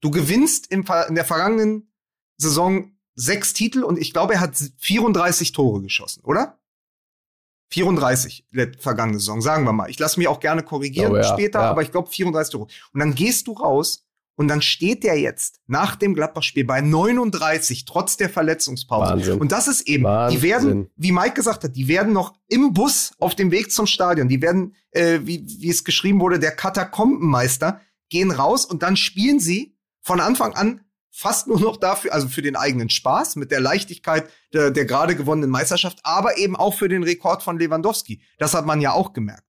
Du 0.00 0.10
gewinnst 0.10 0.70
im, 0.70 0.84
in 1.08 1.14
der 1.14 1.24
vergangenen 1.24 1.92
Saison 2.36 2.92
sechs 3.14 3.52
Titel 3.52 3.84
und 3.84 3.98
ich 3.98 4.12
glaube, 4.12 4.34
er 4.34 4.40
hat 4.40 4.56
34 4.78 5.52
Tore 5.52 5.82
geschossen, 5.82 6.24
oder? 6.24 6.58
34 7.74 8.46
vergangene 8.78 9.18
Saison, 9.18 9.42
sagen 9.42 9.64
wir 9.64 9.72
mal. 9.72 9.90
Ich 9.90 9.98
lasse 9.98 10.18
mich 10.20 10.28
auch 10.28 10.38
gerne 10.38 10.62
korrigieren 10.62 11.10
glaube, 11.10 11.26
ja, 11.26 11.32
später, 11.32 11.60
ja. 11.60 11.70
aber 11.70 11.82
ich 11.82 11.90
glaube 11.90 12.08
34 12.08 12.52
Tore. 12.52 12.68
Und 12.92 13.00
dann 13.00 13.14
gehst 13.14 13.48
du 13.48 13.52
raus 13.52 14.06
und 14.36 14.46
dann 14.48 14.62
steht 14.62 15.02
der 15.02 15.18
jetzt 15.18 15.60
nach 15.66 15.96
dem 15.96 16.14
Gladbach-Spiel 16.14 16.64
bei 16.64 16.80
39, 16.80 17.84
trotz 17.84 18.16
der 18.16 18.28
Verletzungspause. 18.28 19.12
Wahnsinn. 19.12 19.40
Und 19.40 19.50
das 19.50 19.66
ist 19.66 19.88
eben, 19.88 20.04
Wahnsinn. 20.04 20.38
die 20.38 20.46
werden, 20.46 20.90
wie 20.96 21.12
Mike 21.12 21.34
gesagt 21.34 21.64
hat, 21.64 21.74
die 21.74 21.88
werden 21.88 22.12
noch 22.12 22.34
im 22.48 22.72
Bus 22.72 23.12
auf 23.18 23.34
dem 23.34 23.50
Weg 23.50 23.72
zum 23.72 23.86
Stadion, 23.86 24.28
die 24.28 24.40
werden, 24.40 24.74
äh, 24.90 25.20
wie, 25.24 25.44
wie 25.44 25.70
es 25.70 25.82
geschrieben 25.82 26.20
wurde, 26.20 26.38
der 26.38 26.52
Katakombenmeister, 26.52 27.80
gehen 28.08 28.30
raus 28.30 28.64
und 28.64 28.84
dann 28.84 28.96
spielen 28.96 29.40
sie 29.40 29.76
von 30.00 30.20
Anfang 30.20 30.52
an 30.54 30.83
fast 31.16 31.46
nur 31.46 31.60
noch 31.60 31.76
dafür, 31.76 32.12
also 32.12 32.28
für 32.28 32.42
den 32.42 32.56
eigenen 32.56 32.90
Spaß, 32.90 33.36
mit 33.36 33.52
der 33.52 33.60
Leichtigkeit 33.60 34.28
der, 34.52 34.72
der 34.72 34.84
gerade 34.84 35.14
gewonnenen 35.14 35.48
Meisterschaft, 35.48 36.00
aber 36.02 36.38
eben 36.38 36.56
auch 36.56 36.74
für 36.74 36.88
den 36.88 37.04
Rekord 37.04 37.44
von 37.44 37.56
Lewandowski. 37.56 38.20
Das 38.38 38.52
hat 38.52 38.66
man 38.66 38.80
ja 38.80 38.92
auch 38.92 39.12
gemerkt. 39.12 39.44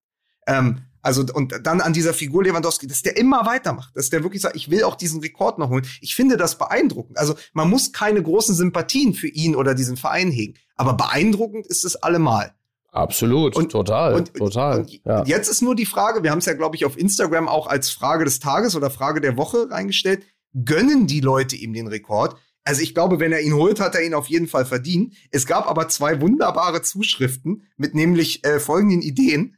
Ähm, 0.45 0.81
also, 1.01 1.23
und 1.33 1.59
dann 1.63 1.81
an 1.81 1.93
dieser 1.93 2.13
Figur 2.13 2.43
Lewandowski, 2.43 2.85
dass 2.85 3.01
der 3.01 3.17
immer 3.17 3.47
weitermacht, 3.47 3.95
dass 3.95 4.11
der 4.11 4.23
wirklich 4.23 4.43
sagt, 4.43 4.55
ich 4.55 4.69
will 4.69 4.83
auch 4.83 4.95
diesen 4.95 5.21
Rekord 5.21 5.57
noch 5.57 5.69
holen. 5.69 5.85
Ich 6.01 6.15
finde 6.15 6.37
das 6.37 6.57
beeindruckend. 6.57 7.17
Also, 7.17 7.35
man 7.53 7.69
muss 7.69 7.91
keine 7.91 8.21
großen 8.21 8.53
Sympathien 8.53 9.15
für 9.15 9.27
ihn 9.27 9.55
oder 9.55 9.73
diesen 9.73 9.97
Verein 9.97 10.29
hegen. 10.29 10.55
Aber 10.75 10.93
beeindruckend 10.93 11.65
ist 11.65 11.83
es 11.83 11.95
allemal. 11.95 12.53
Absolut, 12.91 13.55
und, 13.55 13.71
total, 13.71 14.13
und, 14.13 14.33
total. 14.35 14.79
Und 14.81 15.01
ja. 15.03 15.23
Jetzt 15.25 15.49
ist 15.49 15.61
nur 15.61 15.75
die 15.75 15.85
Frage, 15.85 16.23
wir 16.23 16.31
haben 16.31 16.39
es 16.39 16.45
ja, 16.45 16.53
glaube 16.53 16.75
ich, 16.75 16.85
auf 16.85 16.97
Instagram 16.97 17.49
auch 17.49 17.67
als 17.67 17.89
Frage 17.89 18.23
des 18.23 18.39
Tages 18.39 18.75
oder 18.75 18.89
Frage 18.89 19.19
der 19.19 19.35
Woche 19.35 19.69
reingestellt. 19.69 20.23
Gönnen 20.63 21.07
die 21.07 21.19
Leute 21.19 21.55
ihm 21.55 21.73
den 21.73 21.87
Rekord? 21.87 22.39
Also 22.63 22.81
ich 22.81 22.93
glaube, 22.95 23.19
wenn 23.19 23.31
er 23.31 23.41
ihn 23.41 23.53
holt, 23.53 23.79
hat 23.79 23.93
er 23.93 24.03
ihn 24.03 24.15
auf 24.15 24.27
jeden 24.27 24.47
Fall 24.47 24.65
verdient. 24.65 25.15
Es 25.31 25.45
gab 25.45 25.67
aber 25.67 25.87
zwei 25.87 26.19
wunderbare 26.19 26.81
Zuschriften 26.81 27.67
mit 27.77 27.93
nämlich 27.93 28.43
äh, 28.43 28.59
folgenden 28.59 29.01
Ideen. 29.01 29.57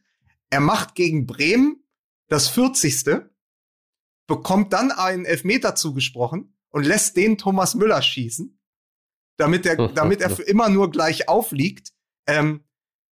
Er 0.49 0.59
macht 0.59 0.95
gegen 0.95 1.25
Bremen 1.25 1.83
das 2.27 2.49
40. 2.49 3.21
bekommt 4.27 4.73
dann 4.73 4.91
einen 4.91 5.23
Elfmeter 5.23 5.75
zugesprochen 5.75 6.53
und 6.69 6.85
lässt 6.85 7.15
den 7.15 7.37
Thomas 7.37 7.75
Müller 7.75 8.01
schießen, 8.01 8.59
damit 9.37 9.65
er, 9.65 9.87
damit 9.93 10.21
er 10.21 10.29
für 10.29 10.43
immer 10.43 10.67
nur 10.67 10.91
gleich 10.91 11.29
aufliegt. 11.29 11.93
Ähm, 12.27 12.63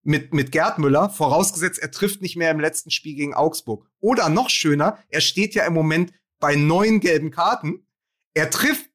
mit, 0.07 0.35
mit 0.35 0.51
Gerd 0.51 0.77
Müller, 0.77 1.09
vorausgesetzt, 1.09 1.79
er 1.79 1.89
trifft 1.89 2.21
nicht 2.21 2.35
mehr 2.35 2.51
im 2.51 2.59
letzten 2.59 2.91
Spiel 2.91 3.15
gegen 3.15 3.33
Augsburg. 3.33 3.89
Oder 3.99 4.29
noch 4.29 4.51
schöner, 4.51 4.99
er 5.09 5.21
steht 5.21 5.55
ja 5.55 5.65
im 5.65 5.73
Moment 5.73 6.13
bei 6.39 6.55
neun 6.55 6.99
gelben 6.99 7.31
Karten. 7.31 7.87
Er 8.33 8.49
trifft 8.49 8.89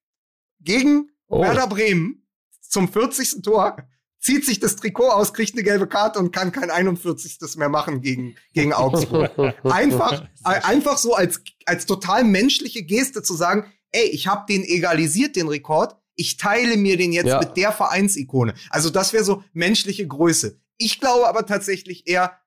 gegen 0.60 1.10
oh. 1.28 1.42
Werder 1.42 1.66
Bremen 1.66 2.26
zum 2.60 2.90
40. 2.90 3.42
Tor 3.42 3.76
zieht 4.20 4.44
sich 4.44 4.60
das 4.60 4.76
Trikot 4.76 5.08
aus, 5.08 5.32
kriegt 5.32 5.54
eine 5.54 5.62
gelbe 5.62 5.86
Karte 5.86 6.18
und 6.18 6.30
kann 6.30 6.52
kein 6.52 6.70
41. 6.70 7.38
mehr 7.56 7.70
machen 7.70 8.02
gegen, 8.02 8.36
gegen 8.52 8.72
Augsburg. 8.72 9.32
einfach, 9.64 10.26
einfach 10.42 10.98
so 10.98 11.14
als, 11.14 11.42
als 11.64 11.86
total 11.86 12.24
menschliche 12.24 12.82
Geste 12.82 13.22
zu 13.22 13.34
sagen, 13.34 13.72
ey, 13.92 14.06
ich 14.08 14.26
habe 14.26 14.44
den 14.48 14.62
egalisiert, 14.62 15.36
den 15.36 15.48
Rekord, 15.48 15.96
ich 16.16 16.36
teile 16.36 16.76
mir 16.76 16.98
den 16.98 17.12
jetzt 17.12 17.28
ja. 17.28 17.38
mit 17.38 17.56
der 17.56 17.72
Vereinsikone. 17.72 18.54
Also 18.68 18.90
das 18.90 19.12
wäre 19.12 19.24
so 19.24 19.42
menschliche 19.54 20.06
Größe. 20.06 20.60
Ich 20.76 21.00
glaube 21.00 21.26
aber 21.26 21.46
tatsächlich 21.46 22.06
eher, 22.06 22.38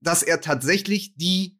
dass 0.00 0.22
er 0.22 0.40
tatsächlich 0.40 1.14
die 1.16 1.57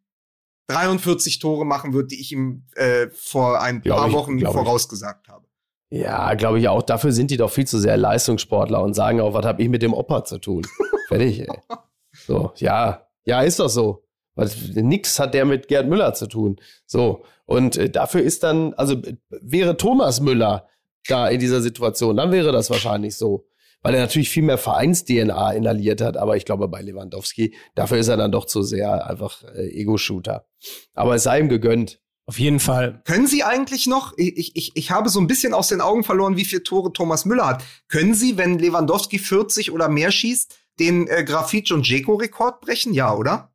43 0.68 1.38
Tore 1.38 1.64
machen 1.64 1.92
wird, 1.92 2.10
die 2.10 2.20
ich 2.20 2.32
ihm 2.32 2.64
äh, 2.74 3.08
vor 3.08 3.60
ein 3.60 3.80
glaub 3.80 3.98
paar 3.98 4.08
ich, 4.08 4.14
Wochen 4.14 4.40
vorausgesagt 4.40 5.28
habe. 5.28 5.46
Ja, 5.90 6.34
glaube 6.34 6.60
ich 6.60 6.68
auch. 6.68 6.82
Dafür 6.82 7.12
sind 7.12 7.30
die 7.30 7.38
doch 7.38 7.50
viel 7.50 7.66
zu 7.66 7.78
sehr 7.78 7.96
Leistungssportler 7.96 8.82
und 8.82 8.94
sagen 8.94 9.20
auch, 9.20 9.32
was 9.32 9.46
habe 9.46 9.62
ich 9.62 9.68
mit 9.68 9.82
dem 9.82 9.94
Opa 9.94 10.24
zu 10.24 10.38
tun? 10.38 10.66
Fertig, 11.08 11.40
ey. 11.40 11.58
So, 12.26 12.52
ja, 12.56 13.06
ja, 13.24 13.42
ist 13.42 13.58
doch 13.58 13.68
so. 13.68 14.04
Nix 14.74 15.18
hat 15.18 15.34
der 15.34 15.44
mit 15.44 15.68
Gerd 15.68 15.88
Müller 15.88 16.14
zu 16.14 16.26
tun. 16.26 16.56
So. 16.86 17.24
Und 17.46 17.76
äh, 17.76 17.90
dafür 17.90 18.22
ist 18.22 18.42
dann, 18.44 18.74
also 18.74 19.00
wäre 19.30 19.76
Thomas 19.76 20.20
Müller 20.20 20.68
da 21.08 21.28
in 21.28 21.40
dieser 21.40 21.60
Situation, 21.62 22.16
dann 22.16 22.30
wäre 22.30 22.52
das 22.52 22.70
wahrscheinlich 22.70 23.16
so. 23.16 23.46
Weil 23.82 23.94
er 23.94 24.00
natürlich 24.00 24.30
viel 24.30 24.42
mehr 24.42 24.58
Vereins-DNA 24.58 25.52
inhaliert 25.52 26.00
hat, 26.00 26.16
aber 26.16 26.36
ich 26.36 26.44
glaube 26.44 26.68
bei 26.68 26.82
Lewandowski, 26.82 27.54
dafür 27.74 27.98
ist 27.98 28.08
er 28.08 28.16
dann 28.16 28.32
doch 28.32 28.44
zu 28.44 28.62
sehr 28.62 29.08
einfach 29.08 29.44
äh, 29.44 29.68
Ego-Shooter. 29.68 30.46
Aber 30.94 31.14
es 31.14 31.22
sei 31.22 31.40
ihm 31.40 31.48
gegönnt. 31.48 32.00
Auf 32.26 32.38
jeden 32.38 32.60
Fall. 32.60 33.00
Können 33.06 33.26
Sie 33.26 33.42
eigentlich 33.42 33.86
noch, 33.86 34.12
ich, 34.18 34.54
ich, 34.54 34.72
ich 34.74 34.90
habe 34.90 35.08
so 35.08 35.18
ein 35.18 35.26
bisschen 35.26 35.54
aus 35.54 35.68
den 35.68 35.80
Augen 35.80 36.04
verloren, 36.04 36.36
wie 36.36 36.44
viele 36.44 36.62
Tore 36.62 36.92
Thomas 36.92 37.24
Müller 37.24 37.46
hat. 37.46 37.64
Können 37.88 38.12
Sie, 38.12 38.36
wenn 38.36 38.58
Lewandowski 38.58 39.18
40 39.18 39.70
oder 39.70 39.88
mehr 39.88 40.10
schießt, 40.10 40.54
den 40.78 41.06
äh, 41.08 41.24
Grafitsch 41.24 41.72
und 41.72 41.88
Jeko-Rekord 41.88 42.60
brechen? 42.60 42.92
Ja, 42.92 43.14
oder? 43.14 43.54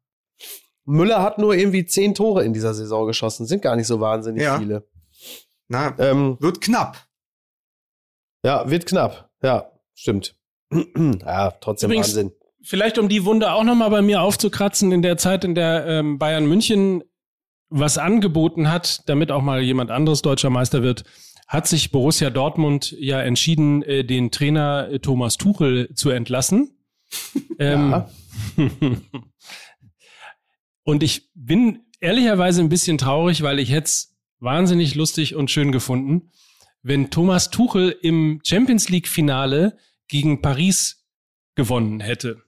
Müller 0.86 1.22
hat 1.22 1.38
nur 1.38 1.54
irgendwie 1.54 1.86
zehn 1.86 2.16
Tore 2.16 2.44
in 2.44 2.54
dieser 2.54 2.74
Saison 2.74 3.06
geschossen. 3.06 3.46
Sind 3.46 3.62
gar 3.62 3.76
nicht 3.76 3.86
so 3.86 4.00
wahnsinnig 4.00 4.42
ja. 4.42 4.58
viele. 4.58 4.88
Na, 5.68 5.96
ähm, 6.00 6.38
wird 6.40 6.60
knapp. 6.62 7.08
Ja, 8.44 8.70
wird 8.70 8.88
knapp. 8.88 9.30
Ja, 9.44 9.73
stimmt. 9.96 10.36
ja, 10.72 11.52
trotzdem 11.62 11.90
Übrigens, 11.90 12.10
Wahnsinn. 12.10 12.32
Vielleicht 12.66 12.98
um 12.98 13.10
die 13.10 13.26
Wunde 13.26 13.52
auch 13.52 13.64
nochmal 13.64 13.90
bei 13.90 14.02
mir 14.02 14.22
aufzukratzen, 14.22 14.92
in 14.92 15.02
der 15.02 15.18
Zeit, 15.18 15.44
in 15.44 15.54
der 15.54 15.86
ähm, 15.86 16.18
Bayern 16.18 16.46
München 16.46 17.04
was 17.70 17.98
angeboten 17.98 18.72
hat, 18.72 19.02
damit 19.08 19.32
auch 19.32 19.42
mal 19.42 19.62
jemand 19.62 19.92
anderes 19.92 20.22
deutscher 20.22 20.50
Meister 20.50 20.84
wird, 20.84 21.04
hat 21.48 21.68
sich 21.68 21.92
Borussia 21.92 22.30
Dortmund 22.30 22.96
ja 23.00 23.22
entschieden, 23.22 23.84
äh, 23.84 24.04
den 24.06 24.32
Trainer 24.32 24.90
äh, 24.90 25.00
Thomas 25.00 25.38
Tuchel 25.38 25.94
zu 25.94 26.10
entlassen. 26.10 26.78
ähm, 27.60 28.04
und 30.84 31.04
ich 31.04 31.30
bin 31.34 31.82
ehrlicherweise 32.00 32.62
ein 32.62 32.70
bisschen 32.70 32.98
traurig, 32.98 33.42
weil 33.42 33.60
ich 33.60 33.72
hätte 33.72 33.86
es 33.86 34.16
wahnsinnig 34.40 34.96
lustig 34.96 35.36
und 35.36 35.52
schön 35.52 35.72
gefunden, 35.72 36.32
wenn 36.84 37.10
Thomas 37.10 37.50
Tuchel 37.50 37.96
im 38.02 38.40
Champions 38.46 38.90
League 38.90 39.08
Finale 39.08 39.78
gegen 40.08 40.42
Paris 40.42 41.06
gewonnen 41.56 42.00
hätte. 42.02 42.44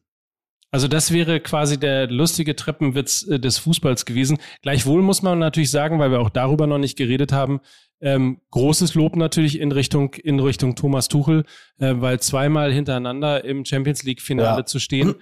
Also 0.72 0.90
das 0.90 1.12
wäre 1.12 1.40
quasi 1.40 1.80
der 1.80 2.08
lustige 2.08 2.56
Treppenwitz 2.56 3.26
äh, 3.28 3.40
des 3.40 3.58
Fußballs 3.60 4.06
gewesen. 4.06 4.40
Gleichwohl 4.62 5.02
muss 5.02 5.22
man 5.22 5.40
natürlich 5.40 5.72
sagen, 5.72 6.00
weil 6.00 6.12
wir 6.12 6.20
auch 6.20 6.30
darüber 6.30 6.68
noch 6.68 6.80
nicht 6.80 6.98
geredet 6.98 7.32
haben, 7.32 7.62
ähm, 8.02 8.42
großes 8.52 8.94
Lob 8.94 9.16
natürlich 9.16 9.60
in 9.60 9.72
Richtung 9.72 10.14
in 10.16 10.40
Richtung 10.40 10.76
Thomas 10.76 11.08
Tuchel, 11.08 11.46
äh, 11.78 11.94
weil 11.96 12.20
zweimal 12.20 12.74
hintereinander 12.74 13.46
im 13.46 13.64
Champions 13.64 14.04
League 14.04 14.22
Finale 14.22 14.60
ja. 14.60 14.66
zu 14.66 14.80
stehen 14.80 15.16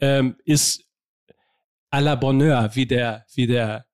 ähm, 0.00 0.36
ist 0.44 0.84
à 1.90 2.00
la 2.00 2.14
Bonheur, 2.14 2.70
wie 2.74 2.86
der 2.86 3.26
wie 3.34 3.48
der 3.48 3.86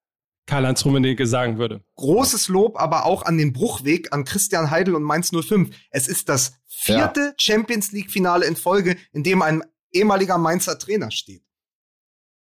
Karl-Heinz 0.47 0.85
Rummenigge 0.85 1.27
sagen 1.27 1.59
würde. 1.59 1.83
Großes 1.97 2.49
Lob 2.49 2.81
aber 2.81 3.05
auch 3.05 3.25
an 3.25 3.37
den 3.37 3.53
Bruchweg, 3.53 4.13
an 4.13 4.25
Christian 4.25 4.71
Heidel 4.71 4.95
und 4.95 5.03
Mainz 5.03 5.31
05. 5.31 5.71
Es 5.91 6.09
ist 6.09 6.29
das 6.29 6.55
vierte 6.67 7.21
ja. 7.21 7.35
Champions 7.37 7.93
League-Finale 7.93 8.47
in 8.47 8.57
Folge, 8.57 8.97
in 9.13 9.23
dem 9.23 9.43
ein 9.43 9.63
ehemaliger 9.93 10.39
Mainzer 10.39 10.79
Trainer 10.79 11.11
steht. 11.11 11.43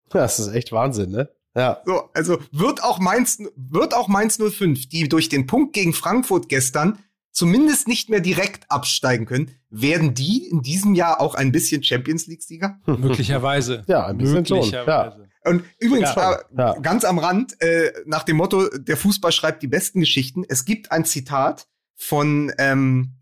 Das 0.09 0.39
ist 0.39 0.49
echt 0.49 0.71
Wahnsinn, 0.71 1.11
ne? 1.11 1.29
Ja. 1.55 1.81
So, 1.85 2.09
also 2.13 2.37
wird 2.51 2.83
auch 2.83 2.99
Mainz, 2.99 3.39
wird 3.55 3.93
auch 3.93 4.07
Mainz 4.07 4.37
05, 4.37 4.89
die 4.89 5.07
durch 5.07 5.29
den 5.29 5.47
Punkt 5.47 5.73
gegen 5.73 5.93
Frankfurt 5.93 6.49
gestern 6.49 6.99
zumindest 7.31 7.87
nicht 7.87 8.09
mehr 8.09 8.21
direkt 8.21 8.69
absteigen 8.71 9.25
können, 9.25 9.51
werden 9.69 10.13
die 10.13 10.47
in 10.47 10.61
diesem 10.61 10.95
Jahr 10.95 11.19
auch 11.19 11.35
ein 11.35 11.51
bisschen 11.51 11.83
Champions 11.83 12.27
League-Sieger? 12.27 12.79
Möglicherweise. 12.85 13.83
Ja, 13.87 14.07
ein 14.07 14.17
bisschen 14.17 14.35
Möglicherweise. 14.35 15.11
Schon. 15.11 15.21
Ja. 15.21 15.24
Und 15.45 15.63
übrigens, 15.79 16.15
ja, 16.15 16.39
ja. 16.57 16.73
ganz 16.79 17.05
am 17.05 17.19
Rand, 17.19 17.61
äh, 17.61 17.91
nach 18.05 18.23
dem 18.23 18.37
Motto, 18.37 18.67
der 18.69 18.97
Fußball 18.97 19.31
schreibt 19.31 19.61
die 19.61 19.67
besten 19.67 19.99
Geschichten. 19.99 20.43
Es 20.47 20.65
gibt 20.65 20.91
ein 20.91 21.05
Zitat 21.05 21.67
von 21.95 22.51
ähm, 22.57 23.15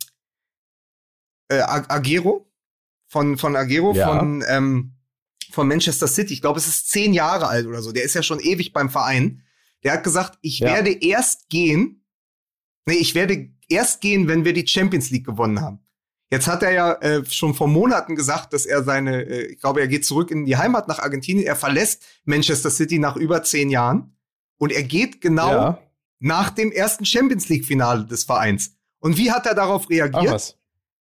äh, 1.49 1.59
Agero, 1.59 2.49
von, 3.07 3.37
von 3.37 3.55
Agero, 3.55 3.93
ja. 3.93 4.07
von 4.07 4.43
ähm, 4.47 4.93
von 5.53 5.67
Manchester 5.67 6.07
City. 6.07 6.33
Ich 6.33 6.41
glaube, 6.41 6.59
es 6.59 6.67
ist 6.67 6.89
zehn 6.89 7.13
Jahre 7.13 7.47
alt 7.47 7.67
oder 7.67 7.81
so. 7.81 7.91
Der 7.91 8.03
ist 8.03 8.15
ja 8.15 8.23
schon 8.23 8.39
ewig 8.39 8.73
beim 8.73 8.89
Verein. 8.89 9.43
Der 9.83 9.93
hat 9.93 10.03
gesagt, 10.03 10.39
ich 10.41 10.61
werde 10.61 10.91
erst 10.91 11.49
gehen. 11.49 12.03
Nee, 12.85 12.95
ich 12.95 13.13
werde 13.13 13.49
erst 13.69 14.01
gehen, 14.01 14.27
wenn 14.27 14.45
wir 14.45 14.53
die 14.53 14.67
Champions 14.67 15.11
League 15.11 15.25
gewonnen 15.25 15.61
haben. 15.61 15.82
Jetzt 16.33 16.47
hat 16.47 16.63
er 16.63 16.71
ja 16.71 16.93
äh, 16.93 17.23
schon 17.25 17.53
vor 17.53 17.67
Monaten 17.67 18.15
gesagt, 18.15 18.53
dass 18.53 18.65
er 18.65 18.83
seine, 18.83 19.21
äh, 19.21 19.45
ich 19.51 19.59
glaube, 19.59 19.81
er 19.81 19.87
geht 19.87 20.03
zurück 20.03 20.31
in 20.31 20.47
die 20.47 20.57
Heimat 20.57 20.87
nach 20.87 20.97
Argentinien. 20.97 21.45
Er 21.45 21.55
verlässt 21.55 22.03
Manchester 22.25 22.71
City 22.71 22.97
nach 22.97 23.15
über 23.15 23.43
zehn 23.43 23.69
Jahren 23.69 24.17
und 24.57 24.71
er 24.71 24.81
geht 24.81 25.21
genau 25.21 25.51
ja. 25.51 25.79
nach 26.17 26.49
dem 26.49 26.71
ersten 26.71 27.05
Champions 27.05 27.49
League 27.49 27.65
Finale 27.65 28.07
des 28.07 28.23
Vereins. 28.23 28.75
Und 28.99 29.15
wie 29.17 29.31
hat 29.31 29.45
er 29.45 29.53
darauf 29.53 29.91
reagiert? 29.91 30.57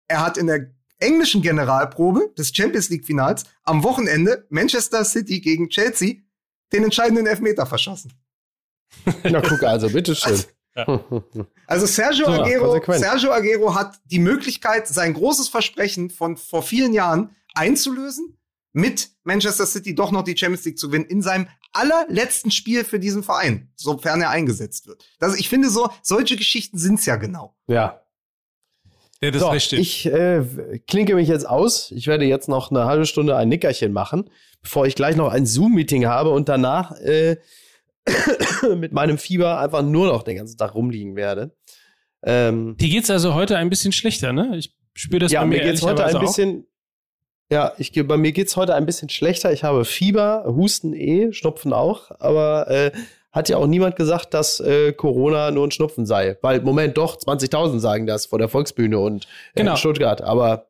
Er 0.07 0.25
hat 0.25 0.39
in 0.39 0.47
der 0.47 0.73
englischen 0.97 1.43
Generalprobe 1.43 2.33
des 2.35 2.51
Champions 2.51 2.89
League 2.89 3.05
Finals 3.05 3.43
am 3.61 3.83
Wochenende 3.83 4.47
Manchester 4.49 5.05
City 5.05 5.41
gegen 5.41 5.69
Chelsea 5.69 6.15
den 6.73 6.83
entscheidenden 6.83 7.27
Elfmeter 7.27 7.67
verschossen. 7.67 8.13
Na 9.25 9.41
guck 9.41 9.61
also, 9.61 9.91
bitteschön. 9.91 10.31
Also, 10.31 10.47
also 11.67 11.85
Sergio, 11.85 12.25
so, 12.25 12.31
Aguero, 12.31 12.93
Sergio 12.93 13.31
Aguero 13.31 13.75
hat 13.75 13.99
die 14.05 14.19
Möglichkeit, 14.19 14.87
sein 14.87 15.13
großes 15.13 15.49
Versprechen 15.49 16.09
von 16.09 16.37
vor 16.37 16.63
vielen 16.63 16.93
Jahren 16.93 17.35
einzulösen, 17.53 18.37
mit 18.71 19.09
Manchester 19.23 19.65
City 19.65 19.95
doch 19.95 20.11
noch 20.11 20.23
die 20.23 20.37
Champions 20.37 20.63
League 20.65 20.77
zu 20.77 20.87
gewinnen 20.87 21.05
in 21.05 21.21
seinem 21.21 21.47
allerletzten 21.73 22.51
Spiel 22.51 22.83
für 22.83 22.99
diesen 22.99 23.23
Verein, 23.23 23.71
sofern 23.75 24.21
er 24.21 24.29
eingesetzt 24.29 24.87
wird. 24.87 25.05
Also 25.19 25.35
ich 25.35 25.49
finde 25.49 25.69
so, 25.69 25.89
solche 26.01 26.35
Geschichten 26.37 26.77
sind's 26.77 27.05
ja 27.05 27.15
genau. 27.15 27.55
Ja, 27.67 28.01
ja, 29.21 29.31
das 29.31 29.41
so, 29.41 29.47
ist 29.49 29.53
richtig. 29.53 29.79
Ich 29.79 30.05
äh, 30.05 30.43
klinke 30.87 31.15
mich 31.15 31.27
jetzt 31.27 31.47
aus. 31.47 31.91
Ich 31.91 32.07
werde 32.07 32.25
jetzt 32.25 32.47
noch 32.47 32.71
eine 32.71 32.85
halbe 32.85 33.05
Stunde 33.05 33.35
ein 33.35 33.49
Nickerchen 33.49 33.91
machen, 33.91 34.29
bevor 34.61 34.85
ich 34.85 34.95
gleich 34.95 35.17
noch 35.17 35.31
ein 35.31 35.45
Zoom-Meeting 35.45 36.05
habe 36.05 36.29
und 36.29 36.47
danach 36.47 36.91
äh, 37.01 37.37
mit 38.77 38.91
meinem 38.91 39.17
Fieber 39.17 39.59
einfach 39.59 39.81
nur 39.81 40.07
noch 40.07 40.23
den 40.23 40.37
ganzen 40.37 40.57
Tag 40.57 40.75
rumliegen 40.75 41.15
werde. 41.15 41.55
Ähm, 42.23 42.75
Die 42.79 42.89
geht's 42.89 43.09
also 43.09 43.33
heute 43.33 43.57
ein 43.57 43.69
bisschen 43.69 43.91
schlechter, 43.91 44.33
ne? 44.33 44.57
Ich 44.57 44.75
spüre 44.93 45.19
das 45.19 45.31
ja, 45.31 45.41
bei 45.41 45.47
mir, 45.47 45.57
mir 45.57 45.63
geht's 45.71 45.81
heute 45.81 46.05
ein 46.05 46.19
bisschen. 46.19 46.65
Ja, 47.51 47.73
ich, 47.77 47.91
bei 47.93 48.17
mir 48.17 48.31
geht's 48.31 48.55
heute 48.55 48.75
ein 48.75 48.85
bisschen 48.85 49.09
schlechter. 49.09 49.51
Ich 49.51 49.63
habe 49.63 49.83
Fieber, 49.83 50.43
Husten 50.45 50.93
eh, 50.93 51.33
Schnupfen 51.33 51.73
auch, 51.73 52.11
aber 52.19 52.69
äh, 52.69 52.91
hat 53.31 53.49
ja 53.49 53.57
auch 53.57 53.67
niemand 53.67 53.95
gesagt, 53.95 54.33
dass 54.33 54.59
äh, 54.59 54.93
Corona 54.93 55.49
nur 55.51 55.65
ein 55.65 55.71
Schnupfen 55.71 56.05
sei. 56.05 56.37
Weil, 56.41 56.61
Moment, 56.61 56.97
doch, 56.97 57.17
20.000 57.17 57.79
sagen 57.79 58.05
das 58.05 58.27
vor 58.27 58.39
der 58.39 58.49
Volksbühne 58.49 58.99
und 58.99 59.25
äh, 59.25 59.27
genau. 59.55 59.71
in 59.71 59.77
Stuttgart. 59.77 60.21
Aber 60.21 60.67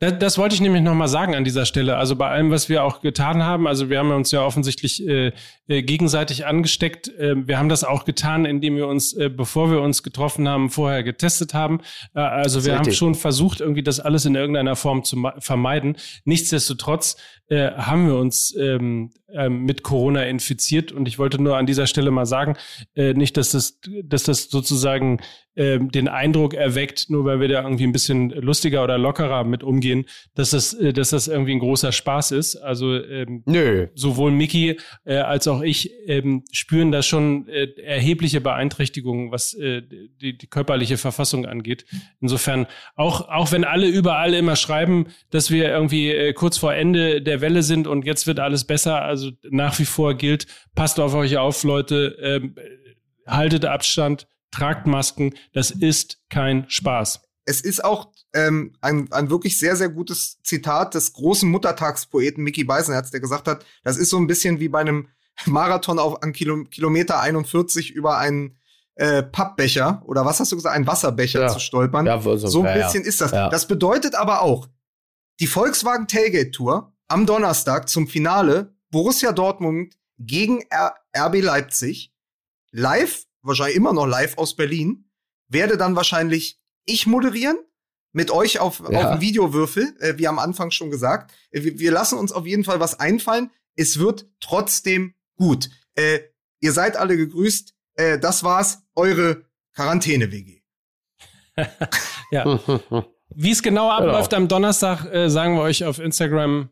das, 0.00 0.18
das 0.18 0.38
wollte 0.38 0.54
ich 0.54 0.60
nämlich 0.60 0.82
nochmal 0.82 1.08
sagen 1.08 1.34
an 1.34 1.44
dieser 1.44 1.66
Stelle. 1.66 1.96
Also 1.96 2.14
bei 2.14 2.28
allem, 2.28 2.50
was 2.50 2.68
wir 2.68 2.84
auch 2.84 3.00
getan 3.00 3.42
haben, 3.42 3.66
also 3.66 3.90
wir 3.90 3.98
haben 3.98 4.12
uns 4.12 4.30
ja 4.30 4.44
offensichtlich 4.44 5.06
äh, 5.06 5.32
äh, 5.66 5.82
gegenseitig 5.82 6.46
angesteckt. 6.46 7.08
Äh, 7.08 7.46
wir 7.48 7.58
haben 7.58 7.68
das 7.68 7.82
auch 7.82 8.04
getan, 8.04 8.44
indem 8.44 8.76
wir 8.76 8.86
uns, 8.86 9.12
äh, 9.12 9.28
bevor 9.28 9.70
wir 9.72 9.80
uns 9.80 10.04
getroffen 10.04 10.48
haben, 10.48 10.70
vorher 10.70 11.02
getestet 11.02 11.52
haben. 11.52 11.80
Äh, 12.14 12.20
also 12.20 12.64
wir 12.64 12.78
haben 12.78 12.92
schon 12.92 13.16
versucht, 13.16 13.60
irgendwie 13.60 13.82
das 13.82 13.98
alles 13.98 14.24
in 14.24 14.36
irgendeiner 14.36 14.76
Form 14.76 15.02
zu 15.02 15.20
vermeiden. 15.40 15.96
Nichtsdestotrotz 16.24 17.16
äh, 17.48 17.72
haben 17.72 18.06
wir 18.06 18.16
uns 18.16 18.54
ähm, 18.56 19.10
äh, 19.32 19.48
mit 19.48 19.82
Corona 19.82 20.24
infiziert 20.24 20.92
und 20.92 21.08
ich 21.08 21.18
wollte 21.18 21.42
nur 21.42 21.56
an 21.56 21.66
dieser 21.66 21.86
Stelle 21.86 22.10
mal 22.10 22.26
sagen, 22.26 22.56
äh, 22.94 23.14
nicht, 23.14 23.36
dass 23.36 23.50
das, 23.50 23.80
dass 24.04 24.22
das 24.22 24.44
sozusagen 24.44 25.20
den 25.58 26.08
Eindruck 26.08 26.54
erweckt, 26.54 27.10
nur 27.10 27.24
weil 27.24 27.40
wir 27.40 27.48
da 27.48 27.62
irgendwie 27.62 27.84
ein 27.84 27.92
bisschen 27.92 28.30
lustiger 28.30 28.84
oder 28.84 28.96
lockerer 28.96 29.44
mit 29.44 29.62
umgehen, 29.62 30.06
dass 30.34 30.50
das, 30.50 30.72
äh, 30.74 30.92
dass 30.92 31.10
das 31.10 31.28
irgendwie 31.28 31.52
ein 31.52 31.58
großer 31.58 31.92
Spaß 31.92 32.30
ist. 32.32 32.56
Also 32.56 32.94
ähm, 32.94 33.42
Nö. 33.46 33.88
sowohl 33.94 34.30
Mickey 34.30 34.78
äh, 35.04 35.16
als 35.16 35.48
auch 35.48 35.62
ich 35.62 35.90
ähm, 36.06 36.44
spüren 36.52 36.92
da 36.92 37.02
schon 37.02 37.48
äh, 37.48 37.68
erhebliche 37.82 38.40
Beeinträchtigungen, 38.40 39.32
was 39.32 39.54
äh, 39.54 39.82
die, 39.82 40.38
die 40.38 40.46
körperliche 40.46 40.96
Verfassung 40.96 41.46
angeht. 41.46 41.84
Insofern, 42.20 42.66
auch, 42.94 43.28
auch 43.28 43.50
wenn 43.52 43.64
alle 43.64 43.88
überall 43.88 44.34
immer 44.34 44.56
schreiben, 44.56 45.06
dass 45.30 45.50
wir 45.50 45.68
irgendwie 45.68 46.10
äh, 46.10 46.32
kurz 46.32 46.58
vor 46.58 46.74
Ende 46.74 47.20
der 47.20 47.40
Welle 47.40 47.62
sind 47.62 47.86
und 47.86 48.04
jetzt 48.06 48.26
wird 48.26 48.40
alles 48.40 48.64
besser. 48.64 49.02
Also 49.02 49.30
nach 49.50 49.78
wie 49.78 49.84
vor 49.84 50.14
gilt, 50.14 50.46
passt 50.74 51.00
auf 51.00 51.14
euch 51.14 51.36
auf, 51.36 51.64
Leute, 51.64 52.16
ähm, 52.22 52.54
haltet 53.26 53.64
Abstand, 53.64 54.26
tragt 54.50 54.86
Masken. 54.86 55.34
Das 55.52 55.70
ist 55.70 56.20
kein 56.30 56.68
Spaß. 56.68 57.20
Es 57.44 57.60
ist 57.60 57.84
auch 57.84 58.12
ähm, 58.34 58.74
ein, 58.80 59.10
ein 59.12 59.30
wirklich 59.30 59.58
sehr, 59.58 59.74
sehr 59.76 59.88
gutes 59.88 60.38
Zitat 60.42 60.94
des 60.94 61.12
großen 61.14 61.48
Muttertagspoeten 61.50 62.44
Mickey 62.44 62.64
Beisenherz, 62.64 63.10
der 63.10 63.20
gesagt 63.20 63.48
hat, 63.48 63.64
das 63.84 63.96
ist 63.96 64.10
so 64.10 64.18
ein 64.18 64.26
bisschen 64.26 64.60
wie 64.60 64.68
bei 64.68 64.80
einem 64.80 65.08
Marathon 65.46 65.98
auf 65.98 66.22
an 66.22 66.32
Kilo, 66.32 66.64
Kilometer 66.64 67.20
41 67.20 67.92
über 67.92 68.18
einen 68.18 68.58
äh, 68.96 69.22
Pappbecher 69.22 70.02
oder 70.04 70.24
was 70.24 70.40
hast 70.40 70.52
du 70.52 70.56
gesagt, 70.56 70.74
einen 70.74 70.86
Wasserbecher 70.86 71.42
ja. 71.42 71.48
zu 71.48 71.60
stolpern. 71.60 72.06
Ja, 72.06 72.20
so, 72.20 72.36
so 72.36 72.64
ein 72.64 72.74
bisschen 72.74 73.02
ja. 73.02 73.08
ist 73.08 73.20
das. 73.20 73.30
Das 73.30 73.68
bedeutet 73.68 74.14
aber 74.14 74.42
auch, 74.42 74.66
die 75.40 75.46
Volkswagen 75.46 76.08
Tailgate 76.08 76.50
Tour 76.50 76.92
am 77.06 77.24
Donnerstag 77.24 77.88
zum 77.88 78.08
Finale 78.08 78.74
Borussia 78.90 79.32
Dortmund 79.32 79.94
gegen 80.18 80.62
R 80.62 80.94
RB 81.16 81.40
Leipzig. 81.40 82.12
Live, 82.70 83.24
wahrscheinlich 83.48 83.76
immer 83.76 83.92
noch 83.92 84.06
live 84.06 84.38
aus 84.38 84.54
Berlin, 84.54 85.10
werde 85.48 85.76
dann 85.76 85.96
wahrscheinlich 85.96 86.60
ich 86.84 87.06
moderieren 87.06 87.58
mit 88.12 88.30
euch 88.30 88.60
auf, 88.60 88.82
ja. 88.90 89.00
auf 89.00 89.12
dem 89.12 89.20
Videowürfel, 89.20 89.96
äh, 90.00 90.16
wie 90.16 90.28
am 90.28 90.38
Anfang 90.38 90.70
schon 90.70 90.90
gesagt. 90.90 91.32
Äh, 91.50 91.64
wir, 91.64 91.78
wir, 91.78 91.92
lassen 91.92 92.18
uns 92.18 92.32
auf 92.32 92.46
jeden 92.46 92.64
Fall 92.64 92.80
was 92.80 92.98
einfallen. 92.98 93.50
Es 93.76 93.98
wird 93.98 94.26
trotzdem 94.40 95.14
gut. 95.36 95.70
Äh, 95.94 96.20
ihr 96.60 96.72
seid 96.72 96.96
alle 96.96 97.16
gegrüßt. 97.16 97.74
Äh, 97.94 98.18
das 98.18 98.44
war's, 98.44 98.82
eure 98.94 99.44
Quarantäne-WG. 99.74 100.60
ja. 102.30 102.60
Wie 103.34 103.50
es 103.50 103.62
genau 103.62 103.90
abläuft 103.90 104.30
genau. 104.30 104.42
am 104.42 104.48
Donnerstag, 104.48 105.04
äh, 105.12 105.28
sagen 105.28 105.56
wir 105.56 105.62
euch 105.62 105.84
auf 105.84 105.98
Instagram 105.98 106.70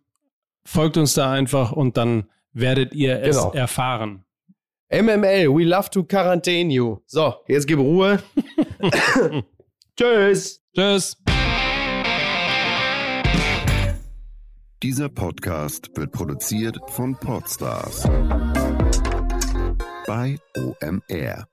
Folgt 0.67 0.97
uns 0.97 1.15
da 1.15 1.31
einfach 1.31 1.71
und 1.71 1.97
dann 1.97 2.29
werdet 2.53 2.93
ihr 2.93 3.23
es 3.23 3.37
genau. 3.37 3.53
erfahren. 3.53 4.25
MML, 4.91 5.53
we 5.53 5.65
love 5.65 5.91
to 5.91 6.05
quarantine 6.05 6.71
you. 6.71 7.03
So, 7.07 7.35
jetzt 7.49 7.67
gib 7.67 7.81
Ruhe. 7.81 8.23
Tschüss. 9.97 10.61
Tschüss. 10.75 11.17
Dieser 14.83 15.09
Podcast 15.09 15.91
wird 15.97 16.13
produziert 16.13 16.79
von 16.89 17.17
Podstars 17.17 18.05
bei 20.07 20.39
OMR. 20.57 21.49